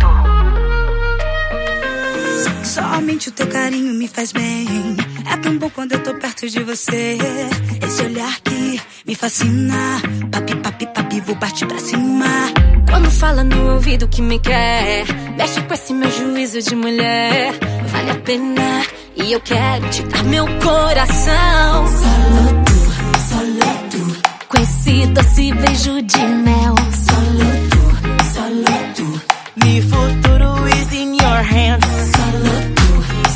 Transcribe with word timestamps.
tô? 0.00 0.14
Somente 2.64 3.28
o 3.28 3.32
teu 3.32 3.46
carinho 3.46 3.94
me 3.94 4.08
faz 4.08 4.32
bem. 4.32 4.66
É 5.30 5.36
tão 5.38 5.56
bom 5.58 5.70
quando 5.70 5.92
eu 5.92 6.02
tô 6.02 6.14
perto 6.14 6.48
de 6.48 6.62
você. 6.62 7.16
Esse 7.82 8.02
olhar 8.02 8.40
que 8.40 8.80
me 9.06 9.14
fascina. 9.14 10.00
Papi, 10.30 10.56
papi, 10.56 10.86
papi, 10.86 11.20
vou 11.20 11.36
partir 11.36 11.66
pra 11.66 11.78
cima. 11.78 12.26
Quando 12.90 13.10
fala 13.10 13.42
no 13.44 13.74
ouvido 13.74 14.08
que 14.08 14.20
me 14.22 14.38
quer, 14.38 15.04
mexe 15.36 15.60
com 15.62 15.74
esse 15.74 15.92
meu 15.94 16.10
juízo 16.10 16.60
de 16.62 16.74
mulher. 16.74 17.52
Vale 17.88 18.10
a 18.10 18.14
pena 18.16 18.82
e 19.16 19.32
eu 19.32 19.40
quero 19.40 19.88
te 19.90 20.02
dar 20.04 20.24
meu 20.24 20.46
coração. 20.60 21.86
Solo 21.86 22.64
tu, 22.64 22.74
solo 23.28 23.60
tu, 23.90 24.46
Com 24.48 24.56
esse 24.62 25.06
doce 25.08 25.52
beijo 25.52 26.02
de 26.02 26.18
mel. 26.18 26.74
solo 27.06 27.50
tu, 27.70 27.82
solo 28.34 28.64
tu, 28.93 28.93
Me 29.56 29.80
futuro 29.82 30.66
is 30.66 30.92
in 30.92 31.14
your 31.14 31.42
hands. 31.42 31.86
solo 31.86 32.54
tu, 32.74 32.88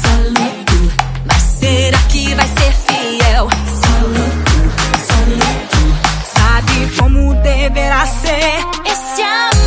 solo 0.03 0.47
tu, 0.67 0.79
Mas 1.27 1.43
será 1.43 1.99
que 2.11 2.35
vai 2.35 2.47
ser 2.47 2.73
fiel? 2.73 3.49
solo 3.83 4.25
tu, 4.49 4.59
solo 5.07 5.51
tu. 5.71 5.85
Sabe 6.37 6.77
como 6.99 7.35
deverá 7.43 8.05
ser 8.07 8.59
esse 8.85 9.23
amor? 9.23 9.59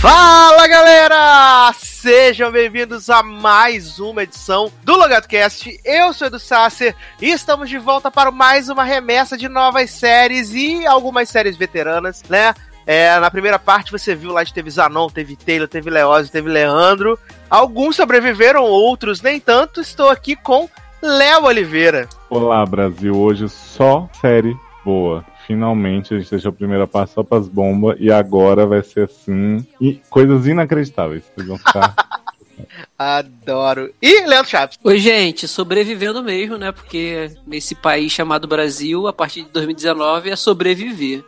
Fala 0.00 0.66
galera! 0.66 1.72
Sejam 1.74 2.50
bem-vindos 2.50 3.10
a 3.10 3.22
mais 3.22 3.98
uma 3.98 4.22
edição 4.22 4.72
do 4.82 4.96
LogadoCast. 4.96 5.78
Eu 5.84 6.14
sou 6.14 6.28
Edu 6.28 6.38
Sasser 6.38 6.96
e 7.20 7.30
estamos 7.30 7.68
de 7.68 7.76
volta 7.76 8.10
para 8.10 8.30
mais 8.30 8.70
uma 8.70 8.84
remessa 8.84 9.36
de 9.36 9.50
novas 9.50 9.90
séries 9.90 10.54
e 10.54 10.86
algumas 10.86 11.28
séries 11.28 11.58
veteranas, 11.58 12.22
né? 12.26 12.54
É, 12.92 13.20
na 13.20 13.30
primeira 13.30 13.56
parte 13.56 13.92
você 13.92 14.16
viu 14.16 14.32
lá, 14.32 14.44
teve 14.44 14.68
Zanon, 14.68 15.08
teve 15.08 15.36
Taylor, 15.36 15.68
teve 15.68 15.88
Leózio, 15.88 16.32
teve 16.32 16.50
Leandro. 16.50 17.16
Alguns 17.48 17.94
sobreviveram, 17.94 18.64
outros 18.64 19.22
nem 19.22 19.38
tanto. 19.38 19.80
Estou 19.80 20.08
aqui 20.08 20.34
com 20.34 20.68
Léo 21.00 21.44
Oliveira. 21.44 22.08
Olá, 22.28 22.66
Brasil. 22.66 23.16
Hoje 23.16 23.48
só 23.48 24.10
série 24.20 24.56
boa. 24.84 25.24
Finalmente 25.46 26.12
a 26.14 26.18
gente 26.18 26.32
deixou 26.32 26.48
a 26.48 26.52
primeira 26.52 26.84
parte 26.84 27.12
só 27.12 27.22
pras 27.22 27.46
bombas 27.46 27.96
e 28.00 28.10
agora 28.10 28.66
vai 28.66 28.82
ser 28.82 29.04
assim. 29.04 29.64
E 29.80 30.02
coisas 30.10 30.48
inacreditáveis. 30.48 31.22
Vocês 31.32 31.46
vão 31.46 31.58
ficar. 31.58 31.94
Adoro. 32.98 33.92
E 34.00 34.26
Leandro 34.26 34.50
Chaves. 34.50 34.78
Oi, 34.82 34.98
gente, 34.98 35.46
sobrevivendo 35.48 36.22
mesmo, 36.22 36.56
né? 36.56 36.72
Porque 36.72 37.30
nesse 37.46 37.74
país 37.74 38.12
chamado 38.12 38.46
Brasil, 38.48 39.06
a 39.06 39.12
partir 39.12 39.42
de 39.42 39.50
2019 39.50 40.30
é 40.30 40.36
sobreviver. 40.36 41.24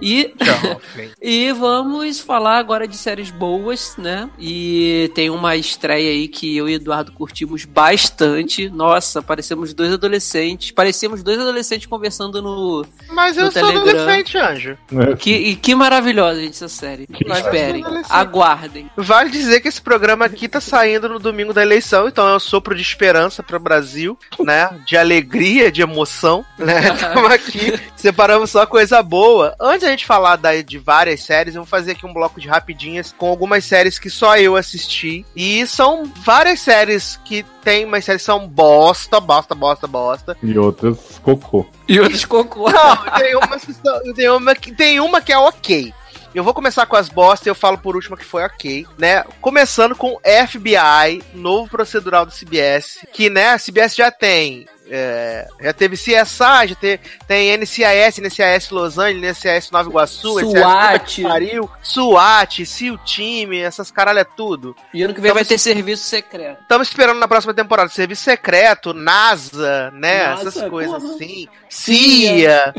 E, 0.00 0.34
e 1.20 1.52
vamos 1.52 2.20
falar 2.20 2.58
agora 2.58 2.86
de 2.86 2.96
séries 2.96 3.30
boas, 3.30 3.94
né? 3.96 4.28
E 4.38 5.10
tem 5.14 5.30
uma 5.30 5.56
estreia 5.56 6.10
aí 6.10 6.28
que 6.28 6.56
eu 6.56 6.68
e 6.68 6.74
Eduardo 6.74 7.12
curtimos 7.12 7.64
bastante. 7.64 8.68
Nossa, 8.68 9.22
parecemos 9.22 9.74
dois 9.74 9.92
adolescentes. 9.92 10.70
Parecemos 10.70 11.22
dois 11.22 11.38
adolescentes 11.38 11.86
conversando 11.86 12.40
no. 12.40 12.84
Mas 13.10 13.36
eu 13.36 13.44
No 13.46 13.52
sou 13.52 13.62
Telegram. 13.62 13.82
adolescente, 14.02 14.38
anjo. 14.38 14.78
É, 14.92 15.16
Que, 15.16 15.34
e 15.34 15.56
que 15.56 15.74
maravilhosa, 15.74 16.40
gente, 16.40 16.52
essa 16.54 16.68
série. 16.68 17.06
Esperem, 17.10 17.84
aguardem. 18.08 18.90
Vale 18.96 19.30
dizer 19.30 19.60
que 19.60 19.68
esse 19.68 19.80
programa 19.80 20.24
aqui 20.24 20.48
tá 20.48 20.60
saindo 20.60 20.81
no 21.08 21.18
domingo 21.18 21.52
da 21.52 21.62
eleição, 21.62 22.08
então 22.08 22.28
é 22.28 22.34
um 22.36 22.40
sopro 22.40 22.74
de 22.74 22.82
esperança 22.82 23.42
para 23.42 23.56
o 23.56 23.60
Brasil, 23.60 24.18
né? 24.40 24.68
De 24.86 24.96
alegria, 24.96 25.70
de 25.70 25.82
emoção, 25.82 26.44
né? 26.58 26.80
Estamos 26.94 27.30
aqui, 27.30 27.80
separamos 27.96 28.50
só 28.50 28.66
coisa 28.66 29.02
boa. 29.02 29.54
Antes 29.60 29.82
da 29.82 29.90
gente 29.90 30.04
falar 30.06 30.36
da, 30.36 30.60
de 30.60 30.78
várias 30.78 31.22
séries, 31.22 31.54
eu 31.54 31.62
vou 31.62 31.68
fazer 31.68 31.92
aqui 31.92 32.04
um 32.06 32.12
bloco 32.12 32.40
de 32.40 32.48
rapidinhas 32.48 33.14
com 33.16 33.28
algumas 33.28 33.64
séries 33.64 33.98
que 33.98 34.10
só 34.10 34.36
eu 34.36 34.56
assisti. 34.56 35.24
E 35.36 35.66
são 35.66 36.04
várias 36.24 36.60
séries 36.60 37.18
que 37.24 37.44
tem, 37.62 37.86
mas 37.86 38.04
séries 38.04 38.22
são 38.22 38.46
bosta, 38.48 39.20
bosta, 39.20 39.54
bosta, 39.54 39.86
bosta. 39.86 40.36
E 40.42 40.58
outras 40.58 41.20
cocô. 41.22 41.66
E 41.88 42.00
outros 42.00 42.24
cocô. 42.24 42.70
Não, 42.70 42.96
tem 43.18 43.36
uma, 43.36 43.58
que 43.58 43.72
são- 43.72 44.14
tem 44.14 44.28
uma, 44.30 44.54
que, 44.54 44.72
tem 44.74 45.00
uma 45.00 45.20
que 45.20 45.32
é 45.32 45.38
ok. 45.38 45.92
Eu 46.34 46.42
vou 46.42 46.54
começar 46.54 46.86
com 46.86 46.96
as 46.96 47.10
bosta 47.10 47.46
e 47.46 47.50
eu 47.50 47.54
falo 47.54 47.76
por 47.76 47.94
último 47.94 48.16
que 48.16 48.24
foi 48.24 48.42
ok, 48.42 48.86
né? 48.96 49.22
Começando 49.40 49.94
com 49.94 50.18
FBI, 50.20 51.22
novo 51.34 51.68
procedural 51.68 52.24
do 52.24 52.32
CBS, 52.32 53.00
que, 53.12 53.28
né, 53.28 53.50
a 53.50 53.58
CBS 53.58 53.94
já 53.94 54.10
tem. 54.10 54.66
É, 54.94 55.48
já 55.60 55.72
teve 55.72 55.96
CSI, 55.96 56.68
já 56.68 56.74
te- 56.74 57.00
tem 57.26 57.56
NCIS, 57.56 58.18
NCIS 58.18 58.70
Los 58.70 58.98
Angeles, 58.98 59.38
NCIS 59.38 59.70
Nova 59.70 59.88
Iguaçu, 59.88 60.38
SWAT. 60.40 61.22
Pariu, 61.22 61.70
SWAT, 61.82 62.66
SEAL 62.66 62.98
Team, 62.98 63.52
essas 63.54 63.90
caralho 63.90 64.18
é 64.18 64.24
tudo. 64.24 64.76
E 64.92 65.02
ano 65.02 65.14
que 65.14 65.20
vem 65.20 65.32
vai 65.32 65.44
ter 65.44 65.58
serviço 65.58 66.04
secreto. 66.04 66.60
Estamos 66.62 66.88
esperando 66.88 67.18
na 67.18 67.26
próxima 67.26 67.54
temporada 67.54 67.88
Serviço 67.88 68.22
Secreto, 68.24 68.92
NASA, 68.92 69.90
né? 69.92 70.26
NASA, 70.26 70.48
essas 70.48 70.68
coisas 70.68 71.02
porra. 71.02 71.14
assim. 71.14 71.48
CIA, 71.68 72.74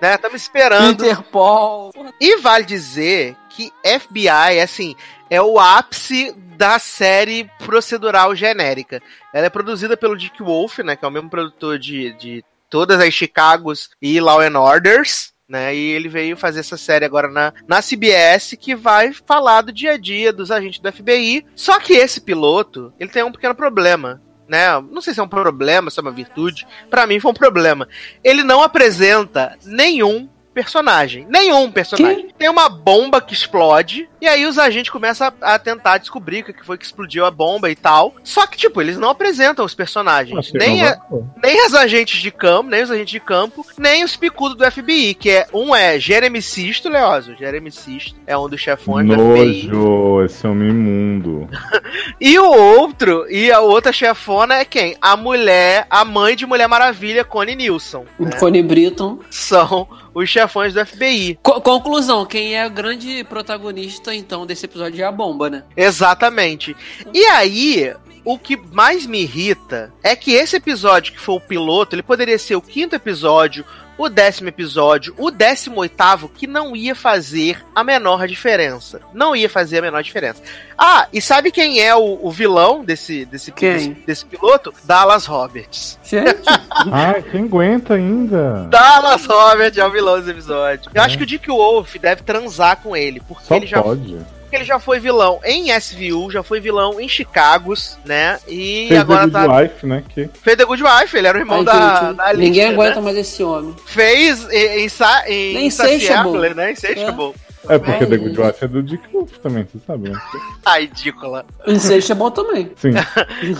né? 0.00 0.14
Estamos 0.14 0.40
esperando. 0.42 1.04
Interpol. 1.04 1.92
E 2.20 2.36
vale 2.36 2.64
dizer 2.64 3.36
que 3.50 3.72
FBI, 3.82 4.60
assim, 4.62 4.94
é 5.30 5.40
o 5.40 5.58
ápice 5.58 6.34
da 6.56 6.78
série 6.78 7.50
procedural 7.58 8.34
genérica. 8.34 9.02
Ela 9.32 9.46
é 9.46 9.50
produzida 9.50 9.96
pelo 9.96 10.16
Dick 10.16 10.42
Wolf, 10.42 10.78
né? 10.78 10.96
Que 10.96 11.04
é 11.04 11.08
o 11.08 11.10
mesmo 11.10 11.28
produtor 11.30 11.78
de, 11.78 12.12
de 12.14 12.44
todas 12.70 13.00
as 13.00 13.12
Chicagos 13.12 13.90
e 14.00 14.20
Law 14.20 14.40
and 14.40 14.58
Orders. 14.58 15.34
Né, 15.48 15.76
e 15.76 15.92
ele 15.92 16.08
veio 16.08 16.36
fazer 16.36 16.58
essa 16.58 16.76
série 16.76 17.04
agora 17.04 17.28
na, 17.28 17.52
na 17.68 17.80
CBS 17.80 18.56
que 18.58 18.74
vai 18.74 19.12
falar 19.12 19.60
do 19.60 19.72
dia 19.72 19.92
a 19.92 19.96
dia 19.96 20.32
dos 20.32 20.50
agentes 20.50 20.80
do 20.80 20.92
FBI. 20.92 21.46
Só 21.54 21.78
que 21.78 21.92
esse 21.92 22.20
piloto, 22.20 22.92
ele 22.98 23.10
tem 23.10 23.22
um 23.22 23.30
pequeno 23.30 23.54
problema. 23.54 24.20
Né? 24.48 24.66
Não 24.90 25.00
sei 25.00 25.14
se 25.14 25.20
é 25.20 25.22
um 25.22 25.28
problema, 25.28 25.88
se 25.88 26.00
é 26.00 26.02
uma 26.02 26.10
virtude. 26.10 26.66
Pra 26.90 27.06
mim 27.06 27.20
foi 27.20 27.30
um 27.30 27.34
problema. 27.34 27.88
Ele 28.24 28.42
não 28.42 28.60
apresenta 28.60 29.56
nenhum 29.64 30.28
personagem. 30.56 31.26
Nenhum 31.28 31.70
personagem. 31.70 32.28
Tem 32.38 32.48
uma 32.48 32.66
bomba 32.70 33.20
que 33.20 33.34
explode, 33.34 34.08
e 34.18 34.26
aí 34.26 34.46
os 34.46 34.58
agentes 34.58 34.90
começam 34.90 35.30
a, 35.42 35.54
a 35.54 35.58
tentar 35.58 35.98
descobrir 35.98 36.40
o 36.40 36.44
que 36.54 36.64
foi 36.64 36.78
que 36.78 36.84
explodiu 36.86 37.26
a 37.26 37.30
bomba 37.30 37.70
e 37.70 37.76
tal. 37.76 38.14
Só 38.24 38.46
que, 38.46 38.56
tipo, 38.56 38.80
eles 38.80 38.96
não 38.96 39.10
apresentam 39.10 39.64
os 39.66 39.74
personagens. 39.74 40.38
Achei 40.38 40.58
Nem, 40.58 40.82
a- 40.82 40.98
nem 41.42 41.66
os 41.66 41.74
agentes 41.74 42.22
de 42.22 42.30
campo, 42.30 42.70
nem 42.70 42.82
os 42.82 42.90
agentes 42.90 43.10
de 43.12 43.20
campo, 43.20 43.66
nem 43.78 44.02
os 44.02 44.16
picudos 44.16 44.56
do 44.56 44.70
FBI, 44.70 45.12
que 45.14 45.28
é 45.30 45.46
um 45.52 45.74
é 45.76 45.98
Jeremy 46.00 46.40
Sisto, 46.40 46.88
Leózio. 46.88 47.36
Jeremy 47.36 47.70
Sisto 47.70 48.16
é 48.26 48.36
um 48.38 48.48
dos 48.48 48.60
chefões 48.60 49.06
do 49.06 49.12
FBI. 49.14 49.66
Nojo, 49.68 50.24
esse 50.24 50.46
homem 50.46 50.70
imundo. 50.70 51.48
E 52.18 52.38
o 52.38 52.50
outro, 52.50 53.26
e 53.30 53.52
a 53.52 53.60
outra 53.60 53.92
chefona 53.92 54.54
é 54.56 54.64
quem? 54.64 54.96
A 55.02 55.16
mulher, 55.16 55.86
a 55.90 56.04
mãe 56.04 56.34
de 56.34 56.46
Mulher 56.46 56.66
Maravilha, 56.66 57.24
Connie 57.24 57.54
Nilsson. 57.54 58.06
Connie 58.38 58.62
Britton. 58.62 59.18
São 59.30 59.86
os 60.18 60.30
chefões 60.30 60.72
do 60.72 60.84
FBI. 60.84 61.38
Co- 61.42 61.60
conclusão, 61.60 62.24
quem 62.24 62.56
é 62.56 62.66
o 62.66 62.70
grande 62.70 63.22
protagonista, 63.24 64.14
então, 64.14 64.46
desse 64.46 64.64
episódio 64.64 65.02
é 65.02 65.06
a 65.06 65.12
bomba, 65.12 65.50
né? 65.50 65.62
Exatamente. 65.76 66.74
E 67.12 67.24
aí, 67.26 67.94
o 68.24 68.38
que 68.38 68.56
mais 68.56 69.04
me 69.04 69.20
irrita 69.22 69.92
é 70.02 70.16
que 70.16 70.32
esse 70.32 70.56
episódio 70.56 71.12
que 71.12 71.20
foi 71.20 71.34
o 71.34 71.40
piloto, 71.40 71.94
ele 71.94 72.02
poderia 72.02 72.38
ser 72.38 72.56
o 72.56 72.62
quinto 72.62 72.96
episódio, 72.96 73.64
o 73.98 74.08
décimo 74.08 74.48
episódio, 74.48 75.14
o 75.16 75.30
décimo 75.30 75.80
oitavo, 75.80 76.28
que 76.28 76.46
não 76.46 76.76
ia 76.76 76.94
fazer 76.94 77.64
a 77.74 77.82
menor 77.82 78.26
diferença. 78.26 79.00
Não 79.12 79.34
ia 79.34 79.48
fazer 79.48 79.78
a 79.78 79.82
menor 79.82 80.02
diferença. 80.02 80.42
Ah, 80.76 81.08
e 81.12 81.20
sabe 81.20 81.50
quem 81.50 81.80
é 81.80 81.94
o, 81.94 82.18
o 82.22 82.30
vilão 82.30 82.84
desse, 82.84 83.24
desse, 83.24 83.50
Quem? 83.52 83.72
desse, 83.72 83.88
desse 84.06 84.26
piloto? 84.26 84.72
Dallas 84.84 85.26
Roberts. 85.26 85.98
Gente, 86.04 86.42
Ai, 86.92 87.22
quem 87.22 87.44
aguenta 87.44 87.94
ainda? 87.94 88.66
Dallas 88.68 89.24
Roberts 89.24 89.78
é 89.78 89.86
o 89.86 89.90
vilão 89.90 90.18
desse 90.18 90.30
episódio. 90.30 90.90
Eu 90.94 91.02
acho 91.02 91.16
que 91.16 91.24
o 91.24 91.26
Dick 91.26 91.48
Wolf 91.48 91.96
deve 91.96 92.22
transar 92.22 92.76
com 92.82 92.96
ele, 92.96 93.20
porque 93.26 93.44
Só 93.46 93.56
ele 93.56 93.66
já 93.66 93.82
pode. 93.82 94.18
Ele 94.56 94.64
já 94.64 94.78
foi 94.78 94.98
vilão 94.98 95.40
em 95.44 95.70
SVU, 95.78 96.30
já 96.30 96.42
foi 96.42 96.60
vilão 96.60 97.00
em 97.00 97.08
Chicagos, 97.08 97.98
né? 98.04 98.38
E 98.48 98.86
Fez 98.88 99.00
agora 99.00 99.28
The 99.30 99.38
Good 99.38 99.46
tá. 99.46 99.56
Wife, 99.60 99.86
né? 99.86 100.04
Que 100.08 100.30
Fez 100.42 100.56
The 100.56 100.64
Good 100.64 100.82
Wife, 100.82 101.16
ele 101.16 101.26
era 101.28 101.38
o 101.38 101.40
irmão 101.40 101.58
ai, 101.58 101.64
da, 101.64 101.72
gente, 102.06 102.16
da 102.16 102.24
Alicia, 102.24 102.44
ninguém 102.44 102.66
né? 102.68 102.72
aguenta 102.74 103.00
mais 103.00 103.16
esse 103.16 103.42
homem. 103.42 103.74
Fez 103.86 104.48
em, 104.50 104.84
em, 104.84 104.88
Sa- 104.88 105.24
em 105.28 105.66
Insatiable. 105.66 106.54
né? 106.54 106.72
Insatiable. 106.72 107.34
É 107.34 107.45
porque 107.78 108.04
Ai. 108.04 108.06
The 108.06 108.16
Good 108.16 108.40
Wife 108.40 108.64
é 108.64 108.68
do 108.68 108.82
Dick 108.82 109.02
Wolf 109.12 109.38
também, 109.38 109.64
você 109.64 109.78
sabe, 109.86 110.10
né? 110.10 110.18
Ai, 110.64 110.82
ridícula. 110.82 111.44
Insect 111.66 112.12
é 112.12 112.14
bom 112.14 112.30
também. 112.30 112.70
Sim. 112.76 112.90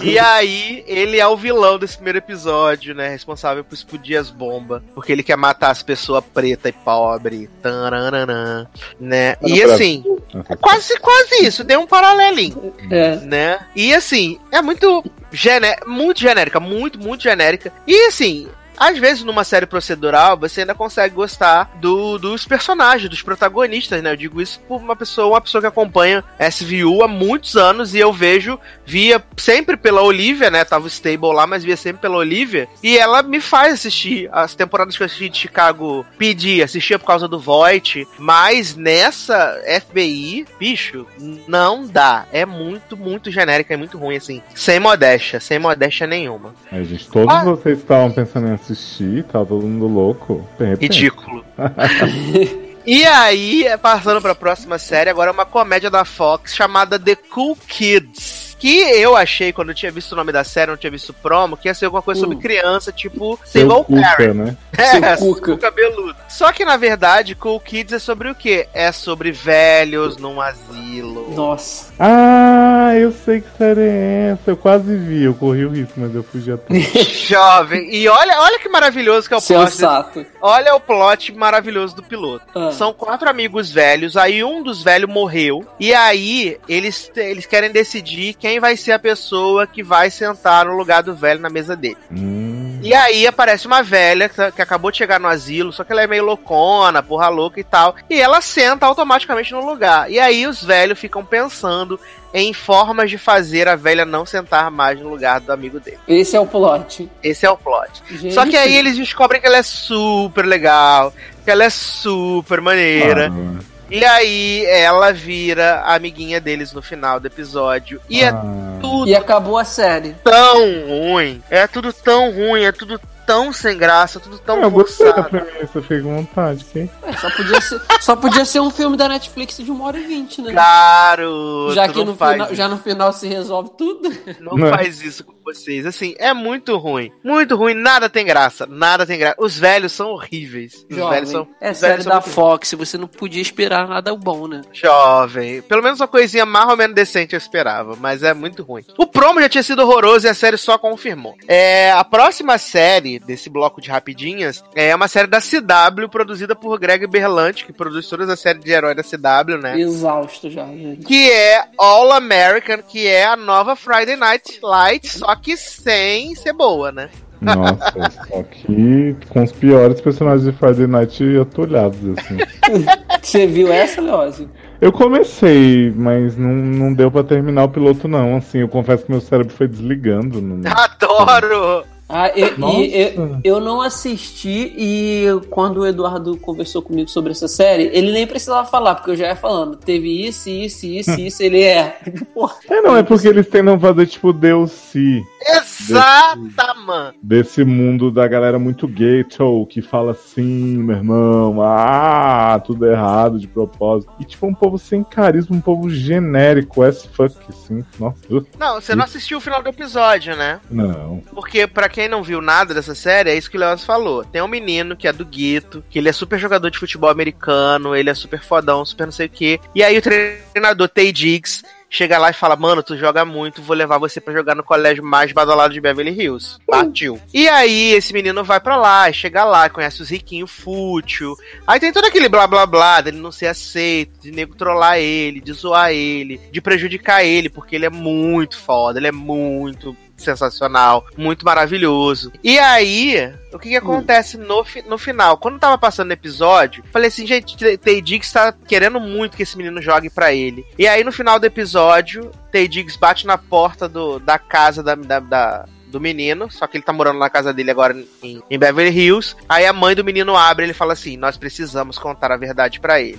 E 0.02 0.18
aí, 0.18 0.84
ele 0.86 1.18
é 1.18 1.26
o 1.26 1.36
vilão 1.36 1.78
desse 1.78 1.96
primeiro 1.96 2.18
episódio, 2.18 2.94
né? 2.94 3.08
Responsável 3.08 3.64
por 3.64 3.74
explodir 3.74 4.18
as 4.18 4.30
bombas. 4.30 4.82
Porque 4.94 5.12
ele 5.12 5.22
quer 5.22 5.36
matar 5.36 5.70
as 5.70 5.82
pessoas 5.82 6.24
preta 6.32 6.68
e 6.68 6.72
pobre. 6.72 7.48
Taranana, 7.62 8.70
né? 9.00 9.36
E 9.42 9.60
Era 9.60 9.74
assim, 9.74 10.04
é 10.34 10.56
quase, 10.56 10.98
quase 10.98 11.44
isso. 11.44 11.64
Deu 11.64 11.80
um 11.80 11.86
paralelinho. 11.86 12.74
É. 12.90 13.16
né? 13.16 13.58
E 13.74 13.94
assim, 13.94 14.38
é 14.52 14.62
muito, 14.62 15.04
gené 15.32 15.76
muito 15.86 16.20
genérica, 16.20 16.60
muito, 16.60 16.98
muito 16.98 17.22
genérica. 17.22 17.72
E 17.86 18.06
assim, 18.06 18.48
às 18.76 18.98
vezes 18.98 19.24
numa 19.24 19.44
série 19.44 19.66
procedural 19.66 20.36
você 20.36 20.60
ainda 20.60 20.74
consegue 20.74 21.14
gostar 21.14 21.70
do, 21.80 22.18
dos 22.18 22.44
personagens, 22.44 23.08
dos 23.08 23.22
protagonistas, 23.22 24.02
né? 24.02 24.12
Eu 24.12 24.16
digo 24.16 24.40
isso 24.40 24.60
por 24.60 24.80
uma 24.80 24.96
pessoa, 24.96 25.28
uma 25.28 25.40
pessoa 25.40 25.60
que 25.60 25.66
acompanha 25.66 26.24
SVU 26.38 27.02
há 27.02 27.08
muitos 27.08 27.56
anos 27.56 27.94
e 27.94 27.98
eu 27.98 28.12
vejo, 28.12 28.58
via 28.84 29.22
sempre 29.36 29.76
pela 29.76 30.02
Olivia, 30.02 30.50
né? 30.50 30.64
Tava 30.64 30.84
o 30.84 30.88
Stable 30.88 31.32
lá, 31.32 31.46
mas 31.46 31.64
via 31.64 31.76
sempre 31.76 32.02
pela 32.02 32.16
Olivia. 32.16 32.68
E 32.82 32.96
ela 32.98 33.22
me 33.22 33.40
faz 33.40 33.74
assistir 33.74 34.28
as 34.32 34.54
temporadas 34.54 34.96
que 34.96 35.02
eu 35.02 35.06
assisti 35.06 35.28
de 35.28 35.38
Chicago 35.38 36.04
PD, 36.18 36.62
assistia 36.62 36.98
por 36.98 37.06
causa 37.06 37.28
do 37.28 37.38
Voight, 37.38 38.06
mas 38.18 38.74
nessa 38.74 39.60
FBI, 39.80 40.46
bicho, 40.58 41.06
não 41.46 41.86
dá. 41.86 42.26
É 42.32 42.44
muito, 42.44 42.96
muito 42.96 43.30
genérica, 43.30 43.74
é 43.74 43.76
muito 43.76 43.98
ruim, 43.98 44.16
assim. 44.16 44.42
Sem 44.54 44.80
modéstia, 44.80 45.40
sem 45.40 45.58
modéstia 45.58 46.06
nenhuma. 46.06 46.54
É, 46.70 46.82
gente, 46.84 47.08
todos 47.08 47.34
ah. 47.34 47.44
vocês 47.44 47.78
estavam 47.78 48.10
pensando 48.10 48.48
em 48.48 48.52
assistir, 48.72 49.24
tá 49.24 49.44
todo 49.44 49.66
mundo 49.66 49.86
louco. 49.86 50.46
Ridículo. 50.80 51.44
E 52.88 53.04
aí, 53.04 53.66
passando 53.82 54.22
pra 54.22 54.32
próxima 54.32 54.78
série, 54.78 55.10
agora 55.10 55.30
é 55.30 55.32
uma 55.32 55.44
comédia 55.44 55.90
da 55.90 56.04
Fox 56.04 56.54
chamada 56.54 56.96
The 56.96 57.16
Cool 57.16 57.58
Kids. 57.66 58.45
Que 58.66 58.80
eu 58.80 59.16
achei, 59.16 59.52
quando 59.52 59.68
eu 59.68 59.76
tinha 59.76 59.92
visto 59.92 60.10
o 60.10 60.16
nome 60.16 60.32
da 60.32 60.42
série, 60.42 60.72
não 60.72 60.76
tinha 60.76 60.90
visto 60.90 61.10
o 61.10 61.14
promo, 61.14 61.56
que 61.56 61.68
ia 61.68 61.74
ser 61.74 61.84
alguma 61.84 62.02
coisa 62.02 62.20
sobre 62.20 62.34
hum. 62.34 62.40
criança, 62.40 62.90
tipo 62.90 63.38
Single 63.44 63.84
Parent. 63.84 64.34
Né? 64.34 64.56
É, 64.76 65.16
Seu 65.16 65.56
cabeludo. 65.56 66.14
Só 66.28 66.52
que, 66.52 66.62
na 66.62 66.76
verdade, 66.76 67.34
Cool 67.34 67.58
Kids 67.60 67.94
é 67.94 67.98
sobre 67.98 68.28
o 68.28 68.34
quê? 68.34 68.68
É 68.74 68.92
sobre 68.92 69.32
velhos 69.32 70.18
num 70.18 70.38
asilo. 70.38 71.32
Nossa. 71.34 71.94
Ah, 71.98 72.92
eu 72.94 73.10
sei 73.10 73.40
que 73.40 73.48
série 73.56 73.80
é 73.80 74.30
essa. 74.32 74.50
Eu 74.50 74.56
quase 74.56 74.94
vi, 74.96 75.22
eu 75.22 75.34
corri 75.34 75.64
o 75.64 75.70
risco, 75.70 75.94
mas 75.96 76.14
eu 76.14 76.22
fugi 76.22 76.52
atrás. 76.52 76.84
Jovem. 77.26 77.88
E 77.94 78.06
olha, 78.06 78.38
olha 78.40 78.58
que 78.58 78.68
maravilhoso 78.68 79.26
que 79.26 79.32
é 79.32 79.36
o 79.38 79.40
Sensato. 79.40 80.12
plot. 80.12 80.26
Desse... 80.26 80.36
Olha 80.42 80.74
o 80.74 80.80
plot 80.80 81.32
maravilhoso 81.32 81.96
do 81.96 82.02
piloto. 82.02 82.44
Ah. 82.54 82.70
São 82.70 82.92
quatro 82.92 83.30
amigos 83.30 83.70
velhos, 83.70 84.14
aí 84.14 84.44
um 84.44 84.62
dos 84.62 84.82
velhos 84.82 85.08
morreu, 85.08 85.64
e 85.80 85.94
aí 85.94 86.58
eles, 86.68 87.10
eles 87.16 87.46
querem 87.46 87.70
decidir 87.70 88.34
quem 88.34 88.55
vai 88.60 88.76
ser 88.76 88.92
a 88.92 88.98
pessoa 88.98 89.66
que 89.66 89.82
vai 89.82 90.10
sentar 90.10 90.66
no 90.66 90.76
lugar 90.76 91.02
do 91.02 91.14
velho 91.14 91.40
na 91.40 91.50
mesa 91.50 91.76
dele. 91.76 91.96
Hum. 92.10 92.80
E 92.82 92.94
aí 92.94 93.26
aparece 93.26 93.66
uma 93.66 93.82
velha 93.82 94.28
que, 94.28 94.52
que, 94.52 94.62
acabou 94.62 94.90
de 94.92 94.98
chegar 94.98 95.18
no 95.18 95.26
asilo, 95.26 95.72
só 95.72 95.82
que 95.82 95.92
ela 95.92 96.02
é 96.02 96.06
meio 96.06 96.24
loucona, 96.24 97.02
porra 97.02 97.28
louca 97.28 97.58
e 97.58 97.64
tal. 97.64 97.96
E 98.08 98.20
ela 98.20 98.40
senta 98.40 98.86
automaticamente 98.86 99.52
no 99.52 99.64
lugar. 99.64 100.10
E 100.10 100.20
aí 100.20 100.46
os 100.46 100.62
velhos 100.62 100.98
ficam 100.98 101.24
pensando 101.24 101.98
em 102.32 102.52
formas 102.52 103.10
de 103.10 103.18
fazer 103.18 103.66
a 103.66 103.76
velha 103.76 104.04
não 104.04 104.26
sentar 104.26 104.70
mais 104.70 105.00
no 105.00 105.08
lugar 105.08 105.40
do 105.40 105.52
amigo 105.52 105.80
dele. 105.80 105.98
Esse 106.06 106.36
é 106.36 106.40
o 106.40 106.46
plot. 106.46 107.10
Esse 107.22 107.46
é 107.46 107.50
o 107.50 107.56
plot. 107.56 108.02
Gente. 108.10 108.34
Só 108.34 108.46
que 108.46 108.56
aí 108.56 108.76
eles 108.76 108.96
descobrem 108.96 109.40
que 109.40 109.46
ela 109.46 109.56
é 109.56 109.62
super 109.62 110.44
legal, 110.44 111.12
que 111.44 111.50
ela 111.50 111.64
é 111.64 111.70
super 111.70 112.60
maneira. 112.60 113.32
Ah. 113.32 113.75
E 113.90 114.04
aí 114.04 114.64
ela 114.66 115.12
vira 115.12 115.80
a 115.80 115.94
amiguinha 115.94 116.40
deles 116.40 116.72
no 116.72 116.82
final 116.82 117.20
do 117.20 117.26
episódio. 117.26 118.00
E 118.08 118.20
é 118.20 118.28
ah. 118.28 118.76
é 118.76 118.80
tudo. 118.80 119.08
E 119.08 119.14
acabou 119.14 119.58
a 119.58 119.64
série. 119.64 120.14
Tão 120.24 120.58
ruim. 120.86 121.42
É 121.50 121.66
tudo 121.66 121.92
tão 121.92 122.32
ruim, 122.32 122.62
é 122.64 122.72
tudo 122.72 123.00
tão 123.26 123.52
sem 123.52 123.76
graça, 123.76 124.20
tudo 124.20 124.38
tão 124.38 124.62
eu 124.62 124.70
forçado. 124.70 125.10
Eu 125.10 125.14
gostei 125.14 125.40
da 125.40 125.50
premissa, 125.50 125.82
fiquei 125.82 126.00
com 126.00 126.16
vontade. 126.16 126.64
Que... 126.64 126.88
É, 127.02 127.12
só, 127.12 127.30
podia 127.30 127.60
ser, 127.60 127.80
só 128.00 128.16
podia 128.16 128.44
ser 128.44 128.60
um 128.60 128.70
filme 128.70 128.96
da 128.96 129.08
Netflix 129.08 129.56
de 129.56 129.70
uma 129.70 129.84
hora 129.86 129.98
e 129.98 130.06
vinte, 130.06 130.40
né? 130.40 130.52
Claro! 130.52 131.72
Já 131.74 131.88
que 131.88 132.04
no 132.04 132.14
final, 132.14 132.54
já 132.54 132.68
no 132.68 132.78
final 132.78 133.12
se 133.12 133.26
resolve 133.26 133.70
tudo. 133.76 134.10
Não, 134.40 134.56
não, 134.56 134.70
faz 134.70 135.02
isso 135.02 135.24
com 135.24 135.34
vocês. 135.44 135.84
Assim, 135.86 136.14
é 136.18 136.32
muito 136.32 136.76
ruim. 136.76 137.10
Muito 137.24 137.56
ruim, 137.56 137.74
nada 137.74 138.08
tem 138.08 138.24
graça. 138.24 138.66
Nada 138.66 139.04
tem 139.04 139.18
graça. 139.18 139.36
Os 139.38 139.58
velhos 139.58 139.92
são 139.92 140.10
horríveis. 140.10 140.86
Os 140.88 140.96
Jovem, 140.96 141.14
velhos 141.14 141.30
são. 141.30 141.48
É 141.60 141.74
série 141.74 142.04
da 142.04 142.20
Fox, 142.20 142.72
você 142.74 142.96
não 142.96 143.08
podia 143.08 143.42
esperar 143.42 143.88
nada 143.88 144.14
bom, 144.14 144.46
né? 144.46 144.62
Jovem. 144.72 145.62
Pelo 145.62 145.82
menos 145.82 146.00
uma 146.00 146.08
coisinha 146.08 146.46
mais 146.46 146.68
ou 146.68 146.76
menos 146.76 146.94
decente 146.94 147.34
eu 147.34 147.38
esperava, 147.38 147.96
mas 147.98 148.22
é 148.22 148.32
muito 148.32 148.62
ruim. 148.62 148.84
O 148.96 149.06
promo 149.06 149.40
já 149.40 149.48
tinha 149.48 149.62
sido 149.62 149.82
horroroso 149.82 150.26
e 150.26 150.30
a 150.30 150.34
série 150.34 150.56
só 150.56 150.78
confirmou. 150.78 151.34
É, 151.48 151.90
a 151.92 152.04
próxima 152.04 152.58
série 152.58 153.15
desse 153.18 153.48
bloco 153.48 153.80
de 153.80 153.90
rapidinhas, 153.90 154.62
é 154.74 154.94
uma 154.94 155.08
série 155.08 155.26
da 155.26 155.40
CW 155.40 156.08
produzida 156.10 156.54
por 156.54 156.78
Greg 156.78 157.06
Berlanti, 157.06 157.64
que 157.64 157.72
produz 157.72 158.08
todas 158.08 158.28
as 158.28 158.40
séries 158.40 158.64
de 158.64 158.70
herói 158.70 158.94
da 158.94 159.02
CW, 159.02 159.58
né? 159.60 159.78
Exausto 159.78 160.50
já, 160.50 160.66
gente. 160.66 161.06
Que 161.06 161.30
é 161.30 161.64
All 161.78 162.12
American, 162.12 162.82
que 162.82 163.06
é 163.06 163.24
a 163.24 163.36
nova 163.36 163.76
Friday 163.76 164.16
Night 164.16 164.58
Light, 164.62 165.08
só 165.08 165.34
que 165.36 165.56
sem 165.56 166.34
ser 166.34 166.52
boa, 166.52 166.92
né? 166.92 167.10
Nossa, 167.40 167.92
só 168.28 168.42
que 168.42 169.16
com 169.28 169.42
os 169.42 169.52
piores 169.52 170.00
personagens 170.00 170.44
de 170.44 170.52
Friday 170.52 170.86
Night 170.86 171.22
atolhados, 171.38 171.98
assim. 172.18 172.38
Você 173.22 173.46
viu 173.46 173.72
essa, 173.72 174.00
Leose? 174.00 174.48
Eu 174.80 174.92
comecei, 174.92 175.90
mas 175.96 176.36
não, 176.36 176.52
não 176.52 176.92
deu 176.92 177.10
para 177.10 177.24
terminar 177.24 177.64
o 177.64 177.68
piloto, 177.68 178.06
não. 178.06 178.36
Assim, 178.36 178.58
eu 178.58 178.68
confesso 178.68 179.04
que 179.04 179.10
meu 179.10 179.20
cérebro 179.20 179.54
foi 179.54 179.66
desligando. 179.66 180.42
Adoro! 180.66 181.84
Ah, 182.08 182.30
e, 182.36 182.42
e, 182.42 183.14
eu, 183.16 183.40
eu 183.42 183.60
não 183.60 183.80
assisti 183.80 184.72
e 184.76 185.24
quando 185.50 185.78
o 185.78 185.86
Eduardo 185.86 186.36
conversou 186.36 186.80
comigo 186.80 187.10
sobre 187.10 187.32
essa 187.32 187.48
série, 187.48 187.90
ele 187.92 188.12
nem 188.12 188.26
precisava 188.26 188.66
falar, 188.66 188.94
porque 188.94 189.10
eu 189.10 189.16
já 189.16 189.26
ia 189.26 189.36
falando. 189.36 189.76
Teve 189.76 190.26
isso, 190.26 190.48
isso, 190.48 190.86
isso, 190.86 191.20
isso, 191.20 191.42
ele 191.42 191.62
é. 191.62 191.98
Porra, 192.32 192.54
é, 192.70 192.80
não, 192.80 192.96
é 192.96 193.02
porque 193.02 193.26
eles 193.26 193.48
tentam 193.48 193.78
fazer 193.78 194.06
tipo 194.06 194.32
Deus 194.32 194.70
se. 194.70 195.20
Exata, 195.40 195.75
mano. 195.90 197.14
Desse 197.22 197.64
mundo 197.64 198.10
da 198.10 198.26
galera 198.26 198.58
muito 198.58 198.86
ghetto, 198.86 199.66
que 199.66 199.82
fala 199.82 200.12
assim, 200.12 200.78
meu 200.78 200.96
irmão, 200.96 201.62
ah, 201.62 202.60
tudo 202.64 202.86
errado 202.86 203.38
de 203.38 203.46
propósito. 203.46 204.12
E 204.18 204.24
tipo, 204.24 204.46
um 204.46 204.54
povo 204.54 204.78
sem 204.78 205.02
carisma, 205.02 205.56
um 205.56 205.60
povo 205.60 205.90
genérico, 205.90 206.82
as 206.82 207.04
fuck, 207.06 207.36
assim. 207.48 207.84
Nossa. 207.98 208.16
Não, 208.58 208.80
você 208.80 208.94
não 208.94 209.04
assistiu 209.04 209.38
o 209.38 209.40
final 209.40 209.62
do 209.62 209.68
episódio, 209.68 210.36
né? 210.36 210.60
Não. 210.70 211.22
Porque, 211.34 211.66
pra 211.66 211.88
quem 211.88 212.08
não 212.08 212.22
viu 212.22 212.40
nada 212.40 212.74
dessa 212.74 212.94
série, 212.94 213.30
é 213.30 213.36
isso 213.36 213.50
que 213.50 213.56
o 213.56 213.60
Leoz 213.60 213.84
falou. 213.84 214.24
Tem 214.24 214.42
um 214.42 214.48
menino 214.48 214.96
que 214.96 215.08
é 215.08 215.12
do 215.12 215.24
gueto, 215.24 215.84
que 215.90 215.98
ele 215.98 216.08
é 216.08 216.12
super 216.12 216.38
jogador 216.38 216.70
de 216.70 216.78
futebol 216.78 217.10
americano, 217.10 217.94
ele 217.94 218.10
é 218.10 218.14
super 218.14 218.42
fodão, 218.42 218.84
super 218.84 219.06
não 219.06 219.12
sei 219.12 219.26
o 219.26 219.30
quê. 219.30 219.60
E 219.74 219.82
aí 219.82 219.96
o 219.98 220.02
treinador 220.02 220.88
Tay 220.88 221.12
Diggs 221.12 221.62
chega 221.88 222.18
lá 222.18 222.30
e 222.30 222.34
fala: 222.34 222.56
Mano, 222.56 222.82
tu 222.82 222.96
joga 222.96 223.24
muito, 223.24 223.62
vou 223.62 223.76
levar 223.76 223.98
você 223.98 224.20
para 224.20 224.34
jogar 224.34 224.54
no 224.54 224.62
colégio 224.62 225.04
mais 225.04 225.32
badalado 225.32 225.72
de 225.72 225.80
Beverly 225.80 226.12
Hills. 226.12 226.58
Partiu. 226.66 227.20
E 227.32 227.48
aí, 227.48 227.92
esse 227.92 228.12
menino 228.12 228.44
vai 228.44 228.60
para 228.60 228.76
lá, 228.76 229.10
chega 229.12 229.44
lá, 229.44 229.68
conhece 229.68 230.02
os 230.02 230.10
riquinhos 230.10 230.50
fútil. 230.50 231.36
Aí 231.66 231.80
tem 231.80 231.92
todo 231.92 232.06
aquele 232.06 232.28
blá 232.28 232.46
blá 232.46 232.66
blá 232.66 233.00
dele 233.00 233.18
não 233.18 233.32
ser 233.32 233.46
aceito, 233.46 234.20
de 234.20 234.30
nego 234.30 234.54
trollar 234.54 234.98
ele, 234.98 235.40
de 235.40 235.52
zoar 235.52 235.92
ele, 235.92 236.40
de 236.50 236.60
prejudicar 236.60 237.24
ele, 237.24 237.48
porque 237.48 237.76
ele 237.76 237.86
é 237.86 237.90
muito 237.90 238.58
foda, 238.58 238.98
ele 238.98 239.08
é 239.08 239.12
muito 239.12 239.96
sensacional, 240.16 241.04
muito 241.16 241.44
maravilhoso. 241.44 242.32
E 242.42 242.58
aí, 242.58 243.32
o 243.52 243.58
que 243.58 243.70
que 243.70 243.76
acontece 243.76 244.36
no, 244.36 244.64
no 244.88 244.98
final? 244.98 245.38
Quando 245.38 245.58
tava 245.58 245.78
passando 245.78 246.10
o 246.10 246.14
episódio, 246.14 246.84
falei 246.92 247.08
assim, 247.08 247.26
gente, 247.26 247.56
Tay 247.78 248.00
Diggs 248.00 248.32
tá 248.32 248.52
querendo 248.52 249.00
muito 249.00 249.36
que 249.36 249.42
esse 249.42 249.56
menino 249.56 249.80
jogue 249.80 250.10
para 250.10 250.32
ele. 250.32 250.64
E 250.78 250.86
aí, 250.86 251.04
no 251.04 251.12
final 251.12 251.38
do 251.38 251.46
episódio, 251.46 252.30
Tay 252.50 252.66
Diggs 252.68 252.98
bate 252.98 253.26
na 253.26 253.38
porta 253.38 253.88
do, 253.88 254.18
da 254.18 254.38
casa 254.38 254.82
da, 254.82 254.94
da, 254.94 255.20
da 255.20 255.66
do 255.86 256.00
menino, 256.00 256.50
só 256.50 256.66
que 256.66 256.76
ele 256.76 256.84
tá 256.84 256.92
morando 256.92 257.18
na 257.18 257.30
casa 257.30 257.52
dele 257.52 257.70
agora 257.70 257.96
em, 258.22 258.42
em, 258.50 258.58
Beverly 258.58 258.90
Hills. 258.90 259.36
Aí 259.48 259.64
a 259.64 259.72
mãe 259.72 259.94
do 259.94 260.04
menino 260.04 260.36
abre 260.36 260.64
e 260.64 260.66
ele 260.66 260.74
fala 260.74 260.92
assim: 260.92 261.16
Nós 261.16 261.36
precisamos 261.36 261.98
contar 261.98 262.32
a 262.32 262.36
verdade 262.36 262.80
para 262.80 263.00
ele. 263.00 263.18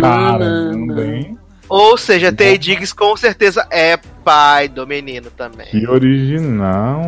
Cara, 0.00 0.44
ou 1.68 1.96
seja, 1.96 2.32
Tay 2.32 2.58
Diggs 2.58 2.94
com 2.94 3.16
certeza 3.16 3.66
é 3.70 3.96
pai 3.96 4.68
do 4.68 4.86
menino 4.86 5.30
também. 5.30 5.66
Que 5.66 5.86
original. 5.86 7.02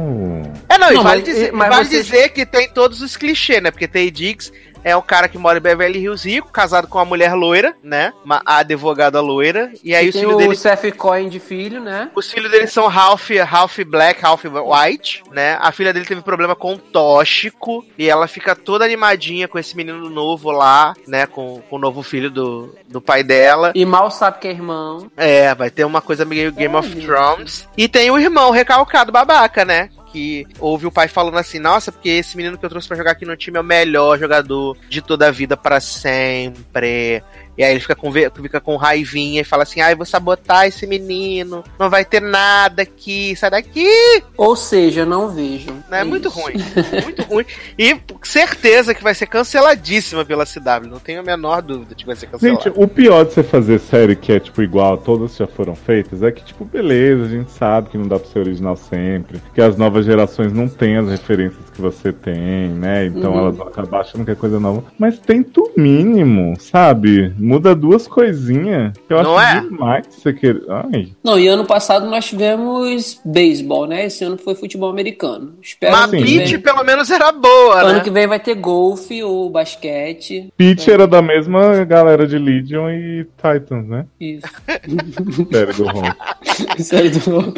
É, 0.68 0.78
não, 0.78 0.92
não 0.92 1.00
e 1.00 1.04
vale, 1.04 1.22
mas, 1.22 1.24
dizer, 1.24 1.52
mas 1.52 1.68
vale 1.68 1.84
você... 1.88 2.02
dizer 2.02 2.28
que 2.30 2.46
tem 2.46 2.68
todos 2.68 3.00
os 3.00 3.16
clichês, 3.16 3.62
né? 3.62 3.70
Porque 3.70 3.88
Tay 3.88 4.10
Diggs 4.10 4.52
é 4.84 4.96
um 4.96 5.02
cara 5.02 5.28
que 5.28 5.38
mora 5.38 5.58
em 5.58 5.62
Beverly 5.62 6.00
Hills 6.00 6.28
rico, 6.28 6.50
casado 6.50 6.88
com 6.88 6.98
uma 6.98 7.04
mulher 7.04 7.34
loira, 7.34 7.74
né? 7.82 8.12
Uma 8.24 8.42
advogada 8.44 9.20
loira. 9.20 9.72
E 9.82 9.94
aí 9.94 10.06
e 10.06 10.08
os 10.08 10.16
filhos 10.16 10.36
dele. 10.36 10.52
o 10.52 10.56
Seth 10.56 10.96
Cohen 10.96 11.28
de 11.28 11.40
filho, 11.40 11.80
né? 11.80 12.10
Os 12.14 12.30
filhos 12.30 12.50
dele 12.50 12.66
são 12.66 12.86
half, 12.86 13.30
half 13.50 13.78
black, 13.84 14.24
half 14.24 14.44
white, 14.44 15.22
né? 15.32 15.58
A 15.60 15.72
filha 15.72 15.92
dele 15.92 16.06
teve 16.06 16.22
problema 16.22 16.54
com 16.54 16.76
tóxico. 16.76 17.84
E 17.96 18.08
ela 18.08 18.26
fica 18.26 18.54
toda 18.54 18.84
animadinha 18.84 19.48
com 19.48 19.58
esse 19.58 19.76
menino 19.76 20.08
novo 20.08 20.50
lá, 20.50 20.94
né? 21.06 21.26
Com, 21.26 21.60
com 21.68 21.76
o 21.76 21.78
novo 21.78 22.02
filho 22.02 22.30
do, 22.30 22.74
do 22.88 23.00
pai 23.00 23.22
dela. 23.22 23.72
E 23.74 23.84
mal 23.84 24.10
sabe 24.10 24.38
que 24.38 24.48
é 24.48 24.50
irmão. 24.50 25.10
É, 25.16 25.54
vai 25.54 25.70
ter 25.70 25.84
uma 25.84 26.00
coisa 26.00 26.24
meio 26.24 26.52
Game 26.52 26.74
é, 26.74 26.78
of 26.78 26.96
Thrones. 26.96 27.68
E 27.76 27.88
tem 27.88 28.10
o 28.10 28.18
irmão 28.18 28.50
recalcado 28.50 29.12
babaca, 29.12 29.64
né? 29.64 29.90
Que 30.12 30.46
ouve 30.58 30.86
o 30.86 30.92
pai 30.92 31.08
falando 31.08 31.38
assim: 31.38 31.58
Nossa, 31.58 31.92
porque 31.92 32.08
esse 32.08 32.36
menino 32.36 32.58
que 32.58 32.64
eu 32.64 32.70
trouxe 32.70 32.88
para 32.88 32.96
jogar 32.96 33.12
aqui 33.12 33.24
no 33.24 33.36
time 33.36 33.58
é 33.58 33.60
o 33.60 33.64
melhor 33.64 34.18
jogador 34.18 34.76
de 34.88 35.02
toda 35.02 35.28
a 35.28 35.30
vida 35.30 35.56
para 35.56 35.80
sempre. 35.80 37.22
E 37.58 37.64
aí 37.64 37.72
ele 37.72 37.80
fica 37.80 37.96
com, 37.96 38.12
fica 38.12 38.60
com 38.60 38.76
raivinha 38.76 39.40
e 39.40 39.44
fala 39.44 39.64
assim: 39.64 39.80
ai, 39.80 39.96
vou 39.96 40.06
sabotar 40.06 40.66
esse 40.66 40.86
menino, 40.86 41.64
não 41.76 41.90
vai 41.90 42.04
ter 42.04 42.22
nada 42.22 42.82
aqui, 42.82 43.34
sai 43.34 43.50
daqui! 43.50 43.88
Ou 44.36 44.54
seja, 44.54 45.04
não 45.04 45.28
vejam. 45.28 45.82
É, 45.90 46.00
é 46.02 46.04
muito 46.04 46.28
ruim, 46.28 46.54
muito 47.02 47.22
ruim. 47.22 47.44
E 47.76 48.00
certeza 48.22 48.94
que 48.94 49.02
vai 49.02 49.14
ser 49.14 49.26
canceladíssima 49.26 50.24
pela 50.24 50.46
CW, 50.46 50.88
não 50.88 51.00
tenho 51.00 51.18
a 51.18 51.22
menor 51.24 51.60
dúvida 51.60 51.96
de 51.96 52.04
que 52.04 52.06
vai 52.06 52.14
ser 52.14 52.28
cancelada. 52.28 52.62
Gente, 52.62 52.72
o 52.76 52.86
pior 52.86 53.24
de 53.24 53.32
você 53.32 53.42
fazer 53.42 53.80
série 53.80 54.14
que 54.14 54.32
é, 54.32 54.38
tipo, 54.38 54.62
igual, 54.62 54.96
todas 54.96 55.34
já 55.34 55.46
foram 55.46 55.74
feitas, 55.74 56.22
é 56.22 56.30
que, 56.30 56.44
tipo, 56.44 56.64
beleza, 56.64 57.24
a 57.24 57.28
gente 57.28 57.50
sabe 57.50 57.90
que 57.90 57.98
não 57.98 58.06
dá 58.06 58.20
pra 58.20 58.28
ser 58.28 58.38
original 58.38 58.76
sempre, 58.76 59.40
que 59.52 59.60
as 59.60 59.76
novas 59.76 60.06
gerações 60.06 60.52
não 60.52 60.68
têm 60.68 60.96
as 60.96 61.08
referências 61.08 61.68
que 61.70 61.80
você 61.80 62.12
tem, 62.12 62.68
né? 62.68 63.06
Então 63.06 63.32
uhum. 63.32 63.38
elas 63.40 63.56
vão 63.56 63.66
acabar 63.66 64.00
achando 64.00 64.24
que 64.24 64.30
é 64.30 64.34
coisa 64.34 64.60
nova. 64.60 64.84
Mas 64.96 65.18
tenta 65.18 65.60
o 65.60 65.72
mínimo, 65.76 66.54
sabe? 66.60 67.32
Muda 67.48 67.74
duas 67.74 68.06
coisinhas. 68.06 68.92
Que 69.06 69.14
eu 69.14 69.22
não 69.22 69.38
acho 69.38 69.56
é? 69.56 69.60
demais 69.70 70.06
você 70.10 70.34
querer. 70.34 70.62
Ai. 70.68 71.08
Não, 71.24 71.38
e 71.38 71.48
ano 71.48 71.64
passado 71.64 72.06
nós 72.06 72.26
tivemos 72.26 73.18
beisebol, 73.24 73.86
né? 73.86 74.04
Esse 74.04 74.22
ano 74.22 74.36
foi 74.36 74.54
futebol 74.54 74.90
americano. 74.90 75.54
Espero 75.62 75.92
Mas 75.92 76.10
Pitch 76.10 76.60
pelo 76.60 76.84
menos 76.84 77.10
era 77.10 77.32
boa, 77.32 77.80
ano 77.80 77.92
né? 77.94 78.00
que 78.00 78.10
vem 78.10 78.26
vai 78.26 78.38
ter 78.38 78.54
golfe 78.54 79.22
ou 79.22 79.48
basquete. 79.48 80.52
Pitch 80.58 80.88
é. 80.88 80.92
era 80.92 81.06
da 81.06 81.22
mesma 81.22 81.86
galera 81.86 82.26
de 82.26 82.38
Legion 82.38 82.90
e 82.90 83.26
Titans, 83.36 83.88
né? 83.88 84.04
Isso. 84.20 84.46
Série 85.50 85.72
do 85.72 85.84
Ron. 85.86 86.02
série 86.78 87.10
do 87.10 87.30
Ron. 87.30 87.52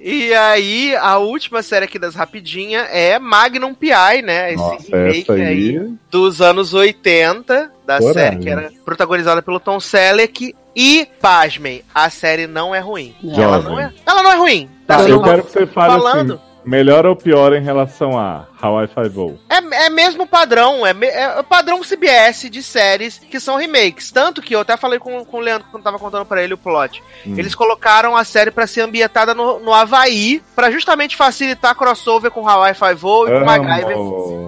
E 0.00 0.32
aí, 0.32 0.94
a 0.94 1.18
última 1.18 1.60
série 1.60 1.86
aqui 1.86 1.98
das 1.98 2.14
rapidinha 2.14 2.82
é 2.82 3.18
Magnum 3.18 3.74
P.I., 3.74 4.22
né? 4.22 4.52
Esse 4.52 4.62
Nossa, 4.62 4.96
remake 4.96 5.32
aí... 5.32 5.42
aí... 5.42 5.92
dos 6.08 6.40
anos 6.40 6.72
80 6.72 7.73
da 7.86 7.98
Coragem. 7.98 8.22
série, 8.22 8.36
que 8.38 8.48
era 8.48 8.72
protagonizada 8.84 9.42
pelo 9.42 9.60
Tom 9.60 9.78
Selleck. 9.80 10.54
E, 10.76 11.06
pasmem, 11.20 11.82
a 11.94 12.10
série 12.10 12.46
não 12.46 12.74
é 12.74 12.80
ruim. 12.80 13.14
Ela 13.22 13.60
não 13.60 13.78
é, 13.78 13.92
ela 14.04 14.22
não 14.22 14.32
é 14.32 14.36
ruim. 14.36 14.68
Tá, 14.86 15.08
eu 15.08 15.22
quero 15.22 15.44
que 15.44 15.52
você 15.52 15.66
fale 15.66 15.92
assim, 15.92 16.02
falando. 16.02 16.34
assim, 16.34 16.42
melhor 16.64 17.06
ou 17.06 17.14
pior 17.14 17.52
em 17.52 17.62
relação 17.62 18.18
a 18.18 18.46
Hawaii 18.64 18.88
Five-O. 18.88 19.38
É, 19.48 19.86
é 19.86 19.90
mesmo 19.90 20.26
padrão, 20.26 20.86
é, 20.86 20.94
é 21.02 21.42
padrão 21.42 21.82
CBS 21.82 22.48
de 22.50 22.62
séries 22.62 23.18
que 23.18 23.38
são 23.38 23.56
remakes. 23.56 24.10
Tanto 24.10 24.40
que 24.40 24.54
eu 24.54 24.60
até 24.60 24.76
falei 24.76 24.98
com, 24.98 25.24
com 25.24 25.36
o 25.36 25.40
Leandro 25.40 25.66
quando 25.70 25.82
tava 25.84 25.98
contando 25.98 26.24
para 26.24 26.42
ele 26.42 26.54
o 26.54 26.58
plot. 26.58 27.02
Hum. 27.26 27.34
Eles 27.36 27.54
colocaram 27.54 28.16
a 28.16 28.24
série 28.24 28.50
para 28.50 28.66
ser 28.66 28.80
ambientada 28.80 29.34
no, 29.34 29.60
no 29.60 29.72
Havaí, 29.72 30.42
para 30.54 30.70
justamente 30.70 31.16
facilitar 31.16 31.74
crossover 31.74 32.30
com 32.30 32.48
Hawaii 32.48 32.74
Five-O 32.74 33.28
e 33.28 33.38
com 33.38 33.44
MacGyver, 33.44 33.96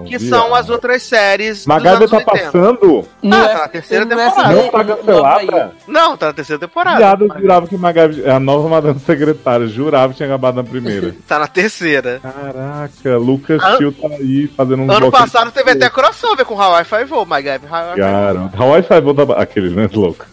que 0.05 0.17
viado. 0.17 0.29
são 0.29 0.55
as 0.55 0.69
outras 0.69 1.03
séries 1.03 1.65
MacGyver 1.65 2.09
tá 2.09 2.17
80. 2.17 2.31
passando? 2.31 3.07
Não, 3.21 3.43
ah, 3.43 3.47
tá 3.47 3.59
na 3.59 3.67
terceira 3.67 4.05
temporada. 4.05 4.53
Não 4.53 4.69
tá 4.69 4.83
cancelada? 4.83 5.71
Não, 5.87 6.17
tá 6.17 6.25
na 6.27 6.33
terceira 6.33 6.59
temporada. 6.59 6.97
Viado, 6.97 7.25
eu 7.25 7.39
jurava 7.39 7.67
que 7.67 7.77
MacGyver, 7.77 8.33
a 8.33 8.39
nova 8.39 8.69
Madame 8.69 8.99
Secretária, 8.99 9.67
jurava 9.67 10.13
que 10.13 10.17
tinha 10.17 10.29
acabado 10.29 10.55
na 10.55 10.63
primeira. 10.63 11.15
tá 11.27 11.39
na 11.39 11.47
terceira. 11.47 12.19
Caraca, 12.21 13.17
Lucas 13.17 13.61
ah? 13.63 13.77
Tio 13.77 13.91
tá 13.91 14.06
aí 14.15 14.47
fazendo 14.47 14.83
um. 14.83 14.91
Ano 14.91 15.11
passado 15.11 15.51
teve 15.51 15.71
até 15.71 15.89
crossover 15.89 16.45
com 16.45 16.59
Hawaii 16.59 16.85
Five-O, 16.85 17.25
MacGyver. 17.25 17.69
Cara, 17.69 18.51
Hawaii 18.57 18.83
Five-O 18.83 19.13
tá. 19.13 19.33
Aquele, 19.41 19.69
né, 19.69 19.89
louco? 19.93 20.25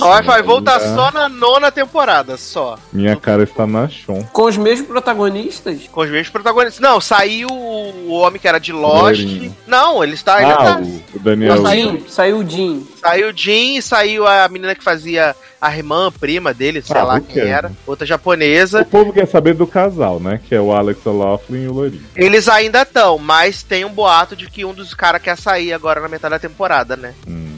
Hawaii 0.00 0.24
Five-O 0.24 0.62
tá 0.62 0.80
só 0.80 1.10
na 1.12 1.28
nona 1.28 1.70
temporada, 1.70 2.36
só. 2.36 2.78
Minha 2.92 3.16
cara 3.16 3.42
está 3.42 3.66
na 3.66 3.88
chão. 3.88 4.26
Com 4.32 4.44
os 4.44 4.56
mesmos 4.56 4.88
protagonistas? 4.88 5.88
Com 5.90 6.00
os 6.00 6.10
mesmos 6.10 6.30
protagonistas. 6.30 6.80
Não, 6.80 7.00
saiu 7.00 7.48
o 7.50 8.10
homem 8.12 8.40
que 8.40 8.48
era 8.48 8.58
de 8.58 8.72
Lost. 8.72 9.24
Não, 9.66 10.02
ele 10.02 10.14
está. 10.14 10.42
Ele 10.42 10.52
ah, 10.52 10.56
tá... 10.56 10.80
o 11.14 11.18
Daniel. 11.18 11.56
Não, 11.56 11.62
saiu, 11.62 12.04
saiu 12.08 12.38
o 12.38 12.48
Jim. 12.48 12.86
Saiu 13.00 13.30
o 13.30 13.36
Jim 13.36 13.76
e 13.76 13.82
saiu 13.82 14.26
a 14.26 14.48
menina 14.48 14.74
que 14.74 14.84
fazia 14.84 15.34
a 15.60 15.76
irmã, 15.76 16.10
prima 16.10 16.54
dele, 16.54 16.82
sei 16.82 16.96
ah, 16.96 17.04
lá 17.04 17.20
quem 17.20 17.42
era, 17.42 17.72
outra 17.86 18.06
japonesa. 18.06 18.82
O 18.82 18.86
povo 18.86 19.12
quer 19.12 19.26
saber 19.26 19.54
do 19.54 19.66
casal, 19.66 20.18
né? 20.18 20.40
Que 20.48 20.54
é 20.54 20.60
o 20.60 20.72
Alex 20.72 21.04
O'Loughlin 21.04 21.64
e 21.64 21.68
o 21.68 21.72
Lorinho. 21.72 22.04
Eles 22.16 22.48
ainda 22.48 22.82
estão, 22.82 23.18
mas 23.18 23.62
tem 23.62 23.84
um 23.84 23.92
boato 23.92 24.34
de 24.34 24.48
que 24.48 24.64
um 24.64 24.72
dos 24.72 24.94
caras 24.94 25.22
quer 25.22 25.36
sair 25.36 25.72
agora 25.72 26.00
na 26.00 26.08
metade 26.08 26.32
da 26.32 26.38
temporada, 26.38 26.96
né? 26.96 27.14
Hum. 27.26 27.50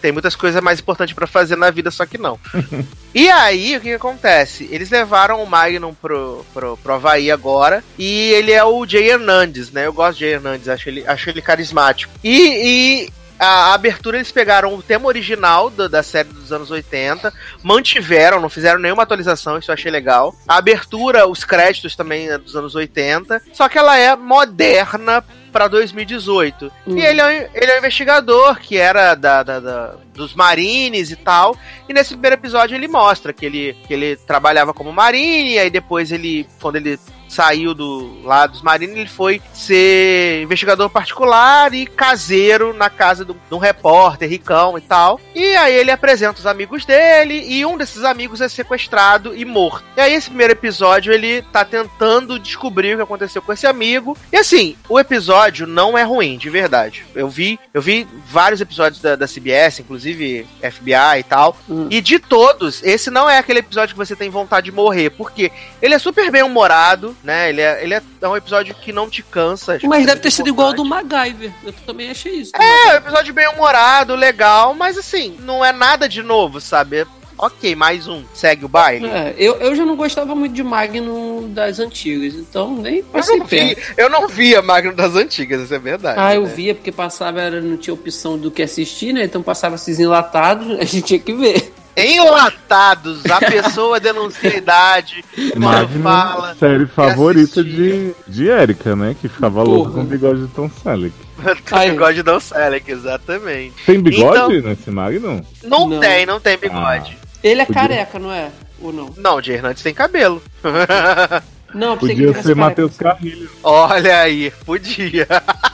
Tem 0.00 0.12
muitas 0.12 0.34
coisas 0.34 0.62
mais 0.62 0.80
importantes 0.80 1.14
para 1.14 1.26
fazer 1.26 1.56
na 1.56 1.70
vida, 1.70 1.90
só 1.90 2.06
que 2.06 2.18
não. 2.18 2.38
e 3.14 3.28
aí, 3.30 3.76
o 3.76 3.80
que, 3.80 3.88
que, 3.88 3.94
acontece? 3.94 4.68
Eles 4.70 4.90
levaram 4.90 5.42
o 5.42 5.46
Magnum 5.46 5.94
pro, 5.94 6.44
pro, 6.52 6.76
pro 6.76 6.94
Havaí 6.94 7.30
agora, 7.30 7.84
e 7.98 8.30
ele 8.32 8.52
é 8.52 8.64
o 8.64 8.86
Jay 8.86 9.10
Hernandez, 9.10 9.70
né? 9.70 9.86
Eu 9.86 9.92
gosto 9.92 10.18
de 10.18 10.24
Jay 10.24 10.34
Hernandez, 10.34 10.68
acho 10.68 10.88
ele, 10.88 11.04
acho 11.06 11.30
ele 11.30 11.42
carismático. 11.42 12.12
E, 12.22 13.06
e 13.06 13.12
a, 13.40 13.72
abertura 13.72 14.18
eles 14.18 14.30
pegaram 14.30 14.74
o 14.74 14.82
tema 14.82 15.06
original 15.06 15.70
do, 15.70 15.88
da 15.88 16.02
série 16.02 16.28
dos 16.28 16.52
anos 16.52 16.70
80, 16.70 17.32
mantiveram, 17.62 18.40
não 18.40 18.50
fizeram 18.50 18.78
nenhuma 18.78 19.02
atualização, 19.02 19.58
isso 19.58 19.70
eu 19.70 19.74
achei 19.74 19.90
legal. 19.90 20.34
A 20.46 20.58
abertura, 20.58 21.26
os 21.26 21.42
créditos 21.42 21.96
também 21.96 22.28
é 22.28 22.36
dos 22.36 22.54
anos 22.54 22.74
80, 22.74 23.42
só 23.52 23.68
que 23.68 23.78
ela 23.78 23.96
é 23.96 24.14
moderna 24.14 25.24
para 25.50 25.68
2018. 25.68 26.72
Hum. 26.86 26.96
E 26.96 27.02
ele 27.02 27.20
é, 27.20 27.50
ele 27.54 27.70
é 27.70 27.74
um 27.74 27.78
investigador 27.78 28.58
que 28.60 28.76
era 28.76 29.14
da, 29.14 29.42
da, 29.42 29.60
da, 29.60 29.94
dos 30.14 30.34
marines 30.34 31.10
e 31.10 31.16
tal. 31.16 31.56
E 31.88 31.92
nesse 31.92 32.10
primeiro 32.10 32.36
episódio 32.36 32.76
ele 32.76 32.88
mostra 32.88 33.32
que 33.32 33.46
ele, 33.46 33.76
que 33.86 33.92
ele 33.92 34.16
trabalhava 34.16 34.72
como 34.72 34.92
marine, 34.92 35.54
e 35.54 35.58
aí 35.58 35.70
depois 35.70 36.12
ele, 36.12 36.46
quando 36.60 36.76
ele 36.76 36.98
saiu 37.30 37.72
do 37.74 38.22
lado 38.24 38.52
dos 38.52 38.62
Marines, 38.62 38.96
ele 38.96 39.08
foi 39.08 39.40
ser 39.54 40.42
investigador 40.42 40.90
particular 40.90 41.72
e 41.72 41.86
caseiro 41.86 42.74
na 42.74 42.90
casa 42.90 43.24
de 43.24 43.34
um 43.52 43.58
repórter 43.58 44.28
ricão 44.28 44.76
e 44.76 44.80
tal. 44.80 45.20
E 45.34 45.56
aí 45.56 45.74
ele 45.74 45.92
apresenta 45.92 46.40
os 46.40 46.46
amigos 46.46 46.84
dele 46.84 47.44
e 47.46 47.64
um 47.64 47.78
desses 47.78 48.02
amigos 48.02 48.40
é 48.40 48.48
sequestrado 48.48 49.34
e 49.36 49.44
morto. 49.44 49.84
E 49.96 50.00
aí 50.00 50.14
esse 50.14 50.28
primeiro 50.28 50.52
episódio 50.52 51.12
ele 51.12 51.42
tá 51.42 51.64
tentando 51.64 52.38
descobrir 52.38 52.94
o 52.94 52.96
que 52.96 53.02
aconteceu 53.02 53.40
com 53.40 53.52
esse 53.52 53.66
amigo. 53.66 54.16
E 54.32 54.36
assim, 54.36 54.76
o 54.88 54.98
episódio 54.98 55.66
não 55.66 55.96
é 55.96 56.02
ruim, 56.02 56.36
de 56.36 56.50
verdade. 56.50 57.04
Eu 57.14 57.28
vi, 57.28 57.60
eu 57.72 57.80
vi 57.80 58.06
vários 58.26 58.60
episódios 58.60 59.00
da, 59.00 59.14
da 59.14 59.26
CBS, 59.26 59.80
inclusive 59.80 60.46
FBI 60.60 61.20
e 61.20 61.22
tal. 61.22 61.56
Hum. 61.68 61.86
E 61.90 62.00
de 62.00 62.18
todos, 62.18 62.82
esse 62.82 63.10
não 63.10 63.30
é 63.30 63.38
aquele 63.38 63.60
episódio 63.60 63.94
que 63.94 63.98
você 63.98 64.16
tem 64.16 64.30
vontade 64.30 64.64
de 64.64 64.72
morrer, 64.72 65.10
porque 65.10 65.52
ele 65.80 65.94
é 65.94 65.98
super 65.98 66.30
bem 66.30 66.42
humorado, 66.42 67.16
né? 67.22 67.48
Ele 67.48 67.60
é, 67.60 67.82
ele 67.82 67.94
é, 67.94 68.02
é 68.20 68.28
um 68.28 68.36
episódio 68.36 68.74
que 68.74 68.92
não 68.92 69.08
te 69.08 69.22
cansa. 69.22 69.78
Mas 69.84 70.06
deve 70.06 70.20
ter 70.20 70.30
sido 70.30 70.48
igual 70.48 70.68
ao 70.68 70.74
do 70.74 70.84
MacGyver. 70.84 71.52
Eu 71.64 71.72
também 71.86 72.10
achei 72.10 72.36
isso. 72.36 72.52
É, 72.54 72.94
um 72.94 72.96
episódio 72.96 73.34
bem 73.34 73.48
humorado, 73.48 74.14
legal, 74.14 74.74
mas 74.74 74.98
assim, 74.98 75.36
não 75.40 75.64
é 75.64 75.72
nada 75.72 76.08
de 76.08 76.22
novo, 76.22 76.60
sabe? 76.60 77.06
ok, 77.40 77.74
mais 77.74 78.06
um, 78.06 78.22
segue 78.34 78.66
o 78.66 78.68
baile. 78.68 79.06
É, 79.06 79.34
eu, 79.38 79.54
eu 79.56 79.74
já 79.74 79.84
não 79.84 79.96
gostava 79.96 80.34
muito 80.34 80.54
de 80.54 80.62
Magnum 80.62 81.50
das 81.52 81.78
antigas, 81.78 82.34
então 82.34 82.76
nem 82.76 83.02
passei 83.02 83.36
eu 83.36 83.38
não 83.38 83.46
vi, 83.46 83.76
Eu 83.96 84.10
não 84.10 84.28
via 84.28 84.60
Magnum 84.60 84.94
das 84.94 85.16
antigas, 85.16 85.62
isso 85.62 85.74
é 85.74 85.78
verdade. 85.78 86.20
Ah, 86.20 86.28
né? 86.28 86.36
eu 86.36 86.46
via, 86.46 86.74
porque 86.74 86.92
passava, 86.92 87.40
era, 87.40 87.60
não 87.60 87.78
tinha 87.78 87.94
opção 87.94 88.36
do 88.36 88.50
que 88.50 88.62
assistir, 88.62 89.14
né? 89.14 89.24
Então 89.24 89.42
passava 89.42 89.76
esses 89.76 89.98
enlatados, 89.98 90.70
a 90.78 90.84
gente 90.84 91.02
tinha 91.02 91.18
que 91.18 91.32
ver. 91.32 91.72
Enlatados, 91.96 93.26
a 93.26 93.38
pessoa 93.38 93.98
denuncia 93.98 94.50
a 94.50 94.56
idade, 94.56 95.24
Magnum, 95.56 96.02
fala. 96.02 96.54
Série 96.54 96.86
favorita 96.86 97.62
de, 97.64 98.14
de 98.26 98.48
Erika, 98.48 98.94
né? 98.94 99.16
Que 99.20 99.28
ficava 99.28 99.62
louco 99.62 99.92
com 99.92 100.00
o 100.00 100.04
bigode 100.04 100.46
de 100.46 100.48
Tom 100.48 100.70
Selleck. 100.82 101.14
bigode 101.90 102.16
de 102.16 102.22
Tom 102.22 102.40
Selleck, 102.40 102.90
exatamente. 102.90 103.74
Tem 103.84 104.00
bigode 104.00 104.56
então, 104.56 104.70
nesse 104.70 104.90
Magnum? 104.90 105.42
Não, 105.64 105.88
não, 105.88 106.00
tem, 106.00 106.26
não 106.26 106.40
tem 106.40 106.56
bigode. 106.56 107.18
Ah. 107.20 107.26
Ele 107.42 107.62
é 107.62 107.66
Podia... 107.66 107.82
careca, 107.82 108.18
não 108.18 108.32
é? 108.32 108.50
Ou 108.80 108.92
não? 108.92 109.12
Não, 109.16 109.36
o 109.36 109.40
Hernandes 109.40 109.82
tem 109.82 109.92
cabelo. 109.92 110.42
Não, 111.72 111.96
podia 111.96 112.42
ser 112.42 112.56
Matheus 112.56 112.96
Carrilho. 112.96 113.48
Olha 113.62 114.22
aí, 114.22 114.52
podia. 114.66 115.26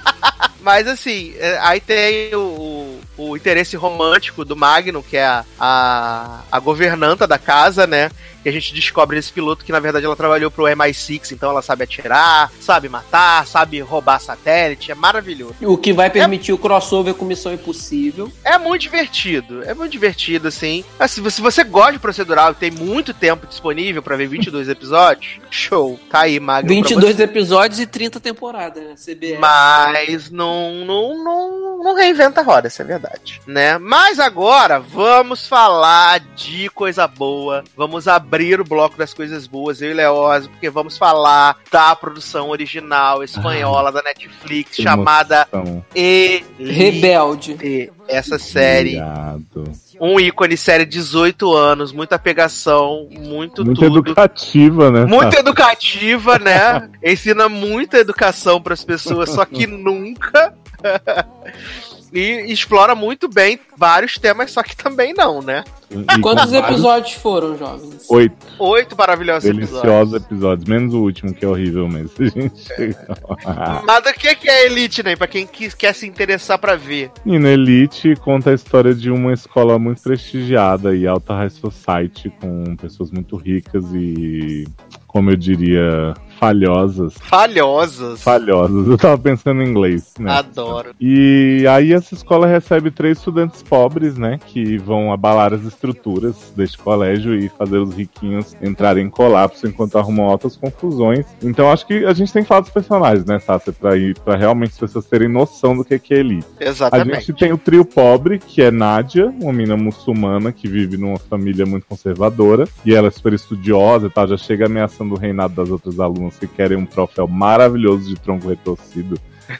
Mas 0.60 0.86
assim, 0.86 1.32
é, 1.38 1.58
aí 1.62 1.80
tem 1.80 2.34
o, 2.34 2.85
o, 3.16 3.36
interesse 3.36 3.76
romântico 3.76 4.44
do 4.44 4.56
Magno, 4.56 5.02
que 5.02 5.16
é 5.16 5.24
a, 5.24 5.44
a, 5.58 6.40
a 6.50 6.58
governanta 6.60 7.26
da 7.26 7.38
casa, 7.38 7.86
né? 7.86 8.10
Que 8.46 8.50
a 8.50 8.52
gente 8.52 8.72
descobre 8.72 9.16
nesse 9.16 9.32
piloto 9.32 9.64
que 9.64 9.72
na 9.72 9.80
verdade 9.80 10.06
ela 10.06 10.14
trabalhou 10.14 10.52
pro 10.52 10.66
MI6, 10.66 11.32
então 11.32 11.50
ela 11.50 11.60
sabe 11.62 11.82
atirar, 11.82 12.48
sabe 12.60 12.88
matar, 12.88 13.44
sabe 13.44 13.80
roubar 13.80 14.20
satélite, 14.20 14.92
é 14.92 14.94
maravilhoso. 14.94 15.56
O 15.62 15.76
que 15.76 15.92
vai 15.92 16.08
permitir 16.08 16.52
é... 16.52 16.54
o 16.54 16.58
crossover 16.58 17.12
com 17.14 17.24
Missão 17.24 17.52
Impossível. 17.52 18.30
É 18.44 18.56
muito 18.56 18.82
divertido, 18.82 19.64
é 19.64 19.74
muito 19.74 19.90
divertido, 19.90 20.46
assim. 20.46 20.84
se 21.08 21.20
você 21.20 21.64
gosta 21.64 21.94
de 21.94 21.98
procedural 21.98 22.52
e 22.52 22.54
tem 22.54 22.70
muito 22.70 23.12
tempo 23.12 23.48
disponível 23.48 24.00
para 24.00 24.14
ver 24.14 24.28
22 24.28 24.68
episódios, 24.70 25.40
show, 25.50 25.98
tá 26.08 26.20
aí, 26.20 26.38
Magno. 26.38 26.68
22 26.68 27.18
episódios 27.18 27.80
e 27.80 27.86
30 27.86 28.20
temporadas, 28.20 28.80
né? 28.80 28.94
CBS. 28.94 29.40
Mas 29.40 30.30
não, 30.30 30.84
não, 30.84 31.24
não, 31.24 31.78
não 31.82 31.94
reinventa 31.96 32.42
a 32.42 32.44
roda, 32.44 32.68
essa 32.68 32.84
é 32.84 32.86
verdade, 32.86 33.40
né? 33.44 33.76
Mas 33.76 34.20
agora 34.20 34.78
vamos 34.78 35.48
falar 35.48 36.20
de 36.20 36.68
coisa 36.70 37.08
boa, 37.08 37.64
vamos 37.76 38.06
abrir 38.06 38.35
abrir 38.36 38.60
o 38.60 38.64
bloco 38.64 38.98
das 38.98 39.14
coisas 39.14 39.46
boas, 39.46 39.80
eu 39.80 39.90
e 39.90 39.94
Leoz, 39.94 40.46
porque 40.46 40.68
vamos 40.68 40.98
falar 40.98 41.56
da 41.72 41.96
produção 41.96 42.50
original 42.50 43.24
espanhola 43.24 43.88
ah, 43.88 43.92
da 43.92 44.02
Netflix 44.02 44.76
chamada 44.76 45.48
E 45.94 46.44
Rebelde. 46.58 47.90
Essa 48.06 48.38
série. 48.38 49.00
Obrigado. 49.00 49.72
Um 49.98 50.20
ícone 50.20 50.56
série 50.56 50.84
18 50.84 51.54
anos, 51.54 51.90
muita 51.92 52.18
pegação, 52.18 53.08
muito, 53.10 53.64
muito 53.64 53.80
tudo. 53.80 53.98
educativa, 53.98 54.90
né? 54.90 55.06
Muito 55.06 55.34
educativa, 55.36 56.38
né? 56.38 56.90
Ensina 57.02 57.48
muita 57.48 57.98
educação 57.98 58.60
para 58.60 58.74
as 58.74 58.84
pessoas, 58.84 59.30
só 59.30 59.46
que 59.46 59.66
nunca 59.66 60.54
e 62.12 62.52
explora 62.52 62.94
muito 62.94 63.28
bem 63.28 63.58
vários 63.76 64.18
temas, 64.18 64.50
só 64.50 64.62
que 64.62 64.76
também 64.76 65.14
não, 65.14 65.40
né? 65.40 65.64
E 65.90 66.20
Quantos 66.20 66.52
episódios 66.52 67.12
foram, 67.14 67.56
jovens? 67.56 68.06
Oito. 68.10 68.46
Oito 68.58 68.96
maravilhosos 68.96 69.44
Deliciosos 69.44 69.84
episódios. 69.84 70.24
episódios. 70.24 70.68
Menos 70.68 70.94
o 70.94 71.00
último, 71.02 71.32
que 71.32 71.44
é 71.44 71.48
horrível 71.48 71.88
mesmo. 71.88 72.10
Mas 73.86 74.06
o 74.06 74.12
que 74.14 74.48
é 74.48 74.66
Elite, 74.66 75.02
né? 75.02 75.14
Pra 75.14 75.26
quem 75.26 75.46
quer 75.46 75.92
se 75.94 76.06
interessar 76.06 76.58
pra 76.58 76.74
ver. 76.74 77.10
E 77.24 77.38
no 77.38 77.48
Elite 77.48 78.16
conta 78.16 78.50
a 78.50 78.54
história 78.54 78.94
de 78.94 79.10
uma 79.10 79.32
escola 79.32 79.78
muito 79.78 80.02
prestigiada 80.02 80.94
e 80.94 81.06
alta 81.06 81.34
high 81.34 81.50
society, 81.50 82.32
com 82.40 82.76
pessoas 82.76 83.10
muito 83.10 83.36
ricas 83.36 83.84
e, 83.94 84.66
como 85.06 85.30
eu 85.30 85.36
diria, 85.36 86.14
falhosas. 86.38 87.14
Falhosas? 87.20 88.22
Falhosas. 88.22 88.88
Eu 88.88 88.98
tava 88.98 89.18
pensando 89.18 89.62
em 89.62 89.68
inglês, 89.68 90.14
né? 90.18 90.32
Adoro. 90.32 90.94
E 91.00 91.64
aí 91.68 91.92
essa 91.92 92.14
escola 92.14 92.46
recebe 92.46 92.90
três 92.90 93.18
estudantes 93.18 93.62
pobres, 93.62 94.16
né? 94.18 94.38
Que 94.46 94.76
vão 94.78 95.12
abalar 95.12 95.54
as 95.54 95.64
estruturas 95.76 96.52
deste 96.56 96.78
colégio 96.78 97.34
e 97.34 97.48
fazer 97.48 97.78
os 97.78 97.94
riquinhos 97.94 98.56
entrarem 98.60 99.06
em 99.06 99.10
colapso 99.10 99.66
enquanto 99.66 99.98
arrumam 99.98 100.26
altas 100.26 100.56
confusões. 100.56 101.26
Então 101.42 101.70
acho 101.70 101.86
que 101.86 102.04
a 102.04 102.12
gente 102.12 102.32
tem 102.32 102.42
que 102.42 102.48
falar 102.48 102.62
dos 102.62 102.70
personagens, 102.70 103.24
né, 103.24 103.38
Sassi? 103.38 103.72
Pra, 103.72 103.96
ir, 103.96 104.18
pra 104.20 104.36
realmente 104.36 104.72
as 104.72 104.78
pessoas 104.78 105.06
terem 105.06 105.28
noção 105.28 105.76
do 105.76 105.84
que 105.84 106.14
é 106.14 106.18
elite. 106.18 106.46
Exatamente. 106.58 107.16
A 107.16 107.20
gente 107.20 107.32
tem 107.34 107.52
o 107.52 107.58
trio 107.58 107.84
pobre, 107.84 108.38
que 108.38 108.62
é 108.62 108.70
Nádia, 108.70 109.32
uma 109.40 109.52
menina 109.52 109.76
muçulmana 109.76 110.52
que 110.52 110.66
vive 110.66 110.96
numa 110.96 111.18
família 111.18 111.66
muito 111.66 111.86
conservadora. 111.86 112.66
E 112.84 112.94
ela 112.94 113.08
é 113.08 113.10
super 113.10 113.32
estudiosa 113.32 114.06
e 114.06 114.10
tal, 114.10 114.26
já 114.26 114.36
chega 114.36 114.66
ameaçando 114.66 115.14
o 115.14 115.18
reinado 115.18 115.54
das 115.54 115.70
outras 115.70 116.00
alunas 116.00 116.38
que 116.38 116.46
querem 116.46 116.76
um 116.76 116.86
troféu 116.86 117.28
maravilhoso 117.28 118.08
de 118.08 118.18
tronco 118.18 118.48
retorcido. 118.48 119.18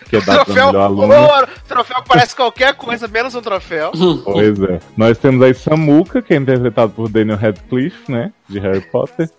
Que 0.08 0.16
é 0.16 0.20
dado 0.20 0.44
troféu, 0.44 0.66
melhor 0.66 0.84
aluno. 0.84 1.14
Ouro, 1.14 1.48
troféu 1.66 2.02
que 2.02 2.08
parece 2.08 2.36
qualquer 2.36 2.74
coisa, 2.74 3.08
menos 3.08 3.34
um 3.34 3.40
troféu. 3.40 3.92
Pois 4.24 4.60
é. 4.62 4.80
Nós 4.96 5.18
temos 5.18 5.42
aí 5.42 5.54
Samuka, 5.54 6.20
que 6.20 6.34
é 6.34 6.36
interpretado 6.36 6.92
por 6.92 7.08
Daniel 7.08 7.36
Radcliffe, 7.36 8.10
né? 8.10 8.32
De 8.48 8.58
Harry 8.58 8.80
Potter. 8.80 9.30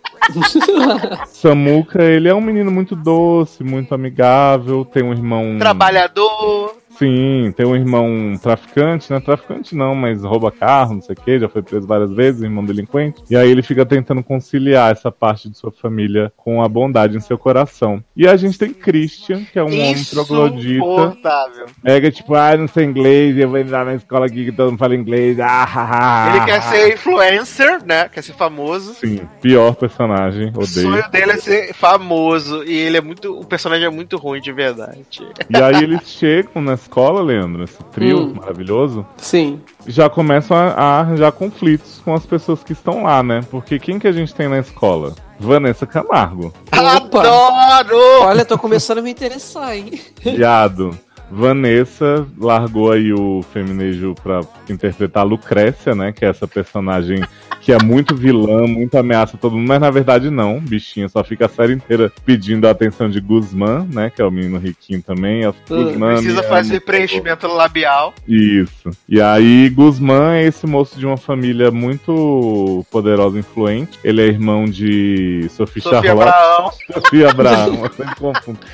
Samuka, 1.27 2.03
ele 2.03 2.27
é 2.27 2.33
um 2.33 2.41
menino 2.41 2.71
muito 2.71 2.95
doce, 2.95 3.63
muito 3.63 3.93
amigável, 3.93 4.85
tem 4.85 5.03
um 5.03 5.11
irmão. 5.11 5.57
Trabalhador. 5.59 6.75
Sim, 6.97 7.53
tem 7.55 7.65
um 7.65 7.75
irmão 7.75 8.33
traficante, 8.41 9.11
né? 9.11 9.19
Traficante 9.19 9.75
não, 9.75 9.93
mas 9.93 10.23
rouba 10.23 10.51
carro, 10.51 10.95
não 10.95 11.01
sei 11.01 11.13
o 11.13 11.21
que, 11.21 11.39
já 11.39 11.47
foi 11.47 11.61
preso 11.61 11.85
várias 11.85 12.11
vezes, 12.11 12.41
irmão 12.41 12.65
delinquente. 12.65 13.21
E 13.29 13.35
aí 13.35 13.49
ele 13.49 13.61
fica 13.61 13.85
tentando 13.85 14.23
conciliar 14.23 14.91
essa 14.91 15.11
parte 15.11 15.47
de 15.47 15.57
sua 15.57 15.71
família 15.71 16.31
com 16.35 16.61
a 16.61 16.67
bondade 16.67 17.15
em 17.15 17.19
seu 17.19 17.37
coração. 17.37 18.03
E 18.15 18.27
a 18.27 18.35
gente 18.35 18.57
tem 18.57 18.73
Christian, 18.73 19.43
que 19.43 19.59
é 19.59 19.63
um 19.63 19.67
homem 19.67 20.03
troglodita. 20.03 21.17
Pega 21.83 22.11
tipo, 22.11 22.33
ah, 22.33 22.57
não 22.57 22.67
sei 22.67 22.85
inglês, 22.85 23.37
eu 23.37 23.47
vou 23.47 23.59
entrar 23.59 23.85
na 23.85 23.93
escola 23.93 24.25
aqui 24.25 24.45
que 24.45 24.51
todo 24.51 24.71
mundo 24.71 24.79
fala 24.79 24.95
inglês. 24.95 25.39
Ah, 25.39 25.63
ah, 25.63 25.89
ah, 25.91 26.35
ele 26.35 26.45
quer 26.45 26.61
ser 26.63 26.93
influencer, 26.93 27.85
né? 27.85 28.09
Quer 28.09 28.23
ser 28.23 28.33
famoso. 28.33 28.95
Sim, 28.95 29.21
pior 29.39 29.75
personagem, 29.75 30.47
odeio. 30.47 30.63
O 30.63 30.65
sonho 30.65 31.11
dele 31.11 31.31
é 31.33 31.37
ser 31.37 31.73
famoso. 31.73 32.63
E 32.63 32.75
ele 32.75 32.97
é 32.97 33.01
muito. 33.01 33.39
O 33.39 33.45
personagem 33.45 33.85
é 33.85 33.89
muito 33.89 34.17
ruim 34.17 34.41
de 34.41 34.51
verdade. 34.51 35.05
E 35.47 35.61
aí 35.61 35.83
eles 35.83 36.07
chegam 36.09 36.61
nessa 36.61 36.86
escola, 36.87 37.21
Leandro, 37.21 37.65
esse 37.65 37.83
trio 37.91 38.19
hum. 38.19 38.33
maravilhoso. 38.39 39.05
Sim. 39.17 39.61
Já 39.85 40.09
começam 40.09 40.55
a, 40.55 40.71
a 40.71 40.99
arranjar 41.01 41.31
conflitos 41.33 42.01
com 42.03 42.13
as 42.15 42.25
pessoas 42.25 42.63
que 42.63 42.71
estão 42.71 43.03
lá, 43.03 43.21
né? 43.21 43.41
Porque 43.51 43.77
quem 43.77 43.99
que 43.99 44.07
a 44.07 44.11
gente 44.11 44.33
tem 44.33 44.47
na 44.47 44.59
escola? 44.59 45.13
Vanessa 45.39 45.85
Camargo. 45.85 46.53
Adoro! 46.71 47.97
Olha, 48.21 48.45
tô 48.45 48.57
começando 48.57 48.99
a 48.99 49.01
me 49.01 49.11
interessar, 49.11 49.75
hein? 49.75 49.91
Viado. 50.23 50.97
Vanessa 51.29 52.25
largou 52.39 52.89
aí 52.89 53.11
o 53.11 53.43
feminejo 53.51 54.15
pra 54.23 54.39
interpretar 54.69 55.23
a 55.23 55.25
Lucrécia, 55.25 55.93
né? 55.93 56.13
Que 56.13 56.23
é 56.23 56.29
essa 56.29 56.47
personagem 56.47 57.21
que 57.67 57.73
é 57.73 57.83
muito 57.83 58.15
vilã, 58.15 58.65
muito 58.65 58.97
ameaça 58.97 59.37
todo 59.37 59.57
mundo, 59.57 59.67
mas 59.67 59.81
na 59.81 59.91
verdade 59.91 60.29
não. 60.29 60.57
Bichinha 60.57 61.09
só 61.09 61.21
fica 61.21 61.47
a 61.47 61.49
série 61.49 61.73
inteira 61.73 62.09
pedindo 62.23 62.65
a 62.65 62.71
atenção 62.71 63.09
de 63.09 63.19
Guzmán, 63.19 63.85
né? 63.91 64.09
Que 64.09 64.21
é 64.21 64.25
o 64.25 64.31
menino 64.31 64.57
riquinho 64.57 65.01
também. 65.01 65.45
Uh, 65.45 65.53
Guzmán, 65.67 66.13
precisa 66.13 66.43
fazer 66.43 66.79
preenchimento 66.79 67.45
labial. 67.45 68.13
Isso. 68.25 68.89
E 69.09 69.19
aí, 69.19 69.67
Guzmán 69.67 70.35
é 70.35 70.45
esse 70.45 70.65
moço 70.65 70.97
de 70.97 71.05
uma 71.05 71.17
família 71.17 71.69
muito 71.69 72.85
poderosa 72.89 73.35
e 73.35 73.41
influente. 73.41 73.99
Ele 74.01 74.21
é 74.21 74.27
irmão 74.27 74.63
de 74.63 75.49
Sophie, 75.49 75.81
Sofia 75.81 76.01
Charlotte. 76.03 76.29
Abraão. 76.29 76.71
Sofia 76.93 77.29
Abraão. 77.29 77.83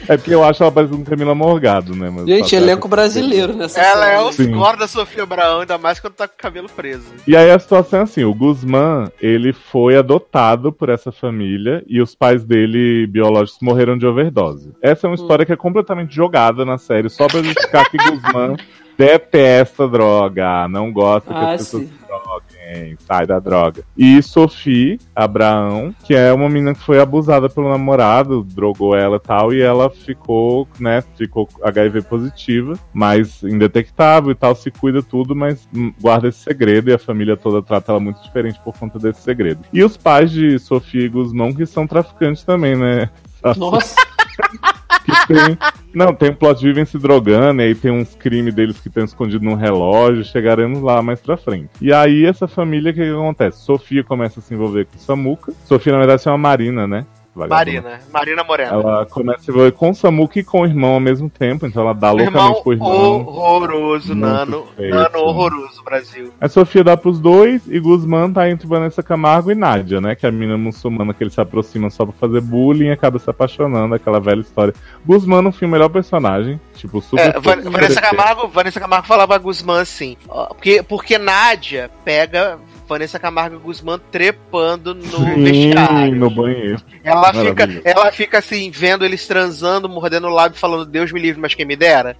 é 0.07 0.17
porque 0.17 0.35
eu 0.35 0.43
acho 0.43 0.61
ela 0.61 0.71
parecida 0.71 0.99
com 0.99 1.03
Camila 1.03 1.33
Morgado, 1.33 1.95
né? 1.95 2.11
Mas 2.11 2.27
Gente, 2.27 2.55
elenco 2.55 2.87
brasileiro 2.87 3.53
nessa 3.53 3.81
Ela 3.81 4.05
série. 4.05 4.17
é 4.17 4.21
o 4.21 4.31
score 4.31 4.77
da 4.77 4.87
Sofia 4.87 5.23
Abraão, 5.23 5.61
ainda 5.61 5.79
mais 5.79 5.99
quando 5.99 6.13
tá 6.13 6.27
com 6.27 6.35
o 6.35 6.37
cabelo 6.37 6.69
preso. 6.69 7.05
E 7.25 7.35
aí 7.35 7.49
a 7.49 7.57
situação 7.57 8.01
é 8.01 8.03
assim, 8.03 8.23
o 8.23 8.35
Guzmán 8.83 9.11
ele 9.21 9.53
foi 9.53 9.95
adotado 9.95 10.71
por 10.71 10.89
essa 10.89 11.11
família 11.11 11.83
e 11.87 12.01
os 12.01 12.13
pais 12.13 12.43
dele, 12.43 13.07
biológicos, 13.07 13.61
morreram 13.61 13.97
de 13.97 14.05
overdose. 14.05 14.73
Essa 14.81 15.07
é 15.07 15.09
uma 15.09 15.15
história 15.15 15.45
que 15.45 15.53
é 15.53 15.55
completamente 15.55 16.13
jogada 16.13 16.65
na 16.65 16.77
série, 16.77 17.09
só 17.09 17.27
pra 17.27 17.41
justificar 17.41 17.89
que 17.89 17.97
Guzmán 17.97 18.55
detesta 18.97 19.87
droga, 19.87 20.67
não 20.67 20.91
gosta 20.91 21.33
que 21.33 21.39
ah, 21.39 21.51
as 21.51 21.61
pessoas 21.61 21.83
sim. 21.83 21.93
droguem, 22.07 22.97
sai 22.99 23.25
da 23.25 23.39
droga. 23.39 23.83
E 23.97 24.21
Sophie 24.21 24.99
Abraão, 25.15 25.93
que 26.03 26.13
é 26.13 26.31
uma 26.31 26.49
menina 26.49 26.73
que 26.73 26.81
foi 26.81 26.99
abusada 26.99 27.49
pelo 27.49 27.69
namorado, 27.69 28.43
drogou 28.43 28.95
ela 28.95 29.17
e 29.17 29.19
tal, 29.19 29.53
e 29.53 29.61
ela 29.61 29.89
ficou, 29.89 30.67
né, 30.79 31.03
ficou 31.15 31.47
HIV 31.63 32.03
positiva, 32.03 32.77
mas 32.93 33.43
indetectável 33.43 34.31
e 34.31 34.35
tal, 34.35 34.55
se 34.55 34.71
cuida 34.71 35.01
tudo, 35.01 35.35
mas 35.35 35.67
guarda 35.99 36.27
esse 36.27 36.39
segredo 36.39 36.89
e 36.89 36.93
a 36.93 36.99
família 36.99 37.35
toda 37.35 37.61
trata 37.61 37.91
ela 37.91 37.99
muito 37.99 38.21
diferente 38.21 38.59
por 38.63 38.77
conta 38.77 38.99
desse 38.99 39.21
segredo. 39.21 39.61
E 39.71 39.83
os 39.83 39.97
pais 39.97 40.31
de 40.31 40.59
Sofia 40.59 41.05
e 41.05 41.09
Guzmão, 41.09 41.53
que 41.53 41.65
são 41.65 41.87
traficantes 41.87 42.43
também, 42.43 42.75
né? 42.75 43.09
Nossa! 43.57 43.95
que 45.03 45.27
tem. 45.27 45.57
Não, 45.93 46.13
tem 46.13 46.31
um 46.31 46.35
plot 46.35 46.61
vivem 46.61 46.85
se 46.85 46.97
drogando, 46.97 47.61
e 47.61 47.65
aí 47.65 47.75
tem 47.75 47.91
uns 47.91 48.15
crimes 48.15 48.53
deles 48.53 48.79
que 48.79 48.87
estão 48.87 49.03
escondidos 49.03 49.45
num 49.45 49.53
relógio, 49.53 50.23
chegaremos 50.23 50.81
lá 50.81 51.01
mais 51.01 51.21
pra 51.21 51.37
frente. 51.37 51.69
E 51.79 51.93
aí, 51.93 52.25
essa 52.25 52.47
família, 52.47 52.91
o 52.91 52.93
que, 52.93 53.01
que 53.01 53.11
acontece? 53.11 53.59
Sofia 53.59 54.03
começa 54.03 54.39
a 54.39 54.43
se 54.43 54.53
envolver 54.53 54.85
com 54.85 54.97
Samuca. 54.97 55.53
Sofia, 55.65 55.93
na 55.93 55.99
verdade, 55.99 56.27
uma 56.27 56.37
Marina, 56.37 56.87
né? 56.87 57.05
Marina, 57.35 57.99
Marina 58.11 58.43
Morena. 58.43 58.73
Ela 58.73 59.05
começa 59.07 59.51
a 59.51 59.71
com 59.71 59.89
o 59.89 59.95
Samuki 59.95 60.39
e 60.39 60.43
com 60.43 60.61
o 60.61 60.65
irmão 60.65 60.93
ao 60.93 60.99
mesmo 60.99 61.29
tempo, 61.29 61.65
então 61.65 61.81
ela 61.81 61.93
dá 61.93 62.11
o 62.11 62.17
loucamente 62.17 62.37
irmão 62.37 62.61
pro 62.61 62.73
irmão. 62.73 63.25
Horroroso, 63.25 64.13
Nano. 64.13 64.67
Feito. 64.75 64.95
Nano 64.95 65.19
horroroso, 65.19 65.83
Brasil. 65.83 66.31
A 66.39 66.47
Sofia 66.47 66.83
dá 66.83 66.95
pros 66.95 67.19
dois 67.19 67.67
e 67.67 67.79
Guzmán 67.79 68.31
tá 68.31 68.47
entre 68.49 68.67
Vanessa 68.67 69.01
Camargo 69.01 69.51
e 69.51 69.55
Nádia, 69.55 69.99
né? 69.99 70.15
Que 70.15 70.27
é 70.27 70.29
a 70.29 70.31
menina 70.31 70.57
muçulmana 70.57 71.13
que 71.13 71.23
ele 71.23 71.31
se 71.31 71.41
aproxima 71.41 71.89
só 71.89 72.05
pra 72.05 72.13
fazer 72.13 72.41
bullying 72.41 72.87
e 72.87 72.91
acaba 72.91 73.17
se 73.17 73.29
apaixonando, 73.29 73.95
aquela 73.95 74.19
velha 74.19 74.41
história. 74.41 74.73
Guzmán 75.03 75.41
no 75.41 75.51
filme, 75.51 75.71
melhor 75.71 75.89
personagem. 75.89 76.61
Tipo, 76.75 77.01
super. 77.01 77.35
É, 77.35 77.39
Vanessa, 77.39 77.99
Camargo, 77.99 78.47
Vanessa 78.47 78.79
Camargo 78.79 79.07
falava 79.07 79.37
Guzmán 79.39 79.81
assim. 79.81 80.15
Porque, 80.27 80.83
porque 80.83 81.17
Nádia 81.17 81.89
pega 82.05 82.59
Vanessa 82.87 83.19
Camargo 83.19 83.59
Guzmán 83.59 83.99
trepando 84.11 84.93
no 84.93 85.03
Sim, 85.03 85.43
vestiário. 85.43 86.15
no 86.15 86.29
banheiro. 86.29 86.81
Ela 87.03 87.33
fica, 87.33 87.81
ela 87.83 88.11
fica 88.11 88.37
assim, 88.39 88.69
vendo 88.71 89.03
eles 89.05 89.27
transando, 89.27 89.89
mordendo 89.89 90.27
o 90.27 90.33
lábio, 90.33 90.59
falando 90.59 90.85
Deus 90.85 91.11
me 91.11 91.19
livre, 91.19 91.41
mas 91.41 91.55
quem 91.55 91.65
me 91.65 91.75
dera. 91.75 92.15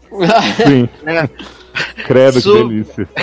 Sim. 0.65 0.89
Né? 1.04 1.30
Credo, 2.06 2.39
Su... 2.39 2.54
que 2.54 2.63
delícia. 2.63 3.10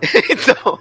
então, 0.30 0.78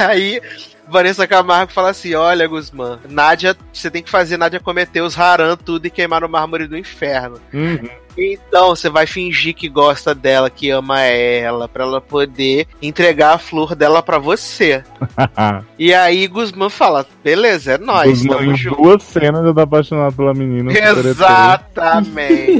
aí 0.00 0.40
Vanessa 0.88 1.26
Camargo 1.26 1.72
fala 1.72 1.90
assim: 1.90 2.14
Olha, 2.14 2.46
Guzmán, 2.46 2.98
Nádia, 3.08 3.56
você 3.72 3.90
tem 3.90 4.02
que 4.02 4.10
fazer 4.10 4.36
Nádia 4.36 4.60
cometer 4.60 5.00
os 5.02 5.18
haram 5.18 5.56
tudo 5.56 5.86
e 5.86 5.90
queimar 5.90 6.22
no 6.22 6.28
mármore 6.28 6.66
do 6.66 6.76
inferno. 6.76 7.40
Uhum. 7.52 7.88
Então, 8.18 8.70
você 8.70 8.90
vai 8.90 9.06
fingir 9.06 9.54
que 9.54 9.68
gosta 9.68 10.14
dela, 10.14 10.50
que 10.50 10.70
ama 10.70 11.00
ela, 11.00 11.68
pra 11.68 11.84
ela 11.84 12.00
poder 12.00 12.66
entregar 12.82 13.34
a 13.34 13.38
flor 13.38 13.76
dela 13.76 14.02
pra 14.02 14.18
você. 14.18 14.82
e 15.78 15.94
aí 15.94 16.26
Guzmán 16.26 16.68
fala: 16.68 17.06
beleza, 17.22 17.72
é 17.72 17.78
nóis. 17.78 18.22
Guzmán 18.22 18.46
em 18.46 18.54
duas 18.70 19.02
cenas 19.02 19.44
já 19.44 19.54
tá 19.54 19.62
apaixonado 19.62 20.16
pela 20.16 20.34
menina. 20.34 20.72
Exatamente. 20.72 22.58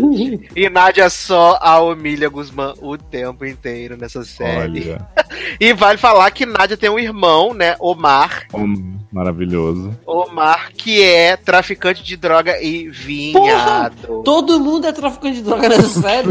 e 0.54 0.68
Nádia 0.68 1.10
só 1.10 1.58
a 1.60 1.80
humilha 1.80 2.28
Guzmán 2.28 2.74
o 2.80 2.96
tempo 2.96 3.44
inteiro 3.44 3.96
nessa 3.96 4.24
série. 4.24 4.96
e 5.58 5.72
vale 5.72 5.98
falar 5.98 6.30
que 6.30 6.46
Nádia 6.46 6.76
tem 6.76 6.90
um 6.90 6.98
irmão, 6.98 7.52
né? 7.52 7.74
Omar. 7.80 8.44
Um, 8.54 8.98
maravilhoso. 9.12 9.96
Omar, 10.06 10.70
que 10.76 11.02
é 11.02 11.36
traficante 11.36 12.02
de 12.02 12.16
droga 12.16 12.60
e 12.62 12.88
vinhado. 12.88 14.06
Porra, 14.06 14.22
todo 14.22 14.60
mundo 14.60 14.86
é 14.86 14.92
traficante 14.92 15.36
de 15.36 15.42
droga 15.42 15.68
nessa 15.70 16.00
série. 16.00 16.28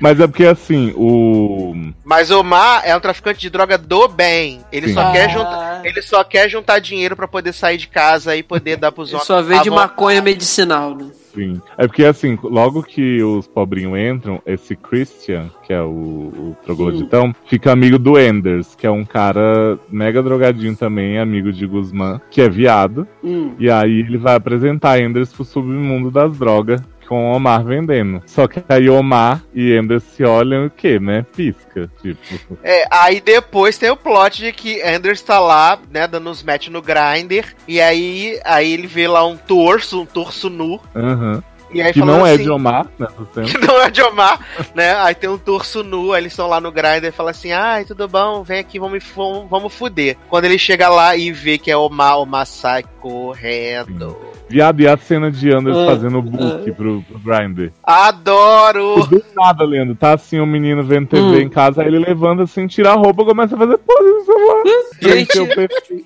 Mas 0.00 0.20
é 0.20 0.26
porque 0.26 0.44
assim, 0.44 0.92
o. 0.96 1.74
Mas 2.04 2.30
Omar 2.30 2.82
é 2.84 2.96
um 2.96 3.00
traficante 3.00 3.40
de 3.40 3.50
droga 3.50 3.78
do 3.78 4.08
bem. 4.08 4.60
Ele 4.70 4.92
só, 4.92 5.00
ah. 5.00 5.12
quer 5.12 5.30
juntar, 5.30 5.80
ele 5.84 6.02
só 6.02 6.24
quer 6.24 6.48
juntar 6.48 6.78
dinheiro 6.78 7.16
para 7.16 7.28
poder 7.28 7.52
sair 7.52 7.78
de 7.78 7.88
casa 7.88 8.36
e 8.36 8.42
poder 8.42 8.76
dar 8.76 8.92
pros 8.92 9.12
homens. 9.12 9.26
Só 9.26 9.42
vende 9.42 9.70
maconha 9.70 10.20
medicinal, 10.20 10.94
né? 10.94 11.06
Sim. 11.34 11.60
É 11.76 11.86
porque 11.86 12.04
assim, 12.04 12.38
logo 12.42 12.82
que 12.82 13.22
os 13.22 13.46
pobrinhos 13.46 13.98
entram, 13.98 14.40
esse 14.44 14.76
Christian, 14.76 15.50
que 15.62 15.72
é 15.72 15.80
o, 15.80 15.88
o 15.88 16.56
trogloditão, 16.64 17.28
Sim. 17.28 17.34
fica 17.46 17.72
amigo 17.72 17.98
do 17.98 18.18
Enders, 18.18 18.74
que 18.74 18.86
é 18.86 18.90
um 18.90 19.04
cara 19.04 19.78
mega 19.88 20.22
drogadinho 20.22 20.76
também, 20.76 21.18
amigo 21.18 21.52
de 21.52 21.66
Guzmán, 21.66 22.20
que 22.30 22.40
é 22.40 22.48
viado. 22.48 23.06
Hum. 23.22 23.54
E 23.58 23.70
aí 23.70 24.00
ele 24.00 24.18
vai 24.18 24.34
apresentar 24.34 25.00
Enders 25.00 25.32
pro 25.32 25.44
submundo 25.44 26.10
das 26.10 26.38
drogas 26.38 26.80
com 27.06 27.32
Omar 27.32 27.64
vendendo. 27.64 28.22
Só 28.26 28.46
que 28.46 28.62
aí 28.68 28.88
Omar 28.88 29.42
e 29.54 29.76
Anders 29.76 30.02
se 30.02 30.24
olham 30.24 30.66
o 30.66 30.70
quê, 30.70 30.98
né? 30.98 31.24
Pisca, 31.34 31.90
tipo. 32.00 32.58
É, 32.62 32.84
aí 32.90 33.20
depois 33.20 33.78
tem 33.78 33.90
o 33.90 33.96
plot 33.96 34.40
de 34.40 34.52
que 34.52 34.82
Anders 34.82 35.22
tá 35.22 35.38
lá, 35.38 35.78
né, 35.90 36.06
dando 36.06 36.30
uns 36.30 36.42
match 36.42 36.68
no 36.68 36.82
grinder, 36.82 37.54
e 37.66 37.80
aí, 37.80 38.40
aí 38.44 38.72
ele 38.72 38.86
vê 38.86 39.06
lá 39.08 39.26
um 39.26 39.36
torso, 39.36 40.00
um 40.00 40.06
torso 40.06 40.48
nu. 40.48 40.80
Uhum. 40.94 41.42
E 41.72 41.80
aí 41.80 41.92
que 41.92 42.00
não 42.00 42.26
é 42.26 42.32
assim, 42.32 42.42
é 42.42 42.44
de 42.44 42.50
Omar, 42.50 42.86
né? 42.98 43.06
Que 43.46 43.58
não 43.58 43.80
é 43.80 43.90
de 43.90 44.02
Omar, 44.02 44.40
né? 44.74 44.94
Aí 44.96 45.14
tem 45.14 45.30
um 45.30 45.38
torso 45.38 45.82
nu, 45.82 46.12
aí 46.12 46.22
eles 46.22 46.32
estão 46.32 46.48
lá 46.48 46.60
no 46.60 46.70
grinder 46.70 47.06
e 47.06 47.12
fala 47.12 47.30
assim: 47.30 47.52
ai, 47.52 47.84
tudo 47.84 48.06
bom, 48.08 48.42
vem 48.42 48.58
aqui, 48.58 48.78
vamos, 48.78 49.02
vamos, 49.14 49.48
vamos 49.48 49.74
fuder. 49.74 50.16
Quando 50.28 50.44
ele 50.44 50.58
chega 50.58 50.88
lá 50.88 51.16
e 51.16 51.32
vê 51.32 51.58
que 51.58 51.70
é 51.70 51.76
Omar, 51.76 52.18
Omar 52.18 52.46
sai 52.46 52.84
correndo. 53.00 54.10
Sim. 54.10 54.32
Viado, 54.52 54.80
e 54.82 54.86
a 54.86 54.98
cena 54.98 55.30
de 55.30 55.50
Anders 55.50 55.74
uh, 55.74 55.86
fazendo 55.86 56.18
o 56.18 56.22
book 56.22 56.70
uh. 56.70 56.74
pro, 56.74 57.02
pro 57.02 57.18
Grindr? 57.18 57.72
Adoro! 57.82 59.06
Do 59.06 59.24
nada, 59.34 59.64
Leandro. 59.64 59.94
Tá 59.94 60.12
assim, 60.12 60.38
o 60.38 60.42
um 60.42 60.46
menino 60.46 60.82
vendo 60.82 61.08
TV 61.08 61.22
uh. 61.22 61.40
em 61.40 61.48
casa, 61.48 61.80
aí 61.80 61.88
ele 61.88 61.98
levanta 61.98 62.42
assim, 62.42 62.66
tira 62.66 62.90
a 62.90 62.94
roupa 62.94 63.22
e 63.22 63.26
começa 63.26 63.54
a 63.54 63.58
fazer. 63.58 63.80
Gente, 65.00 65.38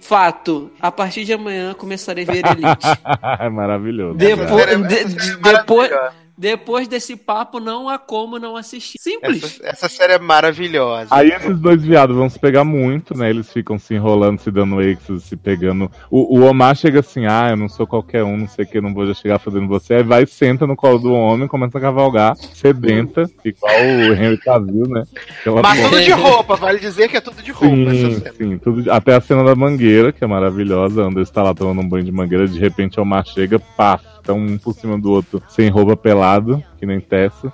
fato. 0.01 0.71
A 0.81 0.91
partir 0.91 1.25
de 1.25 1.33
amanhã 1.33 1.75
começarei 1.75 2.25
a 2.25 2.33
ver 2.33 2.45
Elite. 2.47 2.87
é 3.41 3.49
maravilhoso. 3.49 4.17
Depois, 4.17 4.89
de, 4.89 5.05
de, 5.05 5.37
depois, 5.37 5.91
depois 6.37 6.87
desse 6.87 7.17
papo, 7.17 7.59
não 7.59 7.89
há 7.89 7.99
como 7.99 8.39
não 8.39 8.57
assistir. 8.57 8.99
Simples. 9.01 9.43
Essa, 9.43 9.67
essa, 9.67 9.89
série 9.89 10.13
é 10.15 10.19
maravilhosa. 10.19 11.09
Aí 11.11 11.31
esses 11.31 11.59
dois 11.59 11.83
viados 11.83 12.15
vão 12.15 12.29
se 12.29 12.39
pegar 12.39 12.65
muito, 12.65 13.17
né? 13.17 13.31
Eles 13.31 13.51
ficam 13.51 13.79
se 13.79 13.95
enrolando, 13.95 14.39
se 14.41 14.51
dando 14.51 14.81
exes, 14.83 15.25
se 15.25 15.37
pegando. 15.37 15.91
O, 16.11 16.39
o 16.39 16.45
Omar 16.45 16.77
chega 16.77 17.01
assim, 17.01 17.25
ah, 17.27 17.49
eu 17.51 17.57
não 17.57 17.69
sou 17.69 17.87
qualquer 17.87 18.23
um, 18.23 18.37
não 18.37 18.49
sei 18.49 18.65
o 18.65 18.69
que, 18.69 18.81
não 18.81 18.93
vou 18.93 19.07
já 19.07 19.15
chegar 19.15 19.39
fazendo 19.39 19.67
você. 19.67 19.95
Aí 19.95 20.03
vai, 20.03 20.27
senta 20.27 20.67
no 20.67 20.77
colo 20.77 20.99
do 20.99 21.13
homem, 21.13 21.49
começa 21.49 21.79
a 21.79 21.81
cavalgar, 21.81 22.37
sedenta, 22.37 23.25
igual 23.45 23.73
o 23.75 24.13
Henry 24.13 24.39
Cavill, 24.39 24.89
né? 24.89 25.05
Aquela 25.41 25.63
Mas 25.63 25.83
tudo 25.83 26.03
de 26.03 26.11
roupa, 26.11 26.57
vale 26.57 26.79
dizer 26.79 27.09
que 27.09 27.17
é 27.17 27.21
tudo 27.21 27.43
de 27.43 27.51
roupa 27.51 27.67
sim, 27.95 28.23
Sim, 28.37 28.59
tudo, 28.59 28.93
até 28.93 29.15
a 29.15 29.21
cena 29.21 29.43
da 29.43 29.55
mangueira, 29.55 30.13
que 30.13 30.23
é 30.23 30.27
maravilhosa. 30.27 31.03
Anders 31.03 31.29
está 31.29 31.43
lá 31.43 31.55
tomando 31.55 31.81
um 31.81 31.89
banho 31.89 32.05
de 32.05 32.13
mangueira, 32.13 32.47
de 32.47 32.59
repente 32.59 32.99
o 32.99 33.03
Omar 33.03 33.25
chega, 33.27 33.59
pá, 33.59 33.99
estão 34.27 34.39
um 34.39 34.59
por 34.59 34.75
cima 34.75 34.99
do 34.99 35.11
outro 35.13 35.43
sem 35.49 35.69
roupa 35.69 35.97
pelado, 35.97 36.63
que 36.79 36.85
nem 36.85 37.01
Tessa. 37.01 37.53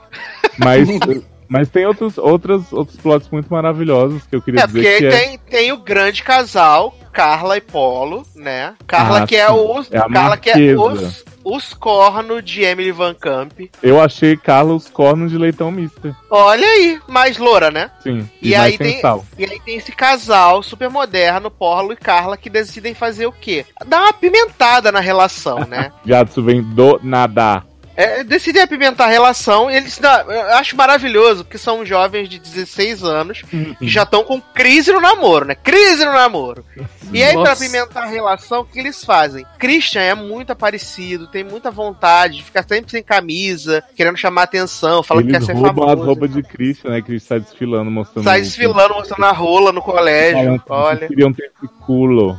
Mas. 0.59 0.89
Mas 1.49 1.69
tem 1.69 1.85
outros, 1.85 2.17
outros, 2.17 2.73
outros 2.73 2.97
plots 2.97 3.29
muito 3.29 3.53
maravilhosos 3.53 4.25
que 4.25 4.35
eu 4.35 4.41
queria 4.41 4.63
é, 4.63 4.67
dizer. 4.67 4.81
Porque 4.81 4.99
que 4.99 5.05
é 5.05 5.11
tem, 5.11 5.35
é... 5.35 5.51
tem 5.51 5.71
o 5.71 5.77
grande 5.77 6.23
casal, 6.23 6.97
Carla 7.13 7.59
e 7.59 7.61
Polo, 7.61 8.25
né? 8.35 8.73
Carla 8.87 9.25
ah, 9.25 9.27
que 9.27 9.37
é 9.37 9.53
os. 9.53 9.93
É 9.93 9.99
Carla 9.99 10.39
que 10.39 10.49
é 10.49 10.75
os, 10.75 11.23
os 11.45 11.75
cornos 11.75 12.45
de 12.45 12.63
Emily 12.63 12.93
Van 12.93 13.15
Camp. 13.15 13.53
Eu 13.83 14.01
achei 14.01 14.37
Carla 14.37 14.75
os 14.75 14.89
cornos 14.89 15.31
de 15.31 15.39
leitão 15.39 15.71
mister. 15.71 16.15
Olha 16.31 16.67
aí, 16.67 17.01
mais 17.09 17.39
loura, 17.39 17.71
né? 17.71 17.91
Sim. 18.03 18.29
E, 18.41 18.51
e 18.51 18.55
aí 18.55 18.79
tem, 18.79 19.01
e 19.39 19.45
aí 19.45 19.61
tem 19.61 19.77
esse 19.77 19.93
casal 19.93 20.63
super 20.63 20.89
moderno, 20.89 21.51
Polo 21.51 21.93
e 21.93 21.97
Carla, 21.97 22.37
que 22.37 22.51
decidem 22.51 22.95
fazer 22.95 23.27
o 23.27 23.33
quê? 23.33 23.67
Dar 23.87 24.03
uma 24.03 24.13
pimentada 24.13 24.93
na 24.93 25.01
relação, 25.01 25.61
né? 25.61 25.93
Jadson 26.05 26.43
vem 26.43 26.63
do 26.63 27.01
nada 27.03 27.63
é, 27.97 28.25
decidem 28.25 28.63
apimentar 28.63 29.05
a 29.05 29.11
relação. 29.11 29.71
Eles 29.71 30.01
eu 30.03 30.57
acho 30.57 30.77
maravilhoso, 30.77 31.45
porque 31.45 31.59
são 31.59 31.85
jovens 31.85 32.29
de 32.29 32.39
16 32.39 33.05
anos 33.05 33.43
que 33.79 33.89
já 33.89 34.03
estão 34.03 34.25
com 34.25 34.41
crise 34.41 34.93
no 34.93 35.01
namoro, 35.01 35.47
né? 35.47 35.55
Crise 35.55 36.05
no 36.05 36.13
namoro. 36.13 36.65
E 37.13 37.23
aí, 37.23 37.35
Nossa. 37.35 37.45
pra 37.45 37.53
apimentar 37.53 38.03
a 38.05 38.07
relação, 38.07 38.63
o 38.63 38.65
que 38.65 38.79
eles 38.79 39.05
fazem? 39.05 39.45
Christian 39.59 40.01
é 40.01 40.15
muito 40.15 40.51
aparecido, 40.51 41.27
tem 41.27 41.45
muita 41.45 41.71
vontade 41.71 42.37
de 42.37 42.45
ficar 42.45 42.67
sempre 42.67 42.91
sem 42.91 43.03
camisa, 43.03 43.83
querendo 43.95 44.17
chamar 44.17 44.45
atenção, 44.45 45.03
falando 45.03 45.27
que 45.27 45.33
quer 45.33 45.43
ser 45.43 45.55
famoso. 45.55 45.91
as 45.91 46.07
roupas 46.07 46.33
de 46.33 46.43
Christian, 46.43 46.91
né? 46.91 47.03
Que 47.03 47.11
ele 47.11 47.19
está 47.19 47.37
desfilando, 47.39 47.91
mostrando. 47.91 48.25
Sai 48.25 48.41
desfilando, 48.41 48.95
mostrando 48.95 49.25
a 49.25 49.33
rola 49.33 49.73
no 49.73 49.83
colégio. 49.83 50.63
olha. 50.69 51.09
Queriam 51.09 51.33
ter 51.33 51.53
esse 51.55 51.71
culo. 51.85 52.39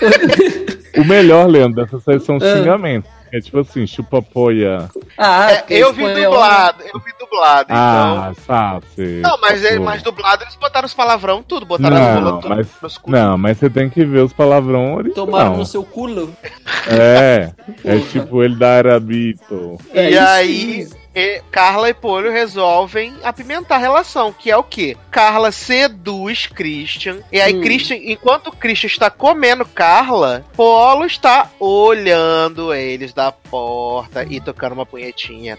o 0.96 1.04
melhor, 1.04 1.46
Leandro, 1.46 1.84
dessa 1.84 2.00
série 2.00 2.20
são 2.20 2.36
os 2.36 2.42
ah. 2.42 2.56
xingamentos. 2.56 3.17
É 3.32 3.40
tipo 3.40 3.58
assim, 3.58 3.86
chupa-poia. 3.86 4.88
Ah, 5.16 5.52
é, 5.52 5.64
eu 5.68 5.92
vi 5.92 6.02
dublado, 6.14 6.82
eu 6.82 7.00
vi 7.00 7.12
dublado, 7.18 7.68
ah, 7.70 8.32
então. 8.34 8.48
Ah, 8.48 8.80
sabe. 8.94 9.20
Não, 9.20 9.38
mas, 9.40 9.64
é, 9.64 9.78
mas 9.78 10.02
dublado 10.02 10.44
eles 10.44 10.56
botaram 10.56 10.86
os 10.86 10.94
palavrão 10.94 11.42
tudo, 11.42 11.66
botaram 11.66 11.96
não, 11.96 12.36
as 12.36 12.42
tudo 12.42 12.48
mas, 12.48 12.68
nos 12.82 13.00
Não, 13.06 13.38
mas 13.38 13.58
você 13.58 13.68
tem 13.70 13.90
que 13.90 14.04
ver 14.04 14.20
os 14.20 14.32
palavrão 14.32 14.94
original. 14.94 15.26
Tomaram 15.26 15.56
no 15.56 15.66
seu 15.66 15.84
culo. 15.84 16.34
É, 16.86 17.52
é 17.84 17.98
tipo 17.98 18.42
ele 18.42 18.56
da 18.56 18.78
Arabito. 18.78 19.78
É, 19.92 20.10
e 20.10 20.18
aí. 20.18 20.88
E 21.18 21.42
Carla 21.50 21.90
e 21.90 21.94
Polio 21.94 22.30
resolvem 22.30 23.12
apimentar 23.24 23.74
a 23.74 23.78
relação, 23.78 24.32
que 24.32 24.52
é 24.52 24.56
o 24.56 24.62
quê? 24.62 24.96
Carla 25.10 25.50
seduz 25.50 26.46
Christian, 26.46 27.18
e 27.32 27.40
aí 27.40 27.56
hum. 27.56 27.60
Christian, 27.60 27.96
enquanto 27.96 28.52
Christian 28.52 28.86
está 28.86 29.10
comendo 29.10 29.64
Carla, 29.64 30.44
Polo 30.54 31.04
está 31.04 31.50
olhando 31.58 32.72
eles 32.72 33.12
da 33.12 33.32
porta 33.32 34.24
e 34.30 34.40
tocando 34.40 34.74
uma 34.74 34.86
punhetinha. 34.86 35.58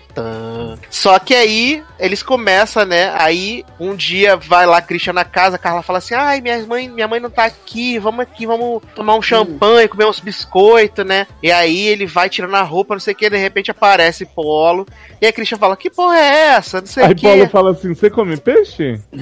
Só 0.89 1.19
que 1.19 1.36
aí 1.36 1.84
eles 2.00 2.24
começam, 2.24 2.86
né? 2.86 3.12
Aí 3.17 3.65
um 3.78 3.98
dia 3.98 4.38
vai 4.38 4.65
lá 4.65 4.82
Christian 4.82 5.12
na 5.12 5.26
casa, 5.26 5.58
Carla 5.58 5.82
fala 5.82 6.00
assim: 6.00 6.13
"Ai, 6.13 6.39
minha 6.39 6.58
mãe, 6.65 6.88
minha 6.88 7.08
mãe 7.08 7.19
não 7.19 7.30
tá 7.30 7.43
aqui, 7.43 8.00
vamos 8.00 8.22
aqui, 8.22 8.45
vamos 8.45 8.82
tomar 8.95 9.15
um 9.15 9.22
champanhe, 9.22 9.89
comer 9.89 10.06
uns 10.06 10.22
biscoitos, 10.22 11.06
né?" 11.06 11.28
E 11.43 11.52
aí 11.52 11.86
ele 11.86 12.06
vai 12.06 12.30
tirando 12.30 12.56
a 12.56 12.62
roupa, 12.62 12.95
não 12.95 13.00
sei 13.02 13.13
o 13.13 13.17
que, 13.17 13.30
de 13.30 13.38
repente 13.38 13.69
aparece 13.69 14.26
Polo, 14.26 14.88
e 15.22 15.26
aí 15.26 15.34
Christian 15.34 15.48
fala: 15.57 15.77
"Que 15.77 15.89
porra 15.89 16.17
é 16.17 16.47
essa?" 16.55 16.79
Não 16.79 16.88
sei 16.88 17.05
o 17.05 17.15
que. 17.15 17.27
Aí 17.27 17.38
Polo 17.38 17.49
fala 17.49 17.71
assim: 17.71 17.93
"Você 17.93 18.09
come 18.09 18.38
peixe?" 18.38 18.99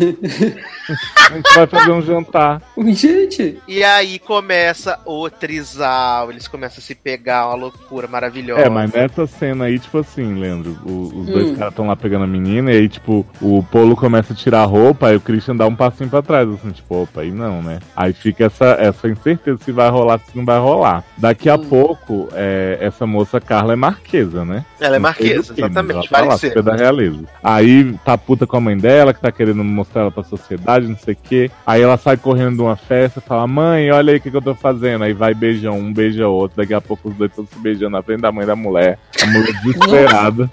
a 1.31 1.35
gente 1.35 1.55
vai 1.55 1.67
fazer 1.67 1.91
um 1.91 2.01
jantar. 2.01 2.61
Gente. 2.77 3.59
E 3.67 3.83
aí 3.83 4.19
começa 4.19 4.99
o 5.05 5.29
trisal, 5.29 6.31
eles 6.31 6.47
começam 6.47 6.79
a 6.79 6.81
se 6.81 6.95
pegar, 6.95 7.47
uma 7.47 7.55
loucura 7.55 8.07
maravilhosa. 8.07 8.61
É, 8.61 8.69
mas 8.69 8.91
nessa 8.91 9.27
cena 9.27 9.65
aí, 9.65 9.79
tipo 9.79 9.97
assim, 9.97 10.39
Leandro, 10.39 10.77
o, 10.85 11.21
os 11.21 11.25
dois 11.27 11.47
hum. 11.47 11.55
caras 11.55 11.71
estão 11.71 11.87
lá 11.87 11.95
pegando 11.95 12.23
a 12.23 12.27
menina, 12.27 12.71
e 12.71 12.77
aí, 12.77 12.89
tipo, 12.89 13.25
o 13.41 13.63
Polo 13.63 13.95
começa 13.95 14.33
a 14.33 14.35
tirar 14.35 14.61
a 14.61 14.65
roupa, 14.65 15.07
aí 15.07 15.15
o 15.15 15.21
Christian 15.21 15.55
dá 15.55 15.67
um 15.67 15.75
passinho 15.75 16.09
pra 16.09 16.21
trás, 16.21 16.47
assim, 16.49 16.71
tipo, 16.71 17.03
opa, 17.03 17.21
aí 17.21 17.31
não, 17.31 17.61
né? 17.61 17.79
Aí 17.95 18.13
fica 18.13 18.45
essa, 18.45 18.77
essa 18.79 19.07
incerteza 19.07 19.59
se 19.63 19.71
vai 19.71 19.89
rolar, 19.89 20.19
se 20.19 20.37
não 20.37 20.45
vai 20.45 20.59
rolar. 20.59 21.03
Daqui 21.17 21.49
a 21.49 21.55
hum. 21.55 21.65
pouco, 21.65 22.29
é, 22.33 22.77
essa 22.79 23.05
moça 23.05 23.39
Carla 23.39 23.73
é 23.73 23.75
marquesa, 23.75 24.45
né? 24.45 24.65
Ela 24.79 24.95
é 24.95 24.99
marquesa, 24.99 25.53
exatamente, 25.55 26.09
tá 26.21 26.25
lá, 26.25 26.38
ser. 26.38 26.62
da 26.62 26.75
realeza. 26.75 27.23
Aí 27.43 27.93
tá 28.06 28.17
puta 28.17 28.45
com 28.45 28.58
a 28.58 28.62
mãe 28.62 28.77
dela, 28.77 29.13
que 29.13 29.21
tá 29.21 29.32
querendo 29.32 29.63
mostrar 29.63 30.01
ela 30.01 30.12
pra 30.12 30.23
sociedade, 30.23 30.88
não 30.88 30.97
sei 30.97 31.13
o 31.13 31.17
quê. 31.21 31.51
Aí 31.65 31.82
ela 31.82 31.97
sai 31.97 32.17
correndo 32.17 32.56
de 32.56 32.62
uma 32.62 32.75
festa, 32.75 33.21
fala, 33.21 33.47
mãe, 33.47 33.91
olha 33.91 34.13
aí 34.13 34.17
o 34.17 34.21
que, 34.21 34.32
que 34.32 34.38
eu 34.38 34.41
tô 34.41 34.56
fazendo. 34.56 35.03
Aí 35.03 35.13
vai 35.13 35.34
beijão, 35.34 35.77
um 35.77 35.93
beija 35.93 36.27
outro, 36.27 36.58
daqui 36.58 36.73
a 36.73 36.82
pouco 36.82 37.10
os 37.10 37.15
dois 37.15 37.32
estão 37.32 37.45
se 37.45 37.60
beijando 37.60 37.91
na 37.91 38.01
frente 38.01 38.21
da 38.21 38.32
mãe 38.32 38.45
da 38.45 38.56
mulher. 38.56 38.99
A 39.21 39.25
mulher 39.25 39.53
desesperada. 39.63 40.49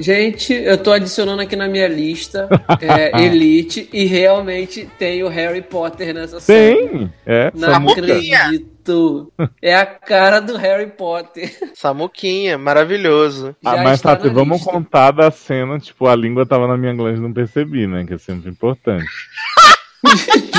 Gente, 0.00 0.52
eu 0.52 0.76
tô 0.78 0.92
adicionando 0.92 1.42
aqui 1.42 1.56
na 1.56 1.68
minha 1.68 1.88
lista 1.88 2.48
é, 2.80 3.24
Elite 3.24 3.88
e 3.92 4.04
realmente 4.04 4.88
tem 4.98 5.22
o 5.22 5.28
Harry 5.28 5.62
Potter 5.62 6.14
nessa 6.14 6.40
série. 6.40 6.88
Tem! 6.88 7.12
É, 7.26 7.50
Não 7.54 7.88
acredito. 7.88 9.32
É 9.60 9.74
a 9.74 9.84
cara 9.84 10.40
do 10.40 10.56
Harry 10.56 10.86
Potter. 10.86 11.50
Samuquinha, 11.74 12.56
maravilhoso. 12.56 13.54
Ah, 13.64 13.76
mas 13.82 14.00
Tati, 14.00 14.28
vamos 14.30 14.58
lista. 14.58 14.72
contar 14.72 15.10
da 15.10 15.30
cena, 15.30 15.78
tipo, 15.78 16.06
a 16.06 16.16
língua 16.16 16.46
tava 16.46 16.66
na 16.66 16.76
minha 16.76 16.94
glande 16.94 17.18
e 17.18 17.22
não 17.22 17.32
percebi, 17.32 17.86
né? 17.86 18.04
Que 18.06 18.14
é 18.14 18.18
sempre 18.18 18.50
importante. 18.50 19.04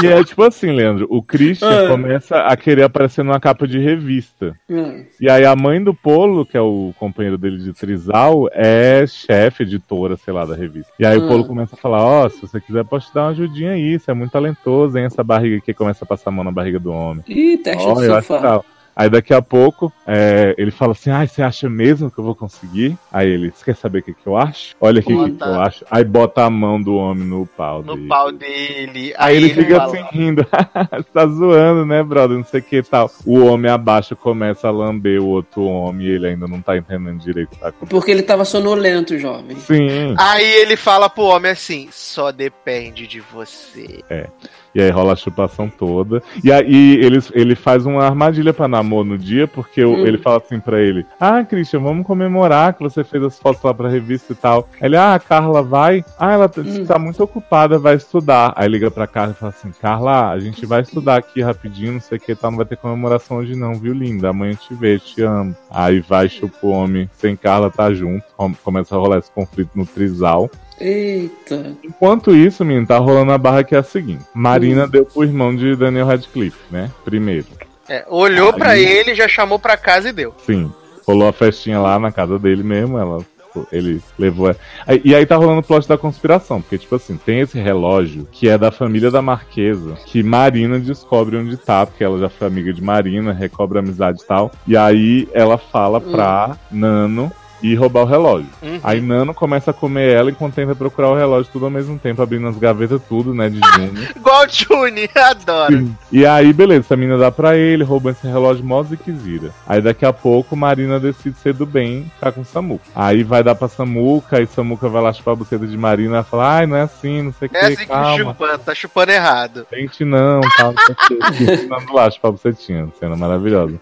e 0.04 0.08
é 0.08 0.24
tipo 0.24 0.44
assim, 0.44 0.72
Leandro, 0.72 1.08
o 1.10 1.22
Christian 1.22 1.86
ah. 1.86 1.90
começa 1.90 2.38
a 2.40 2.58
querer 2.58 2.84
aparecer 2.84 3.24
numa 3.24 3.40
capa 3.40 3.68
de 3.68 3.80
revista. 3.80 4.56
Ah. 4.70 5.04
E 5.20 5.30
aí 5.30 5.46
a 5.46 5.56
mãe 5.56 5.82
do 5.82 5.94
Polo, 5.94 6.46
que 6.46 6.58
é 6.58 6.62
o 6.62 6.94
companheiro 7.00 7.38
dele 7.38 7.58
de 7.58 7.74
Trisal, 7.74 8.50
é 8.52 9.06
chefe, 9.08 9.64
editora, 9.64 10.18
sei 10.18 10.34
lá, 10.34 10.46
da 10.46 10.56
revista. 10.56 10.92
E 11.00 11.06
aí 11.06 11.18
o 11.18 11.28
Polo 11.28 11.44
ah. 11.44 11.48
começa 11.48 11.76
a 11.76 11.78
falar, 11.78 12.04
ó, 12.04 12.26
oh, 12.26 12.30
se 12.30 12.42
você 12.42 12.60
quiser, 12.60 12.84
pode 12.84 13.06
te 13.06 13.14
dar 13.14 13.24
uma 13.24 13.32
ajudinha 13.32 13.72
aí, 13.72 13.98
você 13.98 14.12
é 14.12 14.14
muito 14.14 14.32
talentoso, 14.32 14.98
hein, 14.98 15.06
essa 15.06 15.24
barriga 15.24 15.58
aqui 15.58 15.74
começa 15.74 16.04
a 16.04 16.08
passar 16.08 16.30
a 16.30 16.34
mão 16.34 16.44
na 16.44 16.52
barriga 16.52 16.80
do 16.80 16.92
homem. 16.92 17.24
Ih, 17.28 17.58
teste 17.58 17.88
oh, 17.88 17.94
do 17.94 18.06
sofá. 18.06 18.62
Aí 19.00 19.10
daqui 19.10 19.34
a 19.34 19.42
pouco 19.42 19.94
é, 20.06 20.54
ele 20.58 20.72
fala 20.72 20.92
assim: 20.92 21.10
Ah, 21.10 21.26
você 21.26 21.42
acha 21.42 21.70
mesmo 21.70 22.12
que 22.12 22.20
eu 22.20 22.24
vou 22.26 22.36
conseguir? 22.36 22.98
Aí 23.10 23.30
ele, 23.30 23.50
você 23.50 23.64
quer 23.64 23.76
saber 23.78 24.00
o 24.00 24.04
que, 24.04 24.14
que 24.14 24.28
eu 24.28 24.36
acho? 24.36 24.76
Olha 24.82 25.00
aqui 25.00 25.14
o 25.14 25.24
que, 25.24 25.32
que, 25.38 25.42
eu 25.42 25.62
acho. 25.62 25.86
Aí 25.90 26.04
bota 26.04 26.44
a 26.44 26.50
mão 26.50 26.82
do 26.82 26.96
homem 26.96 27.26
no 27.26 27.46
pau 27.46 27.82
no 27.82 27.94
dele. 27.94 28.02
No 28.02 28.10
pau 28.10 28.30
dele. 28.30 29.14
Aí, 29.18 29.38
Aí 29.38 29.38
ele, 29.38 29.54
fica 29.54 29.78
fala... 29.78 29.86
assim 29.86 30.04
rindo. 30.12 30.46
tá 31.14 31.26
zoando, 31.28 31.86
né, 31.86 32.04
brother? 32.04 32.36
Não 32.36 32.44
sei 32.44 32.60
o 32.60 32.64
que 32.64 32.84
tal. 32.84 33.10
O 33.26 33.46
homem 33.46 33.72
abaixo 33.72 34.18
começa 34.18 34.68
a 34.68 34.72
lamber 34.72 35.22
o 35.22 35.28
outro 35.28 35.64
homem 35.64 36.06
e 36.06 36.12
ele 36.12 36.28
ainda 36.28 36.46
não 36.46 36.62
tá 36.62 36.76
entendendo 36.76 37.20
direito. 37.20 37.58
Tá? 37.58 37.72
Porque 37.72 38.12
ele 38.12 38.22
tava 38.22 38.44
sonolento, 38.44 39.18
jovem. 39.18 39.56
Sim. 39.60 40.14
Aí 40.18 40.44
ele 40.44 40.76
fala 40.76 41.10
pro 41.10 41.24
homem 41.24 41.52
assim: 41.52 41.88
só 41.90 42.34
depende 42.34 43.08
de 43.08 43.22
você. 43.22 44.04
É. 44.10 44.28
E 44.74 44.82
aí 44.82 44.90
rola 44.90 45.14
a 45.14 45.16
chupação 45.16 45.70
toda. 45.70 46.22
E 46.44 46.52
aí 46.52 46.96
ele, 46.96 47.20
ele 47.34 47.56
faz 47.56 47.86
uma 47.86 48.04
armadilha 48.04 48.54
pra 48.54 48.68
namoro 48.68 49.10
no 49.10 49.18
dia, 49.18 49.48
porque 49.48 49.84
hum. 49.84 50.06
ele 50.06 50.18
fala 50.18 50.38
assim 50.38 50.60
pra 50.60 50.80
ele: 50.80 51.06
Ah, 51.20 51.44
Christian, 51.44 51.80
vamos 51.80 52.06
comemorar 52.06 52.74
que 52.74 52.84
você 52.84 53.04
fez 53.04 53.24
as 53.24 53.40
fotos 53.40 53.64
lá 53.64 53.74
pra 53.74 53.90
revista 53.90 54.34
e 54.34 54.36
tal. 54.36 54.68
Ele, 54.82 54.96
ah, 54.96 55.16
a 55.16 55.20
Carla 55.20 55.62
vai. 55.64 56.04
Ah, 56.18 56.34
ela 56.34 56.52
hum. 56.58 56.86
tá 56.86 57.00
muito 57.00 57.24
ocupada, 57.24 57.80
vai 57.80 57.96
estudar. 57.96 58.54
Aí 58.56 58.68
liga 58.68 58.92
pra 58.92 59.08
Carla 59.08 59.34
e 59.34 59.40
fala 59.40 59.54
assim: 59.56 59.72
Carla, 59.82 60.30
a 60.30 60.40
gente 60.40 60.66
vai 60.66 60.82
estudar 60.82 61.18
aqui 61.18 61.42
rapidinho, 61.42 61.94
não 61.94 62.02
sei 62.02 62.18
o 62.18 62.22
que 62.22 62.36
tal, 62.36 62.52
não 62.52 62.58
vai 62.58 62.66
ter 62.66 62.78
comemoração 62.78 63.38
hoje 63.38 63.56
não, 63.56 63.74
viu, 63.74 63.94
linda? 63.94 64.30
Amanhã 64.30 64.54
te 64.56 64.74
vejo, 64.74 65.04
te 65.06 65.22
amo. 65.22 65.56
Aí 65.70 66.00
vai, 66.00 66.30
chupa 66.30 66.58
o 66.62 66.70
homem, 66.70 67.10
sem 67.14 67.36
Carla 67.36 67.70
tá 67.70 67.94
junto. 67.94 68.26
Começa 68.64 68.96
a 68.96 68.98
rolar 68.98 69.20
esse 69.20 69.32
conflito 69.32 69.72
no 69.76 69.86
trisal. 69.86 70.50
Eita. 70.80 71.78
Enquanto 71.84 72.36
isso, 72.36 72.64
menino, 72.64 72.88
tá 72.88 72.98
rolando 72.98 73.32
a 73.32 73.38
barra 73.38 73.64
que 73.64 73.76
é 73.76 73.80
a 73.80 73.84
seguinte: 73.84 74.24
Marina 74.34 74.86
hum. 74.86 74.90
deu 74.90 75.06
pro 75.06 75.24
irmão 75.24 75.56
de 75.56 75.76
Daniel 75.76 76.08
Radcliffe, 76.08 76.60
né? 76.72 76.92
Primeiro. 77.04 77.48
É, 77.88 78.06
olhou 78.08 78.54
para 78.54 78.78
ele, 78.78 79.16
já 79.16 79.28
chamou 79.28 79.58
pra 79.58 79.76
casa 79.76 80.10
e 80.10 80.14
deu. 80.14 80.34
Sim. 80.46 80.72
Rolou 81.08 81.28
a 81.28 81.34
festinha 81.34 81.80
lá 81.80 81.98
na 81.98 82.12
casa 82.12 82.38
dele 82.38 82.62
mesmo, 82.62 83.00
ela 83.00 83.26
ele 83.72 84.02
levou. 84.18 84.56
E 85.04 85.16
aí 85.16 85.26
tá 85.26 85.36
rolando 85.36 85.60
o 85.60 85.64
plot 85.64 85.88
da 85.88 85.98
conspiração, 85.98 86.62
porque, 86.62 86.78
tipo 86.78 86.96
assim, 86.96 87.18
tem 87.18 87.40
esse 87.40 87.60
relógio 87.60 88.28
que 88.32 88.48
é 88.48 88.58
da 88.58 88.72
família 88.72 89.10
da 89.10 89.22
Marquesa, 89.22 89.96
que 90.06 90.22
Marina 90.22 90.80
descobre 90.80 91.38
onde 91.38 91.58
tá, 91.58 91.86
porque 91.86 92.04
ela 92.04 92.20
já 92.20 92.30
foi 92.30 92.48
amiga 92.48 92.74
de 92.74 92.82
Marina, 92.82 93.34
recobre 93.34 93.78
a 93.78 93.82
amizade 93.82 94.22
e 94.22 94.26
tal. 94.26 94.52
E 94.68 94.78
aí 94.78 95.28
ela 95.34 95.58
fala 95.58 96.00
pra 96.00 96.58
hum. 96.72 96.80
Nano 96.80 97.32
e 97.62 97.76
roubar 97.76 98.04
o 98.04 98.06
relógio. 98.06 98.50
Uhum. 98.62 98.80
Aí 98.84 99.02
Nano 99.02 99.34
começa 99.34 99.72
a 99.72 99.74
comer 99.74 100.12
ela 100.12 100.30
enquanto 100.32 100.56
tenta 100.56 100.76
procurar 100.76 101.10
o 101.10 101.16
relógio 101.16 101.52
tudo 101.52 101.66
ao 101.66 101.72
mesmo 101.72 101.98
tempo, 102.00 102.22
abrindo 102.22 102.48
as 102.48 102.58
gavetas 102.58 103.02
tudo, 103.08 103.34
né, 103.34 103.50
de 103.50 103.60
Juni. 103.76 104.08
Igual 104.16 104.46
Juni, 104.50 105.10
adoro. 105.16 105.78
Sim. 105.78 105.96
E 106.12 106.26
aí, 106.26 106.52
beleza, 106.54 106.82
essa 106.82 106.98
menina 106.98 107.18
dá 107.18 107.32
pra 107.32 107.56
ele, 107.58 107.84
rouba 107.84 108.12
esse 108.12 108.28
relógio 108.28 108.64
mó 108.64 108.82
ziquezira. 108.84 109.52
Aí 109.68 109.82
daqui 109.82 110.06
a 110.06 110.14
pouco, 110.14 110.56
Marina 110.56 111.00
decide 111.00 111.38
ser 111.38 111.54
do 111.54 111.66
bem, 111.66 112.12
ficar 112.16 112.32
com 112.32 112.44
Samuca. 112.44 112.84
Aí 112.96 113.24
vai 113.24 113.44
dar 113.44 113.56
pra 113.56 113.68
Samuca, 113.68 114.38
aí 114.38 114.48
Samuca 114.48 114.88
vai 114.90 115.02
lá 115.02 115.14
chupar 115.14 115.34
a 115.34 115.38
buceta 115.38 115.68
de 115.68 115.78
Marina 115.78 116.20
e 116.20 116.24
fala, 116.24 116.56
ai, 116.58 116.66
não 116.68 116.76
é 116.78 116.82
assim, 116.82 117.22
não 117.24 117.34
sei 117.34 117.48
o 117.48 117.50
é 117.50 117.50
que, 117.50 117.58
É 117.58 117.74
assim 117.74 117.86
calma. 117.88 118.12
que 118.12 118.24
chupando, 118.24 118.58
tá 118.60 118.76
chupando 118.76 119.12
errado. 119.12 119.68
Gente, 119.74 120.06
não, 120.06 120.42
tá 120.42 120.74
chupando 121.08 121.94
lá, 121.94 122.10
chupar 122.10 122.30
a 122.30 122.32
bucetinha, 122.32 122.88
cena 123.00 123.16
maravilhosa. 123.16 123.80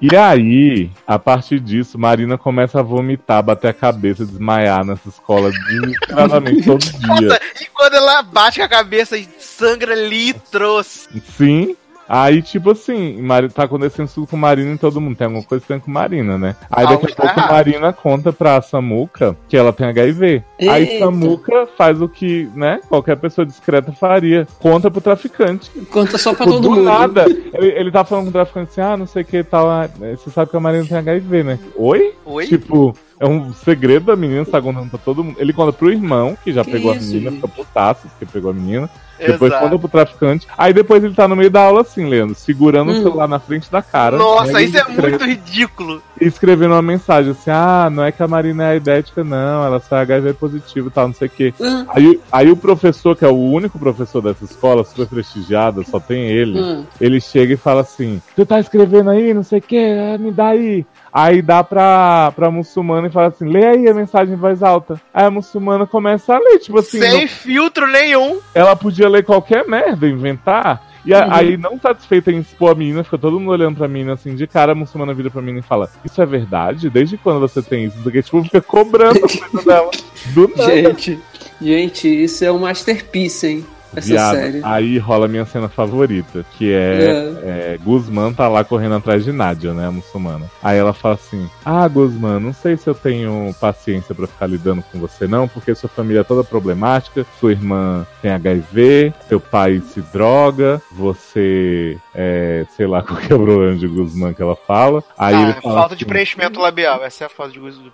E 0.00 0.14
aí, 0.16 0.90
a 1.04 1.18
partir 1.18 1.58
disso, 1.58 1.98
Marina 1.98 2.38
começa 2.38 2.78
a 2.78 2.82
vomitar, 2.82 3.42
bater 3.42 3.68
a 3.68 3.74
cabeça, 3.74 4.24
desmaiar 4.24 4.84
nessa 4.84 5.08
escola 5.08 5.50
desesperadamente 5.50 6.62
todo 6.62 6.78
dia. 7.18 7.40
E 7.60 7.66
quando 7.66 7.94
ela 7.94 8.22
bate 8.22 8.62
a 8.62 8.68
cabeça 8.68 9.16
e 9.16 9.28
sangra 9.40 9.94
litros. 9.96 11.08
Sim. 11.36 11.76
Aí, 12.08 12.40
tipo 12.40 12.70
assim, 12.70 13.18
tá 13.54 13.64
acontecendo 13.64 14.08
tudo 14.08 14.26
com 14.26 14.36
Marina 14.36 14.74
e 14.74 14.78
todo 14.78 15.00
mundo. 15.00 15.16
Tem 15.16 15.26
alguma 15.26 15.44
coisa 15.44 15.60
que 15.60 15.68
tem 15.68 15.78
com 15.78 15.90
Marina, 15.90 16.38
né? 16.38 16.56
Aí 16.70 16.86
daqui 16.86 17.12
a 17.12 17.14
pouco 17.14 17.52
Marina 17.52 17.92
conta 17.92 18.32
pra 18.32 18.62
Samuca 18.62 19.36
que 19.46 19.56
ela 19.56 19.72
tem 19.72 19.86
HIV. 19.86 20.42
Eita. 20.58 20.72
Aí 20.72 20.98
Samuca 20.98 21.68
faz 21.76 22.00
o 22.00 22.08
que, 22.08 22.48
né, 22.54 22.80
qualquer 22.88 23.16
pessoa 23.16 23.44
discreta 23.44 23.92
faria. 23.92 24.48
Conta 24.58 24.90
pro 24.90 25.02
traficante. 25.02 25.70
Conta 25.90 26.16
só 26.16 26.34
pra 26.34 26.46
tipo, 26.46 26.56
todo 26.56 26.70
mundo. 26.70 26.82
nada. 26.82 27.26
Ele, 27.28 27.66
ele 27.66 27.90
tá 27.90 28.04
falando 28.04 28.24
com 28.24 28.30
o 28.30 28.32
traficante 28.32 28.70
assim, 28.70 28.80
ah, 28.80 28.96
não 28.96 29.06
sei 29.06 29.22
o 29.22 29.26
que 29.26 29.44
tal. 29.44 29.68
Ah, 29.68 29.88
você 30.16 30.30
sabe 30.30 30.50
que 30.50 30.56
a 30.56 30.60
Marina 30.60 30.86
tem 30.86 30.96
HIV, 30.96 31.42
né? 31.42 31.58
Oi? 31.76 32.14
Oi? 32.24 32.46
Tipo, 32.46 32.94
é 33.20 33.26
um 33.26 33.52
segredo 33.52 34.06
da 34.06 34.16
menina, 34.16 34.44
tá 34.44 34.62
contando 34.62 34.88
pra 34.88 34.98
todo 34.98 35.24
mundo. 35.24 35.36
Ele 35.38 35.52
conta 35.52 35.72
pro 35.72 35.90
irmão, 35.90 36.36
que 36.42 36.52
já 36.52 36.64
que 36.64 36.70
pegou 36.70 36.94
isso, 36.94 37.04
a 37.04 37.06
menina, 37.06 37.30
gente? 37.30 37.40
fica 37.40 37.48
putaço, 37.48 38.08
porque 38.08 38.26
pegou 38.26 38.50
a 38.50 38.54
menina. 38.54 38.88
Depois 39.18 39.52
Exato. 39.52 39.64
conta 39.64 39.78
pro 39.78 39.88
traficante. 39.88 40.46
Aí 40.56 40.72
depois 40.72 41.02
ele 41.02 41.14
tá 41.14 41.26
no 41.26 41.36
meio 41.36 41.50
da 41.50 41.62
aula 41.62 41.82
assim, 41.82 42.08
Leandro, 42.08 42.34
segurando 42.34 42.92
hum. 42.92 42.98
o 42.98 43.02
celular 43.02 43.28
na 43.28 43.38
frente 43.38 43.70
da 43.70 43.82
cara. 43.82 44.16
Nossa, 44.16 44.52
né, 44.52 44.62
isso 44.62 44.78
é 44.78 44.84
muito 44.84 45.24
ridículo. 45.24 46.02
Escrevendo 46.20 46.72
uma 46.72 46.82
mensagem 46.82 47.32
assim: 47.32 47.50
ah, 47.50 47.88
não 47.90 48.04
é 48.04 48.12
que 48.12 48.22
a 48.22 48.28
Marina 48.28 48.72
é 48.72 48.76
idética, 48.76 49.24
não, 49.24 49.64
ela 49.64 49.80
só 49.80 49.96
é 49.98 50.00
HIV 50.02 50.34
positivo 50.34 50.88
e 50.88 50.90
tal, 50.90 51.08
não 51.08 51.14
sei 51.14 51.28
o 51.28 51.30
quê. 51.30 51.54
Hum. 51.60 51.84
Aí, 51.88 52.20
aí 52.30 52.50
o 52.50 52.56
professor, 52.56 53.16
que 53.16 53.24
é 53.24 53.28
o 53.28 53.36
único 53.36 53.78
professor 53.78 54.20
dessa 54.20 54.44
escola, 54.44 54.84
super 54.84 55.06
prestigiada, 55.06 55.82
só 55.84 55.98
tem 56.00 56.26
ele, 56.26 56.60
hum. 56.60 56.84
ele 57.00 57.20
chega 57.20 57.54
e 57.54 57.56
fala 57.56 57.82
assim: 57.82 58.20
Tu 58.34 58.46
tá 58.46 58.60
escrevendo 58.60 59.10
aí, 59.10 59.32
não 59.34 59.42
sei 59.42 59.58
o 59.58 59.62
quê, 59.62 59.96
ah, 60.14 60.18
me 60.18 60.30
dá 60.30 60.48
aí. 60.48 60.84
Aí 61.12 61.40
dá 61.40 61.64
pra, 61.64 62.32
pra 62.36 62.50
muçulmana 62.50 63.08
e 63.08 63.10
fala 63.10 63.28
assim: 63.28 63.48
lê 63.48 63.66
aí 63.66 63.88
a 63.88 63.94
mensagem 63.94 64.34
em 64.34 64.38
voz 64.38 64.62
alta. 64.62 65.00
Aí 65.12 65.24
a 65.24 65.30
muçulmana 65.30 65.86
começa 65.86 66.34
a 66.34 66.38
ler, 66.38 66.58
tipo 66.58 66.78
assim. 66.78 67.00
Sem 67.00 67.26
filtro 67.26 67.86
nenhum. 67.86 68.38
Ela 68.54 68.76
podia 68.76 69.08
ler 69.08 69.24
qualquer 69.24 69.66
merda, 69.66 70.06
inventar. 70.06 70.87
E 71.08 71.14
uhum. 71.14 71.32
aí, 71.32 71.56
não 71.56 71.80
satisfeita 71.80 72.30
em 72.30 72.40
expor 72.40 72.72
a 72.72 72.74
menina, 72.74 73.02
fica 73.02 73.16
todo 73.16 73.40
mundo 73.40 73.50
olhando 73.50 73.78
pra 73.78 73.88
menina 73.88 74.12
assim, 74.12 74.34
de 74.34 74.46
cara, 74.46 74.72
a 74.72 74.74
muçulmana 74.74 75.14
vira 75.14 75.30
pra 75.30 75.40
menina 75.40 75.60
e 75.60 75.66
fala: 75.66 75.90
Isso 76.04 76.20
é 76.20 76.26
verdade? 76.26 76.90
Desde 76.90 77.16
quando 77.16 77.40
você 77.40 77.62
tem 77.62 77.86
isso? 77.86 77.96
Porque, 78.02 78.22
tipo, 78.22 78.44
fica 78.44 78.60
cobrando 78.60 79.16
a 79.16 79.20
coisa 79.48 79.66
dela. 79.66 79.90
Do 80.34 80.52
nada. 80.54 80.70
Gente, 80.70 81.18
gente, 81.62 82.24
isso 82.24 82.44
é 82.44 82.52
um 82.52 82.58
masterpiece, 82.58 83.46
hein? 83.46 83.66
Essa 83.94 84.08
Viado, 84.08 84.34
série. 84.34 84.60
Aí 84.62 84.98
rola 84.98 85.26
a 85.26 85.28
minha 85.28 85.44
cena 85.44 85.68
favorita, 85.68 86.44
que 86.56 86.72
é, 86.72 86.76
é. 86.76 87.74
é, 87.74 87.78
Guzmán 87.82 88.32
tá 88.32 88.48
lá 88.48 88.64
correndo 88.64 88.96
atrás 88.96 89.24
de 89.24 89.32
Nádia, 89.32 89.72
né, 89.72 89.86
a 89.86 89.90
muçulmana. 89.90 90.46
Aí 90.62 90.78
ela 90.78 90.92
fala 90.92 91.14
assim: 91.14 91.48
Ah, 91.64 91.86
Guzmán, 91.88 92.40
não 92.40 92.52
sei 92.52 92.76
se 92.76 92.88
eu 92.88 92.94
tenho 92.94 93.54
paciência 93.60 94.14
para 94.14 94.26
ficar 94.26 94.46
lidando 94.46 94.82
com 94.82 94.98
você, 94.98 95.26
não, 95.26 95.48
porque 95.48 95.74
sua 95.74 95.88
família 95.88 96.20
é 96.20 96.24
toda 96.24 96.44
problemática, 96.44 97.26
sua 97.40 97.52
irmã 97.52 98.06
tem 98.20 98.30
HIV, 98.30 99.12
seu 99.28 99.40
pai 99.40 99.80
se 99.80 100.00
droga, 100.12 100.80
você 100.92 101.96
é, 102.14 102.66
sei 102.76 102.86
lá 102.86 103.02
qual 103.04 103.18
que 103.20 103.32
é 103.32 103.36
o 103.36 103.42
problema 103.42 103.76
de 103.76 103.86
Guzmán 103.86 104.34
que 104.34 104.42
ela 104.42 104.56
fala. 104.56 105.02
Aí 105.16 105.34
ah, 105.34 105.42
ele 105.42 105.52
fala 105.54 105.74
falta 105.74 105.94
assim, 105.94 105.96
de 105.96 106.06
preenchimento 106.06 106.60
labial, 106.60 107.02
essa 107.04 107.24
é 107.24 107.26
a 107.26 107.30
falta 107.30 107.52
de 107.52 107.60
Guzmán. 107.60 107.90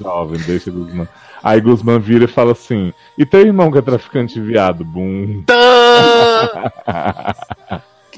Jovem, 0.00 0.40
deixa 0.40 0.70
Guzmán. 0.70 1.08
Aí 1.42 1.60
Guzmán 1.60 1.98
vira 2.00 2.24
e 2.24 2.28
fala 2.28 2.52
assim: 2.52 2.92
E 3.16 3.26
teu 3.26 3.40
irmão 3.40 3.70
que 3.70 3.78
é 3.78 3.82
traficante 3.82 4.40
viado? 4.40 4.84
Bum. 4.84 5.44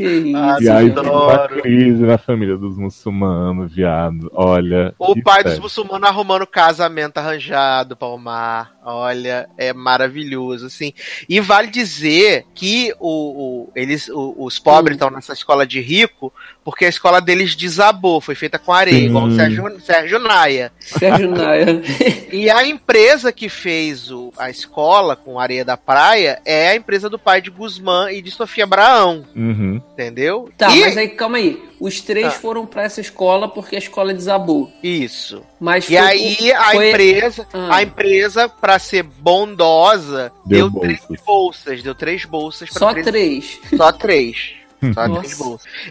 Que 0.00 0.04
isso. 0.04 0.36
Ah, 0.36 0.56
e 0.60 0.68
aí 0.68 0.94
tem 0.94 1.02
uma 1.02 1.48
crise 1.48 2.02
na 2.02 2.16
família 2.16 2.56
dos 2.56 2.78
muçulmanos, 2.78 3.74
viado. 3.74 4.30
Olha. 4.32 4.94
O 4.98 5.20
pai 5.20 5.44
dos 5.44 5.58
muçulmanos 5.58 6.08
arrumando 6.08 6.46
casamento 6.46 7.18
arranjado 7.18 7.94
pra 7.94 8.08
Omar. 8.08 8.72
Olha, 8.82 9.48
é 9.58 9.74
maravilhoso, 9.74 10.66
assim. 10.66 10.94
E 11.28 11.38
vale 11.38 11.68
dizer 11.68 12.46
que 12.54 12.94
o, 12.98 13.66
o 13.66 13.72
eles, 13.74 14.08
o, 14.08 14.36
os 14.38 14.58
pobres 14.58 14.96
estão 14.96 15.10
nessa 15.10 15.34
escola 15.34 15.66
de 15.66 15.80
rico 15.82 16.32
porque 16.70 16.84
a 16.84 16.88
escola 16.88 17.20
deles 17.20 17.56
desabou, 17.56 18.20
foi 18.20 18.36
feita 18.36 18.56
com 18.56 18.72
areia, 18.72 19.04
igual 19.04 19.24
o 19.24 19.34
Sérgio, 19.34 19.80
Sérgio 19.80 20.20
Naia. 20.20 20.70
Sérgio 20.78 21.28
Naia. 21.28 21.82
e 22.30 22.48
a 22.48 22.64
empresa 22.64 23.32
que 23.32 23.48
fez 23.48 24.08
o, 24.08 24.32
a 24.38 24.48
escola 24.50 25.16
com 25.16 25.40
areia 25.40 25.64
da 25.64 25.76
praia 25.76 26.40
é 26.44 26.68
a 26.68 26.76
empresa 26.76 27.10
do 27.10 27.18
pai 27.18 27.42
de 27.42 27.50
Guzmán 27.50 28.12
e 28.12 28.22
de 28.22 28.30
Sofia 28.30 28.62
Abraão. 28.62 29.24
Uhum. 29.34 29.82
Entendeu? 29.92 30.48
Tá, 30.56 30.70
e... 30.70 30.80
mas 30.82 30.96
aí 30.96 31.08
calma 31.08 31.38
aí. 31.38 31.60
os 31.80 32.00
três 32.00 32.28
ah. 32.28 32.30
foram 32.30 32.64
para 32.64 32.84
essa 32.84 33.00
escola 33.00 33.48
porque 33.48 33.74
a 33.74 33.80
escola 33.80 34.14
desabou. 34.14 34.72
Isso. 34.80 35.42
Mas 35.58 35.90
e 35.90 35.98
aí 35.98 36.52
a 36.52 36.70
foi... 36.70 36.90
empresa, 36.90 37.46
ah. 37.52 37.74
a 37.74 37.82
empresa 37.82 38.48
para 38.48 38.78
ser 38.78 39.02
bondosa, 39.02 40.30
deu, 40.46 40.70
deu 40.70 40.80
três 40.82 41.00
bolsas, 41.26 41.82
deu 41.82 41.96
três 41.96 42.24
bolsas 42.24 42.68
Só 42.70 42.92
três... 42.92 43.06
três. 43.06 43.60
Só 43.76 43.90
três. 43.90 44.59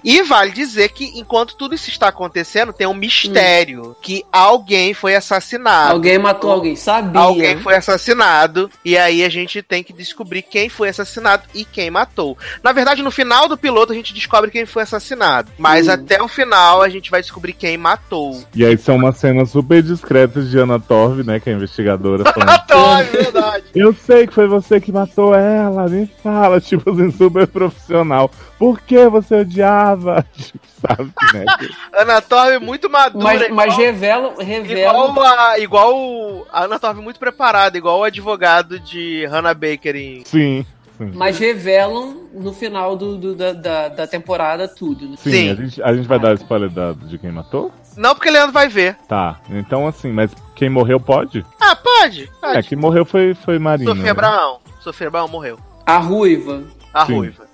E 0.04 0.21
vale 0.23 0.52
dizer 0.52 0.89
que 0.89 1.19
enquanto 1.19 1.56
tudo 1.56 1.75
isso 1.75 1.89
está 1.89 2.08
acontecendo, 2.08 2.73
tem 2.73 2.88
um 2.88 2.93
mistério 2.93 3.89
hum. 3.89 3.95
que 4.02 4.23
alguém 4.32 4.93
foi 4.93 5.15
assassinado. 5.15 5.93
Alguém 5.93 6.17
matou 6.17 6.52
alguém, 6.52 6.75
sabia? 6.75 7.21
Alguém 7.21 7.58
foi 7.58 7.75
assassinado 7.75 8.69
e 8.84 8.97
aí 8.97 9.23
a 9.23 9.30
gente 9.30 9.62
tem 9.62 9.84
que 9.84 9.93
descobrir 9.93 10.41
quem 10.41 10.69
foi 10.69 10.89
assassinado 10.89 11.43
e 11.54 11.63
quem 11.63 11.89
matou. 11.91 12.38
Na 12.63 12.71
verdade, 12.71 13.02
no 13.02 13.12
final 13.12 13.47
do 13.47 13.58
piloto 13.58 13.91
a 13.91 13.95
gente 13.95 14.13
descobre 14.13 14.52
quem 14.52 14.65
foi 14.65 14.84
assassinado, 14.84 15.52
mas 15.58 15.88
hum. 15.88 15.91
até 15.91 16.21
o 16.21 16.28
final 16.28 16.82
a 16.82 16.89
gente 16.89 17.12
vai 17.12 17.21
descobrir 17.21 17.54
quem 17.54 17.78
matou. 17.78 18.43
E 18.56 18.65
aí 18.65 18.78
são 18.78 18.95
umas 18.95 19.17
cenas 19.17 19.52
super 19.52 19.82
discretas 19.82 20.49
de 20.49 20.58
Ana 20.58 20.80
Torv, 20.80 21.23
né, 21.23 21.39
que 21.39 21.49
é 21.49 21.54
a 21.54 21.56
investigadora. 21.56 22.23
Ana 22.36 22.60
Torv, 22.60 23.12
verdade. 23.12 23.65
Eu 23.75 23.93
sei 23.93 24.28
que 24.28 24.34
foi 24.34 24.47
você 24.47 24.80
que 24.80 24.91
matou 24.91 25.36
ela, 25.36 25.88
me 25.88 26.10
fala, 26.23 26.60
tipo 26.62 26.89
assim, 26.89 27.12
super 27.12 27.47
profissional. 27.47 28.32
Por 28.60 28.82
que 28.82 29.08
você 29.08 29.36
odiava? 29.36 30.26
Sabe, 30.86 31.13
né? 31.34 31.45
Ana 31.98 32.22
Torv 32.22 32.56
é 32.56 32.60
muito 32.60 32.89
madura. 32.89 33.24
Mas, 33.24 33.41
igual, 33.41 33.56
mas 33.56 33.78
revela, 33.78 34.34
revela. 34.43 35.10
Igual, 35.10 35.24
a, 35.24 35.60
igual 35.60 36.48
a 36.52 36.63
Ana 36.65 36.78
Torv 36.78 37.00
é 37.00 37.02
muito 37.02 37.19
preparada, 37.19 37.78
igual 37.78 38.00
o 38.00 38.04
advogado 38.04 38.78
de 38.78 39.26
Hannah 39.28 39.54
Baker 39.54 39.95
em. 39.95 40.26
Sim. 40.26 40.65
Mas 41.13 41.39
revelam 41.39 42.28
no 42.34 42.52
final 42.52 42.98
do, 42.98 43.17
do 43.17 43.34
da, 43.34 43.54
da, 43.54 43.88
da, 43.88 44.06
temporada 44.06 44.67
tudo. 44.67 45.08
Né? 45.08 45.15
Sim, 45.17 45.32
Sim. 45.32 45.50
A, 45.50 45.56
gente, 45.56 45.84
a 45.84 45.93
gente 45.93 46.08
vai 46.10 46.19
dar 46.19 46.34
spoiler 46.34 46.69
da, 46.69 46.91
de 46.91 47.17
quem 47.17 47.32
matou? 47.32 47.72
Não, 47.95 48.13
porque 48.13 48.30
Leandro 48.30 48.52
vai 48.52 48.67
ver. 48.67 48.98
Tá, 49.08 49.39
então 49.50 49.88
assim, 49.88 50.12
mas 50.12 50.32
quem 50.56 50.69
morreu 50.69 51.00
pode? 51.00 51.45
Ah, 51.62 51.74
pode. 51.78 52.30
pode. 52.41 52.58
É, 52.58 52.62
quem 52.62 52.78
morreu 52.78 53.06
foi, 53.06 53.34
foi 53.34 53.58
Marina. 53.58 53.91
Sofia 53.91 54.04
né? 54.04 54.12
Abraão. 54.12 54.60
Sofia 54.82 55.08
Abraão 55.08 55.30
morreu. 55.30 55.58
A 55.86 55.98
ruiva. 56.00 56.63
A 56.93 57.06
Sim. 57.06 57.15
ruiva. 57.15 57.50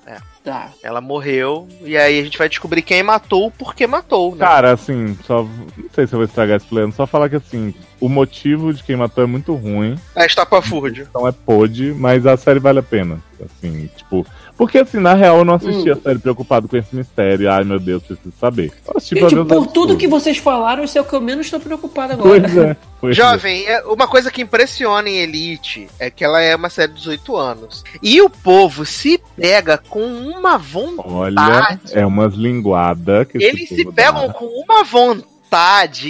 Tá. 0.46 0.70
Ela 0.84 1.02
morreu, 1.02 1.68
e 1.82 1.98
aí 1.98 2.20
a 2.20 2.24
gente 2.24 2.38
vai 2.38 2.48
descobrir 2.48 2.84
quem 2.84 3.02
matou 3.02 3.50
por 3.50 3.74
que 3.74 3.88
matou, 3.88 4.36
né? 4.36 4.46
Cara, 4.46 4.74
assim, 4.74 5.18
só. 5.26 5.42
Não 5.42 5.90
sei 5.92 6.06
se 6.06 6.14
eu 6.14 6.20
vou 6.20 6.26
estragar 6.26 6.58
esse 6.58 6.68
plano, 6.68 6.94
só 6.94 7.08
falar 7.08 7.30
que 7.30 7.38
assim, 7.38 7.74
o 8.00 8.10
motivo 8.10 8.74
de 8.74 8.84
quem 8.84 8.96
matou 8.96 9.24
é 9.24 9.28
muito 9.28 9.54
ruim. 9.54 9.96
É 10.16 10.26
estapafúrdio. 10.26 11.08
Então 11.10 11.28
é 11.28 11.32
pôde, 11.32 11.94
mas 11.94 12.26
a 12.26 12.38
série 12.38 12.60
vale 12.60 12.80
a 12.80 12.84
pena. 12.84 13.20
Assim, 13.44 13.90
tipo, 13.96 14.26
porque, 14.58 14.78
assim, 14.78 15.00
na 15.00 15.14
real, 15.14 15.40
eu 15.40 15.46
não 15.46 15.56
assisti 15.56 15.90
hum. 15.90 15.94
a 15.94 15.96
série 15.98 16.20
preocupado 16.20 16.68
com 16.68 16.78
esse 16.78 16.96
mistério. 16.96 17.52
Ai, 17.52 17.64
meu 17.66 17.80
Deus, 17.80 18.04
preciso 18.04 18.34
saber. 18.40 18.72
Gente, 19.02 19.36
por 19.44 19.68
tudo 19.68 19.98
que 19.98 20.08
vocês 20.08 20.38
falaram, 20.38 20.84
isso 20.84 20.98
é 20.98 21.02
o 21.02 21.06
que 21.06 21.14
eu 21.14 21.20
menos 21.20 21.48
estou 21.48 21.60
preocupado 21.60 22.14
agora. 22.14 22.40
Pois 22.40 22.58
é. 22.58 22.78
Pois 23.02 23.12
é. 23.12 23.22
Jovem, 23.22 23.66
é. 23.68 23.82
uma 23.84 24.08
coisa 24.08 24.32
que 24.32 24.42
impressiona 24.42 25.10
em 25.10 25.18
Elite 25.18 25.90
é 26.00 26.10
que 26.10 26.24
ela 26.24 26.42
é 26.42 26.56
uma 26.56 26.70
série 26.70 26.94
de 26.94 27.00
18 27.00 27.36
anos. 27.36 27.84
E 28.02 28.22
o 28.22 28.30
povo 28.30 28.86
se 28.86 29.20
pega 29.36 29.78
com 29.78 30.06
uma 30.06 30.58
vontade. 30.58 31.10
Olha, 31.14 31.80
é 31.92 32.06
umas 32.06 32.34
linguadas. 32.34 33.28
Eles 33.34 33.68
se 33.68 33.84
pegam 33.92 34.28
dá. 34.28 34.34
com 34.34 34.46
uma 34.46 34.84
vontade 34.86 35.35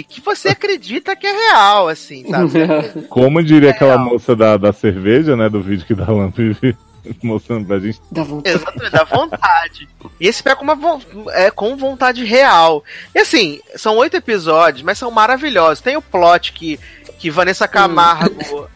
que 0.02 0.20
você 0.20 0.48
acredita 0.48 1.16
que 1.16 1.26
é 1.26 1.32
real, 1.32 1.88
assim, 1.88 2.24
sabe? 2.28 2.52
Como 3.08 3.42
diria 3.42 3.70
é 3.70 3.72
aquela 3.72 3.98
moça 3.98 4.34
da, 4.34 4.56
da 4.56 4.72
cerveja, 4.72 5.36
né, 5.36 5.48
do 5.48 5.62
vídeo 5.62 5.86
que 5.86 5.94
dá 5.94 6.10
Lamp 6.10 6.36
mostrando 7.22 7.66
pra 7.66 7.78
gente. 7.78 8.00
Dá 8.10 8.22
vontade. 8.22 8.56
Exatamente, 8.56 8.92
dá 8.92 9.04
vontade. 9.04 9.88
e 10.20 10.26
esse 10.26 10.42
pé 10.42 10.54
com, 10.54 10.64
uma, 10.64 11.00
é, 11.32 11.50
com 11.50 11.76
vontade 11.76 12.24
real. 12.24 12.82
E 13.14 13.20
assim, 13.20 13.60
são 13.76 13.96
oito 13.96 14.16
episódios, 14.16 14.82
mas 14.82 14.98
são 14.98 15.10
maravilhosos. 15.10 15.80
Tem 15.80 15.96
o 15.96 16.02
plot 16.02 16.52
que, 16.52 16.78
que 17.18 17.30
Vanessa 17.30 17.66
Camargo 17.66 18.68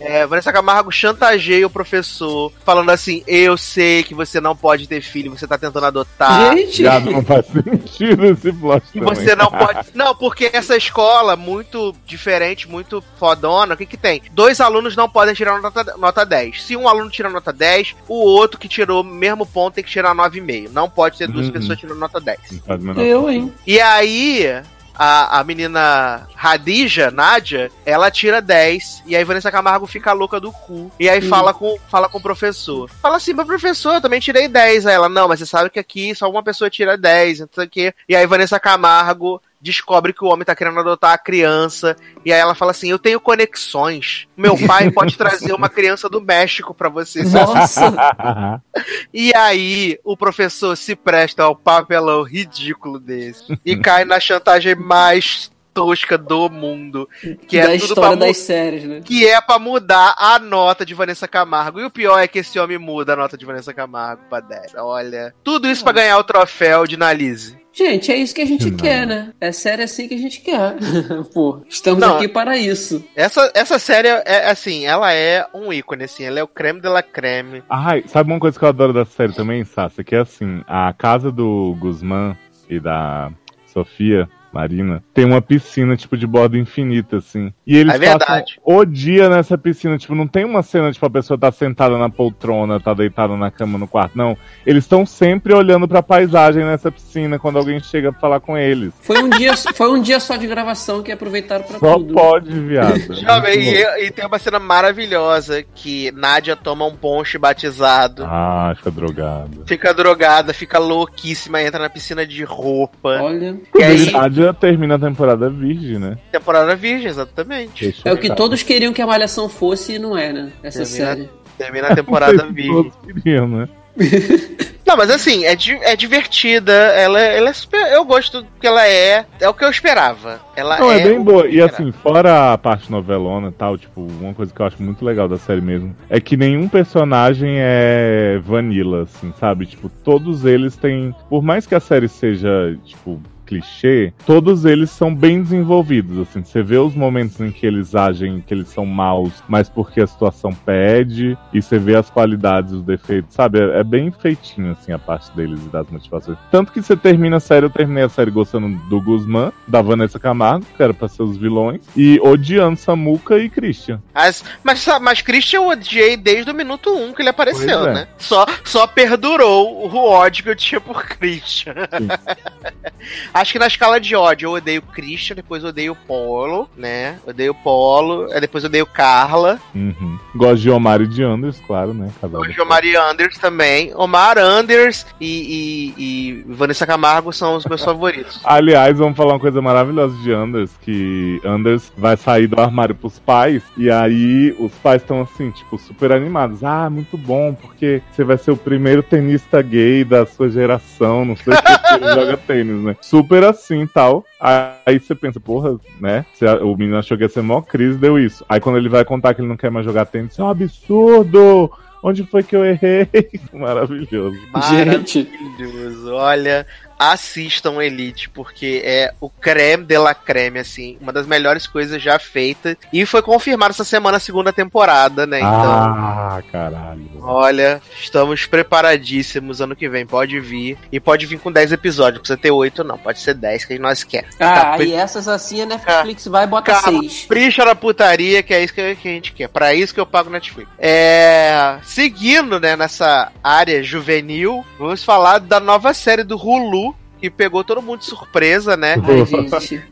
é, 0.00 0.26
Vanessa 0.26 0.52
Camargo 0.52 0.90
chantageia 0.90 1.66
o 1.66 1.70
professor, 1.70 2.52
falando 2.64 2.90
assim: 2.90 3.22
Eu 3.26 3.56
sei 3.56 4.02
que 4.02 4.14
você 4.14 4.40
não 4.40 4.56
pode 4.56 4.86
ter 4.86 5.02
filho, 5.02 5.30
você 5.30 5.46
tá 5.46 5.58
tentando 5.58 5.86
adotar. 5.86 6.56
Gente, 6.56 6.82
Já 6.82 6.98
não 7.00 7.22
faz 7.22 7.46
sentido 7.46 8.26
esse 8.26 8.52
plot. 8.52 8.84
E 8.94 9.00
você 9.00 9.36
não 9.36 9.50
pode. 9.50 9.88
Não, 9.94 10.14
porque 10.14 10.50
essa 10.52 10.76
escola, 10.76 11.36
muito 11.36 11.94
diferente, 12.06 12.68
muito 12.68 13.02
fodona, 13.18 13.74
o 13.74 13.76
que 13.76 13.86
que 13.86 13.96
tem? 13.96 14.22
Dois 14.32 14.60
alunos 14.60 14.96
não 14.96 15.08
podem 15.08 15.34
tirar 15.34 15.60
nota, 15.60 15.96
nota 15.96 16.24
10. 16.24 16.62
Se 16.62 16.76
um 16.76 16.88
aluno 16.88 17.10
tira 17.10 17.28
nota 17.28 17.52
10, 17.52 17.94
o 18.08 18.14
outro 18.14 18.58
que 18.58 18.68
tirou 18.68 19.02
o 19.02 19.04
mesmo 19.04 19.44
ponto 19.44 19.74
tem 19.74 19.84
que 19.84 19.90
tirar 19.90 20.14
9,5. 20.14 20.70
Não 20.70 20.88
pode 20.88 21.18
ter 21.18 21.28
duas 21.28 21.46
uhum. 21.46 21.52
pessoas 21.52 21.78
tirando 21.78 21.98
nota 21.98 22.20
10. 22.20 22.62
Eu, 22.96 23.30
hein? 23.30 23.52
E 23.66 23.80
aí, 23.80 24.62
a, 24.94 25.40
a 25.40 25.44
menina 25.44 26.28
Radija, 26.34 27.10
Nádia, 27.10 27.70
ela 27.84 28.10
tira 28.10 28.40
10. 28.40 29.04
E 29.06 29.16
aí 29.16 29.24
Vanessa 29.24 29.50
Camargo 29.50 29.86
fica 29.86 30.12
louca 30.12 30.40
do 30.40 30.52
cu. 30.52 30.90
E 30.98 31.08
aí 31.08 31.24
hum. 31.24 31.28
fala, 31.28 31.54
com, 31.54 31.78
fala 31.88 32.08
com 32.08 32.18
o 32.18 32.22
professor. 32.22 32.88
Fala 33.00 33.16
assim, 33.16 33.32
mas 33.32 33.46
professor, 33.46 33.94
eu 33.94 34.00
também 34.00 34.20
tirei 34.20 34.48
10. 34.48 34.86
Aí 34.86 34.94
ela, 34.94 35.08
não, 35.08 35.28
mas 35.28 35.40
você 35.40 35.46
sabe 35.46 35.70
que 35.70 35.78
aqui 35.78 36.14
só 36.14 36.30
uma 36.30 36.42
pessoa 36.42 36.70
tira 36.70 36.96
10, 36.96 37.40
não 37.40 37.48
sei 37.52 37.64
o 37.64 37.70
quê. 37.70 37.94
E 38.08 38.16
aí 38.16 38.26
Vanessa 38.26 38.60
Camargo 38.60 39.40
descobre 39.62 40.12
que 40.12 40.24
o 40.24 40.28
homem 40.28 40.44
tá 40.44 40.56
querendo 40.56 40.80
adotar 40.80 41.12
a 41.12 41.18
criança. 41.18 41.96
E 42.24 42.32
aí 42.32 42.40
ela 42.40 42.54
fala 42.54 42.72
assim: 42.72 42.90
Eu 42.90 42.98
tenho 42.98 43.20
conexões. 43.20 44.26
Meu 44.36 44.58
pai 44.66 44.90
pode 44.90 45.16
trazer 45.16 45.52
uma 45.52 45.68
criança 45.68 46.08
do 46.08 46.20
México 46.20 46.74
para 46.74 46.88
você. 46.88 47.22
Nossa! 47.22 48.60
e 49.14 49.32
aí 49.36 49.98
o 50.02 50.16
professor 50.16 50.76
se 50.76 50.96
presta 50.96 51.44
ao 51.44 51.54
papelão 51.54 52.22
ridículo 52.24 52.98
desse. 52.98 53.58
E 53.64 53.76
cai 53.76 54.04
na 54.04 54.18
chantagem 54.18 54.74
mais 54.74 55.51
tosca 55.72 56.16
do 56.16 56.48
mundo. 56.48 57.08
Que 57.46 57.60
da 57.60 57.74
é 57.74 57.78
tudo 57.78 57.84
história 57.84 58.16
das 58.16 58.36
séries, 58.36 58.84
né? 58.84 59.00
Que 59.04 59.26
é 59.26 59.40
pra 59.40 59.58
mudar 59.58 60.14
a 60.18 60.38
nota 60.38 60.84
de 60.84 60.94
Vanessa 60.94 61.26
Camargo. 61.26 61.80
E 61.80 61.84
o 61.84 61.90
pior 61.90 62.18
é 62.18 62.28
que 62.28 62.40
esse 62.40 62.58
homem 62.58 62.78
muda 62.78 63.14
a 63.14 63.16
nota 63.16 63.36
de 63.36 63.44
Vanessa 63.44 63.72
Camargo 63.72 64.22
pra 64.28 64.40
10. 64.40 64.74
Olha. 64.76 65.34
Tudo 65.42 65.68
isso 65.68 65.82
para 65.82 65.94
ganhar 65.94 66.18
o 66.18 66.24
troféu 66.24 66.86
de 66.86 66.96
Nalise. 66.96 67.62
Gente, 67.72 68.12
é 68.12 68.16
isso 68.16 68.34
que 68.34 68.42
a 68.42 68.46
gente 68.46 68.70
não. 68.70 68.76
quer, 68.76 69.06
né? 69.06 69.32
É 69.40 69.50
série 69.50 69.82
assim 69.82 70.06
que 70.06 70.14
a 70.14 70.18
gente 70.18 70.42
quer. 70.42 70.76
Pô, 71.32 71.62
estamos 71.66 72.00
não, 72.00 72.16
aqui 72.16 72.28
para 72.28 72.58
isso. 72.58 73.02
Essa, 73.16 73.50
essa 73.54 73.78
série 73.78 74.08
é 74.08 74.50
assim, 74.50 74.84
ela 74.84 75.10
é 75.14 75.46
um 75.54 75.72
ícone, 75.72 76.04
assim, 76.04 76.24
ela 76.24 76.38
é 76.38 76.42
o 76.42 76.48
creme 76.48 76.82
de 76.82 76.88
la 76.88 77.02
creme. 77.02 77.62
Ai, 77.70 78.04
sabe 78.06 78.30
uma 78.30 78.38
coisa 78.38 78.58
que 78.58 78.64
eu 78.64 78.68
adoro 78.68 78.92
da 78.92 79.06
série 79.06 79.32
também, 79.32 79.64
Sassa? 79.64 80.04
Que 80.04 80.14
é 80.14 80.20
assim, 80.20 80.62
a 80.66 80.92
casa 80.92 81.32
do 81.32 81.74
Guzmán 81.78 82.36
e 82.68 82.78
da 82.78 83.32
Sofia 83.64 84.28
Marina, 84.52 85.02
tem 85.14 85.24
uma 85.24 85.40
piscina, 85.40 85.96
tipo, 85.96 86.16
de 86.16 86.26
borda 86.26 86.58
infinita, 86.58 87.16
assim. 87.16 87.52
E 87.66 87.76
eles 87.76 87.94
é 87.94 88.18
passam 88.18 88.44
o 88.64 88.84
dia 88.84 89.28
nessa 89.28 89.56
piscina. 89.56 89.96
Tipo, 89.96 90.14
não 90.14 90.26
tem 90.26 90.44
uma 90.44 90.62
cena, 90.62 90.92
tipo, 90.92 91.04
a 91.06 91.10
pessoa 91.10 91.38
tá 91.38 91.50
sentada 91.50 91.96
na 91.96 92.10
poltrona, 92.10 92.78
tá 92.78 92.92
deitada 92.92 93.36
na 93.36 93.50
cama 93.50 93.78
no 93.78 93.88
quarto. 93.88 94.16
Não. 94.16 94.36
Eles 94.66 94.84
estão 94.84 95.06
sempre 95.06 95.54
olhando 95.54 95.88
pra 95.88 96.02
paisagem 96.02 96.64
nessa 96.64 96.92
piscina 96.92 97.38
quando 97.38 97.58
alguém 97.58 97.80
chega 97.80 98.12
pra 98.12 98.20
falar 98.20 98.40
com 98.40 98.56
eles. 98.58 98.92
Foi 99.00 99.22
um 99.22 99.30
dia, 99.30 99.56
foi 99.56 99.90
um 99.90 100.00
dia 100.00 100.20
só 100.20 100.36
de 100.36 100.46
gravação 100.46 101.02
que 101.02 101.10
aproveitaram 101.10 101.64
pra 101.64 101.78
só 101.78 101.94
tudo. 101.94 102.12
Só 102.12 102.20
pode, 102.20 102.50
viado. 102.60 103.00
Jovem, 103.14 103.58
e, 103.58 104.06
e, 104.06 104.10
tem 104.10 104.26
uma 104.26 104.38
cena 104.38 104.58
maravilhosa 104.58 105.64
que 105.74 106.12
Nádia 106.12 106.56
toma 106.56 106.86
um 106.86 106.94
ponche 106.94 107.38
batizado. 107.38 108.24
Ah, 108.26 108.74
fica 108.76 108.90
drogada. 108.90 109.50
Fica 109.66 109.94
drogada, 109.94 110.52
fica 110.52 110.78
louquíssima, 110.78 111.62
entra 111.62 111.80
na 111.80 111.88
piscina 111.88 112.26
de 112.26 112.44
roupa. 112.44 113.20
Olha. 113.22 113.56
E 113.74 113.82
aí, 113.82 114.10
Nádia 114.10 114.41
termina 114.54 114.94
a 114.94 114.98
temporada 114.98 115.50
virgem, 115.50 115.98
né? 115.98 116.16
Temporada 116.30 116.74
virgem, 116.74 117.08
exatamente. 117.08 117.94
é 118.04 118.12
o 118.12 118.16
que 118.16 118.34
todos 118.34 118.62
queriam 118.62 118.92
que 118.92 119.02
a 119.02 119.06
Malhação 119.06 119.48
fosse 119.48 119.94
e 119.94 119.98
não 119.98 120.16
é, 120.16 120.32
né? 120.32 120.52
Essa 120.62 120.84
termina, 120.84 121.06
série. 121.06 121.30
Termina 121.58 121.88
a 121.88 121.94
temporada 121.94 122.46
virgem. 122.50 122.72
Todos 122.72 122.94
queriam, 123.04 123.46
né? 123.46 123.68
Não, 124.86 124.96
mas 124.96 125.10
assim, 125.10 125.44
é, 125.44 125.54
di 125.54 125.72
é 125.82 125.96
divertida. 125.96 126.72
Ela, 126.72 127.20
ela 127.20 127.48
é 127.48 127.52
super, 127.52 127.80
Eu 127.92 128.04
gosto 128.04 128.44
que 128.60 128.66
ela 128.66 128.86
é. 128.86 129.24
É 129.40 129.48
o 129.48 129.54
que 129.54 129.64
eu 129.64 129.70
esperava. 129.70 130.40
Ela 130.56 130.78
Não, 130.78 130.92
é, 130.92 131.00
é 131.00 131.04
bem 131.04 131.22
boa. 131.22 131.46
E 131.46 131.60
assim, 131.60 131.92
fora 131.92 132.52
a 132.52 132.58
parte 132.58 132.90
novelona 132.90 133.48
e 133.48 133.52
tal, 133.52 133.78
tipo, 133.78 134.02
uma 134.20 134.34
coisa 134.34 134.52
que 134.52 134.60
eu 134.60 134.66
acho 134.66 134.82
muito 134.82 135.04
legal 135.04 135.28
da 135.28 135.38
série 135.38 135.60
mesmo 135.60 135.96
é 136.10 136.20
que 136.20 136.36
nenhum 136.36 136.68
personagem 136.68 137.54
é 137.56 138.38
vanilla, 138.44 139.02
assim, 139.04 139.32
sabe? 139.38 139.66
Tipo, 139.66 139.88
todos 139.88 140.44
eles 140.44 140.76
têm. 140.76 141.14
Por 141.28 141.42
mais 141.42 141.66
que 141.66 141.74
a 141.74 141.80
série 141.80 142.08
seja, 142.08 142.76
tipo, 142.84 143.20
clichê, 143.46 144.12
todos 144.26 144.64
eles 144.64 144.90
são 144.90 145.14
bem 145.14 145.42
desenvolvidos, 145.42 146.18
assim, 146.18 146.42
você 146.42 146.62
vê 146.62 146.76
os 146.76 146.94
momentos 146.94 147.40
em 147.40 147.50
que 147.50 147.66
eles 147.66 147.94
agem, 147.94 148.40
que 148.40 148.54
eles 148.54 148.68
são 148.68 148.86
maus, 148.86 149.32
mas 149.48 149.68
porque 149.68 150.00
a 150.00 150.06
situação 150.06 150.52
pede, 150.52 151.36
e 151.52 151.60
você 151.60 151.78
vê 151.78 151.96
as 151.96 152.10
qualidades, 152.10 152.72
os 152.72 152.82
defeitos, 152.82 153.34
sabe? 153.34 153.60
É, 153.60 153.80
é 153.80 153.84
bem 153.84 154.10
feitinho, 154.10 154.72
assim, 154.72 154.92
a 154.92 154.98
parte 154.98 155.34
deles 155.36 155.60
e 155.64 155.68
das 155.68 155.88
motivações. 155.88 156.38
Tanto 156.50 156.72
que 156.72 156.82
você 156.82 156.96
termina 156.96 157.36
a 157.36 157.40
série, 157.40 157.66
eu 157.66 157.70
terminei 157.70 158.04
a 158.04 158.08
série 158.08 158.30
gostando 158.30 158.68
do 158.88 159.00
Guzmán, 159.00 159.52
da 159.66 159.82
Vanessa 159.82 160.18
Camargo, 160.18 160.64
que 160.76 160.82
era 160.82 160.94
pra 160.94 161.08
ser 161.08 161.22
os 161.22 161.36
vilões, 161.36 161.80
e 161.96 162.20
odiando 162.22 162.78
Samuca 162.78 163.38
e 163.38 163.48
Christian. 163.48 164.00
As, 164.14 164.44
mas, 164.62 164.86
mas 165.00 165.20
Christian 165.20 165.60
eu 165.60 165.68
odiei 165.68 166.16
desde 166.16 166.50
o 166.50 166.54
minuto 166.54 166.90
1 166.90 167.04
um 167.04 167.12
que 167.12 167.22
ele 167.22 167.28
apareceu, 167.28 167.86
é. 167.86 167.94
né? 167.94 168.08
Só, 168.18 168.46
só 168.64 168.86
perdurou 168.86 169.90
o 169.90 169.96
ódio 169.96 170.44
que 170.44 170.50
eu 170.50 170.56
tinha 170.56 170.80
por 170.80 171.04
Christian. 171.04 171.74
Acho 173.32 173.52
que 173.52 173.58
na 173.58 173.66
escala 173.66 173.98
de 173.98 174.14
ódio 174.14 174.46
eu 174.46 174.52
odeio 174.52 174.82
Christian, 174.82 175.34
depois 175.34 175.64
odeio 175.64 175.96
Polo, 176.06 176.68
né? 176.76 177.18
Odeio 177.26 177.54
Polo, 177.54 178.28
depois 178.40 178.64
odeio 178.64 178.84
Carla. 178.84 179.58
Uhum. 179.74 180.18
Gosto 180.34 180.62
de 180.62 180.70
Omar 180.70 181.00
e 181.00 181.06
de 181.06 181.22
Anders, 181.22 181.60
claro, 181.66 181.94
né? 181.94 182.10
Gosto 182.22 182.52
de 182.52 182.60
Omar 182.60 182.84
e 182.84 182.94
Anders 182.94 183.38
também. 183.38 183.92
Omar, 183.94 184.36
Anders 184.36 185.06
e, 185.20 185.94
e, 185.96 186.02
e, 186.02 186.44
Vanessa 186.46 186.86
Camargo 186.86 187.32
são 187.32 187.56
os 187.56 187.64
meus 187.64 187.82
favoritos. 187.84 188.40
Aliás, 188.44 188.98
vamos 188.98 189.16
falar 189.16 189.32
uma 189.32 189.40
coisa 189.40 189.62
maravilhosa 189.62 190.14
de 190.18 190.32
Anders, 190.32 190.70
que 190.82 191.40
Anders 191.44 191.90
vai 191.96 192.16
sair 192.16 192.46
do 192.46 192.60
armário 192.60 192.94
pros 192.94 193.18
pais, 193.18 193.62
e 193.76 193.90
aí 193.90 194.54
os 194.58 194.72
pais 194.74 195.00
estão 195.00 195.22
assim, 195.22 195.50
tipo, 195.50 195.78
super 195.78 196.12
animados. 196.12 196.62
Ah, 196.62 196.90
muito 196.90 197.16
bom, 197.16 197.54
porque 197.54 198.02
você 198.12 198.24
vai 198.24 198.36
ser 198.36 198.50
o 198.50 198.56
primeiro 198.56 199.02
tenista 199.02 199.62
gay 199.62 200.04
da 200.04 200.26
sua 200.26 200.50
geração, 200.50 201.24
não 201.24 201.36
sei 201.36 201.54
se 201.54 201.94
ele 201.94 202.12
joga 202.14 202.36
tênis, 202.36 202.82
né? 202.82 202.96
Super 203.00 203.21
assim 203.48 203.86
tal. 203.86 204.24
Aí 204.40 204.98
você 204.98 205.14
pensa, 205.14 205.40
porra, 205.40 205.78
né? 206.00 206.24
O 206.62 206.76
menino 206.76 206.98
achou 206.98 207.16
que 207.16 207.24
ia 207.24 207.28
ser 207.28 207.42
mó 207.42 207.60
crise, 207.60 207.98
deu 207.98 208.18
isso. 208.18 208.44
Aí 208.48 208.60
quando 208.60 208.78
ele 208.78 208.88
vai 208.88 209.04
contar 209.04 209.34
que 209.34 209.40
ele 209.40 209.48
não 209.48 209.56
quer 209.56 209.70
mais 209.70 209.84
jogar 209.84 210.06
tênis, 210.06 210.38
é 210.38 210.42
um 210.42 210.48
absurdo! 210.48 211.70
Onde 212.04 212.24
foi 212.24 212.42
que 212.42 212.56
eu 212.56 212.64
errei? 212.64 213.08
Maravilhoso. 213.54 214.36
Gente. 214.70 215.30
Maravilhoso. 215.40 216.12
Olha, 216.12 216.66
assistam 216.98 217.82
Elite, 217.82 218.28
porque 218.28 218.82
é 218.84 219.12
o 219.20 219.28
creme 219.28 219.84
de 219.84 219.98
la 219.98 220.14
creme, 220.14 220.58
assim, 220.58 220.96
uma 221.00 221.12
das 221.12 221.26
melhores 221.26 221.66
coisas 221.66 222.00
já 222.00 222.18
feitas. 222.18 222.76
E 222.92 223.04
foi 223.06 223.22
confirmado 223.22 223.70
essa 223.70 223.84
semana 223.84 224.16
a 224.16 224.20
segunda 224.20 224.52
temporada, 224.52 225.26
né? 225.26 225.38
Então. 225.38 225.50
Ah, 225.50 226.42
caralho. 226.50 227.10
Olha, 227.20 227.80
estamos 228.00 228.46
preparadíssimos 228.46 229.60
ano 229.60 229.76
que 229.76 229.88
vem. 229.88 230.06
Pode 230.06 230.38
vir. 230.40 230.78
E 230.90 231.00
pode 231.00 231.26
vir 231.26 231.38
com 231.38 231.50
10 231.50 231.72
episódios. 231.72 232.14
Não 232.14 232.20
precisa 232.22 232.38
ter 232.38 232.50
8, 232.50 232.84
não. 232.84 232.98
Pode 232.98 233.20
ser 233.20 233.34
10 233.34 233.64
que 233.64 233.78
nós 233.78 234.02
quer. 234.04 234.26
Ah, 234.40 234.76
tá, 234.76 234.82
e 234.82 234.92
essas 234.92 235.28
assim 235.28 235.62
a 235.62 235.66
Netflix 235.66 236.26
ah, 236.26 236.30
vai 236.30 236.46
botar 236.46 236.82
6. 236.82 237.26
Pricha 237.26 237.64
na 237.64 237.74
putaria, 237.74 238.42
que 238.42 238.52
é 238.52 238.62
isso 238.62 238.74
que 238.74 238.80
a 238.80 238.94
gente 238.94 239.32
quer. 239.32 239.48
Pra 239.48 239.74
isso 239.74 239.94
que 239.94 240.00
eu 240.00 240.06
pago 240.06 240.30
Netflix. 240.30 240.70
É. 240.78 241.78
Seguindo, 241.82 242.58
né, 242.60 242.76
nessa 242.76 243.30
área 243.42 243.82
juvenil, 243.82 244.64
vamos 244.78 245.04
falar 245.04 245.38
da 245.38 245.60
nova 245.60 245.94
série 245.94 246.24
do 246.24 246.36
Hulu 246.36 246.91
que 247.22 247.30
pegou 247.30 247.62
todo 247.62 247.80
mundo 247.80 248.00
de 248.00 248.06
surpresa, 248.06 248.76
né? 248.76 248.96
Ai, 248.96 249.22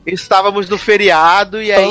Estávamos 0.05 0.69
no 0.69 0.77
feriado 0.77 1.63
e 1.63 1.71
aí 1.71 1.87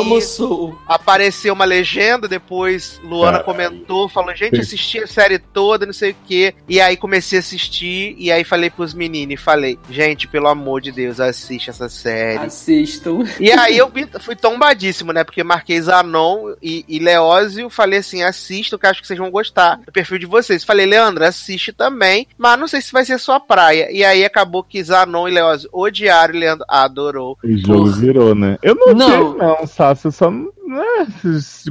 apareceu 0.86 1.54
uma 1.54 1.64
legenda, 1.64 2.28
depois 2.28 3.00
Luana 3.02 3.40
comentou, 3.40 4.10
falou, 4.10 4.36
gente, 4.36 4.60
assisti 4.60 5.00
a 5.00 5.08
série 5.08 5.40
toda, 5.40 5.86
não 5.86 5.94
sei 5.94 6.12
o 6.12 6.16
quê. 6.28 6.54
E 6.68 6.82
aí 6.82 6.98
comecei 6.98 7.40
a 7.40 7.40
assistir 7.40 8.16
e 8.18 8.30
aí 8.30 8.44
falei 8.44 8.70
pros 8.70 8.94
meninos, 8.94 9.40
falei, 9.40 9.80
gente, 9.90 10.28
pelo 10.28 10.50
amor 10.50 10.82
de 10.82 10.92
Deus, 10.92 11.22
assiste 11.22 11.70
essa 11.70 11.88
série. 11.88 12.46
Assistam. 12.46 13.24
E 13.40 13.50
aí 13.50 13.78
eu 13.78 13.90
fui 14.20 14.36
tombadíssimo, 14.36 15.14
né? 15.14 15.24
Porque 15.24 15.42
marquei 15.42 15.80
Zanon 15.80 16.54
e, 16.62 16.84
e 16.86 17.00
Leózio, 17.00 17.70
falei 17.70 18.00
assim, 18.00 18.24
assistam 18.24 18.78
que 18.78 18.88
acho 18.88 19.02
que 19.02 19.08
vocês 19.08 19.18
vão 19.18 19.32
gostar 19.32 19.80
do 19.86 19.92
perfil 19.92 20.20
de 20.20 20.26
vocês. 20.26 20.66
Falei, 20.66 20.86
Leandro, 20.86 21.24
assiste 21.24 21.72
também, 21.72 22.28
mas 22.38 22.60
não 22.60 22.68
sei 22.68 22.82
se 22.82 22.92
vai 22.92 23.06
ser 23.06 23.18
sua 23.20 23.40
praia. 23.40 23.90
E 23.90 24.04
aí 24.04 24.26
acabou 24.26 24.64
que 24.64 24.84
Zanon 24.84 25.29
e 25.30 25.34
Leoz 25.34 25.68
odiaram 25.72 26.36
e 26.36 26.40
Leandro 26.40 26.66
adorou. 26.68 27.38
O 27.44 27.58
jogo 27.58 27.86
Porra. 27.86 27.98
virou, 27.98 28.36
né? 28.36 28.58
Eu 28.62 28.76
não, 28.76 28.94
não. 28.94 29.08
sei, 29.10 29.38
não, 29.40 29.68
Sácio, 29.68 30.12
só 30.12 30.30
não. 30.30 30.50
É, 30.72 31.08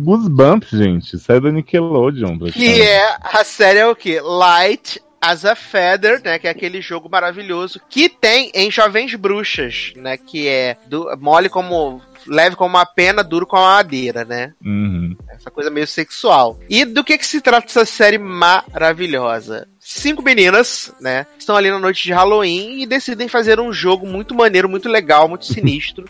Goosebumps, 0.00 0.70
gente. 0.70 1.16
Isso 1.16 1.30
é 1.30 1.38
da 1.38 1.52
Nickelodeon. 1.52 2.38
Que 2.52 2.82
é. 2.82 3.16
A 3.22 3.44
série 3.44 3.78
é 3.78 3.86
o 3.86 3.94
quê? 3.94 4.20
Light 4.20 5.00
as 5.20 5.44
a 5.44 5.54
Feather, 5.54 6.22
né, 6.24 6.38
que 6.38 6.46
é 6.46 6.50
aquele 6.50 6.80
jogo 6.80 7.08
maravilhoso 7.10 7.80
que 7.88 8.08
tem 8.08 8.50
em 8.54 8.70
Jovens 8.70 9.14
Bruxas, 9.14 9.92
né, 9.96 10.16
que 10.16 10.46
é 10.46 10.76
do, 10.86 11.08
mole 11.18 11.48
como 11.48 12.00
leve 12.26 12.56
como 12.56 12.76
uma 12.76 12.86
pena, 12.86 13.24
duro 13.24 13.46
como 13.46 13.62
uma 13.62 13.76
madeira, 13.76 14.24
né? 14.24 14.52
Uhum. 14.64 15.16
Essa 15.30 15.50
coisa 15.50 15.70
meio 15.70 15.86
sexual. 15.86 16.58
E 16.68 16.84
do 16.84 17.02
que 17.02 17.16
que 17.16 17.26
se 17.26 17.40
trata 17.40 17.66
essa 17.66 17.84
série 17.84 18.18
maravilhosa? 18.18 19.66
Cinco 19.88 20.22
meninas, 20.22 20.92
né? 21.00 21.26
Estão 21.38 21.56
ali 21.56 21.70
na 21.70 21.78
noite 21.78 22.04
de 22.04 22.12
Halloween 22.12 22.82
e 22.82 22.86
decidem 22.86 23.26
fazer 23.26 23.58
um 23.58 23.72
jogo 23.72 24.06
muito 24.06 24.34
maneiro, 24.34 24.68
muito 24.68 24.86
legal, 24.86 25.26
muito 25.26 25.46
sinistro. 25.50 26.04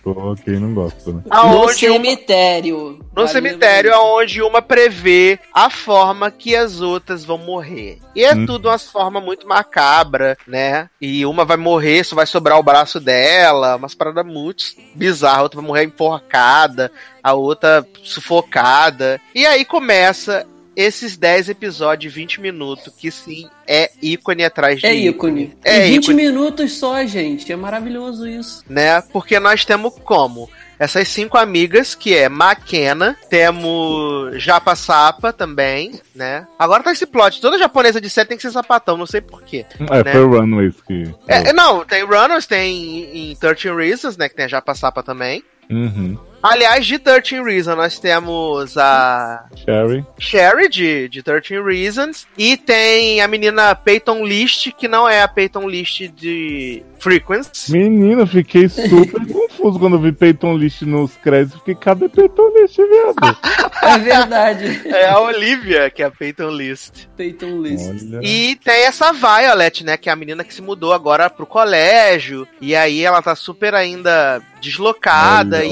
Quem 0.44 0.58
não 0.58 0.74
gosta, 0.74 1.12
né? 1.12 1.22
No 1.30 1.68
cemitério. 1.68 2.76
Uma, 2.76 2.92
no 2.92 3.04
vale 3.14 3.28
cemitério, 3.28 3.92
onde 3.96 4.42
uma 4.42 4.60
prevê 4.60 5.38
a 5.54 5.70
forma 5.70 6.28
que 6.28 6.56
as 6.56 6.80
outras 6.80 7.24
vão 7.24 7.38
morrer. 7.38 8.00
E 8.16 8.24
é 8.24 8.34
hum. 8.34 8.46
tudo 8.46 8.68
uma 8.68 8.78
forma 8.78 9.20
muito 9.20 9.46
macabra, 9.46 10.36
né? 10.44 10.90
E 11.00 11.24
uma 11.24 11.44
vai 11.44 11.56
morrer, 11.56 12.02
só 12.02 12.16
vai 12.16 12.26
sobrar 12.26 12.58
o 12.58 12.64
braço 12.64 12.98
dela, 12.98 13.76
umas 13.76 13.94
paradas 13.94 14.26
muito 14.26 14.64
bizarras. 14.92 15.38
A 15.38 15.42
outra 15.42 15.60
vai 15.60 15.68
morrer 15.68 15.84
enforcada, 15.84 16.90
a 17.22 17.32
outra 17.32 17.86
sufocada. 18.02 19.20
E 19.32 19.46
aí 19.46 19.64
começa 19.64 20.44
esses 20.78 21.16
10 21.16 21.48
episódios, 21.48 22.14
20 22.14 22.40
minutos, 22.40 22.94
que 22.96 23.10
sim, 23.10 23.50
é 23.66 23.90
ícone 24.00 24.44
atrás 24.44 24.78
de 24.78 24.86
É 24.86 24.94
ícone. 24.94 25.42
ícone. 25.42 25.58
É 25.64 25.88
e 25.88 25.90
20 25.90 26.04
ícone. 26.04 26.16
minutos 26.22 26.72
só, 26.74 27.04
gente. 27.04 27.52
É 27.52 27.56
maravilhoso 27.56 28.28
isso. 28.28 28.62
Né? 28.70 29.02
Porque 29.12 29.40
nós 29.40 29.64
temos 29.64 29.92
como? 30.04 30.48
essas 30.78 31.08
cinco 31.08 31.36
amigas, 31.36 31.96
que 31.96 32.14
é 32.14 32.28
Makena, 32.28 33.16
temos 33.28 34.40
Japa 34.40 34.76
Sapa 34.76 35.32
também, 35.32 36.00
né? 36.14 36.46
Agora 36.56 36.84
tá 36.84 36.92
esse 36.92 37.04
plot, 37.04 37.40
toda 37.40 37.58
japonesa 37.58 38.00
de 38.00 38.08
série 38.08 38.28
tem 38.28 38.36
que 38.36 38.42
ser 38.44 38.52
sapatão, 38.52 38.96
não 38.96 39.04
sei 39.04 39.20
porquê. 39.20 39.66
É, 39.90 40.04
né? 40.04 40.12
foi 40.12 40.24
Runaways 40.24 40.76
que... 40.86 41.12
É, 41.26 41.52
não, 41.52 41.84
tem 41.84 42.04
Runaways, 42.04 42.46
tem 42.46 43.32
em 43.32 43.34
13 43.34 43.74
Reasons, 43.74 44.16
né, 44.16 44.28
que 44.28 44.36
tem 44.36 44.44
a 44.44 44.48
Japa 44.48 44.72
Sapa 44.72 45.02
também. 45.02 45.42
Uhum. 45.68 46.16
Aliás, 46.42 46.86
de 46.86 46.98
13 46.98 47.42
Reasons, 47.42 47.76
nós 47.76 47.98
temos 47.98 48.76
a. 48.76 49.44
Sherry. 49.56 50.04
Sherry, 50.18 50.68
de, 50.68 51.08
de 51.08 51.22
13 51.22 51.60
Reasons. 51.60 52.26
E 52.36 52.56
tem 52.56 53.20
a 53.20 53.28
menina 53.28 53.74
Peyton 53.74 54.24
List, 54.24 54.70
que 54.72 54.86
não 54.86 55.08
é 55.08 55.22
a 55.22 55.28
Peyton 55.28 55.68
List 55.68 56.08
de 56.14 56.82
Frequency. 56.98 57.72
Menina, 57.72 58.26
fiquei 58.26 58.68
super 58.68 59.26
confuso 59.26 59.78
quando 59.78 59.98
vi 59.98 60.12
Peyton 60.12 60.56
List 60.56 60.82
nos 60.82 61.16
créditos. 61.16 61.58
Fiquei, 61.58 61.74
cadê 61.74 62.08
Peyton 62.08 62.50
List, 62.56 62.76
viado? 62.76 63.38
é 63.82 63.98
verdade. 63.98 64.88
É 64.88 65.08
a 65.08 65.20
Olivia, 65.20 65.90
que 65.90 66.02
é 66.02 66.06
a 66.06 66.10
Peyton 66.10 66.50
List. 66.50 67.06
Peyton 67.16 67.60
List. 67.62 67.88
Olha. 67.88 68.20
E 68.22 68.56
tem 68.56 68.84
essa 68.84 69.12
Violet, 69.12 69.84
né? 69.84 69.96
Que 69.96 70.08
é 70.08 70.12
a 70.12 70.16
menina 70.16 70.44
que 70.44 70.54
se 70.54 70.62
mudou 70.62 70.92
agora 70.92 71.28
pro 71.28 71.46
colégio. 71.46 72.46
E 72.60 72.76
aí 72.76 73.04
ela 73.04 73.22
tá 73.22 73.34
super 73.34 73.74
ainda 73.74 74.40
deslocada. 74.60 75.64
E... 75.64 75.70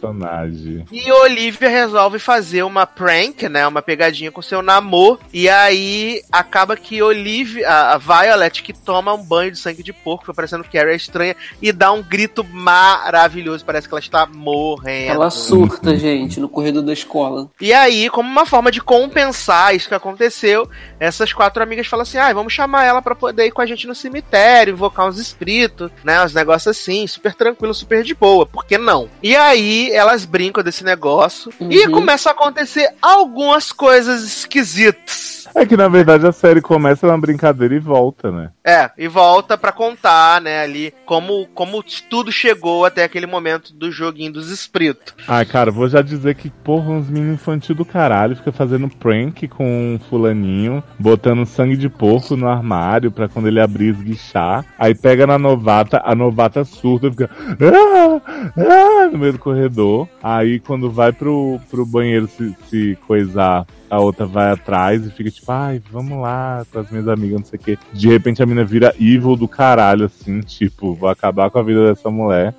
personagem. 0.00 0.84
E 0.92 1.10
Olivia 1.10 1.68
resolve 1.68 2.18
fazer 2.18 2.62
uma 2.62 2.86
prank, 2.86 3.48
né? 3.48 3.66
Uma 3.66 3.82
pegadinha 3.82 4.30
com 4.30 4.40
seu 4.40 4.62
namoro. 4.62 5.18
E 5.32 5.48
aí 5.48 6.22
acaba 6.30 6.76
que 6.76 7.02
Olivia, 7.02 7.68
a 7.68 7.98
Violet, 7.98 8.62
que 8.62 8.72
toma 8.72 9.14
um 9.14 9.22
banho 9.22 9.50
de 9.50 9.58
sangue 9.58 9.82
de 9.82 9.92
porco, 9.92 10.32
parecendo 10.32 10.60
achando 10.60 10.64
que 10.64 10.78
Carrie 10.78 10.92
é 10.92 10.96
estranha 10.96 11.36
e 11.60 11.72
dá 11.72 11.92
um 11.92 12.02
grito 12.02 12.44
maravilhoso. 12.44 13.64
Parece 13.64 13.88
que 13.88 13.94
ela 13.94 14.00
está 14.00 14.26
morrendo. 14.26 15.12
Ela 15.12 15.30
surta, 15.30 15.96
gente, 15.96 16.40
no 16.40 16.48
corredor 16.48 16.82
da 16.82 16.92
escola. 16.92 17.48
E 17.60 17.72
aí, 17.72 18.08
como 18.10 18.28
uma 18.28 18.46
forma 18.46 18.70
de 18.70 18.80
compensar 18.80 19.74
isso 19.74 19.88
que 19.88 19.94
aconteceu, 19.94 20.68
essas 20.98 21.32
quatro 21.32 21.62
amigas 21.62 21.86
falam 21.86 22.02
assim: 22.02 22.18
ah, 22.18 22.32
vamos 22.32 22.52
chamar 22.52 22.84
ela 22.84 23.02
para 23.02 23.14
poder 23.14 23.46
ir 23.46 23.50
com 23.50 23.62
a 23.62 23.66
gente 23.66 23.86
no 23.86 23.94
cemitério, 23.94 24.72
invocar 24.72 25.08
uns 25.08 25.18
espíritos, 25.18 25.90
né? 26.04 26.22
Uns 26.24 26.34
negócios 26.34 26.76
assim, 26.76 27.06
super 27.06 27.34
tranquilo, 27.34 27.74
super 27.74 28.02
de 28.02 28.14
boa. 28.14 28.46
Por 28.46 28.64
que 28.64 28.78
não? 28.78 29.08
E 29.22 29.36
aí 29.36 29.89
aí 29.90 29.96
elas 29.96 30.24
brincam 30.24 30.62
desse 30.62 30.84
negócio 30.84 31.52
uhum. 31.60 31.70
e 31.70 31.88
começam 31.88 32.30
a 32.30 32.34
acontecer 32.34 32.92
algumas 33.02 33.72
coisas 33.72 34.22
esquisitas. 34.22 35.39
É 35.54 35.66
que 35.66 35.76
na 35.76 35.88
verdade 35.88 36.26
a 36.26 36.32
série 36.32 36.60
começa 36.60 37.06
uma 37.06 37.18
brincadeira 37.18 37.74
e 37.74 37.78
volta, 37.78 38.30
né? 38.30 38.50
É, 38.64 38.90
e 38.96 39.08
volta 39.08 39.56
para 39.56 39.72
contar, 39.72 40.40
né, 40.40 40.62
ali 40.62 40.92
como, 41.04 41.46
como 41.54 41.82
tudo 42.08 42.30
chegou 42.30 42.84
até 42.84 43.04
aquele 43.04 43.26
momento 43.26 43.72
do 43.72 43.90
joguinho 43.90 44.32
dos 44.32 44.50
espíritos. 44.50 45.14
Ai, 45.26 45.44
cara, 45.44 45.70
vou 45.70 45.88
já 45.88 46.02
dizer 46.02 46.34
que, 46.34 46.50
porra, 46.50 46.90
uns 46.90 47.08
meninos 47.08 47.34
infantil 47.34 47.74
do 47.74 47.84
caralho 47.84 48.36
fica 48.36 48.52
fazendo 48.52 48.88
prank 48.88 49.48
com 49.48 49.94
um 49.94 49.98
fulaninho, 49.98 50.82
botando 50.98 51.46
sangue 51.46 51.76
de 51.76 51.88
porco 51.88 52.36
no 52.36 52.48
armário 52.48 53.10
pra 53.10 53.28
quando 53.28 53.48
ele 53.48 53.60
abrir 53.60 53.90
esguichar. 53.90 54.64
Aí 54.78 54.94
pega 54.94 55.26
na 55.26 55.38
novata, 55.38 56.02
a 56.04 56.14
novata 56.14 56.64
surda 56.64 57.10
fica 57.10 57.30
ah, 57.32 58.20
ah, 58.56 59.08
no 59.10 59.18
meio 59.18 59.32
do 59.32 59.38
corredor. 59.38 60.08
Aí 60.22 60.60
quando 60.60 60.90
vai 60.90 61.12
pro, 61.12 61.60
pro 61.70 61.86
banheiro 61.86 62.28
se, 62.28 62.54
se 62.68 62.98
coisar 63.06 63.66
a 63.90 63.98
outra 63.98 64.24
vai 64.24 64.50
atrás 64.52 65.04
e 65.04 65.10
fica 65.10 65.30
tipo, 65.30 65.50
ai, 65.50 65.82
vamos 65.90 66.20
lá 66.20 66.64
com 66.72 66.78
as 66.78 66.90
minhas 66.90 67.08
amigas, 67.08 67.40
não 67.40 67.44
sei 67.44 67.58
o 67.58 67.62
quê. 67.62 67.78
De 67.92 68.08
repente 68.08 68.42
a 68.42 68.46
mina 68.46 68.64
vira 68.64 68.94
evil 68.98 69.34
do 69.34 69.48
caralho, 69.48 70.06
assim, 70.06 70.40
tipo, 70.40 70.94
vou 70.94 71.08
acabar 71.08 71.50
com 71.50 71.58
a 71.58 71.62
vida 71.62 71.88
dessa 71.88 72.08
mulher. 72.08 72.54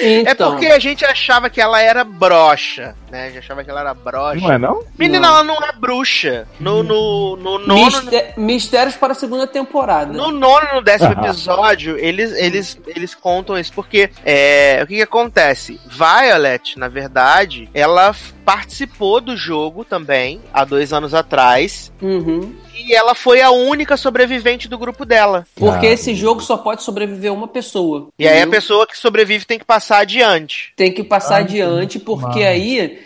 É 0.00 0.20
então. 0.30 0.50
É 0.50 0.52
porque 0.52 0.66
a 0.66 0.78
gente 0.78 1.04
achava 1.04 1.50
que 1.50 1.60
ela 1.60 1.82
era 1.82 2.04
brocha, 2.04 2.94
né? 3.16 3.24
A 3.24 3.26
gente 3.28 3.38
achava 3.38 3.64
que 3.64 3.70
ela 3.70 3.80
era 3.80 3.94
brocha. 3.94 4.40
Não 4.40 4.52
é 4.52 4.58
não? 4.58 4.84
Menina, 4.98 5.20
não. 5.20 5.28
ela 5.28 5.44
não 5.44 5.64
é 5.64 5.72
bruxa. 5.72 6.46
No, 6.60 6.82
no, 6.82 7.36
no 7.36 7.58
nono... 7.58 8.02
Mistérios 8.36 8.96
para 8.96 9.12
a 9.12 9.16
segunda 9.16 9.46
temporada. 9.46 10.12
No 10.12 10.30
nono 10.30 10.66
e 10.70 10.74
no 10.74 10.82
décimo 10.82 11.12
episódio, 11.12 11.98
eles, 11.98 12.32
eles, 12.32 12.78
eles 12.86 13.14
contam 13.14 13.58
isso, 13.58 13.72
porque 13.72 14.10
é, 14.24 14.80
o 14.82 14.86
que, 14.86 14.96
que 14.96 15.02
acontece? 15.02 15.80
Violet, 15.86 16.78
na 16.78 16.88
verdade, 16.88 17.68
ela 17.72 18.14
participou 18.46 19.20
do 19.20 19.36
jogo 19.36 19.84
também, 19.84 20.40
há 20.52 20.64
dois 20.64 20.92
anos 20.92 21.12
atrás. 21.12 21.92
Uhum. 22.00 22.54
E 22.76 22.94
ela 22.94 23.12
foi 23.12 23.40
a 23.40 23.50
única 23.50 23.96
sobrevivente 23.96 24.68
do 24.68 24.78
grupo 24.78 25.04
dela. 25.04 25.44
Porque 25.56 25.86
ah. 25.86 25.92
esse 25.92 26.14
jogo 26.14 26.40
só 26.40 26.56
pode 26.56 26.84
sobreviver 26.84 27.32
uma 27.32 27.48
pessoa. 27.48 28.08
E 28.16 28.28
aí 28.28 28.40
a 28.40 28.46
pessoa 28.46 28.86
que 28.86 28.96
sobrevive 28.96 29.44
tem 29.44 29.58
que 29.58 29.64
passar 29.64 29.98
adiante. 29.98 30.72
Tem 30.76 30.92
que 30.92 31.02
passar 31.02 31.36
ah, 31.36 31.38
adiante, 31.38 31.98
porque 31.98 32.44
aí 32.44 33.05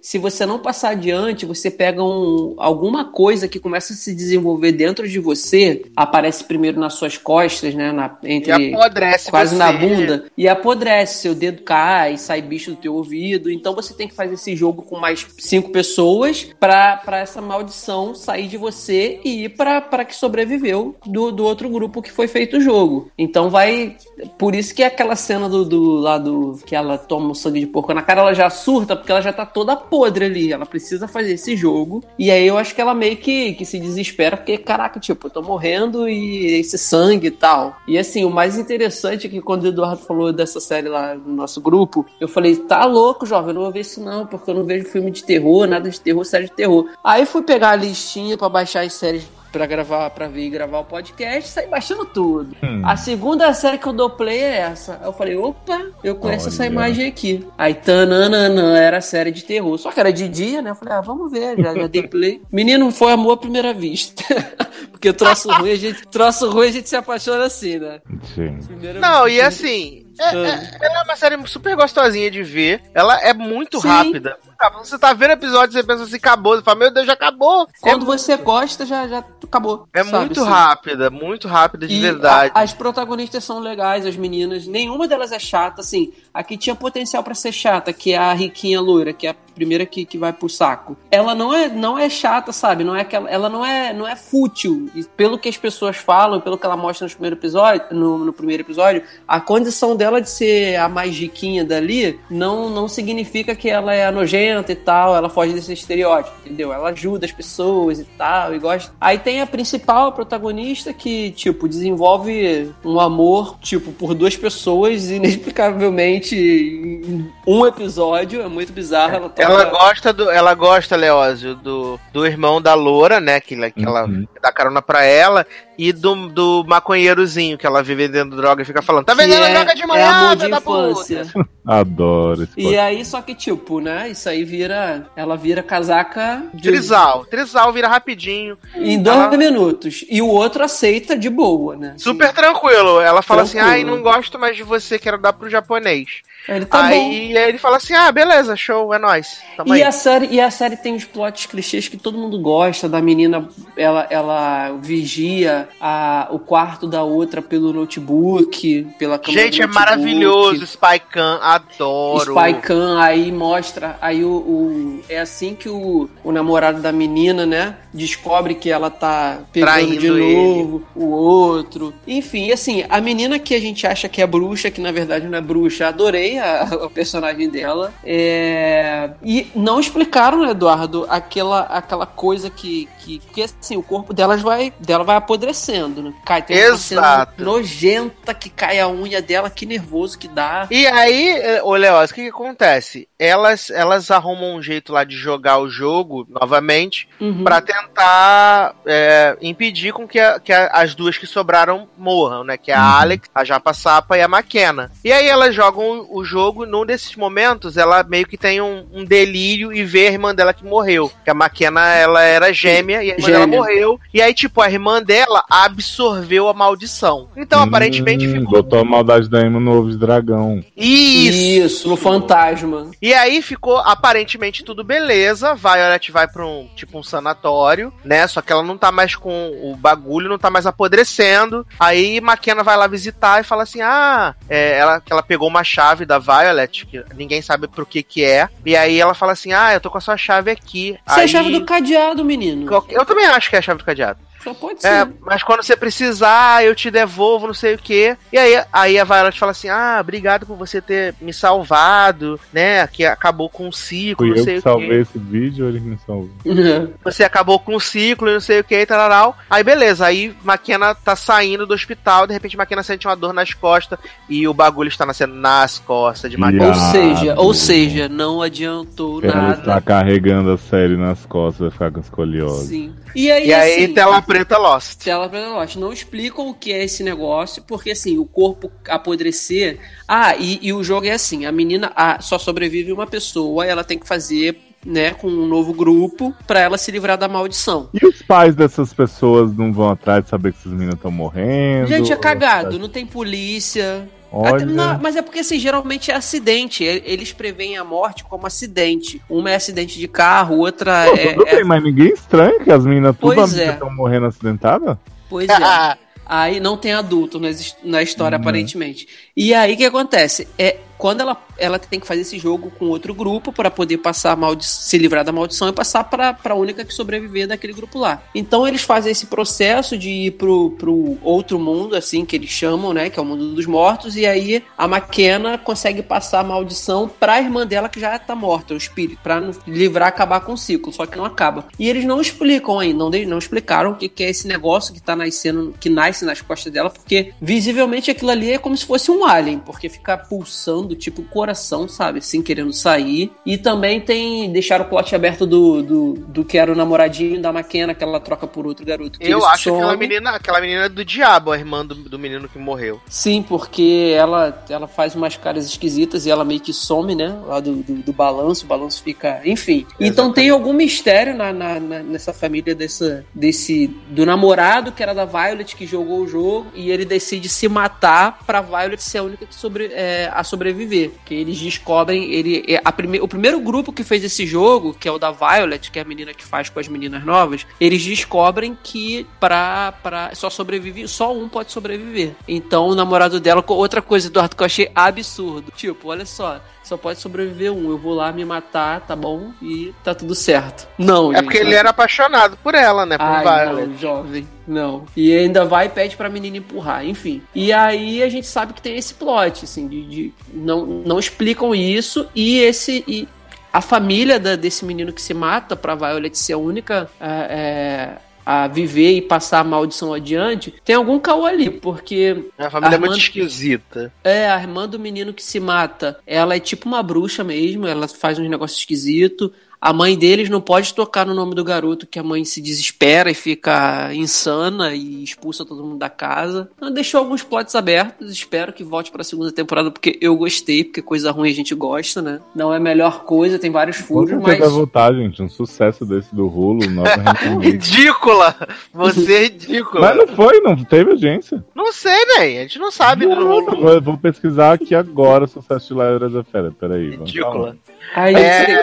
se 0.00 0.18
você 0.18 0.46
não 0.46 0.58
passar 0.58 0.90
adiante, 0.90 1.46
você 1.46 1.70
pega 1.70 2.02
um, 2.02 2.54
alguma 2.58 3.04
coisa 3.04 3.48
que 3.48 3.58
começa 3.58 3.92
a 3.92 3.96
se 3.96 4.14
desenvolver 4.14 4.72
dentro 4.72 5.08
de 5.08 5.18
você, 5.18 5.84
aparece 5.94 6.44
primeiro 6.44 6.80
nas 6.80 6.94
suas 6.94 7.18
costas, 7.18 7.74
né? 7.74 7.92
Na, 7.92 8.16
entre, 8.24 8.50
e 8.50 8.74
apodrece 8.74 9.30
quase 9.30 9.52
você. 9.54 9.58
na 9.58 9.72
bunda, 9.72 10.24
e 10.36 10.48
apodrece, 10.48 11.22
seu 11.22 11.34
dedo 11.34 11.62
cai, 11.62 12.16
sai 12.16 12.40
bicho 12.42 12.72
do 12.72 12.76
teu 12.76 12.94
ouvido. 12.94 13.50
Então 13.50 13.74
você 13.74 13.94
tem 13.94 14.08
que 14.08 14.14
fazer 14.14 14.34
esse 14.34 14.56
jogo 14.56 14.82
com 14.82 14.98
mais 14.98 15.26
cinco 15.38 15.70
pessoas 15.70 16.48
para 16.58 17.18
essa 17.18 17.40
maldição 17.40 18.14
sair 18.14 18.48
de 18.48 18.56
você 18.56 19.20
e 19.24 19.44
ir 19.44 19.50
para 19.50 20.04
que 20.04 20.14
sobreviveu 20.14 20.96
do, 21.04 21.30
do 21.30 21.44
outro 21.44 21.68
grupo 21.68 22.02
que 22.02 22.10
foi 22.10 22.28
feito 22.28 22.56
o 22.56 22.60
jogo. 22.60 23.10
Então 23.18 23.50
vai. 23.50 23.96
Por 24.38 24.54
isso 24.54 24.74
que 24.74 24.82
aquela 24.82 25.16
cena 25.16 25.48
do, 25.48 25.64
do 25.64 25.94
lado 25.94 26.58
que 26.64 26.74
ela 26.74 26.96
toma 26.96 27.30
o 27.30 27.34
sangue 27.34 27.60
de 27.60 27.66
porco 27.66 27.92
na 27.92 28.02
cara, 28.02 28.20
ela 28.20 28.34
já 28.34 28.48
surta, 28.50 28.96
porque 28.96 29.10
ela 29.10 29.20
já 29.20 29.32
tá 29.32 29.44
toda 29.44 29.76
podre 29.90 30.24
ali. 30.24 30.52
Ela 30.52 30.64
precisa 30.64 31.08
fazer 31.08 31.32
esse 31.32 31.56
jogo. 31.56 32.02
E 32.18 32.30
aí 32.30 32.46
eu 32.46 32.56
acho 32.56 32.74
que 32.74 32.80
ela 32.80 32.94
meio 32.94 33.16
que, 33.16 33.54
que 33.54 33.64
se 33.64 33.78
desespera, 33.78 34.36
porque, 34.36 34.56
caraca, 34.56 35.00
tipo, 35.00 35.26
eu 35.26 35.30
tô 35.30 35.42
morrendo 35.42 36.08
e 36.08 36.60
esse 36.60 36.78
sangue 36.78 37.26
e 37.26 37.30
tal. 37.30 37.76
E 37.86 37.98
assim, 37.98 38.24
o 38.24 38.30
mais 38.30 38.56
interessante 38.56 39.26
é 39.26 39.30
que 39.30 39.40
quando 39.40 39.64
o 39.64 39.68
Eduardo 39.68 40.02
falou 40.02 40.32
dessa 40.32 40.60
série 40.60 40.88
lá 40.88 41.14
no 41.14 41.34
nosso 41.34 41.60
grupo, 41.60 42.06
eu 42.20 42.28
falei, 42.28 42.56
tá 42.56 42.84
louco, 42.84 43.26
jovem, 43.26 43.50
eu 43.50 43.54
não 43.54 43.62
vou 43.62 43.72
ver 43.72 43.80
isso 43.80 44.00
não, 44.00 44.26
porque 44.26 44.50
eu 44.50 44.54
não 44.54 44.64
vejo 44.64 44.86
filme 44.86 45.10
de 45.10 45.24
terror, 45.24 45.66
nada 45.66 45.90
de 45.90 46.00
terror, 46.00 46.24
série 46.24 46.44
de 46.44 46.52
terror. 46.52 46.88
Aí 47.02 47.26
fui 47.26 47.42
pegar 47.42 47.70
a 47.70 47.76
listinha 47.76 48.38
para 48.38 48.48
baixar 48.48 48.84
as 48.84 48.92
séries 48.92 49.24
para 49.50 49.66
gravar, 49.66 50.10
para 50.10 50.28
vir 50.28 50.50
gravar 50.50 50.80
o 50.80 50.84
podcast, 50.84 51.50
saí 51.50 51.66
baixando 51.66 52.04
tudo. 52.04 52.56
Hum. 52.62 52.82
A 52.84 52.96
segunda 52.96 53.52
série 53.52 53.78
que 53.78 53.86
eu 53.86 53.92
dou 53.92 54.10
play 54.10 54.38
é 54.38 54.58
essa. 54.58 55.00
Eu 55.04 55.12
falei, 55.12 55.36
opa, 55.36 55.86
eu 56.02 56.14
conheço 56.14 56.46
Olha. 56.46 56.54
essa 56.54 56.66
imagem 56.66 57.06
aqui. 57.06 57.46
Aí, 57.58 57.74
tananana, 57.74 58.78
era 58.78 58.98
a 58.98 59.02
série 59.02 59.30
de 59.30 59.44
terror. 59.44 59.76
Só 59.78 59.90
que 59.90 60.00
era 60.00 60.12
de 60.12 60.28
dia, 60.28 60.62
né? 60.62 60.70
Eu 60.70 60.74
falei, 60.74 60.94
ah, 60.94 61.00
vamos 61.00 61.30
ver, 61.30 61.60
já, 61.60 61.74
já 61.74 61.86
dei 61.86 62.06
play. 62.06 62.40
Menino, 62.52 62.90
foi 62.90 63.12
amor 63.12 63.32
à 63.32 63.36
primeira 63.36 63.74
vista. 63.74 64.24
Porque 64.90 65.12
troço 65.12 65.50
ruim, 65.50 65.70
a 65.70 65.76
gente, 65.76 66.06
troço 66.08 66.50
ruim 66.50 66.68
a 66.68 66.72
gente 66.72 66.88
se 66.88 66.96
apaixona 66.96 67.44
assim, 67.44 67.78
né? 67.78 68.00
Sim. 68.34 68.58
Não, 69.00 69.26
e 69.26 69.40
assim, 69.40 69.99
é, 70.20 70.50
é, 70.50 70.78
ela 70.80 71.00
é 71.00 71.02
uma 71.02 71.16
série 71.16 71.46
super 71.46 71.74
gostosinha 71.74 72.30
de 72.30 72.42
ver. 72.42 72.82
Ela 72.94 73.20
é 73.20 73.32
muito 73.32 73.80
Sim. 73.80 73.88
rápida. 73.88 74.36
Você 74.78 74.98
tá 74.98 75.12
vendo 75.14 75.30
episódio 75.30 75.70
e 75.70 75.80
você 75.80 75.82
pensa 75.82 76.02
assim, 76.02 76.16
acabou. 76.16 76.56
Você 76.56 76.62
fala, 76.62 76.78
meu 76.78 76.92
Deus, 76.92 77.06
já 77.06 77.14
acabou. 77.14 77.66
Quando 77.80 78.02
é 78.02 78.06
você 78.06 78.32
muito... 78.36 78.44
gosta, 78.44 78.84
já, 78.84 79.08
já 79.08 79.24
acabou. 79.42 79.88
É 79.94 80.04
sabe, 80.04 80.26
muito 80.26 80.40
assim. 80.40 80.50
rápida, 80.50 81.10
muito 81.10 81.48
rápida 81.48 81.86
de 81.86 81.94
e 81.94 82.00
verdade. 82.00 82.52
A, 82.54 82.60
as 82.60 82.74
protagonistas 82.74 83.42
são 83.42 83.58
legais, 83.58 84.04
as 84.04 84.16
meninas. 84.16 84.66
Nenhuma 84.66 85.08
delas 85.08 85.32
é 85.32 85.38
chata, 85.38 85.80
assim. 85.80 86.12
Aqui 86.32 86.58
tinha 86.58 86.76
potencial 86.76 87.22
para 87.22 87.34
ser 87.34 87.52
chata, 87.52 87.92
que 87.92 88.12
é 88.12 88.18
a 88.18 88.32
riquinha 88.32 88.80
loira, 88.80 89.12
que 89.12 89.26
é 89.26 89.30
a 89.30 89.36
primeira 89.60 89.84
que, 89.84 90.06
que 90.06 90.16
vai 90.16 90.32
pro 90.32 90.48
saco. 90.48 90.96
Ela 91.10 91.34
não 91.34 91.54
é, 91.54 91.68
não 91.68 91.98
é 91.98 92.08
chata, 92.08 92.50
sabe? 92.50 92.82
Não 92.82 92.96
é 92.96 93.02
aquela, 93.02 93.28
ela 93.28 93.50
não 93.50 93.64
é, 93.64 93.92
não 93.92 94.08
é 94.08 94.16
fútil. 94.16 94.88
E 94.94 95.04
pelo 95.04 95.38
que 95.38 95.50
as 95.50 95.56
pessoas 95.58 95.98
falam, 95.98 96.40
pelo 96.40 96.56
que 96.56 96.64
ela 96.64 96.78
mostra 96.78 97.06
no 97.06 97.12
primeiro 97.12 97.36
episódio, 97.36 97.82
no, 97.90 98.24
no 98.24 98.32
primeiro 98.32 98.62
episódio, 98.62 99.02
a 99.28 99.38
condição 99.38 99.94
dela 99.94 100.18
de 100.18 100.30
ser 100.30 100.76
a 100.76 100.88
mais 100.88 101.14
riquinha 101.14 101.62
dali 101.62 102.18
não, 102.30 102.70
não 102.70 102.88
significa 102.88 103.54
que 103.54 103.68
ela 103.68 103.92
é 103.92 104.10
nojenta 104.10 104.72
e 104.72 104.76
tal, 104.76 105.14
ela 105.14 105.28
foge 105.28 105.52
desse 105.52 105.74
estereótipo, 105.74 106.34
entendeu? 106.46 106.72
Ela 106.72 106.88
ajuda 106.88 107.26
as 107.26 107.32
pessoas 107.32 108.00
e 108.00 108.04
tal, 108.16 108.54
e 108.54 108.58
gosta. 108.58 108.94
Aí 108.98 109.18
tem 109.18 109.42
a 109.42 109.46
principal 109.46 110.08
a 110.08 110.12
protagonista 110.12 110.94
que, 110.94 111.32
tipo, 111.32 111.68
desenvolve 111.68 112.72
um 112.82 112.98
amor, 112.98 113.58
tipo, 113.60 113.92
por 113.92 114.14
duas 114.14 114.36
pessoas 114.36 115.10
inexplicavelmente 115.10 116.34
em 116.34 117.30
um 117.46 117.66
episódio, 117.66 118.40
é 118.40 118.48
muito 118.48 118.72
bizarro. 118.72 119.14
Ela, 119.16 119.28
toca... 119.28 119.49
ela 119.50 119.64
gosta 119.64 120.12
do, 120.12 120.30
ela 120.30 120.54
gosta, 120.54 120.96
Leózio, 120.96 121.54
do, 121.54 121.98
do 122.12 122.26
irmão 122.26 122.60
da 122.60 122.74
Loura, 122.74 123.20
né? 123.20 123.40
Que, 123.40 123.70
que 123.70 123.84
ela 123.84 124.04
uhum. 124.04 124.26
dá 124.42 124.52
carona 124.52 124.82
pra 124.82 125.04
ela, 125.04 125.46
e 125.80 125.94
do, 125.94 126.28
do 126.28 126.64
maconheirozinho 126.68 127.56
que 127.56 127.66
ela 127.66 127.82
vive 127.82 128.06
vendendo 128.06 128.36
droga 128.36 128.62
e 128.62 128.66
fica 128.66 128.82
falando: 128.82 129.06
tá 129.06 129.14
vendendo 129.14 129.44
é, 129.44 129.54
droga 129.54 129.74
de 129.74 129.86
manhã, 129.86 130.02
é 130.02 130.08
amor 130.08 130.36
de 130.36 130.50
infância. 130.50 131.26
Adoro 131.66 132.42
esse 132.42 132.52
E 132.58 132.76
aí, 132.76 133.04
só 133.04 133.22
que, 133.22 133.34
tipo, 133.34 133.80
né? 133.80 134.08
Isso 134.10 134.28
aí 134.28 134.44
vira. 134.44 135.06
Ela 135.14 135.36
vira 135.36 135.62
casaca. 135.62 136.42
De... 136.52 136.68
Trisal. 136.68 137.24
Trisal 137.26 137.72
vira 137.72 137.86
rapidinho. 137.86 138.58
Em 138.74 139.00
dois 139.00 139.16
ela... 139.16 139.36
minutos. 139.36 140.04
E 140.10 140.20
o 140.20 140.26
outro 140.26 140.64
aceita 140.64 141.16
de 141.16 141.30
boa, 141.30 141.76
né? 141.76 141.94
Super 141.96 142.26
assim, 142.26 142.34
tranquilo. 142.34 143.00
Ela 143.00 143.22
fala 143.22 143.44
tranquilo. 143.44 143.66
assim: 143.66 143.74
ai, 143.74 143.84
não 143.84 144.02
gosto 144.02 144.38
mais 144.38 144.56
de 144.56 144.62
você, 144.62 144.98
quero 144.98 145.16
dar 145.16 145.32
pro 145.32 145.48
japonês. 145.48 146.22
Ele 146.48 146.64
tá 146.64 146.86
aí, 146.86 147.36
aí 147.36 147.48
ele 147.48 147.58
fala 147.58 147.76
assim: 147.76 147.94
ah, 147.94 148.10
beleza, 148.10 148.56
show, 148.56 148.92
é 148.92 148.98
nóis. 148.98 149.40
Tamo 149.56 149.74
e, 149.74 149.78
aí. 149.78 149.82
A 149.82 149.92
série, 149.92 150.26
e 150.26 150.40
a 150.40 150.50
série 150.50 150.76
tem 150.76 150.94
os 150.94 151.04
plots 151.04 151.46
clichês 151.46 151.88
que 151.88 151.96
todo 151.96 152.18
mundo 152.18 152.40
gosta, 152.40 152.88
da 152.88 153.00
menina, 153.00 153.48
ela, 153.76 154.06
ela 154.10 154.72
vigia 154.80 155.68
a, 155.80 156.28
o 156.30 156.38
quarto 156.38 156.86
da 156.86 157.02
outra 157.02 157.42
pelo 157.42 157.72
notebook, 157.72 158.86
pela 158.98 159.18
câmera 159.18 159.44
Gente, 159.44 159.62
é 159.62 159.66
maravilhoso, 159.66 160.66
Spycam, 160.66 161.38
adoro. 161.42 162.32
Spycam, 162.32 162.98
aí 162.98 163.30
mostra, 163.32 163.98
aí 164.00 164.24
o, 164.24 164.30
o, 164.30 165.02
é 165.08 165.20
assim 165.20 165.54
que 165.54 165.68
o, 165.68 166.08
o 166.22 166.32
namorado 166.32 166.80
da 166.80 166.92
menina, 166.92 167.44
né, 167.46 167.76
descobre 167.92 168.54
que 168.54 168.70
ela 168.70 168.90
tá 168.90 169.40
pegando 169.52 169.70
Traindo 169.70 170.00
de 170.00 170.08
novo 170.08 170.82
ele. 170.96 171.04
o 171.04 171.10
outro. 171.10 171.94
Enfim, 172.06 172.50
assim, 172.50 172.84
a 172.88 173.00
menina 173.00 173.38
que 173.38 173.54
a 173.54 173.60
gente 173.60 173.86
acha 173.86 174.08
que 174.08 174.22
é 174.22 174.26
bruxa, 174.26 174.70
que 174.70 174.80
na 174.80 174.92
verdade 174.92 175.26
não 175.26 175.38
é 175.38 175.40
bruxa, 175.40 175.88
adorei 175.88 176.38
a, 176.38 176.62
a 176.84 176.90
personagem 176.90 177.48
dela. 177.48 177.92
É... 178.04 179.10
E 179.22 179.48
não 179.54 179.80
explicaram, 179.80 180.42
né, 180.42 180.50
Eduardo, 180.50 181.06
aquela, 181.08 181.62
aquela 181.62 182.06
coisa 182.06 182.50
que, 182.50 182.88
que. 183.00 183.20
Porque 183.20 183.42
assim, 183.42 183.76
o 183.76 183.82
corpo 183.82 184.12
delas 184.12 184.42
vai, 184.42 184.72
dela 184.78 185.04
vai 185.04 185.16
apodrecendo, 185.16 186.02
né? 186.02 186.12
Cai, 186.24 186.42
tem 186.42 186.56
Exato. 186.56 187.42
uma 187.42 187.52
nojenta 187.52 188.34
que 188.34 188.50
cai 188.50 188.78
a 188.80 188.88
unha 188.88 189.20
dela, 189.20 189.50
que 189.50 189.66
nervoso 189.66 190.18
que 190.18 190.28
dá. 190.28 190.66
E 190.70 190.86
aí, 190.86 191.60
ô 191.62 191.74
Leoz, 191.74 192.10
o 192.10 192.14
que, 192.14 192.22
que 192.22 192.28
acontece? 192.28 193.08
Elas, 193.18 193.70
elas 193.70 194.10
arrumam 194.10 194.56
um 194.56 194.62
jeito 194.62 194.92
lá 194.92 195.04
de 195.04 195.16
jogar 195.16 195.58
o 195.58 195.68
jogo 195.68 196.26
novamente 196.28 197.08
uhum. 197.20 197.44
para 197.44 197.60
tentar 197.60 198.74
é, 198.86 199.36
impedir 199.40 199.92
com 199.92 200.06
que, 200.06 200.18
a, 200.18 200.40
que 200.40 200.52
a, 200.52 200.66
as 200.68 200.94
duas 200.94 201.18
que 201.18 201.26
sobraram 201.26 201.88
morram, 201.96 202.44
né? 202.44 202.56
Que 202.56 202.70
é 202.70 202.74
a 202.74 202.80
uhum. 202.80 203.00
Alex, 203.00 203.30
a 203.34 203.44
Japa 203.44 203.72
Sapa 203.72 204.16
e 204.16 204.22
a 204.22 204.26
McKenna. 204.26 204.90
E 205.04 205.12
aí 205.12 205.28
elas 205.28 205.54
jogam 205.54 206.00
o, 206.00 206.18
o 206.18 206.24
jogo, 206.24 206.66
num 206.66 206.84
desses 206.84 207.14
momentos, 207.16 207.76
ela 207.76 208.02
meio 208.02 208.26
que 208.26 208.36
tem 208.36 208.60
um, 208.60 208.86
um, 208.92 209.04
delírio 209.04 209.72
e 209.72 209.84
vê 209.84 210.08
a 210.08 210.12
irmã 210.12 210.34
dela 210.34 210.54
que 210.54 210.64
morreu. 210.64 211.10
Que 211.24 211.30
a 211.30 211.34
McKenna, 211.34 211.94
ela 211.94 212.22
era 212.22 212.52
gêmea 212.52 212.89
e 212.90 213.10
a 213.10 213.14
irmã 213.14 213.26
gêmea. 213.26 213.46
dela 213.46 213.46
morreu. 213.46 214.00
E 214.12 214.20
aí, 214.20 214.34
tipo, 214.34 214.60
a 214.60 214.70
irmã 214.70 215.02
dela 215.02 215.30
ela 215.30 215.44
absorveu 215.48 216.48
a 216.48 216.54
maldição. 216.54 217.28
Então, 217.36 217.60
hum, 217.60 217.64
aparentemente 217.64 218.26
ficou. 218.26 218.62
Botou 218.62 218.80
a 218.80 218.84
maldade 218.84 219.28
da 219.28 219.40
Emma 219.40 219.60
no 219.60 219.78
ovo 219.78 219.90
de 219.90 219.96
dragão. 219.96 220.62
Isso! 220.76 221.38
Isso, 221.38 221.88
no 221.88 221.96
fantasma. 221.96 222.90
E 223.00 223.14
aí 223.14 223.40
ficou 223.40 223.78
aparentemente 223.78 224.64
tudo 224.64 224.82
beleza. 224.82 225.54
Violet 225.54 226.10
vai 226.10 226.26
pra 226.26 226.44
um 226.44 226.68
tipo 226.74 226.98
um 226.98 227.02
sanatório, 227.02 227.92
né? 228.04 228.26
Só 228.26 228.42
que 228.42 228.52
ela 228.52 228.62
não 228.62 228.76
tá 228.76 228.90
mais 228.90 229.14
com 229.14 229.50
o 229.62 229.76
bagulho, 229.76 230.28
não 230.28 230.38
tá 230.38 230.50
mais 230.50 230.66
apodrecendo. 230.66 231.66
Aí 231.78 232.18
McKenna 232.18 232.64
vai 232.64 232.76
lá 232.76 232.86
visitar 232.86 233.40
e 233.40 233.44
fala 233.44 233.62
assim: 233.62 233.80
ah, 233.80 234.34
é, 234.48 234.78
ela, 234.78 235.00
que 235.00 235.12
ela 235.12 235.22
pegou 235.22 235.48
uma 235.48 235.62
chave 235.62 236.04
da 236.04 236.18
Violet, 236.18 236.86
que 236.86 237.04
ninguém 237.14 237.40
sabe 237.40 237.68
pro 237.68 237.86
que 237.86 238.02
que 238.02 238.24
é. 238.24 238.48
E 238.64 238.76
aí 238.76 238.98
ela 238.98 239.14
fala 239.14 239.32
assim: 239.32 239.52
ah, 239.52 239.72
eu 239.72 239.80
tô 239.80 239.90
com 239.90 239.98
a 239.98 240.00
sua 240.00 240.16
chave 240.16 240.50
aqui. 240.50 240.90
Isso 240.90 240.98
aí... 241.06 241.20
é 241.20 241.24
a 241.24 241.28
chave 241.28 241.52
do 241.52 241.64
cadeado, 241.64 242.24
menino. 242.24 242.66
Eu 242.88 243.04
também 243.04 243.26
acho 243.26 243.50
que 243.50 243.56
é 243.56 243.58
a 243.58 243.62
chave 243.62 243.78
do 243.78 243.84
cadeado. 243.84 244.20
Só 244.42 244.54
pode 244.54 244.78
é, 244.78 244.80
ser. 244.80 244.88
É, 244.88 245.08
mas 245.20 245.42
quando 245.42 245.62
você 245.62 245.76
precisar, 245.76 246.64
eu 246.64 246.74
te 246.74 246.90
devolvo, 246.90 247.46
não 247.46 247.54
sei 247.54 247.74
o 247.74 247.78
quê. 247.78 248.16
E 248.32 248.38
aí, 248.38 248.62
aí 248.72 248.98
a 248.98 249.04
Violet 249.04 249.38
fala 249.38 249.52
assim: 249.52 249.68
Ah, 249.68 249.98
obrigado 250.00 250.46
por 250.46 250.56
você 250.56 250.80
ter 250.80 251.14
me 251.20 251.32
salvado, 251.32 252.40
né? 252.52 252.86
Que 252.86 253.04
acabou 253.04 253.48
com 253.48 253.68
o 253.68 253.72
ciclo, 253.72 254.26
Fui 254.26 254.36
não 254.36 254.44
sei 254.44 254.58
eu 254.58 254.62
que 254.62 254.68
o 254.68 254.72
quê. 254.72 254.80
salvei 254.80 255.00
esse 255.00 255.18
vídeo 255.18 255.64
ou 255.64 255.70
ele 255.70 255.80
me 255.80 255.98
salvou? 256.06 256.30
Você 257.04 257.24
acabou 257.24 257.58
com 257.58 257.74
o 257.74 257.80
ciclo 257.80 258.28
e 258.28 258.32
não 258.32 258.40
sei 258.40 258.60
o 258.60 258.64
que, 258.64 258.74
e 258.80 258.86
tal. 258.86 259.36
Aí 259.48 259.62
beleza, 259.62 260.06
aí 260.06 260.34
McKenna 260.44 260.94
tá 260.94 261.14
saindo 261.16 261.66
do 261.66 261.74
hospital, 261.74 262.26
de 262.26 262.32
repente 262.32 262.56
McKenna 262.56 262.82
sente 262.82 263.06
uma 263.06 263.16
dor 263.16 263.32
nas 263.32 263.52
costas 263.52 263.98
e 264.28 264.46
o 264.46 264.54
bagulho 264.54 264.88
está 264.88 265.04
nascendo 265.04 265.34
nas 265.34 265.78
costas 265.78 266.30
de 266.30 266.36
McKenna. 266.36 266.66
Ou 266.66 266.74
seja, 266.74 267.34
ou 267.36 267.54
seja, 267.54 268.08
não 268.08 268.42
adiantou 268.42 269.22
Ela 269.22 269.34
nada. 269.34 269.58
está 269.58 269.80
carregando 269.80 270.50
a 270.50 270.58
série 270.58 270.96
nas 270.96 271.24
costas, 271.26 271.60
vai 271.60 271.70
ficar 271.70 271.90
com 271.90 272.00
escoliose. 272.00 272.66
Sim. 272.68 272.94
E 273.14 273.30
aí, 273.30 273.48
e 273.48 273.52
aí 273.52 273.84
assim, 273.84 273.94
tela 273.94 274.22
preta 274.30 274.58
Lost. 274.58 275.04
Tela 275.04 275.28
preta 275.28 275.48
Lost. 275.48 275.76
Não 275.76 275.92
explicam 275.92 276.48
o 276.48 276.54
que 276.54 276.72
é 276.72 276.84
esse 276.84 277.02
negócio, 277.02 277.62
porque 277.62 277.90
assim, 277.90 278.18
o 278.18 278.24
corpo 278.24 278.70
apodrecer. 278.88 279.78
Ah, 280.06 280.36
e, 280.36 280.58
e 280.62 280.72
o 280.72 280.82
jogo 280.82 281.06
é 281.06 281.12
assim: 281.12 281.46
a 281.46 281.52
menina 281.52 281.92
ah, 281.94 282.20
só 282.20 282.38
sobrevive 282.38 282.92
uma 282.92 283.06
pessoa, 283.06 283.66
ela 283.66 283.84
tem 283.84 283.98
que 283.98 284.06
fazer 284.06 284.58
né, 284.84 285.12
com 285.12 285.28
um 285.28 285.46
novo 285.46 285.72
grupo 285.74 286.34
para 286.46 286.60
ela 286.60 286.78
se 286.78 286.90
livrar 286.90 287.18
da 287.18 287.28
maldição. 287.28 287.90
E 287.92 288.06
os 288.06 288.22
pais 288.22 288.54
dessas 288.54 288.94
pessoas 288.94 289.54
não 289.54 289.72
vão 289.72 289.90
atrás 289.90 290.24
de 290.24 290.30
saber 290.30 290.52
que 290.52 290.58
esses 290.58 290.72
meninos 290.72 290.94
estão 290.94 291.10
morrendo? 291.10 291.88
Gente, 291.88 292.12
é 292.12 292.16
cagado, 292.16 292.78
não 292.78 292.88
tem 292.88 293.04
polícia. 293.04 294.08
Olha... 294.32 294.64
Não, 294.64 294.98
mas 295.00 295.16
é 295.16 295.22
porque 295.22 295.40
assim, 295.40 295.58
geralmente 295.58 296.10
é 296.10 296.14
acidente. 296.14 296.84
Eles 296.84 297.32
preveem 297.32 297.76
a 297.76 297.84
morte 297.84 298.24
como 298.24 298.46
acidente. 298.46 299.20
Uma 299.28 299.50
é 299.50 299.56
acidente 299.56 299.98
de 299.98 300.06
carro, 300.06 300.58
outra 300.58 301.06
Pô, 301.06 301.16
é. 301.16 301.32
Tudo 301.32 301.48
é... 301.48 301.56
bem, 301.56 301.64
mas 301.64 301.82
ninguém 301.82 302.12
estranha 302.12 302.60
que 302.60 302.70
as 302.70 302.84
meninas 302.84 303.16
tudo 303.18 303.42
estão 303.42 303.88
é. 303.88 303.92
morrendo 303.92 304.26
acidentadas? 304.26 304.96
Pois 305.28 305.48
é. 305.48 305.98
Aí 306.32 306.60
não 306.60 306.76
tem 306.76 306.92
adulto 306.92 307.40
na 307.82 308.02
história, 308.02 308.36
uhum. 308.36 308.40
aparentemente. 308.40 309.08
E 309.36 309.52
aí 309.52 309.74
o 309.74 309.76
que 309.76 309.84
acontece? 309.84 310.46
É, 310.56 310.76
quando 311.00 311.22
ela, 311.22 311.42
ela 311.56 311.78
tem 311.78 311.98
que 311.98 312.06
fazer 312.06 312.20
esse 312.20 312.38
jogo 312.38 312.70
com 312.78 312.84
outro 312.84 313.14
grupo 313.14 313.50
para 313.50 313.70
poder 313.70 313.96
passar 313.98 314.36
se 314.60 314.98
livrar 314.98 315.24
da 315.24 315.32
maldição 315.32 315.68
e 315.70 315.72
passar 315.72 316.04
para 316.04 316.36
a 316.44 316.54
única 316.54 316.84
que 316.84 316.92
sobreviver 316.92 317.48
daquele 317.48 317.72
grupo 317.72 317.98
lá. 317.98 318.22
Então 318.34 318.68
eles 318.68 318.82
fazem 318.82 319.10
esse 319.10 319.26
processo 319.26 319.96
de 319.96 320.10
ir 320.10 320.32
pro, 320.32 320.72
pro 320.72 321.16
outro 321.22 321.58
mundo, 321.58 321.96
assim, 321.96 322.26
que 322.26 322.36
eles 322.36 322.50
chamam, 322.50 322.92
né? 322.92 323.08
Que 323.08 323.18
é 323.18 323.22
o 323.22 323.24
mundo 323.24 323.54
dos 323.54 323.64
mortos, 323.64 324.14
e 324.14 324.26
aí 324.26 324.62
a 324.76 324.84
McKenna 324.84 325.56
consegue 325.56 326.02
passar 326.02 326.40
a 326.40 326.44
maldição 326.44 327.08
para 327.08 327.34
a 327.34 327.40
irmã 327.40 327.66
dela 327.66 327.88
que 327.88 327.98
já 327.98 328.18
tá 328.18 328.34
morta, 328.34 328.74
o 328.74 328.76
espírito, 328.76 329.20
para 329.22 329.40
livrar, 329.66 330.08
acabar 330.08 330.40
com 330.40 330.52
o 330.52 330.58
ciclo, 330.58 330.92
só 330.92 331.06
que 331.06 331.16
não 331.16 331.24
acaba. 331.24 331.64
E 331.78 331.88
eles 331.88 332.04
não 332.04 332.20
explicam 332.20 332.78
ainda, 332.78 332.98
não, 332.98 333.10
não 333.10 333.38
explicaram 333.38 333.92
o 333.92 333.96
que, 333.96 334.08
que 334.08 334.22
é 334.22 334.28
esse 334.28 334.46
negócio 334.46 334.92
que 334.92 335.00
tá 335.00 335.16
nascendo, 335.16 335.74
que 335.80 335.88
nasce 335.88 336.26
nas 336.26 336.42
costas 336.42 336.70
dela, 336.70 336.90
porque 336.90 337.32
visivelmente 337.40 338.10
aquilo 338.10 338.30
ali 338.30 338.52
é 338.52 338.58
como 338.58 338.76
se 338.76 338.84
fosse 338.84 339.10
um 339.10 339.24
alien, 339.24 339.60
porque 339.60 339.88
fica 339.88 340.18
pulsando 340.18 340.89
do 340.90 340.96
tipo 340.96 341.22
coração, 341.22 341.88
sabe? 341.88 342.18
Assim, 342.18 342.42
querendo 342.42 342.72
sair. 342.72 343.32
E 343.46 343.56
também 343.56 344.00
tem 344.00 344.50
deixar 344.52 344.80
o 344.80 344.86
plot 344.86 345.14
aberto 345.14 345.46
do, 345.46 345.82
do, 345.82 346.12
do 346.14 346.44
que 346.44 346.58
era 346.58 346.72
o 346.72 346.74
namoradinho 346.74 347.40
da 347.40 347.50
McKenna, 347.50 347.94
que 347.94 348.02
ela 348.02 348.18
troca 348.18 348.46
por 348.46 348.66
outro 348.66 348.84
garoto. 348.84 349.18
Eu 349.22 349.46
acho 349.46 349.64
some. 349.70 349.76
aquela 349.76 349.96
menina, 349.96 350.30
aquela 350.30 350.60
menina 350.60 350.88
do 350.88 351.04
diabo, 351.04 351.52
a 351.52 351.58
irmã 351.58 351.86
do, 351.86 351.94
do 351.94 352.18
menino 352.18 352.48
que 352.48 352.58
morreu. 352.58 353.00
Sim, 353.08 353.42
porque 353.42 354.12
ela, 354.16 354.64
ela 354.68 354.88
faz 354.88 355.14
umas 355.14 355.36
caras 355.36 355.64
esquisitas 355.64 356.26
e 356.26 356.30
ela 356.30 356.44
meio 356.44 356.60
que 356.60 356.72
some, 356.72 357.14
né? 357.14 357.38
Lá 357.46 357.60
do, 357.60 357.76
do, 357.76 357.94
do 357.94 358.12
balanço, 358.12 358.64
o 358.64 358.68
balanço 358.68 359.02
fica. 359.02 359.40
Enfim. 359.44 359.78
Exatamente. 359.78 360.12
Então 360.12 360.32
tem 360.32 360.50
algum 360.50 360.72
mistério 360.72 361.36
na, 361.36 361.52
na, 361.52 361.78
na, 361.78 361.98
nessa 362.00 362.32
família 362.32 362.74
dessa, 362.74 363.24
desse. 363.32 363.86
do 364.08 364.26
namorado 364.26 364.92
que 364.92 365.02
era 365.02 365.14
da 365.14 365.24
Violet 365.24 365.76
que 365.76 365.86
jogou 365.86 366.22
o 366.22 366.28
jogo 366.28 366.66
e 366.74 366.90
ele 366.90 367.04
decide 367.04 367.48
se 367.48 367.68
matar 367.68 368.40
pra 368.44 368.60
Violet 368.60 369.02
ser 369.02 369.18
a 369.18 369.22
única 369.22 369.46
que 369.46 369.54
sobre, 369.54 369.86
é, 369.92 370.30
a 370.32 370.42
sobreviver 370.42 370.79
sobreviver. 370.80 371.12
Que 371.24 371.34
eles 371.34 371.58
descobrem. 371.58 372.32
Ele, 372.32 372.64
é, 372.66 372.80
prime, 372.92 373.20
o 373.20 373.28
primeiro 373.28 373.60
grupo 373.60 373.92
que 373.92 374.02
fez 374.02 374.24
esse 374.24 374.46
jogo, 374.46 374.94
que 374.94 375.08
é 375.08 375.12
o 375.12 375.18
da 375.18 375.30
Violet, 375.30 375.90
que 375.90 375.98
é 375.98 376.02
a 376.02 376.04
menina 376.04 376.32
que 376.32 376.44
faz 376.44 376.68
com 376.68 376.80
as 376.80 376.88
meninas 376.88 377.24
novas, 377.24 377.66
eles 377.80 378.04
descobrem 378.04 378.76
que 378.82 379.26
pra, 379.38 379.92
pra 380.02 380.34
só 380.34 380.48
sobrevive, 380.48 381.06
só 381.06 381.34
um 381.34 381.48
pode 381.48 381.72
sobreviver. 381.72 382.34
Então 382.46 382.88
o 382.88 382.94
namorado 382.94 383.40
dela, 383.40 383.64
outra 383.66 384.00
coisa, 384.00 384.28
Eduardo, 384.28 384.56
que 384.56 384.62
eu 384.62 384.66
achei 384.66 384.90
absurdo. 384.94 385.72
Tipo, 385.76 386.08
olha 386.08 386.24
só 386.26 386.60
só 386.90 386.96
pode 386.96 387.20
sobreviver 387.20 387.72
um. 387.72 387.88
Eu 387.88 387.96
vou 387.96 388.14
lá 388.14 388.32
me 388.32 388.44
matar, 388.44 389.00
tá 389.02 389.14
bom? 389.14 389.52
E 389.62 389.94
tá 390.02 390.12
tudo 390.12 390.34
certo. 390.34 390.88
Não, 390.98 391.30
É 391.30 391.36
gente, 391.36 391.44
porque 391.44 391.58
ele 391.58 391.74
era 391.74 391.90
apaixonado 391.90 392.56
por 392.56 392.74
ela, 392.74 393.06
né? 393.06 393.16
Por 393.16 393.24
Ai, 393.24 393.66
Não, 393.86 393.96
jovem. 393.96 394.48
Não. 394.66 395.06
E 395.16 395.32
ainda 395.32 395.64
vai 395.64 395.86
e 395.86 395.88
pede 395.88 396.16
pra 396.16 396.28
menina 396.28 396.56
empurrar, 396.56 397.06
enfim. 397.06 397.42
E 397.54 397.72
aí 397.72 398.22
a 398.24 398.28
gente 398.28 398.48
sabe 398.48 398.72
que 398.72 398.82
tem 398.82 398.96
esse 398.96 399.14
plot, 399.14 399.64
assim, 399.64 399.86
de, 399.86 400.04
de 400.04 400.34
não, 400.52 400.84
não 400.84 401.18
explicam 401.18 401.72
isso 401.72 402.26
e 402.34 402.58
esse. 402.58 403.04
E, 403.06 403.28
a 403.72 403.80
família 403.80 404.40
da, 404.40 404.56
desse 404.56 404.84
menino 404.84 405.12
que 405.12 405.22
se 405.22 405.32
mata 405.32 405.76
pra 405.76 405.94
Violet 405.94 406.36
ser 406.36 406.54
a 406.54 406.58
única 406.58 407.08
é, 407.20 407.28
é, 407.28 408.16
a 408.44 408.66
viver 408.66 409.12
e 409.12 409.22
passar 409.22 409.60
a 409.60 409.64
maldição 409.64 410.12
adiante, 410.12 410.74
tem 410.84 410.96
algum 410.96 411.18
caô 411.18 411.46
ali, 411.46 411.70
porque. 411.70 412.50
A 412.58 412.70
família 412.70 412.96
a 412.96 412.98
é 412.98 413.00
muito 413.00 413.18
esquisita. 413.18 414.12
É, 414.24 414.50
a 414.50 414.60
irmã 414.60 414.88
do 414.88 414.98
menino 414.98 415.32
que 415.32 415.42
se 415.42 415.60
mata, 415.60 416.18
ela 416.26 416.56
é 416.56 416.60
tipo 416.60 416.88
uma 416.88 417.02
bruxa 417.02 417.44
mesmo, 417.44 417.86
ela 417.86 418.08
faz 418.08 418.38
uns 418.38 418.48
negócios 418.48 418.80
esquisitos. 418.80 419.50
A 419.80 419.92
mãe 419.92 420.16
deles 420.16 420.50
não 420.50 420.60
pode 420.60 420.92
tocar 420.92 421.24
no 421.24 421.34
nome 421.34 421.54
do 421.54 421.64
garoto, 421.64 422.06
que 422.06 422.18
a 422.18 422.22
mãe 422.22 422.44
se 422.44 422.60
desespera 422.60 423.30
e 423.30 423.34
fica 423.34 424.12
insana 424.12 424.94
e 424.94 425.24
expulsa 425.24 425.64
todo 425.64 425.82
mundo 425.82 425.98
da 425.98 426.10
casa. 426.10 426.68
Então, 426.76 426.92
deixou 426.92 427.20
alguns 427.20 427.42
plots 427.42 427.74
abertos, 427.74 428.30
espero 428.30 428.74
que 428.74 428.84
volte 428.84 429.10
pra 429.10 429.24
segunda 429.24 429.50
temporada, 429.50 429.90
porque 429.90 430.18
eu 430.20 430.36
gostei, 430.36 430.84
porque 430.84 431.00
coisa 431.00 431.30
ruim 431.30 431.48
a 431.48 431.54
gente 431.54 431.74
gosta, 431.74 432.20
né? 432.20 432.40
Não 432.54 432.74
é 432.74 432.76
a 432.76 432.80
melhor 432.80 433.24
coisa, 433.24 433.58
tem 433.58 433.70
vários 433.70 433.96
furos, 433.96 434.38
mas... 434.42 434.58
vai 434.58 434.68
voltar, 434.68 435.14
gente, 435.14 435.42
um 435.42 435.48
sucesso 435.48 436.04
desse 436.04 436.34
do 436.34 436.46
Rulo, 436.46 436.88
nova 436.90 437.10
Ridícula! 437.60 438.54
Você 438.92 439.32
é 439.32 439.42
ridícula! 439.44 440.08
Mas 440.08 440.16
não 440.16 440.26
foi, 440.36 440.60
não 440.60 440.76
teve 440.84 441.12
audiência. 441.12 441.64
Não 441.74 441.90
sei, 441.90 442.24
né? 442.26 442.58
A 442.58 442.62
gente 442.62 442.78
não 442.78 442.90
sabe. 442.90 443.24
Não, 443.24 443.64
não, 443.64 443.88
eu 443.88 444.02
vou 444.02 444.18
pesquisar 444.18 444.74
aqui 444.74 444.94
agora 444.94 445.44
o 445.44 445.48
sucesso 445.48 445.88
de 445.88 445.94
Laura 445.94 446.28
da 446.28 446.44
Fera, 446.44 446.70
peraí. 446.78 447.10
Ridícula. 447.10 447.76
Aí, 448.14 448.34
é, 448.34 448.82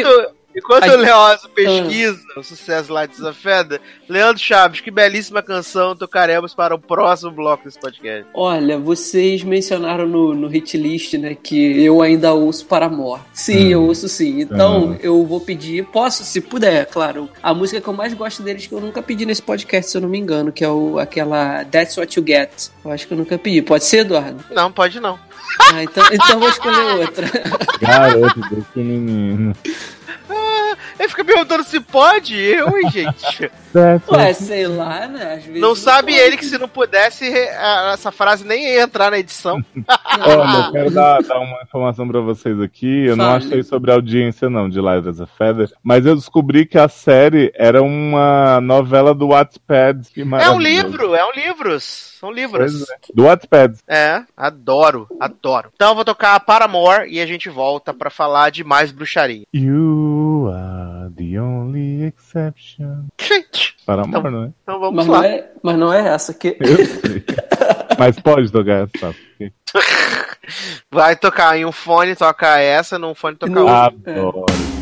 enquanto, 0.00 0.32
que... 0.32 0.37
enquanto 0.58 0.88
o 0.88 0.96
Leoso 0.96 1.48
pesquisa 1.50 2.20
ah. 2.36 2.40
o 2.40 2.44
sucesso 2.44 2.92
lá 2.92 3.06
de 3.06 3.12
Desafeda, 3.12 3.80
Leandro 4.08 4.42
Chaves, 4.42 4.80
que 4.80 4.90
belíssima 4.90 5.42
canção 5.42 5.96
tocaremos 5.96 6.54
para 6.54 6.74
o 6.74 6.78
próximo 6.78 7.30
bloco 7.30 7.64
desse 7.64 7.78
podcast. 7.78 8.26
Olha, 8.34 8.78
vocês 8.78 9.42
mencionaram 9.42 10.06
no, 10.06 10.34
no 10.34 10.48
hit 10.48 10.76
list, 10.76 11.14
né, 11.14 11.34
que 11.34 11.82
eu 11.82 12.02
ainda 12.02 12.32
ouço 12.32 12.66
para 12.66 12.86
a 12.86 13.18
Sim, 13.32 13.66
hum. 13.66 13.70
eu 13.70 13.82
ouço 13.84 14.08
sim. 14.08 14.40
Então, 14.40 14.90
hum. 14.90 14.96
eu 15.00 15.24
vou 15.24 15.40
pedir, 15.40 15.84
posso, 15.86 16.24
se 16.24 16.40
puder, 16.40 16.86
claro, 16.86 17.28
a 17.42 17.54
música 17.54 17.80
que 17.80 17.88
eu 17.88 17.92
mais 17.92 18.12
gosto 18.14 18.42
deles, 18.42 18.66
que 18.66 18.72
eu 18.72 18.80
nunca 18.80 19.02
pedi 19.02 19.24
nesse 19.24 19.42
podcast, 19.42 19.90
se 19.90 19.96
eu 19.96 20.00
não 20.00 20.08
me 20.08 20.18
engano, 20.18 20.52
que 20.52 20.64
é 20.64 20.68
o, 20.68 20.98
aquela 20.98 21.64
That's 21.64 21.96
What 21.96 22.18
You 22.18 22.26
Get. 22.26 22.70
Eu 22.84 22.90
acho 22.90 23.06
que 23.06 23.12
eu 23.12 23.18
nunca 23.18 23.38
pedi. 23.38 23.62
Pode 23.62 23.84
ser, 23.84 23.98
Eduardo? 23.98 24.44
Não, 24.50 24.72
pode 24.72 25.00
não. 25.00 25.18
Ah, 25.72 25.82
então, 25.82 26.04
então 26.12 26.38
vou 26.38 26.48
escolher 26.48 27.00
outra. 27.00 27.26
Garoto. 27.80 28.40
Ah, 28.40 29.88
ele 30.98 31.08
fica 31.08 31.24
perguntando 31.24 31.64
se 31.64 31.80
pode, 31.80 32.34
eu, 32.36 32.76
hein, 32.78 32.90
gente? 32.90 33.50
Ué, 34.10 34.32
sei 34.32 34.66
lá, 34.66 35.06
né? 35.06 35.34
Às 35.34 35.44
vezes 35.44 35.60
não 35.60 35.74
sabe 35.74 36.12
pode. 36.12 36.24
ele 36.24 36.36
que 36.36 36.44
se 36.44 36.58
não 36.58 36.68
pudesse, 36.68 37.30
essa 37.92 38.10
frase 38.10 38.44
nem 38.44 38.74
ia 38.74 38.82
entrar 38.82 39.10
na 39.10 39.18
edição. 39.18 39.62
Olha, 40.20 40.66
eu 40.66 40.72
quero 40.72 40.90
dar, 40.90 41.22
dar, 41.22 41.38
uma 41.38 41.62
informação 41.62 42.08
pra 42.08 42.20
vocês 42.20 42.60
aqui. 42.60 43.06
Eu 43.06 43.16
Fale. 43.16 43.28
não 43.28 43.36
achei 43.36 43.62
sobre 43.62 43.90
a 43.90 43.94
audiência, 43.94 44.48
não, 44.48 44.68
de 44.68 44.80
Live 44.80 45.08
as 45.08 45.20
a 45.20 45.26
Feather, 45.26 45.70
mas 45.82 46.06
eu 46.06 46.14
descobri 46.14 46.66
que 46.66 46.78
a 46.78 46.88
série 46.88 47.52
era 47.54 47.82
uma 47.82 48.60
novela 48.60 49.14
do 49.14 49.28
Wattpad. 49.28 50.08
É 50.40 50.50
um 50.50 50.58
livro, 50.58 51.14
é 51.14 51.24
um 51.24 51.32
livro. 51.32 51.78
São 51.80 52.32
livros. 52.32 52.90
É. 52.90 52.96
Do 53.14 53.24
Wattpad. 53.24 53.78
É, 53.86 54.22
adoro, 54.36 55.06
adoro. 55.20 55.70
Então 55.74 55.90
eu 55.90 55.94
vou 55.94 56.04
tocar 56.04 56.40
Paramore 56.40 57.08
e 57.08 57.20
a 57.20 57.26
gente 57.26 57.48
volta 57.48 57.94
para 57.94 58.10
falar 58.10 58.50
de 58.50 58.64
mais 58.64 58.90
bruxaria. 58.90 59.44
You 59.54 59.97
are 60.46 61.10
The 61.10 61.40
only 61.40 62.04
exception. 62.04 63.06
Gente. 63.20 63.76
Para 63.84 64.02
amor, 64.02 64.18
então, 64.18 64.30
não 64.30 64.44
é? 64.44 64.50
Então 64.62 64.80
vamos 64.80 64.94
mas 64.94 65.06
lá. 65.06 65.18
Não 65.18 65.24
é, 65.24 65.50
mas 65.62 65.78
não 65.78 65.92
é 65.92 66.08
essa 66.08 66.32
que. 66.32 66.56
Eu 66.60 66.76
sei. 66.76 67.24
mas 67.98 68.20
pode 68.20 68.52
tocar 68.52 68.88
essa. 68.88 69.14
Vai 70.90 71.16
tocar 71.16 71.58
em 71.58 71.64
um 71.64 71.72
fone, 71.72 72.16
toca 72.16 72.58
essa, 72.58 72.98
num 72.98 73.14
fone 73.14 73.36
toca 73.36 73.60
outra. 73.60 73.86
Adoro. 73.86 74.46
É. 74.74 74.77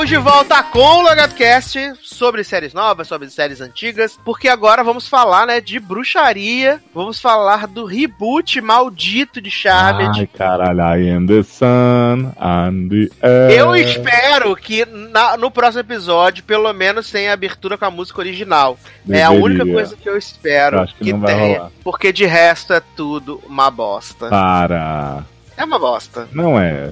Estamos 0.00 0.08
de 0.08 0.30
volta 0.30 0.62
com 0.62 0.78
o 0.78 1.02
Logadcast 1.02 1.92
sobre 2.00 2.42
séries 2.42 2.72
novas, 2.72 3.06
sobre 3.06 3.28
séries 3.28 3.60
antigas, 3.60 4.18
porque 4.24 4.48
agora 4.48 4.82
vamos 4.82 5.06
falar, 5.06 5.46
né, 5.46 5.60
de 5.60 5.78
bruxaria, 5.78 6.80
vamos 6.94 7.20
falar 7.20 7.66
do 7.66 7.84
reboot 7.84 8.62
maldito 8.62 9.42
de 9.42 9.50
Charmed. 9.50 10.20
Ai, 10.20 10.26
caralho, 10.26 10.80
I 10.80 11.10
am 11.10 11.26
the 11.26 11.42
sun, 11.42 12.32
and 12.40 12.88
the 12.88 13.10
air. 13.20 13.50
Eu 13.50 13.76
espero 13.76 14.56
que 14.56 14.86
na, 14.86 15.36
no 15.36 15.50
próximo 15.50 15.80
episódio, 15.80 16.44
pelo 16.44 16.72
menos 16.72 17.10
tenha 17.10 17.34
abertura 17.34 17.76
com 17.76 17.84
a 17.84 17.90
música 17.90 18.20
original. 18.20 18.78
Deveria. 19.04 19.22
É 19.22 19.26
a 19.26 19.30
única 19.32 19.66
coisa 19.66 19.94
que 19.96 20.08
eu 20.08 20.16
espero 20.16 20.78
eu 20.78 20.86
que, 20.86 21.12
que 21.12 21.12
tenha, 21.12 21.70
porque 21.84 22.10
de 22.10 22.24
resto 22.24 22.72
é 22.72 22.80
tudo 22.96 23.38
uma 23.46 23.70
bosta. 23.70 24.30
Para... 24.30 25.26
É 25.60 25.64
uma 25.64 25.78
bosta. 25.78 26.26
Não 26.32 26.58
é. 26.58 26.90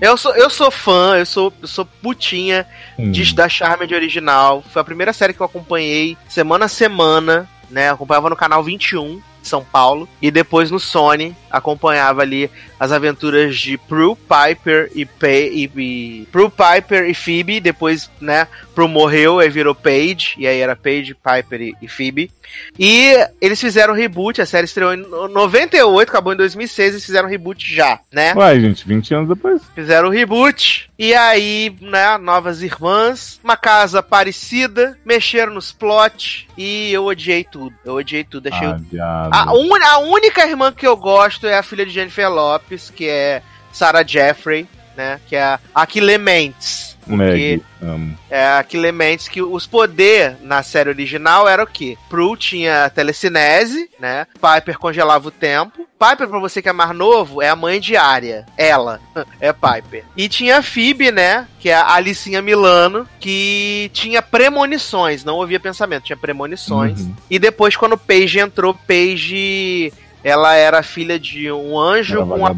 Eu 0.00 0.16
sou, 0.16 0.36
eu 0.36 0.48
sou 0.48 0.70
fã, 0.70 1.16
eu 1.18 1.26
sou, 1.26 1.52
eu 1.60 1.66
sou 1.66 1.84
putinha 1.84 2.64
hum. 2.96 3.10
de, 3.10 3.34
da 3.34 3.48
Charmed 3.48 3.92
original. 3.92 4.62
Foi 4.70 4.80
a 4.80 4.84
primeira 4.84 5.12
série 5.12 5.34
que 5.34 5.40
eu 5.40 5.46
acompanhei 5.46 6.16
semana 6.28 6.66
a 6.66 6.68
semana, 6.68 7.50
né? 7.68 7.88
Eu 7.88 7.94
acompanhava 7.94 8.30
no 8.30 8.36
canal 8.36 8.62
21 8.62 9.20
são 9.48 9.64
Paulo, 9.64 10.08
e 10.20 10.30
depois 10.30 10.70
no 10.70 10.78
Sony 10.80 11.36
acompanhava 11.50 12.22
ali 12.22 12.50
as 12.78 12.92
aventuras 12.92 13.56
de 13.56 13.78
Prue, 13.78 14.16
Piper 14.16 14.90
e, 14.94 15.04
Pe 15.04 15.50
e, 15.52 15.70
e 15.76 16.26
Prue, 16.30 16.50
Piper 16.50 17.08
e 17.08 17.14
Phoebe, 17.14 17.60
depois, 17.60 18.10
né, 18.20 18.48
Prue 18.74 18.88
morreu 18.88 19.40
e 19.40 19.48
virou 19.48 19.74
Paige, 19.74 20.34
e 20.36 20.46
aí 20.46 20.58
era 20.58 20.74
Paige, 20.74 21.14
Piper 21.14 21.60
e, 21.60 21.76
e 21.80 21.88
Phoebe. 21.88 22.30
E 22.78 23.14
eles 23.40 23.60
fizeram 23.60 23.94
um 23.94 23.96
reboot, 23.96 24.40
a 24.40 24.46
série 24.46 24.66
estreou 24.66 24.92
em 24.92 24.98
98, 24.98 26.08
acabou 26.08 26.32
em 26.32 26.36
2006, 26.36 26.94
eles 26.94 27.04
fizeram 27.04 27.26
um 27.28 27.30
reboot 27.30 27.74
já, 27.74 28.00
né? 28.12 28.34
Uai, 28.34 28.60
gente, 28.60 28.86
20 28.86 29.14
anos 29.14 29.28
depois. 29.28 29.62
Fizeram 29.74 30.08
o 30.08 30.10
um 30.10 30.14
reboot, 30.14 30.90
e 30.98 31.14
aí, 31.14 31.74
né, 31.80 32.18
novas 32.18 32.62
irmãs, 32.62 33.40
uma 33.42 33.56
casa 33.56 34.02
parecida, 34.02 34.98
mexeram 35.04 35.54
nos 35.54 35.72
plot, 35.72 36.48
e 36.56 36.92
eu 36.92 37.04
odiei 37.04 37.44
tudo. 37.44 37.74
Eu 37.84 37.94
odiei 37.94 38.24
tudo, 38.24 38.48
achei... 38.48 38.68
Ah, 39.00 39.44
a, 39.48 39.52
un, 39.52 39.74
a 39.82 39.98
única 39.98 40.46
irmã 40.46 40.72
que 40.72 40.86
eu 40.86 40.96
gosto 40.96 41.46
é 41.46 41.58
a 41.58 41.62
filha 41.62 41.84
de 41.84 41.92
Jennifer 41.92 42.30
Lopes, 42.30 42.90
que 42.90 43.08
é 43.08 43.42
Sarah 43.72 44.06
Jeffrey, 44.06 44.68
né? 44.96 45.20
Que 45.26 45.36
é 45.36 45.58
a 45.74 45.86
Clements. 45.86 46.93
Porque 47.06 47.60
amo. 47.82 48.16
é 48.30 48.46
a 48.46 48.62
Clementes 48.62 49.28
que 49.28 49.42
os 49.42 49.66
poderes 49.66 50.36
na 50.42 50.62
série 50.62 50.88
original 50.88 51.48
era 51.48 51.62
o 51.62 51.66
quê? 51.66 51.96
Prue 52.08 52.36
tinha 52.36 52.90
telecinese, 52.90 53.90
né? 53.98 54.26
Piper 54.34 54.78
congelava 54.78 55.28
o 55.28 55.30
tempo. 55.30 55.86
Piper, 55.98 56.28
pra 56.28 56.38
você 56.38 56.60
que 56.60 56.68
é 56.68 56.72
mais 56.72 56.94
novo, 56.94 57.40
é 57.40 57.48
a 57.48 57.56
mãe 57.56 57.80
de 57.80 57.96
Arya. 57.96 58.44
Ela 58.56 59.00
é 59.40 59.52
Piper. 59.52 60.04
E 60.16 60.28
tinha 60.28 60.58
a 60.58 60.62
Phoebe, 60.62 61.10
né? 61.10 61.46
Que 61.60 61.70
é 61.70 61.74
a 61.74 61.94
Alicinha 61.94 62.42
Milano, 62.42 63.08
que 63.20 63.90
tinha 63.92 64.20
premonições, 64.20 65.24
não 65.24 65.36
ouvia 65.36 65.60
pensamento, 65.60 66.04
tinha 66.04 66.16
premonições. 66.16 67.00
Uhum. 67.00 67.14
E 67.30 67.38
depois, 67.38 67.76
quando 67.76 67.96
Paige 67.96 68.38
entrou, 68.38 68.74
Paige 68.74 69.92
ela 70.24 70.54
era 70.54 70.82
filha 70.82 71.18
de 71.18 71.52
um 71.52 71.78
anjo 71.78 72.26
com 72.26 72.46
a, 72.46 72.56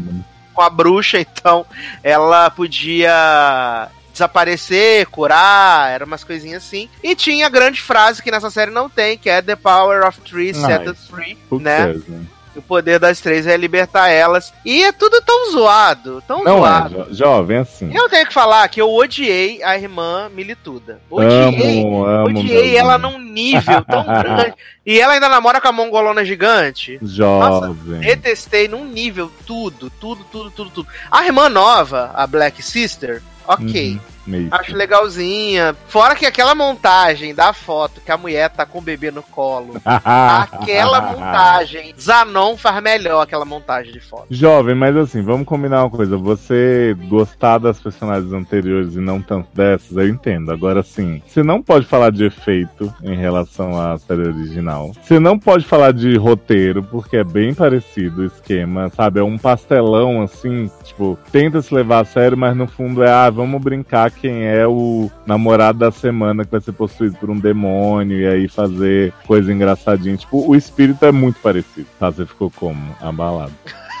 com 0.53 0.61
a 0.61 0.69
bruxa, 0.69 1.19
então 1.19 1.65
ela 2.01 2.49
podia 2.49 3.89
desaparecer, 4.17 5.05
curar, 5.07 5.91
era 5.91 6.05
umas 6.05 6.23
coisinhas 6.23 6.63
assim. 6.65 6.89
E 7.03 7.15
tinha 7.15 7.45
a 7.45 7.49
grande 7.49 7.81
frase 7.81 8.21
que 8.21 8.31
nessa 8.31 8.49
série 8.49 8.71
não 8.71 8.89
tem, 8.89 9.17
que 9.17 9.29
é 9.29 9.41
The 9.41 9.55
Power 9.55 10.05
of 10.05 10.19
Three 10.21 10.53
Set 10.53 10.89
Us 10.89 11.07
Free, 11.07 11.37
né? 11.51 11.77
Cares, 11.77 12.07
né? 12.07 12.25
O 12.55 12.61
poder 12.61 12.97
das 12.97 13.21
três 13.21 13.45
é 13.45 13.55
libertar 13.55 14.09
elas. 14.09 14.51
E 14.65 14.83
é 14.83 14.91
tudo 14.91 15.21
tão 15.21 15.51
zoado, 15.51 16.23
tão 16.27 16.43
não 16.43 16.57
é, 16.57 16.59
zoado. 16.59 17.01
É, 17.01 17.03
jo 17.05 17.13
jovem, 17.13 17.57
assim. 17.59 17.95
Eu 17.95 18.09
tenho 18.09 18.25
que 18.25 18.33
falar 18.33 18.67
que 18.67 18.81
eu 18.81 18.91
odiei 18.91 19.61
a 19.61 19.77
irmã 19.77 20.27
Milituda. 20.33 20.99
Odiei, 21.07 21.83
amo, 21.83 22.03
amo 22.03 22.39
odiei 22.39 22.75
ela 22.75 22.97
num 22.97 23.19
nível 23.19 23.83
tão 23.83 24.03
grande. 24.09 24.55
E 24.83 24.99
ela 24.99 25.13
ainda 25.13 25.29
namora 25.29 25.61
com 25.61 25.67
a 25.67 25.71
mongolona 25.71 26.25
gigante. 26.25 26.97
Jovem. 27.03 27.49
Nossa, 27.49 27.99
detestei 27.99 28.67
num 28.67 28.85
nível 28.85 29.31
tudo, 29.45 29.91
tudo, 29.91 30.25
tudo, 30.31 30.49
tudo, 30.49 30.69
tudo. 30.71 30.87
A 31.11 31.25
irmã 31.25 31.49
nova, 31.49 32.09
a 32.15 32.25
Black 32.25 32.63
Sister, 32.63 33.21
ok. 33.47 33.93
Uhum. 33.93 34.17
Meio 34.27 34.49
Acho 34.51 34.75
legalzinha. 34.75 35.75
Fora 35.87 36.13
que 36.13 36.25
aquela 36.25 36.53
montagem 36.53 37.33
da 37.33 37.53
foto 37.53 38.01
que 38.01 38.11
a 38.11 38.17
mulher 38.17 38.49
tá 38.49 38.65
com 38.65 38.79
o 38.79 38.81
bebê 38.81 39.09
no 39.09 39.23
colo. 39.23 39.75
aquela 39.85 41.01
montagem. 41.01 41.95
Zanon 41.99 42.57
faz 42.57 42.83
melhor 42.83 43.21
aquela 43.21 43.45
montagem 43.45 43.93
de 43.93 44.01
foto. 44.01 44.27
Jovem, 44.29 44.75
mas 44.75 44.95
assim, 44.97 45.21
vamos 45.21 45.47
combinar 45.47 45.83
uma 45.83 45.89
coisa. 45.89 46.17
Você 46.17 46.95
gostar 47.07 47.57
das 47.57 47.79
personagens 47.79 48.33
anteriores 48.33 48.95
e 48.95 48.99
não 48.99 49.21
tanto 49.21 49.47
dessas, 49.53 49.95
eu 49.95 50.07
entendo. 50.07 50.51
Agora 50.51 50.83
sim, 50.83 51.21
você 51.25 51.41
não 51.41 51.63
pode 51.63 51.85
falar 51.85 52.11
de 52.11 52.25
efeito 52.25 52.93
em 53.01 53.15
relação 53.15 53.79
à 53.79 53.97
série 53.97 54.27
original. 54.27 54.91
Você 55.01 55.19
não 55.19 55.39
pode 55.39 55.65
falar 55.65 55.93
de 55.93 56.17
roteiro, 56.17 56.83
porque 56.83 57.17
é 57.17 57.23
bem 57.23 57.53
parecido 57.53 58.21
o 58.21 58.25
esquema, 58.25 58.89
sabe? 58.89 59.21
É 59.21 59.23
um 59.23 59.37
pastelão 59.37 60.21
assim, 60.21 60.69
tipo, 60.83 61.17
tenta 61.31 61.61
se 61.61 61.73
levar 61.73 62.01
a 62.01 62.05
sério, 62.05 62.37
mas 62.37 62.55
no 62.55 62.67
fundo 62.67 63.03
é, 63.03 63.09
ah, 63.09 63.29
vamos 63.37 63.61
brincar 63.61 64.09
quem 64.09 64.45
é 64.45 64.67
o 64.67 65.09
namorado 65.25 65.79
da 65.79 65.91
semana 65.91 66.43
que 66.43 66.51
vai 66.51 66.59
ser 66.59 66.71
possuído 66.71 67.15
por 67.17 67.29
um 67.29 67.39
demônio 67.39 68.19
e 68.19 68.27
aí 68.27 68.47
fazer 68.47 69.13
coisa 69.25 69.53
engraçadinha. 69.53 70.17
Tipo, 70.17 70.49
o 70.49 70.55
espírito 70.55 71.05
é 71.05 71.11
muito 71.11 71.39
parecido. 71.39 71.87
Tá? 71.99 72.09
Você 72.09 72.25
ficou 72.25 72.49
como? 72.49 72.95
Abalado. 72.99 73.53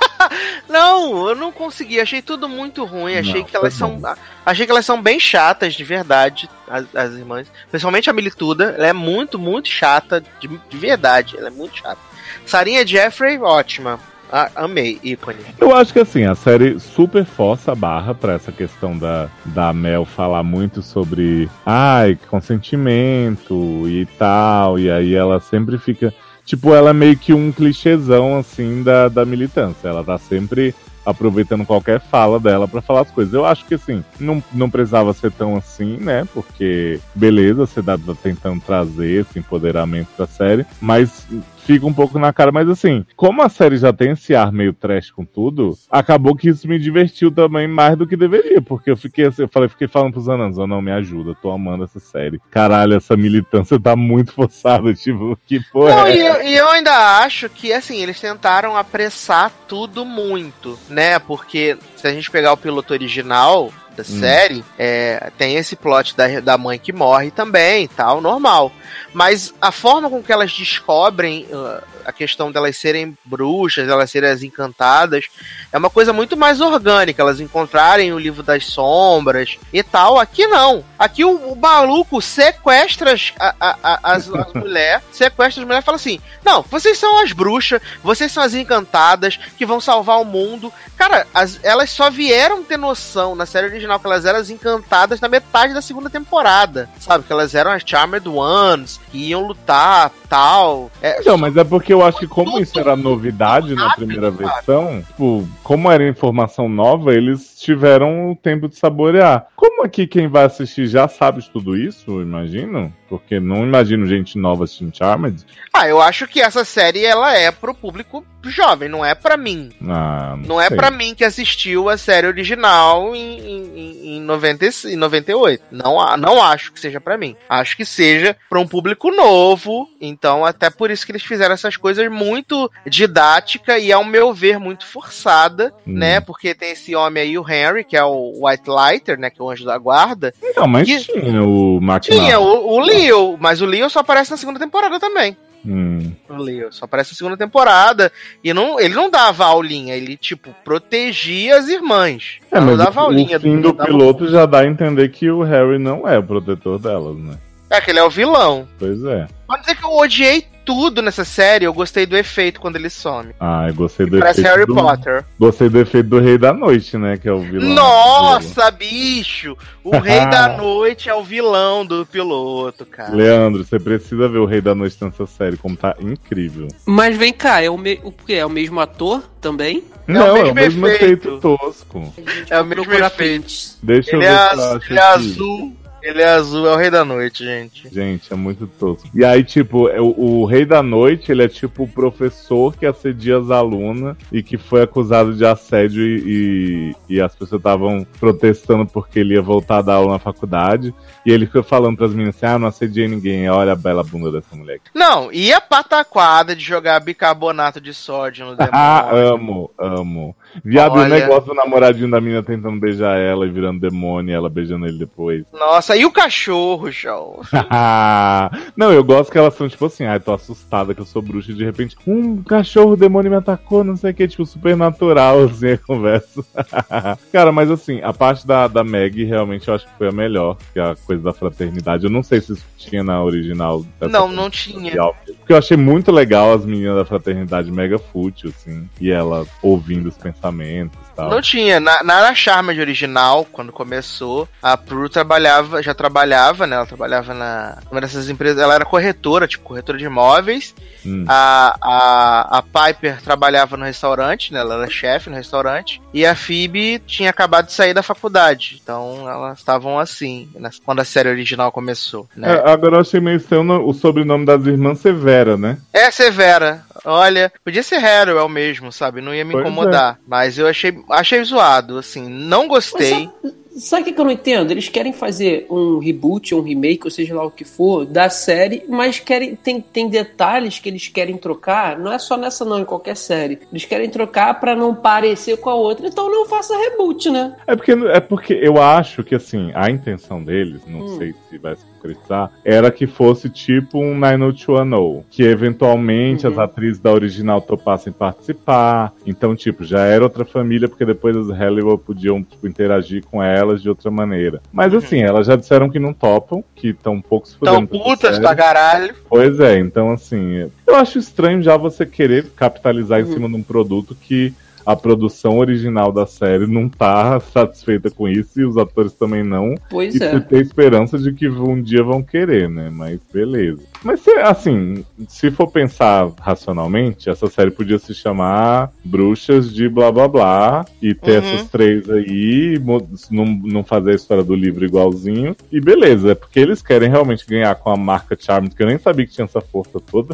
não, 0.67 1.29
eu 1.29 1.35
não 1.35 1.51
consegui. 1.51 1.99
Achei 1.99 2.21
tudo 2.21 2.49
muito 2.49 2.83
ruim. 2.83 3.15
Achei 3.15 3.41
não, 3.41 3.43
que 3.43 3.55
elas 3.55 3.75
são. 3.75 4.01
Achei 4.43 4.65
que 4.65 4.71
elas 4.71 4.85
são 4.85 5.01
bem 5.01 5.19
chatas, 5.19 5.75
de 5.75 5.83
verdade, 5.83 6.49
as, 6.67 6.93
as 6.95 7.13
irmãs. 7.13 7.51
Principalmente 7.69 8.09
a 8.09 8.13
Milituda. 8.13 8.73
Ela 8.75 8.87
é 8.87 8.93
muito, 8.93 9.37
muito 9.37 9.69
chata, 9.69 10.23
de, 10.39 10.47
de 10.47 10.77
verdade. 10.77 11.37
Ela 11.37 11.47
é 11.47 11.51
muito 11.51 11.77
chata. 11.77 12.01
Sarinha 12.43 12.85
Jeffrey, 12.85 13.37
ótima. 13.37 13.99
Ah, 14.31 14.49
amei, 14.55 14.99
ícone. 15.03 15.39
Eu 15.59 15.73
acho 15.75 15.93
que 15.93 15.99
assim, 15.99 16.25
a 16.25 16.35
série 16.35 16.79
super 16.79 17.25
força 17.25 17.71
a 17.71 17.75
barra 17.75 18.13
pra 18.13 18.33
essa 18.33 18.51
questão 18.51 18.97
da, 18.97 19.29
da 19.45 19.71
Mel 19.73 20.05
falar 20.05 20.43
muito 20.43 20.81
sobre 20.81 21.49
ai, 21.65 22.17
consentimento 22.29 23.83
e 23.87 24.05
tal. 24.17 24.77
E 24.77 24.89
aí 24.91 25.13
ela 25.13 25.39
sempre 25.39 25.77
fica. 25.77 26.13
Tipo, 26.45 26.73
ela 26.73 26.91
é 26.91 26.93
meio 26.93 27.17
que 27.17 27.33
um 27.33 27.51
clichêzão 27.51 28.37
assim 28.37 28.83
da, 28.83 29.09
da 29.09 29.25
militância. 29.25 29.87
Ela 29.87 30.03
tá 30.03 30.17
sempre 30.17 30.73
aproveitando 31.07 31.65
qualquer 31.65 32.01
fala 32.01 32.37
dela 32.37 32.67
para 32.67 32.81
falar 32.81 33.01
as 33.01 33.11
coisas. 33.11 33.33
Eu 33.33 33.45
acho 33.45 33.63
que 33.65 33.75
assim, 33.75 34.03
não, 34.19 34.43
não 34.53 34.69
precisava 34.69 35.13
ser 35.13 35.31
tão 35.31 35.55
assim, 35.55 35.95
né? 35.97 36.27
Porque, 36.33 36.99
beleza, 37.15 37.65
você 37.65 37.81
tá 37.81 37.97
tentando 38.21 38.61
trazer 38.61 39.21
esse 39.21 39.39
empoderamento 39.39 40.09
da 40.17 40.27
série, 40.27 40.65
mas 40.81 41.25
fica 41.67 41.85
um 41.85 41.93
pouco 41.93 42.17
na 42.17 42.31
cara, 42.31 42.49
mas 42.49 42.69
assim, 42.69 43.05
como 43.17 43.41
a 43.41 43.49
série 43.49 43.75
já 43.75 43.91
tem 43.91 44.11
esse 44.11 44.33
ar 44.33 44.53
meio 44.53 44.71
trash 44.73 45.11
com 45.11 45.25
tudo, 45.25 45.77
acabou 45.91 46.33
que 46.33 46.47
isso 46.47 46.65
me 46.65 46.79
divertiu 46.79 47.29
também 47.29 47.67
mais 47.67 47.97
do 47.97 48.07
que 48.07 48.15
deveria, 48.15 48.61
porque 48.61 48.89
eu 48.89 48.95
fiquei 48.95 49.25
assim, 49.25 49.41
eu 49.41 49.49
falei, 49.49 49.67
fiquei 49.67 49.87
falando 49.87 50.13
pros 50.13 50.29
Anãs, 50.29 50.55
não 50.55 50.81
me 50.81 50.91
ajuda, 50.93 51.35
tô 51.41 51.51
amando 51.51 51.83
essa 51.83 51.99
série. 51.99 52.39
Caralho, 52.49 52.95
essa 52.95 53.17
militância 53.17 53.77
tá 53.77 53.97
muito 53.97 54.31
forçada, 54.33 54.93
tipo, 54.93 55.37
que 55.45 55.59
porra. 55.71 55.93
Não, 55.93 56.05
é? 56.05 56.15
e, 56.15 56.25
eu, 56.25 56.41
e 56.43 56.55
eu 56.55 56.69
ainda 56.69 57.19
acho 57.19 57.49
que 57.49 57.73
assim, 57.73 58.01
eles 58.01 58.19
tentaram 58.19 58.77
apressar 58.77 59.51
tudo 59.67 60.05
muito, 60.05 60.79
né? 60.89 61.19
Porque 61.19 61.77
se 61.97 62.07
a 62.07 62.13
gente 62.13 62.31
pegar 62.31 62.53
o 62.53 62.57
piloto 62.57 62.93
original, 62.93 63.73
da 63.97 64.03
hum. 64.03 64.19
série, 64.19 64.63
é, 64.77 65.31
tem 65.37 65.55
esse 65.55 65.75
plot 65.75 66.15
da, 66.15 66.39
da 66.39 66.57
mãe 66.57 66.77
que 66.77 66.93
morre 66.93 67.31
também 67.31 67.87
tal, 67.87 68.21
normal. 68.21 68.71
Mas 69.13 69.53
a 69.59 69.71
forma 69.71 70.09
com 70.09 70.21
que 70.21 70.31
elas 70.31 70.51
descobrem 70.53 71.47
uh, 71.51 71.81
a 72.07 72.13
questão 72.13 72.49
delas 72.49 72.77
serem 72.77 73.17
bruxas, 73.25 73.89
elas 73.89 74.09
serem 74.09 74.29
as 74.29 74.41
encantadas, 74.41 75.25
é 75.73 75.77
uma 75.77 75.89
coisa 75.89 76.13
muito 76.13 76.37
mais 76.37 76.61
orgânica. 76.61 77.21
Elas 77.21 77.41
encontrarem 77.41 78.13
o 78.13 78.19
livro 78.19 78.41
das 78.41 78.65
sombras 78.65 79.57
e 79.73 79.83
tal. 79.83 80.17
Aqui 80.17 80.47
não. 80.47 80.85
Aqui 80.97 81.25
o, 81.25 81.35
o 81.51 81.55
maluco 81.55 82.21
sequestra 82.21 83.11
as, 83.11 83.33
a, 83.37 83.53
a, 83.59 84.13
as, 84.13 84.29
as 84.33 84.53
mulheres, 84.55 85.03
sequestra 85.11 85.61
as 85.61 85.67
mulheres 85.67 85.83
e 85.83 85.85
fala 85.85 85.97
assim: 85.97 86.21
Não, 86.45 86.61
vocês 86.61 86.97
são 86.97 87.21
as 87.21 87.33
bruxas, 87.33 87.81
vocês 88.01 88.31
são 88.31 88.41
as 88.41 88.53
encantadas 88.53 89.37
que 89.57 89.65
vão 89.65 89.81
salvar 89.81 90.21
o 90.21 90.25
mundo. 90.25 90.71
Cara, 90.95 91.27
as, 91.33 91.59
elas 91.61 91.89
só 91.89 92.09
vieram 92.09 92.63
ter 92.63 92.77
noção 92.77 93.35
na 93.35 93.45
série 93.45 93.67
original 93.67 93.99
que 93.99 94.07
elas 94.07 94.25
eram 94.25 94.39
as 94.39 94.49
encantadas 94.49 95.19
na 95.19 95.27
metade 95.27 95.73
da 95.73 95.81
segunda 95.81 96.09
temporada. 96.09 96.89
Sabe? 96.99 97.25
Que 97.25 97.33
elas 97.33 97.53
eram 97.53 97.71
as 97.71 97.83
Charmed 97.85 98.27
Ones, 98.29 98.99
que 99.11 99.17
iam 99.17 99.45
lutar, 99.45 100.11
tal. 100.29 100.89
É, 101.01 101.21
não, 101.23 101.37
mas 101.37 101.55
é 101.55 101.63
porque 101.63 101.93
eu 101.97 102.05
acho 102.05 102.19
que 102.19 102.27
como 102.27 102.59
isso 102.59 102.79
era 102.79 102.95
novidade 102.95 103.73
na 103.73 103.93
primeira 103.95 104.29
versão, 104.29 105.01
tipo, 105.01 105.47
como 105.63 105.91
era 105.91 106.07
informação 106.07 106.69
nova, 106.69 107.13
eles 107.13 107.59
tiveram 107.59 108.31
o 108.31 108.35
tempo 108.35 108.67
de 108.67 108.75
saborear. 108.75 109.47
Como 109.55 109.83
aqui 109.83 110.07
quem 110.07 110.27
vai 110.27 110.45
assistir 110.45 110.87
já 110.87 111.07
sabe 111.07 111.43
tudo 111.51 111.75
isso, 111.75 112.21
imagino? 112.21 112.93
Porque 113.09 113.39
não 113.39 113.63
imagino 113.63 114.05
gente 114.05 114.37
nova 114.37 114.63
assistindo 114.63 114.95
Charmed. 114.95 115.45
Ah, 115.73 115.87
eu 115.87 116.01
acho 116.01 116.27
que 116.27 116.41
essa 116.41 116.65
série 116.65 117.05
ela 117.05 117.33
é 117.33 117.51
pro 117.51 117.73
público 117.73 118.25
jovem, 118.43 118.89
não 118.89 119.03
é 119.05 119.13
para 119.13 119.37
mim. 119.37 119.69
Ah, 119.87 120.35
não, 120.37 120.47
não 120.47 120.61
é 120.61 120.69
para 120.69 120.89
mim 120.89 121.13
que 121.13 121.23
assistiu 121.23 121.89
a 121.89 121.97
série 121.97 122.27
original 122.27 123.15
em, 123.15 123.39
em, 123.39 124.17
em, 124.17 124.21
90, 124.21 124.65
em 124.85 124.95
98. 124.95 125.63
Não, 125.71 126.17
não 126.17 126.41
acho 126.41 126.71
que 126.71 126.79
seja 126.79 126.99
para 126.99 127.17
mim. 127.17 127.35
Acho 127.49 127.75
que 127.75 127.85
seja 127.85 128.35
para 128.49 128.59
um 128.59 128.67
público 128.67 129.11
novo. 129.11 129.89
Então, 129.99 130.45
até 130.45 130.69
por 130.69 130.91
isso 130.91 131.05
que 131.05 131.11
eles 131.11 131.23
fizeram 131.23 131.53
essas 131.53 131.77
coisas 131.77 132.09
muito 132.09 132.71
didática 132.85 133.77
e, 133.77 133.91
ao 133.91 134.03
meu 134.03 134.33
ver, 134.33 134.59
muito 134.59 134.85
forçada, 134.85 135.73
hum. 135.85 135.93
né? 135.93 136.19
Porque 136.19 136.53
tem 136.53 136.71
esse 136.71 136.95
homem 136.95 137.23
aí, 137.23 137.37
o 137.37 137.47
Henry, 137.47 137.83
que 137.83 137.97
é 137.97 138.03
o 138.03 138.45
White 138.45 138.69
Lighter, 138.69 139.19
né? 139.19 139.29
Que 139.29 139.41
é 139.41 139.43
o 139.43 139.49
anjo 139.49 139.65
da 139.65 139.77
guarda. 139.77 140.33
Não, 140.55 140.67
mas 140.67 140.87
que... 140.87 140.99
tinha 140.99 141.43
o 141.43 141.77
McNaught. 141.77 142.09
Tinha 142.09 142.39
o, 142.39 142.75
o 142.75 142.85
Leo, 142.97 143.37
mas 143.39 143.61
o 143.61 143.65
Leo 143.65 143.89
só 143.89 143.99
aparece 143.99 144.31
na 144.31 144.37
segunda 144.37 144.59
temporada 144.59 144.99
também. 144.99 145.37
Hum. 145.65 146.11
O 146.29 146.35
Leo 146.35 146.71
só 146.71 146.85
aparece 146.85 147.11
na 147.11 147.17
segunda 147.17 147.37
temporada. 147.37 148.11
E 148.43 148.53
não, 148.53 148.79
ele 148.79 148.93
não 148.93 149.09
dava 149.09 149.45
aulinha, 149.45 149.95
ele, 149.95 150.15
tipo, 150.15 150.55
protegia 150.63 151.57
as 151.57 151.67
irmãs. 151.67 152.39
É, 152.51 152.59
mas 152.59 152.65
não 152.65 152.77
dava 152.77 153.01
o, 153.01 153.03
aulinha. 153.05 153.37
O 153.37 153.41
fim 153.41 153.59
do, 153.59 153.73
do 153.73 153.85
piloto 153.85 154.27
já 154.29 154.45
dá 154.45 154.61
a 154.61 154.67
entender 154.67 155.09
que 155.09 155.29
o 155.29 155.41
Harry 155.43 155.77
não 155.77 156.07
é 156.07 156.17
o 156.17 156.23
protetor 156.23 156.79
delas, 156.79 157.17
né? 157.17 157.37
É, 157.69 157.81
que 157.81 157.91
ele 157.91 157.99
é 157.99 158.03
o 158.03 158.09
vilão. 158.09 158.67
Pois 158.79 159.03
é. 159.03 159.27
Pode 159.45 159.61
dizer 159.61 159.75
que 159.75 159.85
eu 159.85 159.91
odiei 159.91 160.45
tudo 160.67 161.01
nessa 161.01 161.23
série, 161.23 161.63
eu 161.63 161.73
gostei 161.73 162.05
do 162.05 162.17
efeito 162.17 162.59
quando 162.59 162.75
ele 162.75 162.89
some. 162.89 163.33
Ah, 163.39 163.65
eu 163.69 163.73
gostei 163.73 164.05
do 164.05 164.19
Parece 164.19 164.41
efeito. 164.41 164.53
Parece 164.53 164.59
Harry 164.59 164.65
do... 164.65 164.75
Potter. 164.75 165.25
Gostei 165.39 165.69
do 165.69 165.79
efeito 165.79 166.09
do 166.09 166.19
Rei 166.19 166.37
da 166.37 166.51
Noite, 166.51 166.97
né? 166.97 167.15
Que 167.15 167.29
é 167.29 167.31
o 167.31 167.39
vilão. 167.39 167.69
Nossa, 167.69 168.69
bicho! 168.69 169.57
O 169.81 169.97
Rei 169.97 170.25
da 170.25 170.49
Noite 170.59 171.09
é 171.09 171.15
o 171.15 171.23
vilão 171.23 171.85
do 171.85 172.05
piloto, 172.05 172.85
cara. 172.85 173.15
Leandro, 173.15 173.63
você 173.63 173.79
precisa 173.79 174.27
ver 174.27 174.39
o 174.39 174.45
Rei 174.45 174.59
da 174.59 174.75
Noite 174.75 174.97
nessa 174.99 175.25
série, 175.25 175.55
como 175.55 175.77
tá 175.77 175.95
incrível. 176.01 176.67
Mas 176.85 177.15
vem 177.15 177.31
cá, 177.31 177.61
é 177.61 177.69
o, 177.69 177.77
me... 177.77 178.01
o, 178.03 178.13
é 178.27 178.45
o 178.45 178.49
mesmo 178.49 178.81
ator 178.81 179.23
também? 179.39 179.85
Não, 180.05 180.35
é 180.35 180.43
o 180.43 180.43
mesmo, 180.43 180.47
é 180.47 180.51
o 180.51 180.55
mesmo 180.55 180.87
efeito. 180.87 181.27
efeito 181.29 181.39
tosco. 181.39 182.13
É 182.49 182.59
o 182.59 182.65
mesmo 182.65 182.93
efeito. 182.93 183.53
Deixa 183.81 184.17
ele 184.17 184.25
eu 184.25 184.29
ver 184.29 184.35
é, 184.35 184.89
ele 184.89 184.99
é 184.99 185.03
azul 185.03 185.77
ele 186.07 186.21
é 186.21 186.29
azul, 186.29 186.67
é 186.67 186.73
o 186.73 186.77
rei 186.77 186.89
da 186.89 187.03
noite, 187.03 187.43
gente. 187.43 187.89
Gente, 187.89 188.31
é 188.31 188.35
muito 188.35 188.65
tosco. 188.65 189.09
E 189.13 189.25
aí, 189.25 189.43
tipo, 189.43 189.89
é 189.89 189.99
o, 189.99 190.13
o 190.17 190.45
rei 190.45 190.65
da 190.65 190.81
noite, 190.81 191.31
ele 191.31 191.43
é 191.43 191.47
tipo 191.47 191.83
o 191.83 191.87
professor 191.87 192.75
que 192.75 192.85
assedia 192.85 193.37
as 193.37 193.51
alunas 193.51 194.15
e 194.31 194.41
que 194.41 194.57
foi 194.57 194.83
acusado 194.83 195.33
de 195.33 195.45
assédio 195.45 196.01
e, 196.01 196.93
e, 197.09 197.15
e 197.15 197.21
as 197.21 197.35
pessoas 197.35 197.59
estavam 197.59 198.07
protestando 198.19 198.85
porque 198.85 199.19
ele 199.19 199.33
ia 199.33 199.41
voltar 199.41 199.79
a 199.79 199.81
dar 199.81 199.93
aula 199.95 200.13
na 200.13 200.19
faculdade. 200.19 200.93
E 201.25 201.31
ele 201.31 201.45
ficou 201.45 201.61
falando 201.61 201.97
pras 201.97 202.11
meninas 202.11 202.35
assim: 202.35 202.45
ah, 202.45 202.57
não 202.57 202.69
assediei 202.69 203.07
ninguém, 203.07 203.49
olha 203.49 203.73
a 203.73 203.75
bela 203.75 204.03
bunda 204.03 204.31
dessa 204.31 204.55
mulher. 204.55 204.79
Não, 204.93 205.29
e 205.31 205.51
a 205.51 205.59
pataquada 205.59 206.55
de 206.55 206.63
jogar 206.63 206.99
bicarbonato 207.01 207.81
de 207.81 207.93
sódio 207.93 208.45
no 208.45 208.55
demônio? 208.55 208.71
ah, 208.73 209.09
amo, 209.11 209.71
amo. 209.77 210.35
Viado, 210.63 210.93
olha... 210.93 211.05
o 211.05 211.19
negócio 211.19 211.47
do 211.47 211.53
namoradinho 211.53 212.09
da 212.09 212.21
menina 212.21 212.41
tentando 212.41 212.79
beijar 212.79 213.19
ela 213.19 213.45
e 213.45 213.49
virando 213.49 213.81
demônio 213.81 214.31
e 214.31 214.33
ela 214.33 214.49
beijando 214.49 214.85
ele 214.85 214.97
depois. 214.97 215.43
Nossa, 215.51 215.96
e 215.97 216.05
o 216.05 216.11
cachorro, 216.11 216.91
show? 216.91 217.41
não, 218.75 218.91
eu 218.91 219.03
gosto 219.03 219.31
que 219.31 219.37
elas 219.37 219.55
são 219.55 219.67
tipo 219.67 219.85
assim, 219.85 220.05
ai, 220.05 220.19
tô 220.19 220.33
assustada 220.33 220.93
que 220.93 221.01
eu 221.01 221.05
sou 221.05 221.21
bruxa 221.21 221.51
e 221.51 221.55
de 221.55 221.65
repente, 221.65 221.95
um 222.05 222.41
cachorro 222.43 222.95
demônio 222.95 223.31
me 223.31 223.37
atacou, 223.37 223.83
não 223.83 223.95
sei 223.95 224.11
o 224.11 224.13
que, 224.13 224.27
tipo, 224.27 224.45
super 224.45 224.75
natural 224.75 225.43
assim 225.45 225.71
a 225.71 225.77
conversa. 225.77 226.43
Cara, 227.31 227.51
mas 227.51 227.71
assim, 227.71 228.01
a 228.01 228.13
parte 228.13 228.45
da, 228.45 228.67
da 228.67 228.83
Meg 228.83 229.23
realmente 229.23 229.67
eu 229.67 229.73
acho 229.73 229.85
que 229.85 229.97
foi 229.97 230.09
a 230.09 230.11
melhor, 230.11 230.57
que 230.73 230.79
a 230.79 230.95
coisa 230.95 231.23
da 231.23 231.33
fraternidade. 231.33 232.05
Eu 232.05 232.09
não 232.09 232.23
sei 232.23 232.41
se 232.41 232.53
isso 232.53 232.65
tinha 232.77 233.03
na 233.03 233.23
original. 233.23 233.85
Não, 234.01 234.31
não 234.31 234.49
tinha. 234.49 234.91
Porque 235.37 235.53
eu 235.53 235.57
achei 235.57 235.77
muito 235.77 236.11
legal 236.11 236.53
as 236.53 236.65
meninas 236.65 236.97
da 236.97 237.05
fraternidade 237.05 237.71
mega 237.71 237.97
fútil, 237.97 238.53
assim. 238.55 238.87
E 238.99 239.09
ela 239.09 239.45
ouvindo 239.61 240.07
os 240.07 240.17
pensamentos 240.17 241.06
tal. 241.17 241.29
Não 241.29 241.41
tinha. 241.41 241.79
Na, 241.79 242.03
na 242.03 242.35
Charmed 242.35 242.79
original, 242.79 243.45
quando 243.51 243.71
começou, 243.71 244.47
a 244.61 244.77
Prue 244.77 245.09
trabalhava, 245.09 245.81
já 245.81 245.93
trabalhava, 245.93 246.67
né? 246.67 246.75
Ela 246.75 246.85
trabalhava 246.85 247.33
na 247.33 247.77
uma 247.91 247.99
dessas 247.99 248.29
empresas. 248.29 248.61
Ela 248.61 248.75
era 248.75 248.85
corretora, 248.85 249.47
tipo, 249.47 249.63
corretora 249.63 249.97
de 249.97 250.05
imóveis. 250.05 250.75
Hum. 251.05 251.25
A, 251.27 251.75
a, 251.81 252.57
a 252.59 252.61
Piper 252.61 253.21
trabalhava 253.21 253.75
no 253.75 253.85
restaurante, 253.85 254.53
né? 254.53 254.59
Ela 254.59 254.75
era 254.75 254.89
chefe 254.89 255.29
no 255.29 255.35
restaurante. 255.35 256.01
E 256.13 256.25
a 256.25 256.35
Phoebe 256.35 256.99
tinha 256.99 257.29
acabado 257.29 257.65
de 257.65 257.73
sair 257.73 257.93
da 257.93 258.03
faculdade. 258.03 258.79
Então 258.81 259.27
elas 259.29 259.57
estavam 259.57 259.99
assim, 259.99 260.49
quando 260.85 260.99
a 260.99 261.05
série 261.05 261.29
original 261.29 261.71
começou. 261.71 262.27
Né? 262.35 262.53
É, 262.53 262.69
agora 262.69 262.97
eu 262.97 263.01
achei 263.01 263.19
meio 263.19 263.37
estranho 263.37 263.87
o 263.87 263.93
sobrenome 263.93 264.45
das 264.45 264.65
irmãs 264.65 264.99
Severa, 264.99 265.57
né? 265.57 265.77
É, 265.91 266.11
Severa. 266.11 266.85
Olha, 267.05 267.51
podia 267.63 267.83
ser 267.83 268.03
Harold 268.03 268.39
é 268.39 268.43
o 268.43 268.49
mesmo, 268.49 268.91
sabe? 268.91 269.21
Não 269.21 269.33
ia 269.33 269.45
me 269.45 269.53
pois 269.53 269.65
incomodar. 269.65 270.15
É. 270.15 270.17
Mas 270.27 270.57
eu 270.57 270.67
achei, 270.67 270.97
achei 271.09 271.43
zoado, 271.43 271.97
assim. 271.97 272.27
Não 272.27 272.67
gostei. 272.67 273.29
Sabe 273.77 274.01
o 274.01 274.05
que, 274.05 274.13
que 274.13 274.19
eu 274.19 274.25
não 274.25 274.31
entendo? 274.31 274.71
Eles 274.71 274.89
querem 274.89 275.13
fazer 275.13 275.67
um 275.69 275.99
reboot, 275.99 276.55
um 276.55 276.61
remake, 276.61 277.05
ou 277.05 277.11
seja 277.11 277.35
lá 277.35 277.45
o 277.45 277.51
que 277.51 277.63
for, 277.63 278.05
da 278.05 278.29
série, 278.29 278.83
mas 278.89 279.19
querem 279.19 279.55
tem, 279.55 279.79
tem 279.79 280.09
detalhes 280.09 280.79
que 280.79 280.89
eles 280.89 281.07
querem 281.07 281.37
trocar. 281.37 281.97
Não 281.97 282.11
é 282.11 282.17
só 282.17 282.35
nessa, 282.35 282.65
não, 282.65 282.79
em 282.79 282.85
qualquer 282.85 283.15
série. 283.15 283.59
Eles 283.71 283.85
querem 283.85 284.09
trocar 284.09 284.59
para 284.59 284.75
não 284.75 284.95
parecer 284.95 285.57
com 285.57 285.69
a 285.69 285.75
outra. 285.75 286.07
Então 286.07 286.29
não 286.29 286.45
faça 286.47 286.77
reboot, 286.77 287.29
né? 287.29 287.55
É 287.67 287.75
porque, 287.75 287.91
é 287.91 288.19
porque 288.19 288.53
eu 288.53 288.81
acho 288.81 289.23
que, 289.23 289.35
assim, 289.35 289.71
a 289.73 289.89
intenção 289.89 290.43
deles, 290.43 290.81
não 290.87 291.01
hum. 291.01 291.17
sei 291.17 291.35
se 291.49 291.57
vai 291.57 291.75
se 291.75 291.85
concretizar, 291.85 292.51
era 292.63 292.89
que 292.91 293.05
fosse 293.05 293.49
tipo 293.49 293.99
um 293.99 294.17
90210, 294.17 295.25
que 295.29 295.43
eventualmente 295.43 296.45
uhum. 296.45 296.53
as 296.53 296.59
atrizes 296.59 296.99
da 296.99 297.11
original 297.11 297.61
topassem 297.61 298.13
participar. 298.13 299.13
Então, 299.25 299.55
tipo, 299.55 299.83
já 299.83 300.05
era 300.05 300.23
outra 300.23 300.45
família, 300.45 300.87
porque 300.87 301.05
depois 301.05 301.35
as 301.35 301.49
Hollywood 301.49 302.03
podiam 302.03 302.43
tipo, 302.43 302.67
interagir 302.67 303.23
com 303.25 303.41
ela 303.41 303.66
elas 303.67 303.81
de 303.81 303.89
outra 303.89 304.09
maneira. 304.09 304.61
Mas 304.71 304.93
uhum. 304.93 304.99
assim, 304.99 305.21
elas 305.21 305.47
já 305.47 305.55
disseram 305.55 305.89
que 305.89 305.99
não 305.99 306.13
topam, 306.13 306.63
que 306.75 306.89
estão 306.89 307.21
poucos 307.21 307.57
Tão 307.61 307.85
putas 307.85 308.39
pra 308.39 308.55
caralho. 308.55 309.15
Pois 309.29 309.59
é, 309.59 309.77
então 309.77 310.11
assim, 310.11 310.69
eu 310.85 310.95
acho 310.95 311.19
estranho 311.19 311.61
já 311.61 311.77
você 311.77 312.05
querer 312.05 312.47
capitalizar 312.55 313.21
uhum. 313.21 313.29
em 313.29 313.33
cima 313.33 313.49
de 313.49 313.55
um 313.55 313.63
produto 313.63 314.15
que 314.15 314.53
a 314.87 314.95
produção 314.95 315.57
original 315.57 316.13
da 316.13 316.25
série 316.25 316.65
não 316.65 316.87
tá 316.87 317.37
satisfeita 317.41 318.09
com 318.09 318.25
isso 318.25 318.61
e 318.61 318.63
os 318.63 318.77
atores 318.77 319.11
também 319.11 319.43
não. 319.43 319.75
Pois 319.89 320.15
e 320.15 320.23
é. 320.23 320.31
você 320.31 320.39
tem 320.39 320.61
esperança 320.61 321.19
de 321.19 321.33
que 321.33 321.49
um 321.49 321.81
dia 321.81 322.01
vão 322.01 322.23
querer, 322.23 322.69
né? 322.69 322.89
Mas 322.89 323.19
beleza. 323.33 323.83
Mas 324.01 324.25
assim, 324.45 325.03
se 325.27 325.51
for 325.51 325.67
pensar 325.67 326.31
racionalmente, 326.39 327.29
essa 327.29 327.47
série 327.47 327.69
podia 327.69 327.99
se 327.99 328.13
chamar 328.13 328.93
Bruxas 329.03 329.73
de 329.73 329.89
blá 329.89 330.09
blá 330.09 330.25
blá 330.29 330.85
e 331.01 331.13
ter 331.13 331.43
uhum. 331.43 331.49
essas 331.49 331.69
três 331.69 332.09
aí, 332.09 332.81
não, 333.29 333.45
não 333.45 333.83
fazer 333.83 334.11
a 334.11 334.15
história 334.15 334.43
do 334.43 334.55
livro 334.55 334.85
igualzinho. 334.85 335.53
E 335.69 335.81
beleza, 335.81 336.31
é 336.31 336.35
porque 336.35 336.61
eles 336.61 336.81
querem 336.81 337.09
realmente 337.09 337.45
ganhar 337.45 337.75
com 337.75 337.89
a 337.89 337.97
marca 337.97 338.37
Charmed, 338.39 338.73
que 338.73 338.83
eu 338.83 338.87
nem 338.87 338.97
sabia 338.97 339.25
que 339.25 339.33
tinha 339.33 339.43
essa 339.43 339.59
força 339.59 339.99
toda 339.99 340.33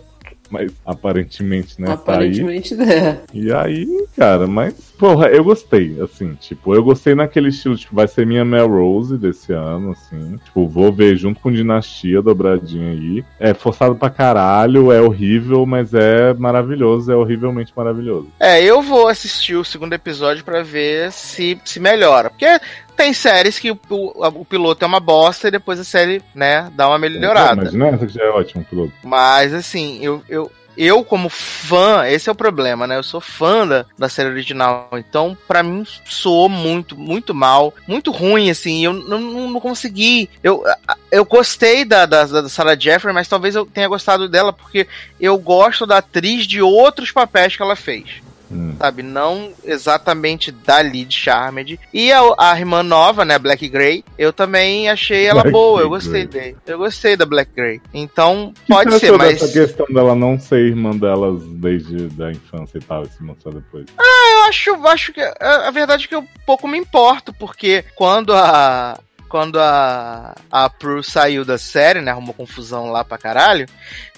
mas 0.50 0.72
aparentemente, 0.86 1.82
né? 1.82 1.92
Aparentemente, 1.92 2.76
tá 2.76 2.84
aí. 2.84 2.90
é. 2.92 3.22
E 3.34 3.52
aí, 3.52 4.06
cara, 4.16 4.48
mas, 4.48 4.74
porra, 4.98 5.28
eu 5.28 5.44
gostei, 5.44 6.00
assim, 6.02 6.34
tipo, 6.36 6.76
eu 6.76 6.84
gostei 6.84 7.16
naquele 7.16 7.50
estilo, 7.50 7.76
tipo, 7.76 7.96
vai 7.96 8.08
ser 8.08 8.26
minha 8.26 8.46
Melrose 8.46 9.18
desse 9.18 9.52
ano, 9.52 9.92
assim, 9.92 10.38
tipo, 10.44 10.68
vou 10.68 10.92
ver 10.92 11.16
junto 11.18 11.40
com 11.40 11.52
Dinastia 11.52 12.22
dobradinha 12.22 12.92
aí. 12.92 13.24
É 13.40 13.54
forçado 13.54 13.96
pra 13.96 14.10
caralho, 14.10 14.92
é 14.92 15.02
horrível, 15.02 15.66
mas 15.66 15.94
é 15.94 16.34
maravilhoso, 16.34 17.12
é 17.12 17.16
horrivelmente 17.16 17.74
maravilhoso. 17.76 18.28
É, 18.40 18.64
eu 18.64 18.82
vou 18.82 19.08
assistir 19.08 19.56
o 19.56 19.64
segundo 19.64 19.94
episódio 19.94 20.44
para 20.44 20.64
ver 20.64 21.12
se, 21.12 21.60
se 21.66 21.80
melhora, 21.80 22.30
porque 22.30 22.60
tem 22.96 23.14
séries 23.14 23.60
que 23.60 23.72
o, 23.72 23.80
o, 23.90 24.28
o, 24.28 24.46
piloto 24.46 24.84
é 24.84 24.88
uma 24.88 25.00
bosta 25.00 25.48
e 25.48 25.52
depois 25.52 25.80
a 25.80 25.84
série, 25.84 26.22
né, 26.34 26.72
dá 26.76 26.88
uma 26.88 26.98
melhorada. 26.98 27.62
Imagina 27.64 27.88
essa 27.90 28.06
que 28.06 28.14
já 28.14 28.24
é 28.24 28.30
ótimo, 28.30 28.64
piloto. 28.64 28.94
Mas, 29.04 29.54
assim, 29.54 30.00
eu, 30.02 30.24
eu, 30.30 30.52
eu, 30.76 31.04
como 31.04 31.30
fã, 31.30 32.06
esse 32.08 32.30
é 32.30 32.32
o 32.32 32.36
problema, 32.36 32.88
né? 32.88 32.98
Eu 32.98 33.04
sou 33.04 33.22
fã 33.22 33.68
da, 33.68 33.86
da 33.98 34.10
série 34.10 34.30
original. 34.30 34.90
Então, 34.94 35.38
para 35.48 35.62
mim, 35.62 35.86
soou 36.06 36.50
muito, 36.50 36.98
muito 36.98 37.34
mal. 37.34 37.74
Muito 37.88 38.12
ruim, 38.12 38.50
assim. 38.50 38.84
Eu 38.84 38.94
não, 38.94 39.20
não 39.20 39.60
consegui. 39.60 40.30
Eu, 40.42 40.64
eu 41.12 41.24
gostei 41.26 41.86
da, 41.86 42.06
da, 42.06 42.26
da 42.26 42.50
Sarah 42.50 42.80
Jeffrey, 42.80 43.14
mas 43.14 43.28
talvez 43.28 43.56
eu 43.56 43.66
tenha 43.66 43.88
gostado 43.88 44.28
dela 44.28 44.52
porque 44.52 44.88
eu 45.20 45.38
gosto 45.38 45.86
da 45.86 45.98
atriz 45.98 46.48
de 46.48 46.62
outros 46.62 47.12
papéis 47.12 47.56
que 47.56 47.62
ela 47.62 47.76
fez. 47.76 48.24
Hum. 48.54 48.76
Sabe? 48.78 49.04
Não 49.04 49.52
exatamente 49.64 50.52
da 50.52 50.80
Lead 50.80 51.14
Charmed. 51.14 51.80
E 51.94 52.12
a, 52.12 52.22
a 52.38 52.60
irmã 52.60 52.84
nova, 52.84 53.26
né? 53.26 53.38
Black 53.40 53.68
Grey, 53.68 54.04
eu 54.18 54.32
também 54.32 54.90
achei 54.90 55.26
ela 55.26 55.42
Black 55.42 55.52
boa. 55.52 55.82
Eu 55.82 55.90
gostei 55.90 56.26
dele. 56.26 56.58
Eu 56.66 56.78
gostei 56.78 57.16
da 57.18 57.26
Black 57.26 57.52
Grey. 57.56 57.82
Então, 57.94 58.54
que 58.66 58.74
pode 58.74 59.00
ser, 59.00 59.18
mas. 59.18 59.42
essa 59.42 59.52
questão 59.52 59.86
dela 59.88 60.16
não 60.16 60.40
ser 60.40 60.68
irmã 60.68 60.92
delas 60.92 61.44
desde 61.44 62.10
a 62.22 62.32
infância 62.32 62.78
e 62.78 62.82
tal, 62.82 63.04
e 63.04 63.10
se 63.10 63.24
mostrar 63.24 63.54
depois. 63.54 63.86
Ah, 63.98 64.32
eu 64.34 64.44
acho, 64.50 64.88
acho 64.88 65.14
que. 65.14 65.22
A, 65.22 65.68
a 65.68 65.72
verdade 65.72 66.06
é 66.06 66.08
que 66.08 66.16
eu 66.16 66.26
pouco 66.46 66.68
me 66.68 66.78
importo, 66.78 67.34
porque 67.34 67.84
quando 67.96 68.34
a 68.34 69.00
quando 69.34 69.60
a, 69.60 70.36
a 70.52 70.70
Prue 70.70 71.04
saiu 71.04 71.44
da 71.44 71.58
série, 71.58 72.02
né? 72.02 72.12
Arrumou 72.12 72.36
confusão 72.36 72.92
lá 72.92 73.04
pra 73.04 73.18
caralho. 73.18 73.66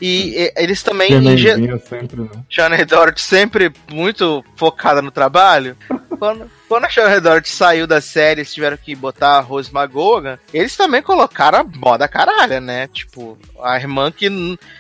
E, 0.01 0.35
e 0.37 0.53
eles 0.57 0.83
também. 0.83 1.13
Inge... 1.13 1.47
sempre, 1.79 2.19
né? 2.19 2.83
Dorothy 2.85 3.21
sempre 3.21 3.71
muito 3.89 4.43
focada 4.57 5.01
no 5.01 5.11
trabalho. 5.11 5.77
quando, 6.19 6.51
quando 6.67 6.83
a 6.83 6.89
Shannon 6.89 7.21
Dorothy 7.21 7.47
saiu 7.47 7.87
da 7.87 8.01
série, 8.01 8.41
eles 8.41 8.53
tiveram 8.53 8.75
que 8.75 8.93
botar 8.93 9.37
a 9.37 9.39
Rose 9.39 9.71
Magoga, 9.71 10.37
eles 10.53 10.75
também 10.75 11.01
colocaram 11.01 11.59
a 11.59 11.63
moda 11.63 12.09
caralho, 12.09 12.59
né? 12.59 12.87
Tipo, 12.87 13.37
a 13.63 13.77
irmã 13.77 14.11
que 14.11 14.29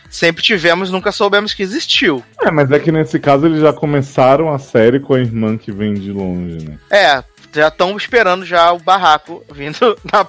sempre 0.09 0.43
tivemos, 0.43 0.91
nunca 0.91 1.13
soubemos 1.13 1.53
que 1.53 1.63
existiu. 1.63 2.21
É, 2.41 2.51
mas 2.51 2.69
é 2.71 2.79
que 2.79 2.91
nesse 2.91 3.19
caso 3.19 3.45
eles 3.45 3.61
já 3.61 3.71
começaram 3.71 4.53
a 4.53 4.59
série 4.59 4.99
com 4.99 5.13
a 5.13 5.19
irmã 5.19 5.57
que 5.57 5.71
vem 5.71 5.93
de 5.93 6.11
longe, 6.11 6.67
né? 6.67 6.77
É, 6.91 7.23
já 7.55 7.67
estão 7.67 7.95
esperando 7.97 8.45
já 8.45 8.71
o 8.71 8.79
barraco 8.79 9.43
vindo 9.51 9.97
na, 10.11 10.25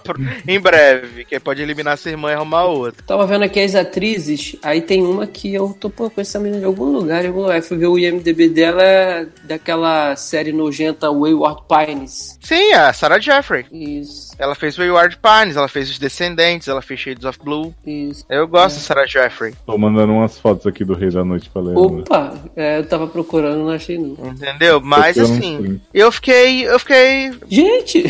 em 0.47 0.61
breve, 0.61 1.24
que 1.24 1.39
pode 1.41 1.62
eliminar 1.62 1.95
essa 1.95 2.11
irmã 2.11 2.31
e 2.31 2.35
arrumar 2.35 2.64
outra. 2.64 3.03
Tava 3.07 3.27
vendo 3.27 3.45
aqui 3.45 3.61
as 3.61 3.74
atrizes, 3.74 4.57
aí 4.62 4.81
tem 4.81 5.03
uma 5.03 5.27
que 5.27 5.53
eu 5.55 5.77
tô 5.79 5.91
pô, 5.91 6.11
com 6.11 6.20
essa 6.20 6.39
menina 6.39 6.62
em 6.62 6.66
algum 6.66 6.91
lugar, 6.91 7.24
em 7.24 7.29
algum 7.29 7.43
lugar. 7.43 7.62
Fui 7.62 7.77
ver 7.77 7.87
o 7.87 7.99
IMDB 7.99 8.49
dela 8.49 8.83
é 8.83 9.27
daquela 9.45 10.14
série 10.16 10.53
nojenta 10.53 11.11
Wayward 11.11 11.62
Pines. 11.68 12.39
Sim, 12.41 12.72
a 12.72 12.93
Sarah 12.93 13.18
Jeffrey. 13.18 13.66
Isso. 13.72 14.35
Ela 14.39 14.55
fez 14.55 14.77
Wayward 14.77 15.18
Pines, 15.18 15.57
ela 15.57 15.68
fez 15.68 15.91
Os 15.91 15.99
Descendentes, 15.99 16.68
ela 16.68 16.83
fez 16.83 17.01
Shades 17.01 17.24
of 17.24 17.39
Blue. 17.43 17.74
Isso. 17.87 18.24
Eu 18.29 18.47
gosto 18.47 18.77
é. 18.77 18.79
da 18.79 18.83
Sarah 18.83 19.07
Jeffrey. 19.07 19.55
Tô 19.66 19.77
mandando 19.77 20.12
umas 20.12 20.39
fotos 20.39 20.66
aqui 20.66 20.85
do 20.85 20.95
Rei 20.95 21.11
da 21.11 21.24
Noite 21.24 21.51
pra 21.51 21.62
ler. 21.62 21.77
Opa, 21.77 22.35
é, 22.55 22.79
eu 22.79 22.87
tava 22.87 23.07
procurando, 23.07 23.59
não 23.64 23.70
achei 23.70 23.99
não. 23.99 24.16
Entendeu? 24.31 24.81
Mas 24.81 25.18
assim, 25.18 25.81
eu 25.93 26.12
fiquei. 26.12 26.66
Eu 26.66 26.79
fiquei. 26.79 27.16
Gente! 27.49 28.05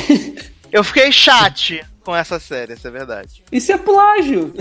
eu 0.73 0.85
fiquei 0.85 1.11
chat 1.11 1.85
com 2.05 2.15
essa 2.15 2.39
série, 2.39 2.75
isso 2.75 2.87
é 2.87 2.91
verdade. 2.91 3.43
Isso 3.51 3.73
é 3.73 3.79
plágio! 3.79 4.55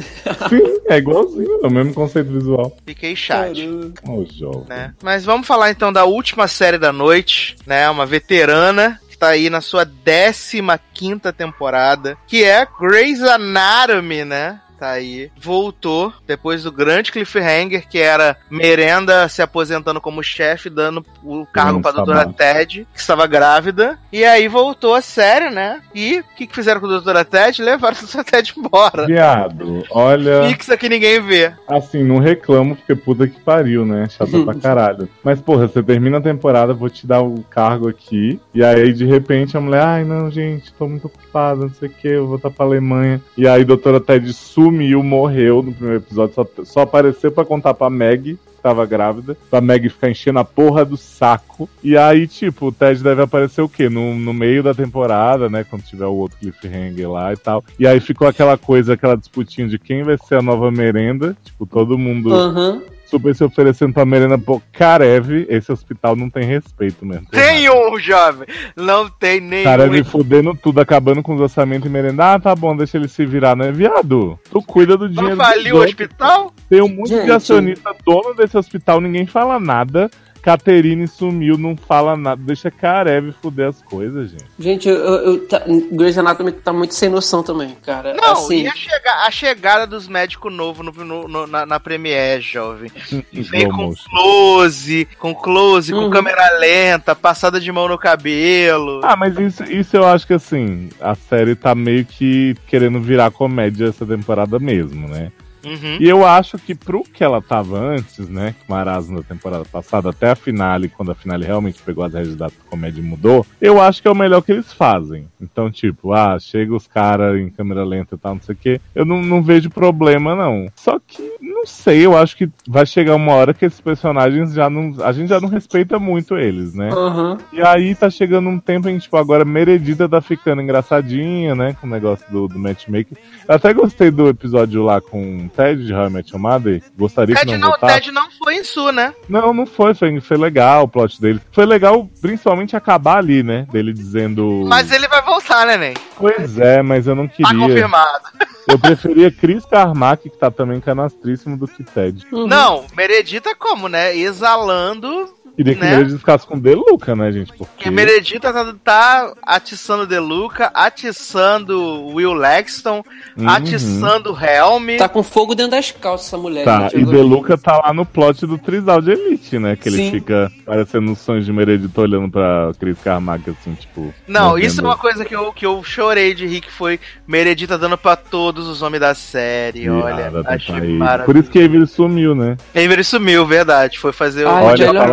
Sim, 0.50 0.82
é 0.88 0.98
igualzinho, 0.98 1.60
é 1.64 1.68
o 1.68 1.72
mesmo 1.72 1.93
conceito 1.93 2.32
visual. 2.32 2.76
Fiquei 2.86 3.16
chat. 3.16 3.70
Oh, 4.08 4.64
né? 4.68 4.96
Mas 5.04 5.24
vamos 5.24 5.46
falar 5.46 5.70
então 5.70 5.93
da 5.93 6.06
última 6.06 6.48
série 6.48 6.80
da 6.80 6.91
noite, 6.91 7.56
né? 7.68 7.88
Uma 7.89 8.06
veterana 8.06 9.00
que 9.08 9.18
tá 9.18 9.30
aí 9.30 9.50
na 9.50 9.62
sua 9.62 9.86
15 9.86 10.62
quinta 10.93 11.32
temporada, 11.32 12.18
que 12.28 12.43
é 12.43 12.68
Grey's 12.80 13.22
Anatomy, 13.22 14.26
né? 14.26 14.60
Tá 14.76 14.91
aí, 14.91 15.32
voltou 15.39 16.13
depois 16.28 16.63
do 16.63 16.71
grande 16.71 17.11
cliffhanger, 17.11 17.88
que 17.88 17.99
era 17.99 18.38
Merenda 18.49 19.28
se 19.30 19.41
aposentando 19.41 20.01
como 20.01 20.23
chefe, 20.23 20.69
dando 20.69 21.05
o 21.23 21.45
cargo 21.45 21.82
pra 21.82 21.91
doutora 21.91 22.26
Ted, 22.32 22.88
que 22.93 22.99
estava 22.99 23.28
grávida, 23.28 23.97
e 24.11 24.23
aí 24.23 24.47
voltou 24.47 24.93
a 24.93 25.01
série, 25.01 25.49
né? 25.49 25.82
E 25.93 26.19
o 26.19 26.23
que, 26.36 26.47
que 26.47 26.55
fizeram 26.55 26.80
com 26.80 26.88
a 26.88 26.91
doutora 26.91 27.26
Ted? 27.26 27.61
Levaram 27.61 27.97
a 27.97 27.99
doutora 27.99 28.23
Ted 28.23 28.53
embora. 28.57 29.05
Viado, 29.05 29.84
olha. 29.89 30.47
Fixa 30.49 30.78
que 30.78 30.89
ninguém 30.89 31.21
vê. 31.21 31.53
Assim, 31.67 32.03
não 32.03 32.17
reclamo, 32.17 32.76
porque 32.76 32.95
puta 32.95 33.28
que 33.28 33.39
pariu, 33.39 33.86
né? 33.86 34.07
Chata 34.09 34.43
pra 34.43 34.53
caralho. 34.59 35.09
Mas, 35.23 35.39
porra, 35.39 35.67
você 35.67 35.82
termina 35.82 36.17
a 36.17 36.21
temporada, 36.21 36.73
vou 36.73 36.89
te 36.89 37.07
dar 37.07 37.21
o 37.21 37.43
cargo 37.49 37.88
aqui, 37.88 38.39
e 38.53 38.63
aí 38.63 38.93
de 38.93 39.05
repente 39.05 39.57
a 39.57 39.61
mulher, 39.61 39.82
ai 39.82 40.03
não, 40.03 40.30
gente, 40.30 40.73
tô 40.73 40.88
muito 40.88 41.07
ocupada, 41.07 41.61
não 41.61 41.73
sei 41.73 41.89
o 41.89 41.91
que, 41.91 42.07
eu 42.07 42.28
vou 42.28 42.38
estar 42.38 42.49
pra 42.49 42.65
Alemanha. 42.65 43.21
E 43.38 43.47
aí 43.47 43.63
doutora 43.63 43.99
Ted 43.99 44.32
sume 44.34 44.64
sumiu, 44.66 45.03
morreu 45.03 45.61
no 45.61 45.72
primeiro 45.72 46.01
episódio, 46.01 46.34
só, 46.34 46.47
só 46.63 46.80
apareceu 46.82 47.32
para 47.32 47.45
contar 47.45 47.74
pra 47.76 47.89
Meg 47.89 48.38
tava 48.63 48.84
grávida, 48.84 49.38
pra 49.47 49.61
Meg 49.61 49.88
ficar 49.89 50.09
enchendo 50.09 50.39
a 50.39 50.43
porra 50.43 50.84
do 50.84 50.97
saco. 50.97 51.70
E 51.84 51.95
aí, 51.95 52.26
tipo, 52.26 52.66
o 52.66 52.72
Ted 52.72 53.03
deve 53.03 53.22
aparecer 53.22 53.61
o 53.61 53.70
quê? 53.70 53.89
No, 53.89 54.16
no 54.16 54.34
meio 54.34 54.63
da 54.63 54.74
temporada, 54.74 55.47
né? 55.47 55.63
Quando 55.63 55.84
tiver 55.84 56.07
o 56.07 56.16
outro 56.16 56.39
cliffhanger 56.39 57.11
lá 57.11 57.32
e 57.32 57.38
tal. 57.38 57.63
E 57.78 57.86
aí 57.86 57.99
ficou 57.99 58.28
aquela 58.28 58.57
coisa, 58.57 58.93
aquela 58.93 59.16
disputinha 59.16 59.68
de 59.68 59.78
quem 59.78 60.01
vai 60.01 60.18
ser 60.18 60.39
a 60.39 60.41
nova 60.41 60.72
merenda. 60.72 61.38
Tipo, 61.43 61.68
todo 61.68 61.95
mundo. 61.95 62.34
Uhum 62.34 62.95
super 63.06 63.36
se 63.36 63.43
oferecendo 63.43 63.93
pra 63.93 64.06
Merenda 64.06 64.39
Carev, 64.72 65.45
esse 65.49 65.72
hospital 65.72 66.16
não 66.16 66.30
tem 66.30 66.43
respeito 66.43 67.06
mesmo. 67.06 67.28
Tem 67.30 67.70
um, 67.70 67.99
jovem! 67.99 68.47
Não 68.76 69.10
tem 69.10 69.39
nenhum. 69.39 69.64
Carev 69.64 70.03
fudendo 70.03 70.56
tudo, 70.56 70.80
acabando 70.80 71.22
com 71.22 71.36
os 71.36 71.41
orçamentos 71.41 71.88
e 71.88 71.91
Merenda. 71.91 72.34
Ah, 72.34 72.39
tá 72.39 72.56
bom, 72.56 72.76
deixa 72.76 72.97
ele 72.97 73.08
se 73.08 73.26
virar, 73.26 73.56
né? 73.56 73.72
Viado, 73.72 74.39
tu 74.49 74.62
cuida 74.62 74.97
do 74.97 75.08
dinheiro. 75.08 75.36
Não 75.36 75.45
faliu 75.45 75.78
o 75.78 75.84
hospital? 75.84 76.53
Tem 76.70 76.82
um 76.82 76.89
monte 76.89 77.10
Gente. 77.10 77.26
de 77.26 77.32
acionista 77.32 77.95
dono 78.06 78.34
desse 78.34 78.58
hospital, 78.58 78.99
ninguém 78.99 79.26
fala 79.26 79.60
nada. 79.60 80.10
Caterine 80.46 81.08
sumiu, 81.08 81.58
não 81.58 81.76
fala 81.76 82.16
nada. 82.16 82.39
Deixa 82.39 82.70
Karev 82.70 83.32
fuder 83.41 83.70
as 83.70 83.82
coisas, 83.82 84.30
gente. 84.30 84.46
Gente, 84.60 84.88
eu, 84.88 84.96
eu, 84.96 85.16
eu 85.16 85.48
tá, 85.48 85.64
Grey's 85.91 86.20
Anatomy 86.20 86.52
tá 86.52 86.72
muito 86.72 86.93
sem 86.93 87.10
noção 87.10 87.41
também, 87.41 87.76
cara. 87.84 88.14
Não, 88.14 88.34
assim... 88.34 88.62
e 88.62 88.68
a, 88.68 88.76
chega, 88.76 89.12
a 89.26 89.32
chegada 89.32 89.88
dos 89.88 90.08
médicos 90.08 90.54
novos 90.54 90.86
no, 90.86 91.04
no, 91.04 91.28
no, 91.28 91.48
na, 91.48 91.66
na 91.66 91.80
Premiere, 91.80 92.43
jovem. 92.43 92.91
Vem 93.34 93.68
com 93.72 93.91
close, 93.96 95.08
com 95.18 95.34
close, 95.34 95.91
uhum. 95.91 96.04
com 96.04 96.10
câmera 96.12 96.60
lenta, 96.60 97.16
passada 97.16 97.60
de 97.60 97.72
mão 97.72 97.88
no 97.88 97.98
cabelo. 97.98 99.02
Ah, 99.04 99.16
mas 99.16 99.39
isso, 99.39 99.64
isso 99.64 99.98
eu 99.98 100.06
acho 100.06 100.28
que 100.28 100.34
assim, 100.34 100.89
a 101.02 101.16
série 101.16 101.56
tá 101.56 101.74
meio 101.74 102.06
que 102.06 102.56
querendo 102.68 103.02
virar 103.02 103.32
comédia 103.32 103.88
essa 103.88 104.06
temporada 104.06 104.60
mesmo, 104.60 105.08
né? 105.08 105.32
Uhum. 105.66 105.97
E 105.99 106.07
eu 106.07 106.26
acho 106.26 106.57
que 106.57 106.76
pro 106.76 107.03
que 107.03 107.24
ela 107.24 107.41
tava 107.41 107.78
antes, 107.78 108.30
né? 108.30 108.55
Marasmo 108.68 109.18
na 109.18 109.24
temporada 109.24 109.66
passada, 109.66 110.09
até 110.09 110.32
a 110.32 110.36
finale, 110.36 110.89
quando 110.89 111.11
a 111.11 111.16
finale 111.16 111.45
realmente 111.45 111.82
pegou 111.82 112.03
as 112.03 112.13
rédeas 112.13 112.36
da 112.36 112.49
comédia 112.70 113.01
e 113.01 113.03
mudou, 113.03 113.45
eu 113.59 113.82
acho 113.82 114.01
que 114.01 114.07
é 114.07 114.11
o 114.11 114.16
melhor 114.16 114.41
que 114.41 114.51
eles 114.51 114.72
fazem. 114.72 115.28
Então, 115.41 115.72
tipo, 115.72 116.13
ah, 116.13 116.38
chega 116.39 116.76
os 116.76 116.88
caras 116.88 117.39
em 117.39 117.49
câmera 117.49 117.84
lenta 117.84 118.16
e 118.16 118.18
tal, 118.18 118.36
não 118.36 118.41
sei 118.41 118.55
o 118.55 118.57
quê. 118.57 118.82
Eu 118.93 119.05
não, 119.05 119.22
não 119.22 119.41
vejo 119.41 119.70
problema, 119.70 120.36
não. 120.36 120.68
Só 120.76 120.99
que 120.99 121.36
não 121.41 121.66
sei, 121.66 122.05
eu 122.05 122.18
acho 122.18 122.38
que 122.38 122.49
vai 122.68 122.86
chegar 122.86 123.16
uma 123.16 123.34
hora 123.34 123.53
que 123.53 123.66
esses 123.66 123.82
personagens 123.82 124.53
já 124.53 124.70
não. 124.70 124.95
A 125.03 125.11
gente 125.11 125.30
já 125.30 125.39
não 125.39 125.49
respeita 125.49 125.97
muito 125.97 126.38
eles, 126.38 126.74
né? 126.74 126.93
Uhum. 126.93 127.38
E 127.53 127.61
aí 127.61 127.95
tá 127.95 128.09
chegando 128.09 128.49
um 128.49 128.59
tempo 128.59 128.89
em 128.89 128.95
que, 128.95 129.03
tipo, 129.03 129.18
agora 129.18 129.45
Meredita 129.45 130.07
tá 130.07 130.22
ficando 130.22 130.61
engraçadinha, 130.61 131.55
né? 131.55 131.76
Com 131.80 131.88
o 131.88 131.89
negócio 131.89 132.26
do, 132.32 132.47
do 132.47 132.59
matchmaking. 132.59 133.16
Eu 133.47 133.55
até 133.55 133.74
gostei 133.74 134.11
do 134.11 134.28
episódio 134.28 134.84
lá 134.84 135.01
com 135.01 135.47
Ted 135.56 135.86
de 135.86 135.93
How 135.93 136.08
I 136.08 136.10
Met 136.10 136.32
Your 136.32 136.41
Mother. 136.41 136.82
Gostaria 136.97 137.36
Ted 137.36 137.45
que 137.47 137.53
não, 137.53 137.60
não, 137.62 137.70
voltasse. 137.70 137.93
Ted 137.95 138.12
não 138.12 138.30
foi 138.32 138.56
em 138.56 138.64
Su, 138.64 138.91
né? 138.91 139.14
Não, 139.30 139.53
não 139.53 139.66
foi, 139.66 139.93
foi. 139.93 140.20
Foi 140.20 140.38
legal 140.38 140.84
o 140.84 140.88
plot 140.88 141.20
dele. 141.22 141.41
Foi 141.51 141.66
legal, 141.66 142.10
principalmente, 142.22 142.76
acabar 142.76 143.18
ali, 143.18 143.41
né? 143.43 143.68
Dele 143.72 143.93
dizendo. 143.93 144.66
Mas 144.68 144.91
ele 144.91 145.08
vai 145.08 145.22
voltar, 145.22 145.66
né, 145.66 145.78
Nen? 145.78 145.93
Pois 146.18 146.58
é, 146.60 146.82
mas 146.82 147.08
eu 147.08 147.16
não 147.16 147.28
Tá 147.28 147.34
queria. 147.36 147.60
confirmado. 147.60 148.24
Eu 148.68 148.80
preferia 148.80 149.30
Chris 149.32 149.64
Carmack, 149.64 150.28
que 150.28 150.38
tá 150.39 150.49
também 150.49 150.82
canastríssimo, 150.82 151.56
do 151.56 151.68
que 151.68 151.84
Ted. 151.84 152.26
Uhum. 152.32 152.47
Não, 152.47 152.84
Meredita 152.97 153.53
como, 153.56 153.88
né? 153.88 154.18
Exalando. 154.18 155.32
Queria 155.56 155.76
que 155.76 155.82
Né? 155.82 155.93
o 155.93 155.97
Meredith 155.97 156.18
ficasse 156.20 156.45
com 156.47 156.60
Deluca, 156.60 157.16
né, 157.16 157.32
gente? 157.32 157.53
Porque. 157.58 157.84
Que 157.86 157.89
Meredita 157.91 158.51
tá, 158.51 158.74
tá 158.84 159.34
atiçando 159.43 160.06
Deluca, 160.06 160.72
atiçando 160.74 162.08
Will 162.14 162.34
Lexton, 162.34 163.03
Uhum. 163.38 163.49
atiçando 163.49 164.30
Helm. 164.38 164.97
Tá 164.97 165.08
com 165.10 165.24
fogo 165.24 165.56
dentro 165.56 165.72
das 165.72 165.91
calças 165.91 166.28
essa 166.28 166.38
mulher. 166.38 166.66
Tá, 166.66 166.89
gente, 166.89 167.01
e. 167.01 167.06
Deluca 167.06 167.58
tá 167.58 167.78
lá 167.86 167.93
no 167.93 168.06
plot 168.06 168.45
do 168.45 168.58
Trisal 168.58 169.01
de 169.01 169.12
Elite, 169.12 169.60
né? 169.60 169.76
Que 169.76 169.89
ele 169.89 169.97
Sim. 169.97 170.12
fica 170.12 170.51
parecendo 170.66 171.08
nos 171.08 171.20
sonhos 171.20 171.45
de 171.45 171.51
Meredith 171.53 171.91
olhando 171.97 172.30
pra 172.30 172.72
Chris 172.80 172.97
Carmack, 173.03 173.49
assim, 173.49 173.74
tipo. 173.76 174.14
Não, 174.28 174.49
mordendo. 174.49 174.66
isso 174.68 174.82
é 174.82 174.84
uma 174.84 174.97
coisa 174.97 175.26
que 175.26 175.36
eu, 175.36 175.51
que 175.53 175.66
eu 175.66 175.84
chorei 175.84 176.34
de 176.34 176.45
rir, 176.45 176.62
que 176.62 176.72
foi 176.72 176.99
Meredita 177.28 177.78
dando 177.78 177.97
pra 177.97 178.16
todos 178.16 178.68
os 178.68 178.82
homens 178.82 178.99
da 179.01 179.14
série. 179.14 179.89
Olha, 179.89 180.16
Piada 180.16 180.43
do 180.43 180.49
achei 180.49 180.76
maravilhoso. 180.97 181.26
Por 181.26 181.36
isso 181.38 181.49
que 181.49 181.60
Avery 181.64 181.88
sumiu, 181.88 182.36
né? 182.36 182.58
Avery 182.76 183.03
sumiu, 183.03 183.45
verdade. 183.45 183.99
Foi 183.99 184.12
fazer 184.12 184.47
Ai, 184.47 184.64
o 184.64 184.66
Olha, 184.66 184.88
melhor 184.88 185.08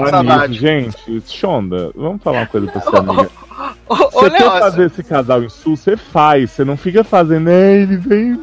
nisso, 0.49 0.55
gente, 0.61 1.23
Shonda, 1.27 1.91
vamos 1.95 2.23
falar 2.23 2.39
uma 2.41 2.47
coisa 2.47 2.67
pra 2.71 2.81
sua 2.81 2.99
amiga. 3.01 3.31
Ô, 3.89 3.95
ô, 3.95 4.11
Você 4.11 4.31
quer 4.31 4.51
fazer 4.59 4.87
esse 4.87 5.03
casal 5.05 5.43
em 5.43 5.49
sul, 5.49 5.77
você 5.77 5.97
faz. 5.97 6.51
Você 6.51 6.65
não 6.65 6.77
fica 6.77 7.05
fazendo, 7.05 7.49
"É, 7.51 7.73
ele 7.83 7.97
vem. 7.97 8.39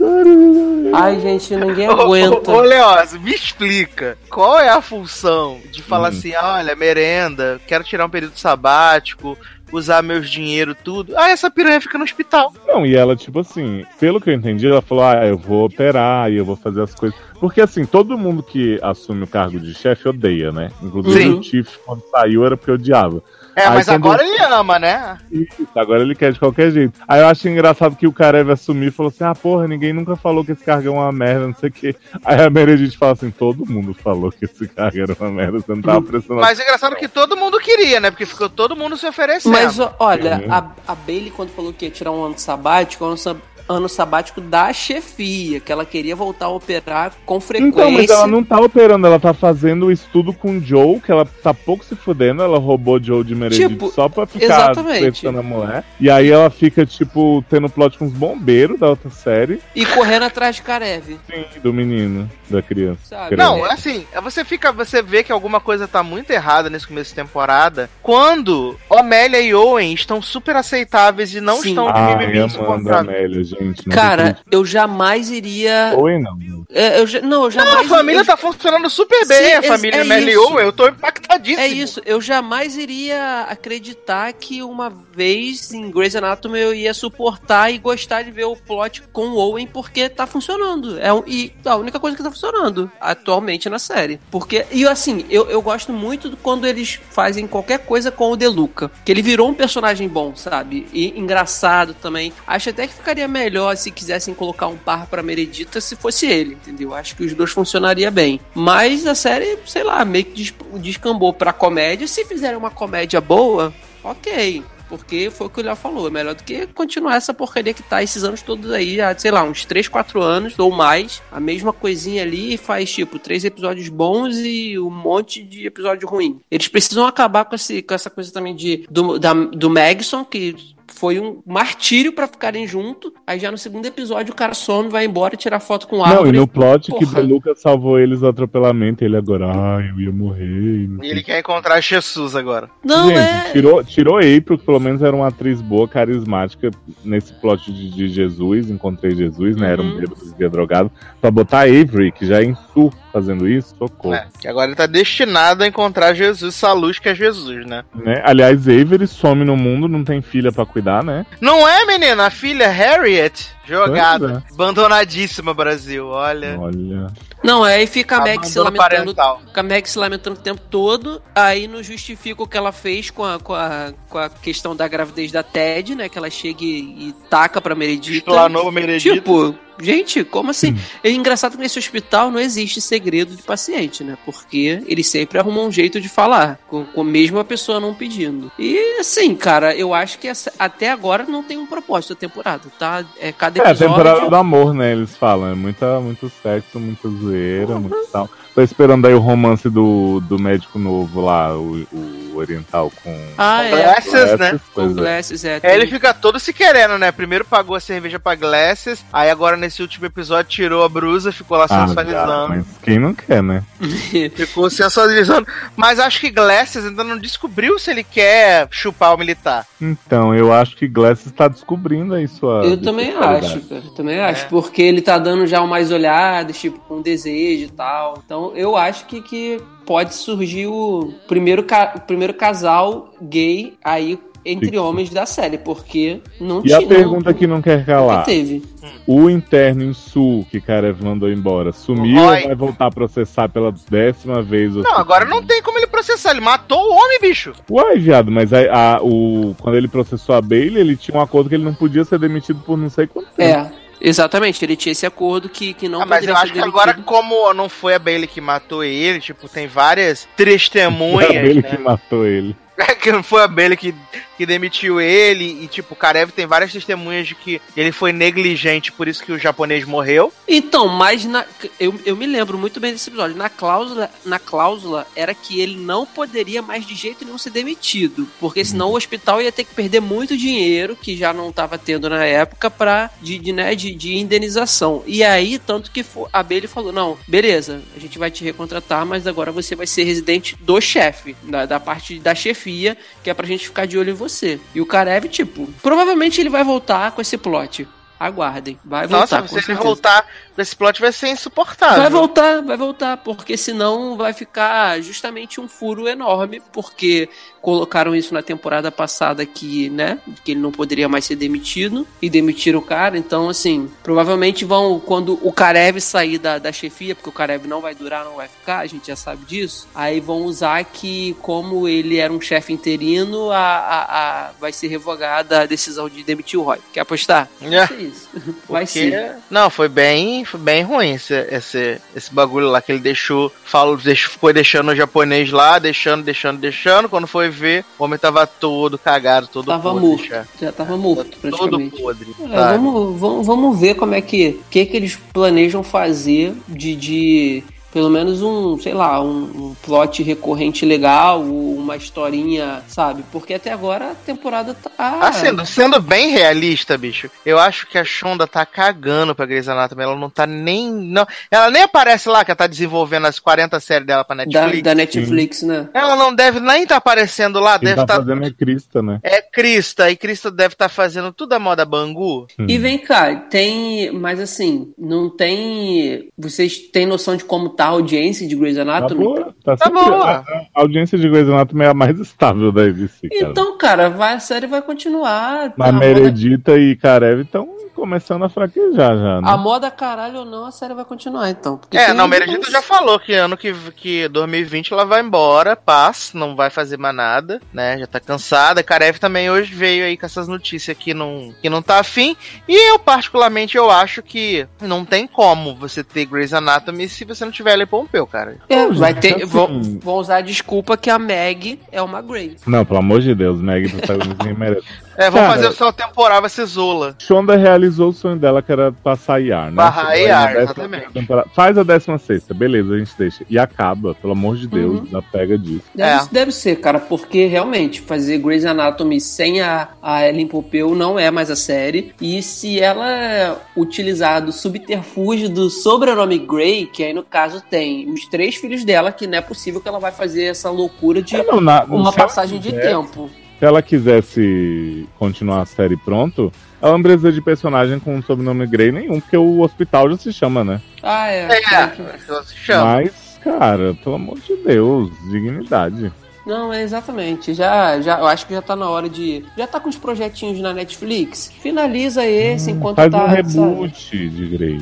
Ai, 0.93 1.19
gente, 1.19 1.55
ninguém 1.55 1.89
Ô, 1.89 1.93
aguenta. 2.01 2.51
Ô, 2.51 2.55
ô, 2.55 2.61
Leócio, 2.61 3.19
me 3.21 3.31
explica. 3.33 4.17
Qual 4.29 4.59
é 4.59 4.69
a 4.69 4.81
função 4.81 5.59
de 5.71 5.81
falar 5.83 6.07
Hum. 6.09 6.11
assim, 6.17 6.33
olha, 6.35 6.75
merenda, 6.75 7.59
quero 7.67 7.83
tirar 7.83 8.05
um 8.05 8.09
período 8.09 8.37
sabático, 8.37 9.37
usar 9.71 10.01
meus 10.01 10.29
dinheiro, 10.29 10.73
tudo. 10.75 11.13
Ah, 11.17 11.29
essa 11.29 11.49
piranha 11.51 11.81
fica 11.81 11.97
no 11.97 12.03
hospital. 12.03 12.53
Não, 12.67 12.85
e 12.85 12.95
ela, 12.95 13.15
tipo 13.15 13.39
assim, 13.39 13.85
pelo 13.99 14.19
que 14.21 14.29
eu 14.29 14.33
entendi, 14.33 14.67
ela 14.67 14.81
falou: 14.81 15.03
ah, 15.03 15.25
eu 15.25 15.37
vou 15.37 15.65
operar 15.65 16.31
e 16.31 16.37
eu 16.37 16.45
vou 16.45 16.55
fazer 16.55 16.81
as 16.81 16.93
coisas. 16.95 17.17
Porque, 17.39 17.61
assim, 17.61 17.85
todo 17.85 18.17
mundo 18.17 18.43
que 18.43 18.79
assume 18.83 19.23
o 19.23 19.27
cargo 19.27 19.59
de 19.59 19.73
chefe 19.73 20.07
odeia, 20.09 20.51
né? 20.51 20.71
Inclusive 20.81 21.21
Sim. 21.21 21.39
o 21.39 21.43
Chief, 21.43 21.67
quando 21.85 22.03
saiu, 22.11 22.45
era 22.45 22.57
porque 22.57 22.71
odiava. 22.71 23.23
É, 23.55 23.63
Aí 23.63 23.73
mas 23.75 23.85
quando- 23.87 23.95
agora 24.05 24.23
ele 24.23 24.37
ama, 24.53 24.79
né? 24.79 25.17
Isso, 25.31 25.67
agora 25.75 26.01
ele 26.01 26.15
quer 26.15 26.31
de 26.31 26.39
qualquer 26.39 26.71
jeito. 26.71 26.97
Aí 27.05 27.19
eu 27.19 27.27
acho 27.27 27.47
engraçado 27.49 27.95
que 27.95 28.07
o 28.07 28.13
Karev 28.13 28.49
assumiu 28.51 28.87
e 28.87 28.91
falou 28.91 29.09
assim: 29.09 29.23
ah, 29.23 29.35
porra, 29.35 29.67
ninguém 29.67 29.91
nunca 29.91 30.15
falou 30.15 30.45
que 30.45 30.51
esse 30.53 30.63
cargo 30.63 30.87
é 30.87 30.91
uma 30.91 31.11
merda, 31.11 31.47
não 31.47 31.55
sei 31.55 31.67
o 31.69 31.71
quê. 31.71 31.95
Aí 32.23 32.41
a 32.41 32.49
Meredith 32.49 32.95
fala 32.97 33.13
assim: 33.13 33.31
todo 33.31 33.65
mundo 33.65 33.93
falou 33.93 34.31
que 34.31 34.45
esse 34.45 34.65
cargo 34.67 34.99
era 35.01 35.13
uma 35.19 35.29
merda, 35.31 35.59
você 35.59 35.73
não 35.75 35.81
tava 35.81 36.01
prestando 36.01 36.39
Mas 36.39 36.57
é 36.59 36.63
engraçado 36.63 36.95
que 36.95 37.07
todo 37.09 37.35
mundo 37.35 37.59
queria, 37.59 37.99
né? 37.99 38.11
Porque 38.11 38.25
ficou 38.25 38.47
todo 38.49 38.77
mundo 38.77 38.95
se 38.95 39.05
oferecendo. 39.07 39.51
Mas 39.51 39.77
olha, 39.99 40.37
Sim. 40.39 40.45
a, 40.49 40.71
a 40.87 40.95
Bailey, 40.95 41.31
quando 41.31 41.49
falou 41.49 41.73
que 41.73 41.85
ia 41.85 41.91
tirar 41.91 42.11
um 42.11 42.23
ano 42.23 42.37
sabático, 42.37 43.03
ano, 43.03 43.17
sab- 43.17 43.41
ano 43.69 43.87
sabático 43.87 44.41
da 44.41 44.73
chefia, 44.73 45.59
que 45.59 45.71
ela 45.71 45.85
queria 45.85 46.15
voltar 46.15 46.47
a 46.47 46.49
operar 46.49 47.13
com 47.23 47.39
frequência. 47.39 47.69
Então, 47.69 47.91
mas 47.91 48.09
ela 48.09 48.25
não 48.25 48.43
tá 48.43 48.59
operando, 48.59 49.05
ela 49.05 49.19
tá 49.19 49.31
fazendo 49.33 49.85
o 49.85 49.91
estudo 49.91 50.33
com 50.33 50.57
o 50.57 50.61
Joe, 50.61 50.99
que 50.99 51.11
ela 51.11 51.23
tá 51.25 51.53
pouco 51.53 51.85
se 51.85 51.95
fudendo, 51.95 52.41
ela 52.41 52.57
roubou 52.57 52.97
o 52.97 53.03
Joe 53.03 53.23
de 53.23 53.35
Meredith 53.35 53.69
Tipo, 53.69 53.89
só 53.91 54.09
pra 54.09 54.25
ficar 54.25 54.73
testando 54.73 55.39
a 55.39 55.43
mulher. 55.43 55.83
E 55.99 56.09
aí 56.09 56.31
ela 56.31 56.49
fica, 56.49 56.83
tipo, 56.85 57.45
tendo 57.47 57.69
plot 57.69 57.97
com 57.97 58.05
os 58.05 58.13
bombeiros 58.13 58.79
da 58.79 58.89
outra 58.89 59.11
série. 59.11 59.61
E 59.75 59.85
correndo 59.85 60.23
atrás 60.23 60.55
de 60.55 60.63
Karev, 60.63 61.19
Sim, 61.29 61.45
do 61.61 61.71
menino, 61.71 62.29
da 62.49 62.61
criança. 62.63 62.99
sabe? 63.03 63.35
Não, 63.35 63.63
assim, 63.65 64.05
você 64.23 64.43
fica, 64.43 64.71
você 64.71 65.03
vê 65.03 65.23
que 65.23 65.31
alguma 65.31 65.59
coisa 65.59 65.87
tá 65.87 66.01
muito 66.01 66.31
errada 66.31 66.69
nesse 66.69 66.87
começo 66.87 67.09
de 67.11 67.15
temporada, 67.15 67.89
quando 68.01 68.77
Omélia 68.89 69.41
e 69.41 69.53
Owen 69.53 69.93
estão 69.93 70.21
super 70.21 70.55
aceitáveis 70.55 71.33
e 71.35 71.41
não 71.41 71.61
Sim. 71.61 71.69
estão 71.69 71.91
de 71.91 71.99
Ai, 71.99 72.15
mimimi 72.15 72.39
amando 72.39 72.43
a 72.43 72.45
insuportável. 72.47 73.11
Amélia, 73.11 73.43
gente. 73.43 73.58
Não 73.59 73.73
Cara, 73.95 74.37
eu 74.51 74.65
jamais 74.65 75.29
iria. 75.29 75.93
Oi, 75.97 76.17
não. 76.19 76.37
é, 76.71 76.99
eu 76.99 77.07
já- 77.07 77.21
não, 77.21 77.37
eu 77.37 77.41
Não, 77.43 77.51
jamais. 77.51 77.91
a 77.91 77.95
família 77.95 78.21
eu- 78.21 78.25
tá 78.25 78.37
funcionando 78.37 78.89
super 78.89 79.25
bem, 79.27 79.37
Sim, 79.45 79.51
a 79.53 79.63
família 79.63 79.97
é. 80.31 80.37
Owen, 80.37 80.65
eu 80.65 80.71
tô 80.71 80.87
impactadíssimo. 80.87 81.61
É 81.61 81.67
isso, 81.67 82.01
eu 82.05 82.21
jamais 82.21 82.77
iria 82.77 83.41
acreditar 83.49 84.31
que 84.33 84.61
uma 84.63 84.89
vez 84.89 85.73
em 85.73 85.89
Grey's 85.91 86.15
Anatomy 86.15 86.59
eu 86.59 86.73
ia 86.73 86.93
suportar 86.93 87.71
e 87.71 87.77
gostar 87.77 88.21
de 88.23 88.31
ver 88.31 88.45
o 88.45 88.55
plot 88.55 89.03
com 89.11 89.27
o 89.29 89.35
Owen 89.37 89.67
porque 89.67 90.07
tá 90.09 90.25
funcionando. 90.25 90.99
É 90.99 91.11
um- 91.13 91.23
e 91.27 91.53
a 91.65 91.75
única 91.75 91.99
coisa 91.99 92.15
que 92.15 92.23
tá 92.23 92.31
funcionando 92.31 92.89
atualmente 92.99 93.69
na 93.69 93.79
série. 93.79 94.19
Porque, 94.31 94.65
e 94.71 94.85
assim, 94.87 95.25
eu, 95.29 95.49
eu 95.49 95.61
gosto 95.61 95.91
muito 95.91 96.29
do 96.29 96.37
quando 96.37 96.65
eles 96.65 96.99
fazem 97.11 97.47
qualquer 97.47 97.79
coisa 97.79 98.11
com 98.11 98.31
o 98.31 98.35
Deluca. 98.37 98.91
Que 99.03 99.11
ele 99.11 99.21
virou 99.21 99.49
um 99.49 99.53
personagem 99.53 100.07
bom, 100.07 100.35
sabe? 100.35 100.87
E 100.93 101.17
engraçado 101.19 101.93
também. 101.93 102.31
Acho 102.47 102.69
até 102.69 102.87
que 102.87 102.93
ficaria 102.93 103.27
melhor 103.27 103.48
se 103.75 103.91
quisessem 103.91 104.33
colocar 104.33 104.67
um 104.67 104.77
par 104.77 105.07
pra 105.07 105.23
Meredita 105.23 105.79
se 105.81 105.95
fosse 105.95 106.25
ele, 106.27 106.53
entendeu? 106.53 106.93
Acho 106.93 107.15
que 107.15 107.23
os 107.23 107.33
dois 107.33 107.51
funcionaria 107.51 108.09
bem. 108.11 108.39
Mas 108.53 109.05
a 109.07 109.15
série, 109.15 109.57
sei 109.65 109.83
lá, 109.83 110.03
meio 110.05 110.25
que 110.25 110.31
des- 110.33 110.53
descambou 110.81 111.33
pra 111.33 111.51
comédia. 111.53 112.07
Se 112.07 112.25
fizerem 112.25 112.57
uma 112.57 112.69
comédia 112.71 113.19
boa, 113.21 113.73
ok. 114.03 114.63
Porque 114.87 115.29
foi 115.29 115.45
o 115.45 115.49
que 115.51 115.59
o 115.59 115.63
Léo 115.63 115.75
falou, 115.75 116.07
é 116.07 116.09
melhor 116.09 116.33
do 116.33 116.43
que 116.43 116.65
continuar 116.65 117.15
essa 117.15 117.31
porcaria 117.31 117.75
que 117.75 117.83
tá 117.83 118.01
esses 118.01 118.23
anos 118.23 118.41
todos 118.41 118.71
aí, 118.71 118.99
há, 118.99 119.15
sei 119.15 119.29
lá, 119.29 119.43
uns 119.43 119.63
3, 119.63 119.87
4 119.87 120.19
anos 120.19 120.57
ou 120.57 120.71
mais, 120.71 121.21
a 121.31 121.39
mesma 121.39 121.71
coisinha 121.71 122.23
ali 122.23 122.57
faz 122.57 122.91
tipo 122.91 123.19
três 123.19 123.45
episódios 123.45 123.87
bons 123.87 124.35
e 124.37 124.79
um 124.79 124.89
monte 124.89 125.43
de 125.43 125.67
episódio 125.67 126.07
ruim. 126.07 126.39
Eles 126.49 126.67
precisam 126.67 127.05
acabar 127.05 127.45
com, 127.45 127.53
esse, 127.53 127.83
com 127.83 127.93
essa 127.93 128.09
coisa 128.09 128.31
também 128.33 128.55
de 128.55 128.87
do, 128.89 129.19
da, 129.19 129.31
do 129.31 129.69
Magson, 129.69 130.25
que 130.25 130.55
foi 130.93 131.19
um 131.19 131.41
martírio 131.45 132.11
pra 132.13 132.27
ficarem 132.27 132.67
junto. 132.67 133.13
Aí 133.25 133.39
já 133.39 133.51
no 133.51 133.57
segundo 133.57 133.85
episódio 133.85 134.33
o 134.33 134.35
cara 134.35 134.53
some, 134.53 134.89
vai 134.89 135.05
embora 135.05 135.35
e 135.35 135.37
tirar 135.37 135.59
foto 135.59 135.87
com 135.87 135.97
Não, 135.97 136.05
árvore. 136.05 136.29
e 136.29 136.39
no 136.39 136.47
plot 136.47 136.91
que 136.91 137.05
Porra. 137.05 137.11
o 137.11 137.15
Deluca 137.27 137.55
salvou 137.55 137.99
eles 137.99 138.19
do 138.21 138.27
atropelamento, 138.27 139.03
ele 139.03 139.15
agora, 139.17 139.47
ai, 139.51 139.89
eu 139.91 139.99
ia 140.01 140.11
morrer. 140.11 140.87
não 140.89 141.03
E 141.03 141.07
ele 141.09 141.23
quer 141.23 141.39
encontrar 141.39 141.79
Jesus 141.81 142.35
agora. 142.35 142.69
Não, 142.83 143.07
Gente, 143.07 143.17
é. 143.19 143.51
tirou, 143.51 143.83
tirou 143.83 144.17
April, 144.17 144.57
que 144.57 144.65
pelo 144.65 144.79
menos 144.79 145.01
era 145.01 145.15
uma 145.15 145.27
atriz 145.27 145.61
boa, 145.61 145.87
carismática, 145.87 146.71
nesse 147.03 147.33
plot 147.33 147.71
de, 147.71 147.89
de 147.89 148.07
Jesus, 148.09 148.69
encontrei 148.69 149.15
Jesus, 149.15 149.55
né? 149.55 149.71
Era 149.71 149.81
um 149.81 149.89
Uhum. 149.89 149.97
bêbado, 149.99 150.49
drogado. 150.51 150.91
Pra 151.21 151.29
botar 151.31 151.61
Avery, 151.61 152.11
que 152.11 152.25
já 152.25 152.41
é 152.41 152.45
em 152.45 152.55
Sul 152.73 152.91
fazendo 153.19 153.47
isso, 153.47 153.75
socorro. 153.77 154.15
É, 154.15 154.27
que 154.39 154.47
agora 154.47 154.67
ele 154.67 154.75
tá 154.75 154.85
destinado 154.85 155.63
a 155.63 155.67
encontrar 155.67 156.13
Jesus, 156.13 156.55
essa 156.55 156.71
luz 156.73 156.99
que 156.99 157.09
é 157.09 157.15
Jesus, 157.15 157.65
né? 157.65 157.83
Né? 157.93 158.21
Aliás, 158.23 158.67
Avery 158.67 159.07
some 159.07 159.43
no 159.43 159.57
mundo, 159.57 159.87
não 159.87 160.03
tem 160.03 160.21
filha 160.21 160.51
pra 160.51 160.65
cuidar, 160.65 161.03
né? 161.03 161.25
Não 161.41 161.67
é, 161.67 161.85
menina? 161.85 162.25
A 162.25 162.29
filha 162.29 162.69
Harriet, 162.69 163.49
jogada. 163.69 164.43
Pois 164.47 164.53
Abandonadíssima, 164.59 165.53
Brasil, 165.53 166.07
olha. 166.07 166.57
Olha. 166.59 167.07
Não, 167.43 167.63
aí 167.63 167.87
fica 167.87 168.17
a 168.17 168.21
Meg 168.21 168.45
se 168.45 168.59
lamentando 168.59 168.77
parental. 169.15 169.41
Fica 169.47 169.59
a 169.61 169.63
Meg 169.63 169.89
se 169.89 169.97
lamentando 169.97 170.37
o 170.39 170.43
tempo 170.43 170.61
todo, 170.69 171.21
aí 171.33 171.67
não 171.67 171.81
justifica 171.81 172.43
o 172.43 172.47
que 172.47 172.57
ela 172.57 172.71
fez 172.73 173.09
com 173.09 173.23
a, 173.23 173.39
com 173.39 173.53
a, 173.53 173.93
com 174.09 174.17
a 174.17 174.29
questão 174.29 174.75
da 174.75 174.87
gravidez 174.87 175.31
da 175.31 175.41
Ted, 175.43 175.95
né? 175.95 176.09
Que 176.09 176.17
ela 176.17 176.29
chega 176.29 176.63
e, 176.63 177.09
e 177.09 177.15
taca 177.29 177.61
pra 177.61 177.75
Meredith. 177.75 178.17
Explanou 178.17 178.69
Meredith. 178.71 179.13
Tipo, 179.13 179.55
gente, 179.81 180.25
como 180.25 180.51
assim? 180.51 180.77
É 181.01 181.09
engraçado 181.09 181.53
que 181.55 181.59
nesse 181.63 181.79
hospital 181.79 182.29
não 182.29 182.39
existe 182.41 182.81
segredo 182.81 183.33
de 183.33 183.41
paciente, 183.41 184.03
né? 184.03 184.17
Porque 184.25 184.83
eles 184.85 185.07
sempre 185.07 185.39
arrumam 185.39 185.67
um 185.67 185.71
jeito 185.71 186.01
de 186.01 186.09
falar, 186.09 186.59
com, 186.67 186.83
com 186.83 187.03
mesmo 187.05 187.39
a 187.39 187.45
pessoa 187.45 187.79
não 187.79 187.93
pedindo. 187.93 188.51
E 188.59 188.97
assim, 188.99 189.33
cara, 189.33 189.73
eu 189.73 189.93
acho 189.93 190.19
que 190.19 190.27
essa- 190.27 190.51
até 190.59 190.91
agora 190.91 191.23
não 191.23 191.41
tem 191.41 191.57
um 191.57 191.65
propósito 191.65 192.11
a 192.11 192.15
temporada, 192.17 192.63
tá? 192.77 193.05
É 193.17 193.31
cada 193.31 193.58
É, 193.59 193.67
a 193.67 193.71
episódio. 193.71 193.95
temporada 193.95 194.29
do 194.29 194.35
amor, 194.35 194.73
né? 194.73 194.91
Eles 194.91 195.15
falam. 195.15 195.51
É 195.51 195.55
muita, 195.55 195.99
muito 195.99 196.29
sexo, 196.41 196.79
muita 196.79 197.07
zoeira, 197.09 197.79
muito 197.79 197.95
tal. 198.11 198.29
Tô 198.59 198.63
esperando 198.63 199.07
aí 199.07 199.13
o 199.13 199.19
romance 199.19 199.69
do, 199.69 200.19
do 200.19 200.37
médico 200.37 200.77
novo 200.77 201.21
lá, 201.21 201.57
o, 201.57 201.87
o 201.93 202.35
oriental 202.35 202.91
com. 203.03 203.15
Ah, 203.37 203.63
é. 203.63 203.69
Glasses, 203.69 204.39
né? 204.39 204.59
Com 204.73 204.81
é. 204.81 204.93
Glasses, 204.93 205.45
é. 205.45 205.59
é. 205.63 205.75
Ele 205.75 205.87
fica 205.87 206.13
todo 206.13 206.39
se 206.39 206.51
querendo, 206.51 206.97
né? 206.97 207.09
Primeiro 207.11 207.45
pagou 207.45 207.75
a 207.75 207.79
cerveja 207.79 208.19
pra 208.19 208.35
Glasses, 208.35 209.05
aí 209.13 209.29
agora 209.29 209.55
nesse 209.55 209.81
último 209.81 210.05
episódio 210.05 210.51
tirou 210.51 210.83
a 210.83 210.89
brusa, 210.89 211.31
ficou 211.31 211.57
lá 211.57 211.67
ah, 211.69 211.87
sensualizando. 211.87 212.49
mas 212.49 212.65
quem 212.81 212.99
não 212.99 213.13
quer, 213.13 213.43
né? 213.43 213.63
ficou 214.35 214.69
sensualizando. 214.69 215.47
Mas 215.75 215.99
acho 215.99 216.19
que 216.19 216.29
Glasses 216.29 216.85
ainda 216.85 217.03
não 217.03 217.17
descobriu 217.17 217.77
se 217.79 217.91
ele 217.91 218.03
quer 218.03 218.67
chupar 218.71 219.13
o 219.13 219.17
militar. 219.17 219.65
Então, 219.81 220.35
eu 220.35 220.51
acho 220.51 220.75
que 220.75 220.87
Glasses 220.87 221.31
tá 221.31 221.47
descobrindo 221.47 222.13
aí 222.13 222.27
sua. 222.27 222.65
Eu 222.65 222.81
também 222.81 223.15
acho, 223.15 223.61
cara. 223.61 223.83
Também 223.95 224.17
é. 224.17 224.25
acho. 224.25 224.47
Porque 224.47 224.81
ele 224.81 225.01
tá 225.01 225.17
dando 225.17 225.47
já 225.47 225.61
umas 225.61 225.91
olhadas, 225.91 226.59
tipo, 226.59 226.79
com 226.79 227.01
desejo 227.01 227.65
e 227.65 227.69
tal. 227.69 228.21
Então, 228.25 228.48
eu 228.55 228.75
acho 228.75 229.05
que, 229.05 229.21
que 229.21 229.61
pode 229.85 230.13
surgir 230.13 230.67
o 230.67 231.13
primeiro, 231.27 231.63
ca... 231.63 231.93
o 231.95 232.01
primeiro 232.01 232.33
casal 232.33 233.13
gay 233.21 233.73
aí 233.83 234.19
entre 234.45 234.71
Sim. 234.71 234.77
homens 234.77 235.09
da 235.09 235.25
série, 235.25 235.57
porque 235.57 236.21
não 236.39 236.59
e 236.59 236.63
tinha. 236.63 236.79
E 236.79 236.83
a 236.83 236.87
pergunta 236.87 237.31
não, 237.31 237.37
que 237.37 237.47
não 237.47 237.61
quer 237.61 237.85
calar: 237.85 238.25
teve. 238.25 238.63
O 239.05 239.29
interno 239.29 239.83
em 239.83 239.93
Sul 239.93 240.45
que 240.49 240.61
Karev 240.61 241.03
mandou 241.03 241.29
embora 241.29 241.71
sumiu 241.71 242.21
ou 242.21 242.27
vai 242.27 242.55
voltar 242.55 242.87
a 242.87 242.91
processar 242.91 243.49
pela 243.49 243.73
décima 243.89 244.41
vez? 244.41 244.73
Não, 244.75 244.97
agora 244.97 245.25
não 245.25 245.43
tem 245.43 245.61
como 245.61 245.77
ele 245.77 245.87
processar. 245.87 246.31
Ele 246.31 246.41
matou 246.41 246.79
o 246.79 246.93
homem, 246.93 247.19
bicho. 247.21 247.53
Uai, 247.69 247.97
viado, 247.97 248.31
mas 248.31 248.53
a, 248.53 248.97
a, 248.97 249.03
o, 249.03 249.55
quando 249.59 249.75
ele 249.75 249.87
processou 249.87 250.35
a 250.35 250.41
Bailey, 250.41 250.81
ele 250.81 250.95
tinha 250.95 251.17
um 251.17 251.21
acordo 251.21 251.49
que 251.49 251.55
ele 251.55 251.65
não 251.65 251.73
podia 251.73 252.05
ser 252.05 252.19
demitido 252.19 252.61
por 252.65 252.77
não 252.77 252.89
sei 252.89 253.07
quanto 253.07 253.29
tempo. 253.31 253.73
É. 253.75 253.88
Exatamente, 254.01 254.63
ele 254.63 254.75
tinha 254.75 254.91
esse 254.91 255.05
acordo 255.05 255.49
que, 255.49 255.73
que 255.73 255.89
não 255.89 256.01
ah, 256.01 256.05
Mas 256.05 256.25
eu 256.25 256.35
acho 256.35 256.53
que 256.53 256.59
agora, 256.59 256.93
como 257.05 257.53
não 257.53 257.67
foi 257.67 257.93
a 257.93 257.99
Bailey 257.99 258.27
que 258.27 258.39
matou 258.39 258.83
ele, 258.83 259.19
tipo, 259.19 259.49
tem 259.49 259.67
várias 259.67 260.27
testemunhas. 260.35 261.27
Foi 261.27 261.37
a 261.37 261.41
Bailey 261.41 261.61
né? 261.61 261.69
que 261.69 261.77
matou 261.77 262.25
ele. 262.25 262.55
É 262.79 262.95
que 262.95 263.11
não 263.11 263.21
foi 263.21 263.43
a 263.43 263.47
Bailey 263.47 263.75
que 263.75 263.93
que 264.39 264.45
demitiu 264.45 265.01
ele. 265.01 265.63
E, 265.63 265.67
tipo, 265.67 265.93
o 265.93 265.97
Karev 265.97 266.31
tem 266.31 266.45
várias 266.47 266.71
testemunhas 266.71 267.27
de 267.27 267.35
que 267.35 267.61
ele 267.75 267.91
foi 267.91 268.13
negligente, 268.13 268.89
por 268.89 269.05
isso 269.05 269.21
que 269.21 269.33
o 269.33 269.37
japonês 269.37 269.83
morreu. 269.83 270.31
Então, 270.47 270.87
mas 270.87 271.25
na, 271.25 271.45
eu, 271.77 271.93
eu 272.05 272.15
me 272.15 272.25
lembro 272.25 272.57
muito 272.57 272.79
bem 272.79 272.93
desse 272.93 273.09
episódio. 273.09 273.35
Na 273.35 273.49
cláusula, 273.49 274.09
na 274.23 274.39
cláusula 274.39 275.05
era 275.13 275.33
que 275.33 275.59
ele 275.59 275.75
não 275.75 276.05
poderia 276.05 276.61
mais 276.61 276.87
de 276.87 276.95
jeito 276.95 277.25
nenhum 277.25 277.37
ser 277.37 277.49
demitido. 277.49 278.29
Porque 278.39 278.63
senão 278.63 278.91
o 278.91 278.95
hospital 278.95 279.41
ia 279.41 279.51
ter 279.51 279.65
que 279.65 279.75
perder 279.75 279.99
muito 279.99 280.37
dinheiro, 280.37 280.95
que 280.95 281.17
já 281.17 281.33
não 281.33 281.49
estava 281.49 281.77
tendo 281.77 282.09
na 282.09 282.23
época, 282.23 282.71
pra, 282.71 283.11
de, 283.21 283.37
de, 283.37 283.51
né, 283.51 283.75
de, 283.75 283.93
de 283.93 284.15
indenização. 284.15 285.03
E 285.05 285.21
aí, 285.21 285.59
tanto 285.59 285.91
que 285.91 286.05
a 286.31 286.41
Bailey 286.41 286.69
falou: 286.69 286.93
não, 286.93 287.17
beleza, 287.27 287.81
a 287.93 287.99
gente 287.99 288.17
vai 288.17 288.31
te 288.31 288.41
recontratar, 288.41 289.05
mas 289.05 289.27
agora 289.27 289.51
você 289.51 289.75
vai 289.75 289.85
ser 289.85 290.05
residente 290.05 290.55
do 290.61 290.79
chefe, 290.79 291.35
da, 291.43 291.65
da 291.65 291.77
parte 291.77 292.19
da 292.19 292.33
chefia, 292.33 292.97
que 293.23 293.29
é 293.29 293.33
pra 293.33 293.47
gente 293.47 293.67
ficar 293.67 293.85
de 293.85 293.97
olho 293.97 294.11
em 294.11 294.15
você. 294.15 294.59
E 294.73 294.81
o 294.81 294.85
Karev, 294.85 295.27
tipo, 295.27 295.67
provavelmente 295.81 296.39
ele 296.39 296.49
vai 296.49 296.63
voltar 296.63 297.11
com 297.11 297.21
esse 297.21 297.37
plot. 297.37 297.87
Aguardem, 298.19 298.77
vai 298.83 299.07
voltar. 299.07 299.41
Nossa, 299.41 299.61
se 299.61 299.71
ele 299.71 299.79
voltar 299.79 300.25
esse 300.61 300.75
plot 300.75 300.99
vai 300.99 301.11
ser 301.11 301.29
insuportável. 301.29 302.01
Vai 302.01 302.09
voltar, 302.09 302.61
vai 302.61 302.77
voltar, 302.77 303.17
porque 303.17 303.57
senão 303.57 304.17
vai 304.17 304.33
ficar 304.33 305.01
justamente 305.01 305.59
um 305.59 305.67
furo 305.67 306.07
enorme, 306.07 306.61
porque 306.71 307.29
colocaram 307.61 308.15
isso 308.15 308.33
na 308.33 308.41
temporada 308.41 308.91
passada 308.91 309.45
que, 309.45 309.89
né, 309.89 310.19
que 310.43 310.51
ele 310.51 310.59
não 310.59 310.71
poderia 310.71 311.09
mais 311.09 311.25
ser 311.25 311.35
demitido 311.35 312.07
e 312.21 312.29
demitiram 312.29 312.79
o 312.79 312.81
cara, 312.81 313.17
então 313.17 313.49
assim, 313.49 313.89
provavelmente 314.01 314.63
vão, 314.65 314.99
quando 314.99 315.39
o 315.41 315.51
Karev 315.51 315.99
sair 315.99 316.37
da, 316.37 316.57
da 316.57 316.71
chefia, 316.71 317.15
porque 317.15 317.29
o 317.29 317.33
Karev 317.33 317.67
não 317.67 317.81
vai 317.81 317.93
durar, 317.93 318.23
não 318.23 318.35
vai 318.35 318.47
ficar, 318.47 318.79
a 318.79 318.87
gente 318.87 319.07
já 319.07 319.15
sabe 319.15 319.45
disso, 319.45 319.87
aí 319.93 320.19
vão 320.19 320.43
usar 320.43 320.83
que 320.85 321.35
como 321.41 321.87
ele 321.87 322.17
era 322.17 322.31
um 322.31 322.39
chefe 322.39 322.71
interino, 322.71 323.51
a, 323.51 323.57
a, 323.57 324.47
a, 324.47 324.51
vai 324.59 324.71
ser 324.71 324.87
revogada 324.87 325.61
a 325.61 325.65
decisão 325.65 326.09
de 326.09 326.23
demitir 326.23 326.59
o 326.59 326.63
Roy. 326.63 326.79
Quer 326.93 327.01
apostar? 327.01 327.49
É. 327.61 327.69
Vai 327.69 327.87
ser 327.87 328.01
isso. 328.01 328.29
Vai 328.69 328.85
ser. 328.85 329.35
Não, 329.49 329.69
foi 329.69 329.89
bem 329.89 330.45
foi 330.49 330.59
bem 330.59 330.83
ruim 330.83 331.11
esse, 331.11 331.33
esse, 331.33 332.01
esse 332.15 332.33
bagulho 332.33 332.67
lá 332.67 332.81
que 332.81 332.91
ele 332.91 332.99
deixou, 332.99 333.51
falou, 333.63 333.97
deixou, 333.97 334.31
ficou 334.31 334.51
deixando 334.51 334.89
o 334.89 334.95
japonês 334.95 335.51
lá, 335.51 335.79
deixando, 335.79 336.23
deixando, 336.23 336.59
deixando. 336.59 337.09
Quando 337.09 337.27
foi 337.27 337.49
ver, 337.49 337.85
o 337.97 338.03
homem 338.03 338.17
tava 338.17 338.45
todo 338.47 338.97
cagado, 338.97 339.47
todo 339.47 339.67
tava 339.67 339.91
podre, 339.91 340.07
morto. 340.07 340.25
Já. 340.25 340.45
já 340.59 340.71
tava 340.71 340.97
morto, 340.97 341.37
praticamente. 341.37 341.91
Todo 341.91 342.03
podre. 342.03 342.35
É, 342.39 342.77
vamos, 342.77 343.19
vamos, 343.19 343.47
vamos 343.47 343.79
ver 343.79 343.95
como 343.95 344.13
é 344.15 344.21
que, 344.21 344.59
que, 344.69 344.85
que 344.85 344.97
eles 344.97 345.17
planejam 345.31 345.83
fazer 345.83 346.53
de, 346.67 346.95
de 346.95 347.63
pelo 347.91 348.09
menos 348.09 348.41
um, 348.41 348.79
sei 348.79 348.93
lá, 348.93 349.21
um, 349.21 349.43
um 349.43 349.75
plot 349.81 350.21
recorrente 350.23 350.85
legal, 350.85 351.41
uma 351.41 351.95
historinha, 351.95 352.81
sabe? 352.87 353.23
Porque 353.31 353.53
até 353.53 353.71
agora 353.71 354.11
a 354.11 354.15
temporada 354.15 354.73
tá. 354.73 354.91
Ah, 354.97 355.31
sendo, 355.31 355.65
sendo 355.65 356.01
bem 356.01 356.29
realista, 356.29 356.97
bicho, 356.97 357.29
eu 357.45 357.57
acho 357.57 357.87
que 357.87 357.97
a 357.97 358.03
Shonda 358.03 358.45
tá 358.45 358.65
cagando 358.65 359.33
pra 359.33 359.45
Grey's 359.45 359.67
Anatomy. 359.67 360.03
Ela 360.03 360.15
não 360.15 360.29
tá 360.29 360.45
nem. 360.45 360.91
Não, 360.91 361.25
ela 361.49 361.69
nem 361.71 361.83
aparece 361.83 362.29
lá 362.29 362.45
que 362.45 362.51
ela 362.51 362.55
tá 362.55 362.67
desenvolvendo 362.67 363.25
as 363.25 363.39
40 363.39 363.79
séries 363.79 364.05
dela 364.05 364.23
pra 364.23 364.35
Netflix. 364.35 364.83
Da, 364.83 364.91
da 364.91 364.95
Netflix, 364.95 365.57
Sim. 365.57 365.67
né? 365.67 365.89
Ela 365.93 366.15
não 366.15 366.33
deve 366.33 366.59
nem 366.59 366.85
tá 366.85 366.97
aparecendo 366.97 367.59
lá. 367.59 367.79
Quem 367.79 367.89
deve 367.89 368.01
tá, 368.01 368.05
tá 368.05 368.15
fazendo 368.17 368.45
é 368.45 368.51
Crista, 368.51 369.01
né? 369.01 369.19
É 369.23 369.41
Crista, 369.41 370.11
e 370.11 370.15
Crista 370.15 370.51
deve 370.51 370.73
estar 370.75 370.89
tá 370.89 370.89
fazendo 370.89 371.31
tudo 371.31 371.53
a 371.53 371.59
moda 371.59 371.85
Bangu. 371.85 372.47
Hum. 372.59 372.65
E 372.67 372.77
vem 372.77 372.97
cá, 372.97 373.35
tem. 373.35 374.11
Mas 374.11 374.39
assim, 374.39 374.93
não 374.97 375.29
tem. 375.29 376.29
Vocês 376.37 376.77
têm 376.77 377.05
noção 377.05 377.35
de 377.35 377.45
como 377.45 377.69
tá 377.79 377.85
a 377.85 377.89
audiência 377.91 378.45
de 378.45 378.57
Grey's 378.57 378.77
Anatomy. 378.77 379.23
Tá 379.23 379.29
boa. 379.29 379.55
Tá, 379.63 379.77
tá 379.77 379.89
boa. 379.89 380.25
A, 380.25 380.39
a, 380.39 380.81
audiência 380.81 381.17
de 381.17 381.29
Grey's 381.29 381.47
Anatomy 381.47 381.83
é 381.83 381.87
a 381.87 381.93
mais 381.93 382.19
estável 382.19 382.73
da 382.73 382.83
ABC, 382.83 383.29
cara. 383.29 383.51
Então, 383.51 383.77
cara, 383.77 384.09
vai, 384.09 384.33
a 384.33 384.39
série 384.39 384.67
vai 384.67 384.81
continuar. 384.81 385.73
Mas 385.77 385.95
Meredita 385.95 386.73
moda... 386.73 386.83
e 386.83 386.95
Karev 386.97 387.41
estão 387.43 387.78
começando 387.99 388.43
a 388.43 388.49
fraquejar 388.49 389.17
já, 389.17 389.41
né? 389.41 389.47
A 389.49 389.57
moda 389.57 389.91
caralho 389.91 390.39
ou 390.39 390.45
não, 390.45 390.65
a 390.65 390.71
série 390.71 390.93
vai 390.93 391.05
continuar, 391.05 391.49
então. 391.49 391.79
É, 391.91 392.13
não, 392.13 392.27
Meredita 392.27 392.71
já 392.71 392.81
falou 392.81 393.19
que 393.19 393.33
ano 393.33 393.57
que, 393.57 393.73
que 393.91 394.27
2020 394.29 394.93
ela 394.93 395.05
vai 395.05 395.21
embora, 395.21 395.75
paz, 395.75 396.31
não 396.33 396.55
vai 396.55 396.69
fazer 396.69 396.97
mais 396.97 397.15
nada, 397.15 397.61
né? 397.73 397.97
Já 397.99 398.07
tá 398.07 398.19
cansada. 398.19 398.83
Karev 398.83 399.17
também 399.19 399.49
hoje 399.49 399.73
veio 399.73 400.05
aí 400.05 400.17
com 400.17 400.25
essas 400.25 400.47
notícias 400.47 400.97
que 400.97 401.13
não, 401.13 401.53
que 401.61 401.69
não 401.69 401.81
tá 401.81 401.99
afim. 401.99 402.35
E 402.67 402.91
eu, 402.91 402.99
particularmente, 402.99 403.77
eu 403.77 403.89
acho 403.89 404.21
que 404.23 404.67
não 404.81 405.03
tem 405.03 405.27
como 405.27 405.75
você 405.75 406.03
ter 406.03 406.25
Grey's 406.25 406.53
Anatomy 406.53 407.09
se 407.09 407.25
você 407.25 407.43
não 407.43 407.51
tiver 407.51 407.73
Ellen 407.73 407.87
Pompeu, 407.87 408.25
cara. 408.25 408.57
É, 408.69 408.87
vai 408.87 409.13
ter. 409.13 409.35
Assim, 409.35 409.45
vão, 409.45 409.81
vão 409.99 410.15
usar 410.15 410.37
a 410.37 410.41
desculpa 410.41 410.97
que 410.97 411.09
a 411.09 411.19
Meg 411.19 411.79
é 411.91 412.01
uma 412.01 412.21
Grey. 412.21 412.55
Não, 412.65 412.85
pelo 412.85 412.99
amor 412.99 413.21
de 413.21 413.35
Deus, 413.35 413.61
Meg 413.61 413.91
ninguém 414.25 414.53
merece. 414.53 415.08
É, 415.19 415.29
vamos 415.29 415.49
fazer 415.49 415.67
o 415.67 415.73
seu 415.73 415.91
temporal, 415.91 416.39
vai 416.39 416.49
ser 416.49 416.65
Zola. 416.65 417.13
Shonda 417.19 417.57
realizou 417.57 418.07
o 418.09 418.13
sonho 418.13 418.37
dela, 418.37 418.61
que 418.61 418.71
era 418.71 418.93
passar 419.03 419.39
IAR, 419.41 419.65
né? 419.65 419.75
Barra 419.75 420.15
IAR, 420.15 420.55
exatamente. 420.55 421.11
Temporada. 421.11 421.49
Faz 421.53 421.77
a 421.77 421.83
16 421.83 422.45
beleza, 422.55 422.93
a 422.93 422.99
gente 422.99 423.11
deixa. 423.17 423.43
E 423.49 423.59
acaba, 423.59 424.15
pelo 424.15 424.31
amor 424.31 424.55
de 424.55 424.65
Deus, 424.65 425.11
uhum. 425.11 425.21
pega 425.29 425.57
disso. 425.57 425.83
Deve, 425.93 426.23
é. 426.23 426.27
deve 426.31 426.51
ser, 426.53 426.77
cara, 426.77 427.01
porque 427.01 427.47
realmente 427.47 427.99
fazer 427.99 428.37
Grey's 428.37 428.63
Anatomy 428.63 429.19
sem 429.19 429.59
a, 429.59 429.89
a 430.01 430.25
Ellen 430.25 430.47
Pompeu 430.47 430.95
não 430.95 431.19
é 431.19 431.29
mais 431.29 431.51
a 431.51 431.55
série. 431.55 432.13
E 432.21 432.41
se 432.41 432.79
ela 432.79 433.61
utilizar 433.75 434.41
do 434.41 434.53
subterfúgio 434.53 435.49
do 435.49 435.69
sobrenome 435.69 436.37
Grey, 436.37 436.85
que 436.85 437.03
aí 437.03 437.13
no 437.13 437.23
caso 437.23 437.61
tem 437.69 438.09
os 438.09 438.25
três 438.27 438.55
filhos 438.55 438.85
dela, 438.85 439.11
que 439.11 439.27
não 439.27 439.37
é 439.37 439.41
possível 439.41 439.81
que 439.81 439.87
ela 439.89 439.99
vai 439.99 440.13
fazer 440.13 440.45
essa 440.45 440.69
loucura 440.69 441.21
de 441.21 441.35
é, 441.35 441.43
não, 441.43 441.59
na, 441.59 441.83
uma 441.83 442.13
passagem 442.13 442.57
de 442.57 442.71
tempo 442.71 443.29
se 443.59 443.65
ela 443.65 443.81
quisesse 443.81 445.05
continuar 445.19 445.61
a 445.61 445.65
série 445.65 445.97
pronto, 445.97 446.51
ela 446.81 446.93
não 446.93 447.01
precisa 447.01 447.29
de 447.29 447.41
personagem 447.41 447.99
com 447.99 448.21
sobrenome 448.21 448.65
Grey 448.65 448.89
nenhum, 448.89 449.19
porque 449.19 449.35
o 449.35 449.59
hospital 449.59 450.09
já 450.11 450.17
se 450.17 450.31
chama, 450.31 450.63
né? 450.63 450.81
Ah, 451.03 451.27
é. 451.27 451.47
É, 451.49 451.59
é 451.59 452.43
se 452.43 452.55
chama. 452.55 452.85
Mas, 452.85 453.37
cara, 453.43 453.93
pelo 454.01 454.15
amor 454.15 454.39
de 454.39 454.55
Deus, 454.55 455.11
dignidade. 455.29 456.11
Não, 456.45 456.71
é 456.71 456.81
exatamente. 456.81 457.53
Já, 457.53 457.99
já, 458.01 458.19
eu 458.19 458.27
acho 458.27 458.47
que 458.47 458.53
já 458.53 458.61
tá 458.61 458.75
na 458.75 458.89
hora 458.89 459.09
de. 459.09 459.45
Já 459.57 459.67
tá 459.67 459.79
com 459.79 459.89
os 459.89 459.97
projetinhos 459.97 460.59
na 460.59 460.73
Netflix. 460.73 461.51
Finaliza 461.61 462.25
esse 462.25 462.71
hum, 462.71 462.75
enquanto 462.75 462.95
faz 462.97 463.11
tá. 463.11 463.23
um 463.23 463.27
reboot 463.27 464.05
sabe? 464.05 464.29
de 464.29 464.45
Grey. 464.47 464.81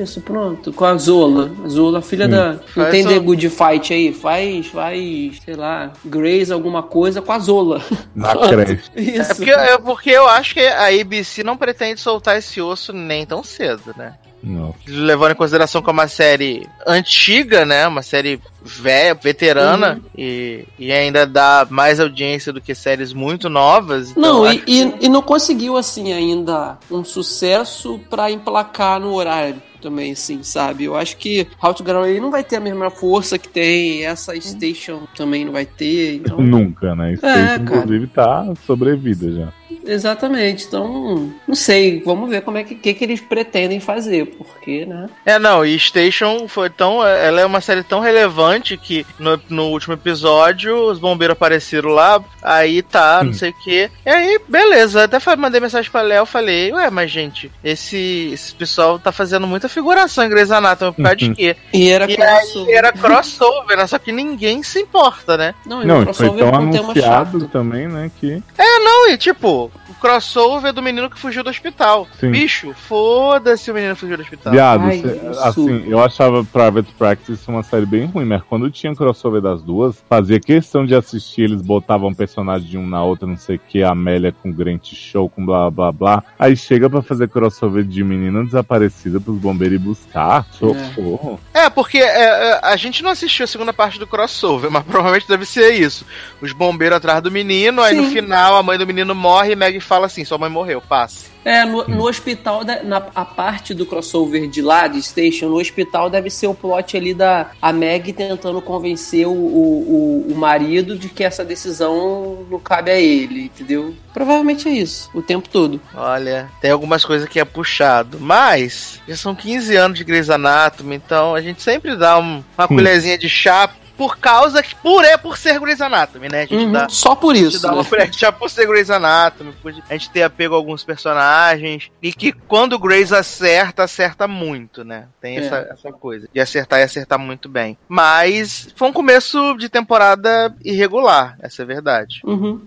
Isso, 0.00 0.20
pronto. 0.20 0.72
Com 0.72 0.84
a 0.84 0.96
Zola. 0.96 1.50
Zola, 1.68 2.00
filha 2.00 2.26
Sim. 2.26 2.30
da. 2.30 2.60
Não 2.76 2.90
tem 2.90 3.06
The 3.06 3.18
Good 3.18 3.48
Fight 3.50 3.92
aí? 3.92 4.12
Faz, 4.12 4.66
faz, 4.68 5.40
sei 5.44 5.54
lá, 5.54 5.92
Grace 6.04 6.52
alguma 6.52 6.82
coisa 6.82 7.20
com 7.20 7.32
a 7.32 7.38
Zola. 7.38 7.82
Na 8.14 8.36
creche. 8.48 8.90
Isso. 8.96 9.32
É 9.32 9.34
porque, 9.34 9.50
é 9.50 9.78
porque 9.78 10.10
eu 10.10 10.26
acho 10.26 10.54
que 10.54 10.60
a 10.60 11.00
ABC 11.00 11.42
não 11.42 11.56
pretende 11.56 12.00
soltar 12.00 12.38
esse 12.38 12.60
osso 12.60 12.92
nem 12.92 13.26
tão 13.26 13.42
cedo, 13.42 13.94
né? 13.96 14.14
Não. 14.42 14.74
Levando 14.86 15.32
em 15.32 15.36
consideração 15.36 15.80
que 15.80 15.88
é 15.88 15.92
uma 15.92 16.08
série 16.08 16.66
antiga, 16.86 17.64
né? 17.64 17.86
Uma 17.86 18.02
série 18.02 18.40
velha, 18.62 19.14
veterana, 19.14 19.94
uhum. 19.94 20.00
e, 20.16 20.64
e 20.78 20.92
ainda 20.92 21.26
dá 21.26 21.66
mais 21.68 22.00
audiência 22.00 22.52
do 22.52 22.60
que 22.60 22.74
séries 22.74 23.12
muito 23.12 23.48
novas. 23.48 24.10
Então 24.10 24.22
não, 24.44 24.52
e, 24.52 24.58
que... 24.58 24.94
e, 25.00 25.08
não 25.08 25.22
conseguiu, 25.22 25.76
assim, 25.76 26.12
ainda 26.12 26.78
um 26.90 27.04
sucesso 27.04 28.00
para 28.10 28.30
emplacar 28.30 29.00
no 29.00 29.12
horário. 29.14 29.62
também, 29.80 30.12
assim, 30.12 30.44
sabe? 30.44 30.84
Eu 30.84 30.96
acho 30.96 31.16
que 31.16 31.46
How 31.60 31.74
to 31.74 31.84
Away 31.90 32.20
não 32.20 32.30
vai 32.30 32.44
ter 32.44 32.56
a 32.56 32.60
mesma 32.60 32.88
força 32.88 33.36
que 33.36 33.48
tem, 33.48 34.04
essa 34.04 34.32
Station 34.40 35.02
também 35.16 35.44
não 35.44 35.52
vai 35.52 35.66
ter. 35.66 36.16
Então... 36.16 36.38
Nunca, 36.38 36.94
né? 36.94 37.16
Station, 37.16 37.36
é, 37.36 37.56
inclusive, 37.56 38.06
tá 38.06 38.46
sobrevida 38.64 39.32
já. 39.32 39.52
Exatamente. 39.84 40.66
Então, 40.66 41.32
não 41.46 41.54
sei. 41.54 42.02
Vamos 42.04 42.30
ver 42.30 42.42
como 42.42 42.58
é 42.58 42.64
que, 42.64 42.74
que, 42.74 42.94
que 42.94 43.04
eles 43.04 43.20
pretendem 43.20 43.80
fazer, 43.80 44.26
porque, 44.26 44.86
né? 44.86 45.08
É, 45.24 45.38
não, 45.38 45.64
e 45.64 45.78
Station 45.78 46.46
foi 46.48 46.70
tão. 46.70 47.04
Ela 47.06 47.40
é 47.40 47.46
uma 47.46 47.60
série 47.60 47.82
tão 47.82 48.00
relevante 48.00 48.76
que 48.76 49.06
no, 49.18 49.40
no 49.48 49.64
último 49.68 49.94
episódio 49.94 50.76
os 50.90 50.98
bombeiros 50.98 51.32
apareceram 51.32 51.90
lá, 51.90 52.22
aí 52.42 52.82
tá, 52.82 53.22
não 53.24 53.32
sei 53.32 53.50
o 53.50 53.54
que. 53.64 53.90
E 54.06 54.10
aí, 54.10 54.40
beleza. 54.48 55.04
Até 55.04 55.18
mandei 55.36 55.60
mensagem 55.60 55.90
pra 55.90 56.02
Léo, 56.02 56.26
falei, 56.26 56.72
ué, 56.72 56.90
mas 56.90 57.10
gente, 57.10 57.50
esse, 57.64 58.30
esse 58.32 58.54
pessoal 58.54 58.98
tá 58.98 59.10
fazendo 59.10 59.46
muita 59.46 59.68
figuração 59.68 60.24
em 60.24 60.28
Grey's 60.28 60.50
Anatomy 60.50 60.92
por 60.92 61.02
causa 61.02 61.16
de 61.16 61.34
quê? 61.34 61.56
E 61.72 61.88
era 61.88 62.10
e 62.10 62.16
crossover. 62.16 62.74
era 62.74 62.92
crossover, 62.92 63.76
né? 63.76 63.86
Só 63.86 63.98
que 63.98 64.12
ninguém 64.12 64.62
se 64.62 64.80
importa, 64.80 65.36
né? 65.36 65.54
Não, 65.66 65.84
não 65.84 66.14
foi 66.14 66.30
tão 66.30 66.54
anunciado 66.54 67.48
também, 67.48 67.88
né? 67.88 68.10
Que... 68.20 68.42
É, 68.58 68.78
não, 68.80 69.10
e 69.10 69.16
tipo, 69.16 69.71
o 69.88 69.94
crossover 69.94 70.72
do 70.72 70.82
menino 70.82 71.10
que 71.10 71.18
fugiu 71.18 71.42
do 71.42 71.50
hospital. 71.50 72.06
Sim. 72.18 72.30
Bicho, 72.30 72.72
foda-se 72.74 73.70
o 73.70 73.74
menino 73.74 73.94
que 73.94 74.00
fugiu 74.00 74.16
do 74.16 74.22
hospital. 74.22 74.52
Viado, 74.52 74.84
Ai, 74.84 75.02
assim, 75.42 75.84
eu 75.88 76.00
achava 76.00 76.44
Private 76.44 76.92
Practice 76.96 77.48
uma 77.48 77.62
série 77.62 77.86
bem 77.86 78.06
ruim, 78.06 78.24
mas 78.24 78.42
quando 78.42 78.70
tinha 78.70 78.94
crossover 78.94 79.40
das 79.40 79.62
duas, 79.62 80.02
fazia 80.08 80.38
questão 80.38 80.86
de 80.86 80.94
assistir, 80.94 81.42
eles 81.42 81.62
botavam 81.62 82.14
personagem 82.14 82.68
de 82.68 82.78
um 82.78 82.86
na 82.86 83.02
outra, 83.02 83.26
não 83.26 83.36
sei 83.36 83.56
o 83.56 83.60
que, 83.60 83.82
a 83.82 83.90
Amélia 83.90 84.32
com 84.32 84.52
Grant 84.52 84.92
Show, 84.94 85.28
com 85.28 85.44
blá 85.44 85.70
blá 85.70 85.90
blá. 85.90 86.24
Aí 86.38 86.56
chega 86.56 86.88
para 86.88 87.02
fazer 87.02 87.28
crossover 87.28 87.84
de 87.84 88.04
menina 88.04 88.44
desaparecida 88.44 89.20
pros 89.20 89.38
bombeiros 89.38 89.72
ir 89.72 89.78
buscar. 89.78 90.46
Socorro. 90.52 91.40
É, 91.52 91.64
é 91.64 91.70
porque 91.70 91.98
é, 91.98 92.04
é, 92.04 92.60
a 92.62 92.76
gente 92.76 93.02
não 93.02 93.10
assistiu 93.10 93.44
a 93.44 93.46
segunda 93.46 93.72
parte 93.72 93.98
do 93.98 94.06
crossover, 94.06 94.70
mas 94.70 94.84
provavelmente 94.84 95.28
deve 95.28 95.44
ser 95.44 95.72
isso. 95.72 96.06
Os 96.40 96.52
bombeiros 96.52 96.96
atrás 96.96 97.22
do 97.22 97.30
menino, 97.30 97.82
Sim. 97.82 97.88
aí 97.88 97.96
no 97.96 98.08
final 98.08 98.56
a 98.56 98.62
mãe 98.62 98.78
do 98.78 98.86
menino 98.86 99.14
morre 99.14 99.52
e 99.52 99.56
Meg 99.62 99.80
fala 99.80 100.06
assim: 100.06 100.24
sua 100.24 100.38
mãe 100.38 100.50
morreu, 100.50 100.80
passe. 100.80 101.30
É, 101.44 101.64
no, 101.64 101.86
no 101.88 102.06
hospital, 102.06 102.62
na 102.84 102.98
a 103.14 103.24
parte 103.24 103.74
do 103.74 103.84
crossover 103.84 104.48
de 104.48 104.62
lá, 104.62 104.86
de 104.86 105.02
Station, 105.02 105.48
no 105.48 105.58
hospital 105.58 106.08
deve 106.08 106.30
ser 106.30 106.46
o 106.46 106.54
plot 106.54 106.96
ali 106.96 107.12
da 107.12 107.50
a 107.60 107.72
Meg 107.72 108.12
tentando 108.12 108.62
convencer 108.62 109.26
o, 109.26 109.32
o, 109.32 110.26
o, 110.30 110.34
marido 110.36 110.96
de 110.96 111.08
que 111.08 111.24
essa 111.24 111.44
decisão 111.44 112.46
não 112.48 112.60
cabe 112.60 112.92
a 112.92 112.96
ele, 112.98 113.46
entendeu? 113.46 113.92
Provavelmente 114.14 114.68
é 114.68 114.72
isso, 114.72 115.10
o 115.12 115.20
tempo 115.20 115.48
todo. 115.48 115.80
Olha, 115.94 116.48
tem 116.60 116.70
algumas 116.70 117.04
coisas 117.04 117.28
que 117.28 117.40
é 117.40 117.44
puxado, 117.44 118.20
mas 118.20 119.00
já 119.08 119.16
são 119.16 119.34
15 119.34 119.74
anos 119.74 119.98
de 119.98 120.04
Grey's 120.04 120.30
Anatomy, 120.30 120.94
então 120.94 121.34
a 121.34 121.40
gente 121.40 121.60
sempre 121.60 121.96
dá 121.96 122.18
um, 122.18 122.42
uma 122.56 122.64
hum. 122.64 122.68
colherzinha 122.68 123.18
de 123.18 123.28
chá 123.28 123.68
por 123.96 124.18
causa 124.18 124.62
que 124.62 124.74
por 124.76 125.04
é 125.04 125.16
por 125.16 125.36
ser 125.36 125.58
Grey's 125.60 125.80
Anatomy, 125.80 126.28
né? 126.28 126.42
A 126.42 126.46
gente 126.46 126.64
uhum, 126.64 126.72
dá, 126.72 126.88
só 126.88 127.14
por 127.14 127.34
isso. 127.34 127.48
A 127.48 127.50
gente 127.50 127.62
dá 127.62 127.72
uma 127.72 127.82
né? 127.82 128.10
já 128.16 128.32
por 128.32 128.50
ser 128.50 128.66
Grey's 128.66 128.90
Anatomy, 128.90 129.52
por 129.62 129.72
a 129.88 129.92
gente 129.92 130.10
ter 130.10 130.22
apego 130.22 130.54
a 130.54 130.58
alguns 130.58 130.84
personagens 130.84 131.90
e 132.02 132.12
que 132.12 132.32
quando 132.32 132.74
o 132.74 132.78
Grey's 132.78 133.12
acerta, 133.12 133.84
acerta 133.84 134.26
muito, 134.26 134.84
né? 134.84 135.06
Tem 135.20 135.36
é. 135.36 135.40
essa, 135.40 135.56
essa 135.70 135.92
coisa 135.92 136.28
de 136.32 136.40
acertar 136.40 136.80
e 136.80 136.82
acertar 136.82 137.18
muito 137.18 137.48
bem. 137.48 137.76
Mas 137.88 138.68
foi 138.74 138.88
um 138.88 138.92
começo 138.92 139.56
de 139.56 139.68
temporada 139.68 140.54
irregular, 140.64 141.36
essa 141.40 141.62
é 141.62 141.64
a 141.64 141.66
verdade. 141.66 142.20
Uhum. 142.24 142.60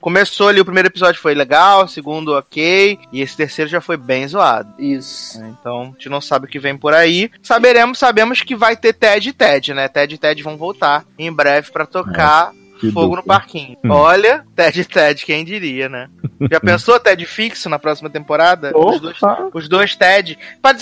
Começou 0.00 0.48
ali, 0.48 0.60
o 0.60 0.64
primeiro 0.64 0.88
episódio 0.88 1.20
foi 1.20 1.34
legal, 1.34 1.84
o 1.84 1.88
segundo 1.88 2.32
ok, 2.34 2.98
e 3.12 3.20
esse 3.20 3.36
terceiro 3.36 3.70
já 3.70 3.80
foi 3.80 3.96
bem 3.96 4.26
zoado. 4.26 4.72
Isso. 4.78 5.42
É, 5.42 5.48
então, 5.48 5.82
a 5.82 5.84
gente 5.86 6.08
não 6.08 6.20
sabe 6.20 6.46
o 6.46 6.48
que 6.48 6.58
vem 6.58 6.76
por 6.76 6.94
aí. 6.94 7.30
Saberemos, 7.42 7.98
sabemos 7.98 8.40
que 8.42 8.54
vai 8.54 8.76
ter 8.76 8.92
Ted 8.92 9.28
e 9.28 9.32
Ted, 9.32 9.74
né? 9.74 9.88
Ted 9.88 10.14
e 10.14 10.18
Ted 10.18 10.42
vão 10.42 10.56
voltar 10.56 11.04
em 11.18 11.32
breve 11.32 11.70
para 11.72 11.86
tocar 11.86 12.52
é. 12.54 12.64
Fogo 12.90 13.16
no 13.16 13.22
parquinho. 13.22 13.76
Hum. 13.84 13.90
Olha, 13.90 14.44
Ted 14.54 14.84
Ted, 14.84 15.24
quem 15.24 15.44
diria, 15.44 15.88
né? 15.88 16.08
Já 16.50 16.60
pensou 16.60 16.98
Ted 16.98 17.24
fixo 17.24 17.68
na 17.68 17.78
próxima 17.78 18.10
temporada? 18.10 18.72
Os 18.76 19.00
dois, 19.00 19.18
os 19.52 19.68
dois, 19.68 19.96
Ted. 19.96 20.38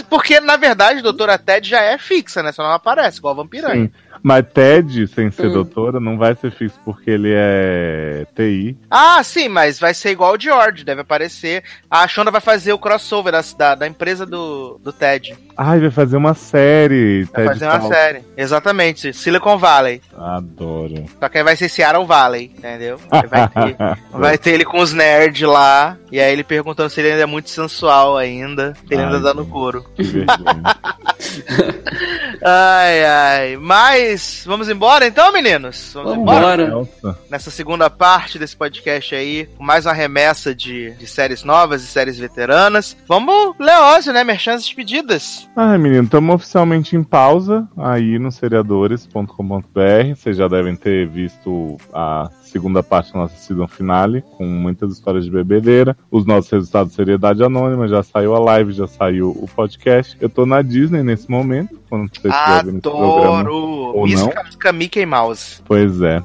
Porque, 0.08 0.40
na 0.40 0.56
verdade, 0.56 1.00
a 1.00 1.02
doutora 1.02 1.38
Ted 1.38 1.68
já 1.68 1.80
é 1.80 1.98
fixa, 1.98 2.42
né? 2.42 2.52
Só 2.52 2.62
não 2.62 2.72
aparece, 2.72 3.18
igual 3.18 3.34
a 3.34 3.36
Vampiranha. 3.36 3.86
Sim. 3.86 3.92
Mas 4.22 4.46
Ted, 4.52 5.08
sem 5.08 5.30
ser 5.30 5.48
hum. 5.48 5.52
doutora, 5.52 5.98
não 5.98 6.16
vai 6.16 6.34
ser 6.34 6.52
fixo 6.52 6.78
porque 6.84 7.10
ele 7.10 7.32
é 7.34 8.24
TI. 8.34 8.76
Ah, 8.90 9.22
sim, 9.22 9.48
mas 9.48 9.80
vai 9.80 9.92
ser 9.92 10.10
igual 10.10 10.34
o 10.34 10.40
George, 10.40 10.84
deve 10.84 11.00
aparecer. 11.00 11.64
A 11.90 12.06
Shonda 12.06 12.30
vai 12.30 12.40
fazer 12.40 12.72
o 12.72 12.78
crossover 12.78 13.34
da, 13.56 13.74
da 13.74 13.86
empresa 13.86 14.24
do, 14.24 14.78
do 14.82 14.92
Ted. 14.92 15.36
Ai, 15.56 15.80
vai 15.80 15.90
fazer 15.90 16.16
uma 16.16 16.34
série. 16.34 17.24
Vai 17.24 17.48
Ted 17.48 17.48
fazer 17.48 17.66
uma 17.66 17.88
série, 17.88 18.22
exatamente. 18.36 19.12
Silicon 19.12 19.58
Valley. 19.58 20.00
Adoro. 20.16 21.04
Só 21.18 21.28
que 21.28 21.38
aí 21.38 21.44
vai 21.44 21.56
ser 21.56 21.68
Seattle 21.68 22.06
Valley, 22.06 22.52
entendeu? 22.56 22.98
Vai 23.10 23.48
ter, 23.48 23.76
vai 24.12 24.38
ter 24.38 24.50
ele 24.50 24.64
com 24.64 24.78
os 24.78 24.92
nerds 24.92 25.48
lá, 25.48 25.96
e 26.10 26.20
aí 26.20 26.32
ele 26.32 26.44
perguntando 26.44 26.90
se 26.90 27.00
ele 27.00 27.10
ainda 27.10 27.22
é 27.22 27.26
muito 27.26 27.50
sensual 27.50 28.16
ainda, 28.16 28.74
se 28.74 28.94
ele 28.94 29.02
Ai, 29.02 29.06
ainda 29.06 29.20
dá 29.20 29.34
no 29.34 29.46
couro. 29.46 29.84
Que 29.94 30.24
ai, 32.44 33.04
ai. 33.04 33.56
Mas, 33.56 34.11
vamos 34.46 34.68
embora 34.68 35.06
então, 35.06 35.32
meninos? 35.32 35.92
Vamos, 35.94 36.10
vamos 36.10 36.22
embora? 36.22 36.62
embora. 36.64 37.18
Nessa 37.30 37.50
segunda 37.50 37.88
parte 37.90 38.38
desse 38.38 38.56
podcast 38.56 39.14
aí, 39.14 39.46
com 39.56 39.64
mais 39.64 39.86
uma 39.86 39.92
remessa 39.92 40.54
de, 40.54 40.92
de 40.92 41.06
séries 41.06 41.44
novas 41.44 41.82
e 41.82 41.86
séries 41.86 42.18
veteranas. 42.18 42.96
Vamos, 43.06 43.54
Leózio, 43.58 44.12
né? 44.12 44.24
Merchan 44.24 44.56
despedidas. 44.56 45.48
Ah, 45.56 45.76
menino, 45.78 46.04
estamos 46.04 46.34
oficialmente 46.34 46.96
em 46.96 47.02
pausa 47.02 47.68
aí 47.76 48.18
no 48.18 48.30
seriadores.com.br. 48.30 50.14
Vocês 50.14 50.36
já 50.36 50.48
devem 50.48 50.76
ter 50.76 51.08
visto 51.08 51.76
a 51.92 52.30
segunda 52.52 52.82
parte 52.82 53.12
da 53.12 53.20
nossa 53.20 53.34
season 53.36 53.66
finale, 53.66 54.22
com 54.36 54.44
muitas 54.44 54.92
histórias 54.92 55.24
de 55.24 55.30
bebedeira. 55.30 55.96
Os 56.10 56.26
nossos 56.26 56.50
resultados 56.50 56.90
de 56.90 56.96
seriedade 56.96 57.42
anônima, 57.42 57.88
já 57.88 58.02
saiu 58.02 58.34
a 58.36 58.38
live, 58.38 58.72
já 58.72 58.86
saiu 58.86 59.30
o 59.30 59.48
podcast. 59.48 60.16
Eu 60.20 60.28
tô 60.28 60.44
na 60.44 60.60
Disney 60.60 61.02
nesse 61.02 61.30
momento, 61.30 61.80
quando 61.88 62.08
você 62.08 62.28
estiver 62.28 62.64
vendo 62.64 62.78
esse 62.78 62.82
programa. 62.82 63.50
Ou 63.50 64.06
não. 64.06 64.32
Mickey 64.74 65.06
Mouse. 65.06 65.62
Pois 65.64 66.00
é. 66.02 66.22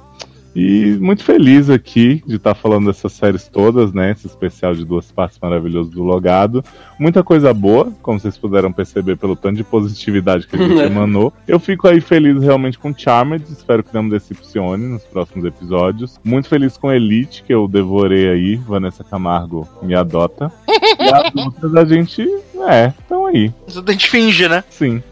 E 0.59 0.97
muito 0.99 1.23
feliz 1.23 1.69
aqui 1.69 2.23
de 2.25 2.37
estar 2.37 2.55
tá 2.55 2.59
falando 2.59 2.87
dessas 2.87 3.13
séries 3.13 3.47
todas, 3.47 3.93
né? 3.93 4.09
Esse 4.09 4.25
especial 4.25 4.73
de 4.73 4.83
duas 4.83 5.11
partes 5.11 5.37
maravilhoso 5.39 5.91
do 5.91 6.01
Logado. 6.01 6.65
Muita 6.97 7.23
coisa 7.23 7.53
boa, 7.53 7.93
como 8.01 8.19
vocês 8.19 8.39
puderam 8.39 8.73
perceber 8.73 9.17
pelo 9.17 9.35
tanto 9.35 9.57
de 9.57 9.63
positividade 9.63 10.47
que 10.47 10.55
a 10.55 10.59
gente 10.59 10.81
emanou. 10.81 11.31
Eu 11.47 11.59
fico 11.59 11.87
aí 11.87 12.01
feliz 12.01 12.41
realmente 12.41 12.79
com 12.79 12.91
Charmed, 12.91 13.43
espero 13.51 13.83
que 13.83 13.93
não 13.93 14.01
me 14.01 14.09
decepcione 14.09 14.83
nos 14.87 15.03
próximos 15.03 15.45
episódios. 15.45 16.19
Muito 16.23 16.47
feliz 16.47 16.75
com 16.75 16.91
Elite, 16.91 17.43
que 17.43 17.53
eu 17.53 17.67
devorei 17.67 18.27
aí. 18.27 18.55
Vanessa 18.55 19.03
Camargo 19.03 19.67
me 19.83 19.93
adota. 19.93 20.51
E 20.99 21.13
as 21.13 21.35
outras 21.35 21.75
a 21.75 21.85
gente 21.85 22.27
é, 22.65 22.93
estão 22.99 23.25
aí. 23.25 23.51
A 23.67 23.91
gente 23.91 24.09
finge, 24.09 24.47
né? 24.47 24.63
Sim. 24.69 25.03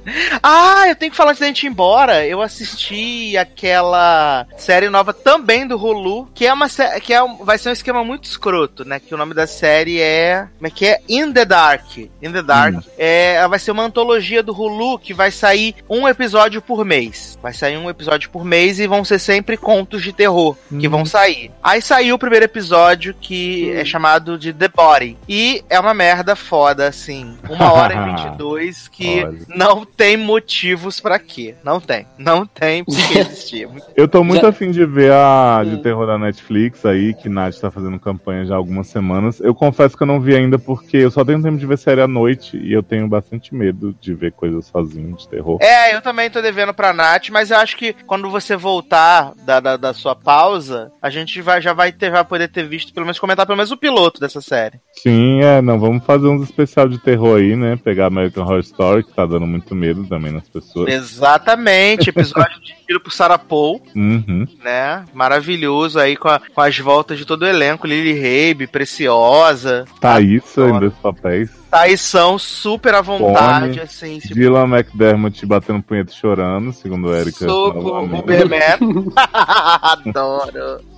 Ah, 0.42 0.88
eu 0.88 0.96
tenho 0.96 1.12
que 1.12 1.18
falar 1.18 1.32
antes 1.32 1.42
da 1.42 1.48
gente 1.48 1.64
ir 1.64 1.70
embora. 1.70 2.26
Eu 2.26 2.42
assisti 2.42 3.38
aquela 3.38 4.46
série 4.58 4.90
nova 4.90 5.14
também 5.14 5.68
do 5.68 5.78
Hulu, 5.78 6.30
que 6.34 6.46
é 6.46 6.54
uma 6.54 6.68
que 7.02 7.14
é 7.14 7.20
vai 7.42 7.58
ser 7.58 7.70
um 7.70 7.74
esquema 7.74 8.04
muito 8.04 8.26
escroto, 8.26 8.86
né? 8.86 9.00
Que 9.00 9.14
o 9.14 9.18
nome 9.18 9.34
da 9.34 9.48
série 9.48 10.00
é. 10.00 10.48
Como 10.58 10.68
é 10.68 10.70
que 10.70 10.86
é? 10.86 11.02
In 11.08 11.32
the 11.32 11.46
Dark. 11.46 11.98
In 11.98 12.32
the 12.32 12.42
Dark. 12.42 12.76
Hum. 12.76 12.82
É, 12.98 13.48
vai 13.48 13.60
ser 13.60 13.72
uma 13.72 13.84
antologia 13.84 14.42
do 14.42 14.54
Hulu 14.54 15.00
que 15.00 15.14
vai 15.14 15.32
sair 15.32 15.76
um 15.90 16.08
episódio 16.08 16.62
por 16.62 16.86
mês. 16.86 17.38
Vai 17.42 17.54
sair 17.54 17.78
um 17.78 17.90
episódio 17.90 18.30
por 18.30 18.46
mês 18.46 18.80
e 18.80 18.88
vão 18.88 19.04
ser 19.04 19.20
sempre 19.20 19.58
contos 19.58 20.04
de 20.04 20.14
terror 20.14 20.56
hum. 20.72 20.80
que 20.80 20.88
vão 20.88 21.06
sair. 21.06 21.52
Aí 21.64 21.82
saiu 21.82 22.16
o 22.16 22.20
primeiro 22.20 22.46
episódio 22.46 23.16
que 23.20 23.72
hum. 23.74 23.80
é 23.80 23.86
chamado 23.86 24.38
de 24.38 24.54
The 24.54 24.68
Body. 24.68 25.18
E 25.28 25.64
é 25.70 25.80
uma 25.80 25.94
merda 25.94 26.36
foda, 26.36 26.88
assim. 26.88 27.35
Uma 27.50 27.74
hora 27.74 27.94
e 27.94 28.16
22 28.32 28.88
que 28.88 29.24
Olha. 29.24 29.40
não 29.48 29.86
tem 29.86 30.18
motivos 30.18 31.00
para 31.00 31.20
quê. 31.20 31.56
Não 31.64 31.80
tem. 31.80 32.06
Não 32.18 32.46
tem 32.46 32.84
porque 32.84 33.20
existir. 33.20 33.68
Eu 33.96 34.08
tô 34.08 34.24
muito 34.24 34.42
já... 34.42 34.50
afim 34.50 34.72
de 34.72 34.86
ver 34.86 35.12
a 35.12 35.62
de 35.64 35.76
hum. 35.76 35.82
terror 35.82 36.06
da 36.08 36.18
Netflix 36.18 36.86
aí, 36.86 37.14
que 37.14 37.30
Nath 37.30 37.56
tá 37.56 37.72
fazendo 37.72 38.00
campanha 38.00 38.46
já 38.46 38.54
há 38.54 38.58
algumas 38.58 38.88
semanas. 38.88 39.40
Eu 39.40 39.54
confesso 39.54 39.96
que 39.96 40.04
eu 40.04 40.08
não 40.08 40.20
vi 40.20 40.36
ainda 40.36 40.58
porque 40.58 40.98
eu 40.98 41.12
só 41.12 41.24
tenho 41.24 41.42
tempo 41.42 41.58
de 41.58 41.66
ver 41.66 41.78
série 41.78 42.02
à 42.02 42.08
noite 42.08 42.58
e 42.58 42.74
eu 42.74 42.84
tenho 42.84 43.08
bastante 43.08 43.54
medo 43.54 43.96
de 44.00 44.14
ver 44.14 44.32
coisas 44.32 44.66
sozinho 44.66 45.16
de 45.16 45.28
terror. 45.28 45.58
É, 45.62 45.96
eu 45.96 46.02
também 46.02 46.30
tô 46.30 46.42
devendo 46.42 46.74
pra 46.74 46.94
Nath, 46.94 47.30
mas 47.30 47.52
eu 47.52 47.58
acho 47.58 47.78
que 47.78 47.94
quando 48.06 48.30
você 48.30 48.56
voltar 48.56 49.34
da, 49.46 49.60
da, 49.60 49.78
da 49.78 49.94
sua 49.94 50.16
pausa, 50.16 50.92
a 51.02 51.10
gente 51.10 51.42
vai, 51.42 51.62
já 51.62 51.74
vai 51.74 51.92
ter, 51.92 52.12
vai 52.12 52.24
poder 52.24 52.48
ter 52.48 52.68
visto, 52.68 52.94
pelo 52.94 53.06
menos 53.06 53.20
comentar 53.20 53.46
pelo 53.46 53.58
menos 53.58 53.72
o 53.72 53.78
piloto 53.78 54.20
dessa 54.20 54.42
série. 54.42 54.80
Sim, 54.94 55.42
é, 55.42 55.62
não, 55.62 55.80
vamos 55.80 56.04
fazer 56.04 56.28
uns 56.28 56.44
especial 56.44 56.88
de 56.88 56.98
terror 56.98 57.25
aí, 57.34 57.56
né? 57.56 57.80
Pegar 57.84 58.08
American 58.08 58.44
Horror 58.44 58.60
Story, 58.60 59.04
que 59.04 59.14
tá 59.14 59.26
dando 59.26 59.48
muito 59.48 59.74
medo 59.74 60.06
também 60.06 60.32
nas 60.32 60.48
pessoas. 60.48 60.94
Exatamente, 60.94 62.10
episódio 62.10 62.60
dirigido 62.62 63.00
por 63.00 63.12
Sarah 63.12 63.40
Paul, 63.40 63.82
uhum. 63.96 64.46
né? 64.64 65.06
Maravilhoso 65.14 66.00
aí 66.00 66.16
com, 66.16 66.28
a, 66.28 66.40
com, 66.40 66.62
as 66.62 66.78
voltas 66.78 67.18
de 67.18 67.26
todo 67.26 67.44
o 67.44 67.48
elenco, 67.48 67.88
Lily 67.88 68.14
Rabe, 68.14 68.68
Preciosa. 68.68 69.86
Thaís 70.00 70.44
em 70.58 70.80
dois 70.80 70.94
papéis. 70.96 71.50
Thaís 71.72 72.02
são 72.02 72.38
super 72.38 72.94
à 72.94 73.02
vontade, 73.02 73.70
Pony, 73.70 73.80
assim. 73.80 74.20
Tipo... 74.20 74.36
Dylan 74.36 74.68
McDermott 74.68 75.46
batendo 75.46 75.82
punheta 75.82 76.14
chorando, 76.14 76.72
segundo 76.72 77.14
Erika. 77.14 77.46
Soco, 77.46 78.00
Uberman. 78.00 79.12
Adoro. 79.16 80.95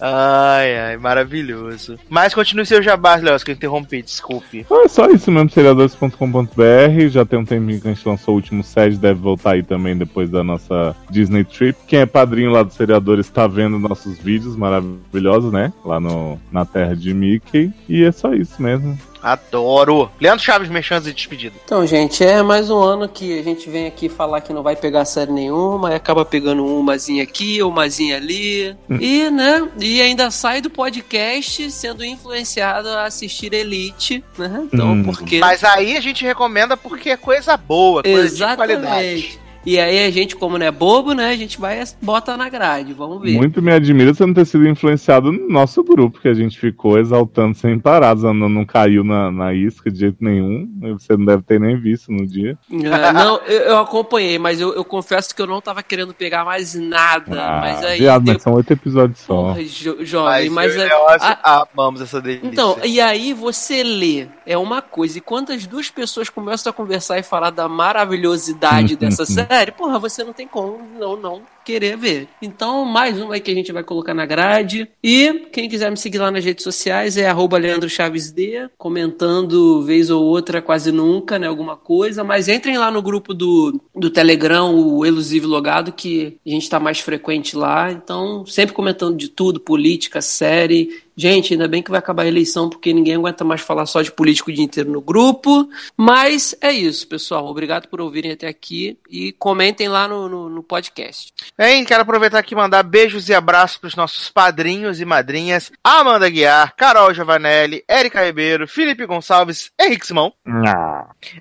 Ai, 0.00 0.78
ai, 0.78 0.96
maravilhoso. 0.96 1.98
Mas 2.08 2.34
continue 2.34 2.66
seu 2.66 2.82
jabá, 2.82 3.16
Léo, 3.16 3.38
que 3.38 3.50
eu 3.50 3.54
interrompi, 3.54 4.02
desculpe. 4.02 4.66
Ah, 4.70 4.82
é 4.84 4.88
só 4.88 5.08
isso 5.08 5.30
mesmo, 5.30 5.50
seriadores.com.br. 5.50 7.08
Já 7.08 7.24
tem 7.24 7.38
um 7.38 7.44
tempinho 7.44 7.80
que 7.80 7.88
a 7.88 7.92
gente 7.92 8.06
lançou 8.08 8.34
o 8.34 8.36
último 8.36 8.62
sede, 8.62 8.98
deve 8.98 9.20
voltar 9.20 9.52
aí 9.52 9.62
também 9.62 9.96
depois 9.96 10.28
da 10.28 10.44
nossa 10.44 10.94
Disney 11.10 11.44
Trip. 11.44 11.78
Quem 11.86 12.00
é 12.00 12.06
padrinho 12.06 12.50
lá 12.50 12.62
do 12.62 12.72
Seriadores 12.72 13.26
está 13.26 13.46
vendo 13.46 13.78
nossos 13.78 14.18
vídeos 14.18 14.56
maravilhosos, 14.56 15.52
né? 15.52 15.72
Lá 15.84 15.98
no, 15.98 16.38
na 16.52 16.64
terra 16.64 16.94
de 16.94 17.12
Mickey. 17.14 17.72
E 17.88 18.04
é 18.04 18.12
só 18.12 18.34
isso 18.34 18.60
mesmo. 18.62 18.98
Adoro. 19.26 20.08
Leandro 20.20 20.44
Chaves, 20.44 20.68
mexendo 20.68 21.08
e 21.08 21.12
despedido. 21.12 21.56
Então, 21.64 21.84
gente, 21.84 22.22
é 22.22 22.44
mais 22.44 22.70
um 22.70 22.78
ano 22.78 23.08
que 23.08 23.36
a 23.36 23.42
gente 23.42 23.68
vem 23.68 23.88
aqui 23.88 24.08
falar 24.08 24.40
que 24.40 24.52
não 24.52 24.62
vai 24.62 24.76
pegar 24.76 25.04
série 25.04 25.32
nenhuma, 25.32 25.90
e 25.90 25.94
acaba 25.96 26.24
pegando 26.24 26.64
umazinha 26.64 27.24
aqui, 27.24 27.60
umazinha 27.60 28.18
ali. 28.18 28.76
Hum. 28.88 28.98
e, 29.00 29.28
né? 29.28 29.68
E 29.80 30.00
ainda 30.00 30.30
sai 30.30 30.60
do 30.60 30.70
podcast 30.70 31.68
sendo 31.72 32.04
influenciado 32.04 32.88
a 32.88 33.06
assistir 33.06 33.52
Elite, 33.52 34.22
né? 34.38 34.68
Então, 34.72 34.92
hum. 34.92 35.02
porque. 35.02 35.40
Mas 35.40 35.64
aí 35.64 35.96
a 35.96 36.00
gente 36.00 36.24
recomenda 36.24 36.76
porque 36.76 37.10
é 37.10 37.16
coisa 37.16 37.56
boa, 37.56 38.04
coisa 38.04 38.26
Exatamente. 38.26 38.76
de 38.76 38.86
qualidade. 38.86 39.45
E 39.66 39.80
aí 39.80 40.06
a 40.06 40.10
gente, 40.12 40.36
como 40.36 40.56
não 40.56 40.64
é 40.64 40.70
bobo, 40.70 41.12
né? 41.12 41.30
A 41.30 41.36
gente 41.36 41.58
vai 41.58 41.82
bota 42.00 42.36
na 42.36 42.48
grade, 42.48 42.92
vamos 42.92 43.20
ver. 43.20 43.32
Muito 43.32 43.60
me 43.60 43.72
admira 43.72 44.14
você 44.14 44.24
não 44.24 44.32
ter 44.32 44.46
sido 44.46 44.66
influenciado 44.68 45.32
no 45.32 45.48
nosso 45.48 45.82
grupo, 45.82 46.20
que 46.20 46.28
a 46.28 46.34
gente 46.34 46.56
ficou 46.56 46.96
exaltando 46.96 47.56
sem 47.56 47.76
parar. 47.76 48.14
Não, 48.14 48.48
não 48.48 48.64
caiu 48.64 49.02
na, 49.02 49.28
na 49.32 49.52
isca 49.52 49.90
de 49.90 49.98
jeito 49.98 50.18
nenhum. 50.20 50.68
Você 50.92 51.16
não 51.16 51.24
deve 51.24 51.42
ter 51.42 51.58
nem 51.58 51.76
visto 51.76 52.12
no 52.12 52.24
dia. 52.24 52.56
É, 52.70 53.12
não, 53.12 53.38
eu, 53.38 53.60
eu, 53.62 53.78
acompanhei, 53.78 54.38
mas 54.38 54.60
eu, 54.60 54.72
eu, 54.72 54.84
confesso 54.84 55.34
que 55.34 55.42
eu 55.42 55.48
não 55.48 55.60
tava 55.60 55.82
querendo 55.82 56.14
pegar 56.14 56.44
mais 56.44 56.76
nada. 56.76 57.42
Ah, 57.42 57.60
mas 57.60 57.84
aí. 57.84 57.98
Viado, 57.98 58.24
mas 58.24 58.42
são 58.42 58.54
oito 58.54 58.72
episódios 58.72 59.18
só. 59.18 59.48
Porra, 59.48 59.64
jo, 59.64 59.96
jovem, 60.04 60.48
mas. 60.48 60.76
mas 60.76 60.88
eu, 60.88 61.08
a, 61.08 61.66
amamos 61.72 62.00
essa 62.00 62.20
delícia. 62.20 62.46
Então, 62.46 62.78
e 62.84 63.00
aí 63.00 63.32
você 63.32 63.82
lê, 63.82 64.28
é 64.46 64.56
uma 64.56 64.80
coisa. 64.80 65.18
E 65.18 65.20
quando 65.20 65.50
as 65.50 65.66
duas 65.66 65.90
pessoas 65.90 66.28
começam 66.28 66.70
a 66.70 66.72
conversar 66.72 67.18
e 67.18 67.24
falar 67.24 67.50
da 67.50 67.68
maravilhosidade 67.68 68.94
dessa 68.96 69.26
série 69.26 69.55
série, 69.56 69.72
porra, 69.72 69.98
você 69.98 70.22
não 70.22 70.34
tem 70.34 70.46
como 70.46 70.76
não, 70.98 71.16
não 71.16 71.55
querer 71.66 71.96
ver. 71.96 72.28
Então, 72.40 72.84
mais 72.84 73.20
uma 73.20 73.34
aí 73.34 73.40
que 73.40 73.50
a 73.50 73.54
gente 73.54 73.72
vai 73.72 73.82
colocar 73.82 74.14
na 74.14 74.24
grade. 74.24 74.88
E 75.02 75.48
quem 75.52 75.68
quiser 75.68 75.90
me 75.90 75.96
seguir 75.96 76.18
lá 76.18 76.30
nas 76.30 76.44
redes 76.44 76.62
sociais 76.62 77.16
é 77.16 77.28
arroba 77.28 77.58
Leandro 77.58 77.90
Chaves 77.90 78.30
D, 78.30 78.70
comentando 78.78 79.82
vez 79.82 80.08
ou 80.08 80.24
outra, 80.24 80.62
quase 80.62 80.92
nunca, 80.92 81.40
né? 81.40 81.48
Alguma 81.48 81.76
coisa. 81.76 82.22
Mas 82.22 82.46
entrem 82.46 82.78
lá 82.78 82.88
no 82.88 83.02
grupo 83.02 83.34
do, 83.34 83.80
do 83.92 84.08
Telegram, 84.08 84.72
o 84.72 85.04
Elusivo 85.04 85.48
Logado, 85.48 85.90
que 85.90 86.38
a 86.46 86.50
gente 86.50 86.70
tá 86.70 86.78
mais 86.78 87.00
frequente 87.00 87.56
lá. 87.56 87.90
Então, 87.90 88.46
sempre 88.46 88.72
comentando 88.72 89.16
de 89.16 89.28
tudo, 89.28 89.58
política, 89.58 90.20
série 90.22 91.04
Gente, 91.18 91.54
ainda 91.54 91.66
bem 91.66 91.82
que 91.82 91.90
vai 91.90 91.98
acabar 91.98 92.24
a 92.24 92.28
eleição, 92.28 92.68
porque 92.68 92.92
ninguém 92.92 93.14
aguenta 93.14 93.42
mais 93.42 93.62
falar 93.62 93.86
só 93.86 94.02
de 94.02 94.12
político 94.12 94.50
o 94.50 94.52
dia 94.52 94.62
inteiro 94.62 94.90
no 94.90 95.00
grupo. 95.00 95.66
Mas 95.96 96.54
é 96.60 96.70
isso, 96.70 97.08
pessoal. 97.08 97.46
Obrigado 97.46 97.88
por 97.88 98.02
ouvirem 98.02 98.32
até 98.32 98.46
aqui 98.46 98.98
e 99.10 99.32
comentem 99.32 99.88
lá 99.88 100.06
no, 100.06 100.28
no, 100.28 100.50
no 100.50 100.62
podcast. 100.62 101.32
Hein, 101.58 101.86
quero 101.86 102.02
aproveitar 102.02 102.38
aqui 102.38 102.52
e 102.52 102.56
mandar 102.56 102.82
beijos 102.82 103.30
e 103.30 103.34
abraços 103.34 103.78
para 103.78 103.88
os 103.88 103.96
nossos 103.96 104.30
padrinhos 104.30 105.00
e 105.00 105.06
madrinhas: 105.06 105.72
Amanda 105.82 106.28
Guiar, 106.28 106.74
Carol 106.76 107.14
Giovanelli, 107.14 107.82
Érica 107.88 108.22
Ribeiro, 108.22 108.68
Felipe 108.68 109.06
Gonçalves, 109.06 109.72
Henrique 109.80 110.06
Simão. 110.06 110.34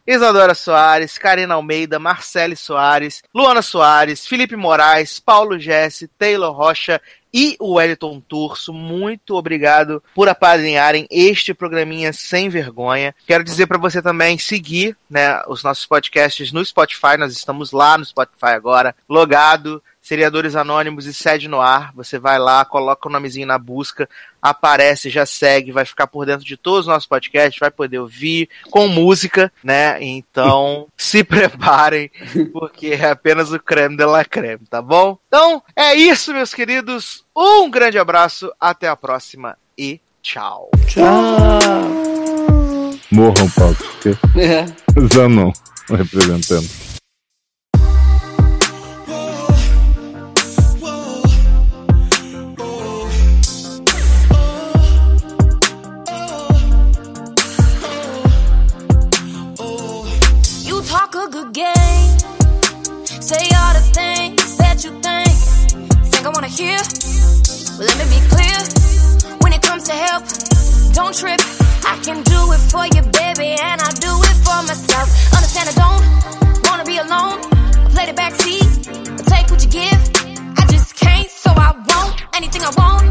Isadora 0.07 0.55
Soares, 0.55 1.17
Karina 1.17 1.55
Almeida, 1.55 1.99
Marcele 1.99 2.55
Soares, 2.55 3.23
Luana 3.33 3.61
Soares, 3.61 4.25
Felipe 4.25 4.55
Moraes, 4.55 5.19
Paulo 5.19 5.59
Jesse, 5.59 6.07
Taylor 6.07 6.53
Rocha 6.53 7.01
e 7.35 7.57
o 7.59 7.73
Wellington 7.73 8.21
Turso. 8.21 8.71
Muito 8.71 9.35
obrigado 9.35 10.01
por 10.15 10.29
apadrinharem 10.29 11.05
este 11.11 11.53
programinha 11.53 12.13
sem 12.13 12.47
vergonha. 12.47 13.13
Quero 13.27 13.43
dizer 13.43 13.67
para 13.67 13.77
você 13.77 14.01
também 14.01 14.37
seguir 14.37 14.95
né, 15.09 15.41
os 15.49 15.61
nossos 15.61 15.85
podcasts 15.85 16.53
no 16.53 16.63
Spotify. 16.63 17.17
Nós 17.19 17.33
estamos 17.33 17.73
lá 17.73 17.97
no 17.97 18.05
Spotify 18.05 18.53
agora, 18.55 18.95
logado. 19.09 19.83
Seriadores 20.01 20.55
Anônimos 20.55 21.07
e 21.07 21.13
Sede 21.13 21.47
no 21.47 21.59
Ar. 21.59 21.91
Você 21.95 22.19
vai 22.19 22.37
lá, 22.37 22.63
coloca 22.63 23.09
o 23.09 23.11
nomezinho 23.11 23.47
na 23.47 23.57
busca, 23.57 24.07
aparece, 24.49 25.09
já 25.09 25.25
segue, 25.25 25.71
vai 25.71 25.85
ficar 25.85 26.05
por 26.05 26.23
dentro 26.23 26.45
de 26.45 26.55
todos 26.55 26.81
os 26.81 26.87
nossos 26.87 27.07
podcasts, 27.07 27.59
vai 27.59 27.71
poder 27.71 27.97
ouvir 27.97 28.47
com 28.69 28.87
música, 28.87 29.51
né? 29.63 29.97
Então, 30.03 30.87
se 30.95 31.23
preparem, 31.23 32.11
porque 32.53 32.89
é 32.89 33.09
apenas 33.09 33.51
o 33.51 33.59
creme 33.59 33.97
de 33.97 34.05
la 34.05 34.23
creme, 34.23 34.65
tá 34.69 34.83
bom? 34.83 35.17
Então, 35.27 35.63
é 35.75 35.95
isso, 35.95 36.31
meus 36.31 36.53
queridos. 36.53 37.25
Um 37.35 37.71
grande 37.71 37.97
abraço, 37.97 38.51
até 38.59 38.87
a 38.87 38.95
próxima 38.95 39.57
e 39.75 39.99
tchau. 40.21 40.69
Tchau. 40.85 41.59
Morram, 43.11 43.49
Paulo. 43.49 43.77
É. 44.37 44.65
Zanon, 45.11 45.51
representando. 45.89 46.84
Think 66.25 66.37
I 66.37 66.41
wanna 66.41 66.57
hear? 66.57 66.79
Well, 67.77 67.85
let 67.85 67.97
me 68.01 68.17
be 68.17 68.21
clear. 68.33 68.57
When 69.45 69.53
it 69.53 69.61
comes 69.61 69.83
to 69.83 69.93
help, 69.93 70.23
don't 70.97 71.13
trip. 71.13 71.39
I 71.85 72.01
can 72.01 72.23
do 72.23 72.39
it 72.51 72.61
for 72.73 72.83
you, 72.87 73.01
baby, 73.13 73.53
and 73.61 73.77
I 73.79 73.91
do 74.01 74.09
it 74.29 74.37
for 74.41 74.57
myself. 74.65 75.07
Understand 75.37 75.69
I 75.69 75.75
don't 75.85 76.03
wanna 76.65 76.83
be 76.83 76.97
alone. 76.97 77.37
I 77.77 77.89
play 77.93 78.05
the 78.09 78.17
backseat, 78.17 78.65
I 79.19 79.23
take 79.33 79.51
what 79.51 79.61
you 79.61 79.69
give. 79.69 80.01
I 80.57 80.65
just 80.73 80.95
can't, 80.95 81.29
so 81.29 81.51
I 81.51 81.77
won't. 81.89 82.15
Anything 82.33 82.63
I 82.63 82.71
want, 82.73 83.05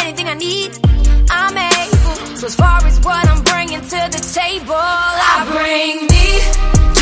anything 0.00 0.26
I 0.26 0.34
need, 0.34 0.70
I'm 1.28 1.58
able. 1.58 2.16
So 2.40 2.46
as 2.46 2.56
far 2.56 2.78
as 2.86 2.98
what 3.00 3.28
I'm 3.28 3.44
bringing 3.44 3.82
to 3.82 4.00
the 4.16 4.22
table, 4.32 4.80
I 5.32 5.44
bring 5.52 6.08
me, 6.08 6.26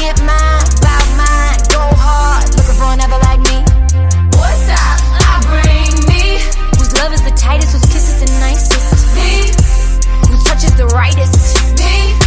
get 0.03 0.19
mine, 0.19 0.67
about 0.83 1.09
mine, 1.23 1.59
go 1.71 1.83
hard 2.03 2.43
looking 2.59 2.75
for 2.75 2.91
another 2.91 3.23
like 3.23 3.39
me. 3.39 3.54
Love 7.05 7.13
is 7.13 7.23
the 7.23 7.31
tightest, 7.33 7.73
whose 7.73 7.85
kiss 7.93 8.09
is 8.09 8.21
the 8.21 8.39
nicest. 8.41 9.15
Me. 9.15 10.31
Whose 10.31 10.43
touch 10.43 10.65
is 10.65 10.75
the 10.75 10.87
rightest. 10.87 11.79
Me. 11.79 12.24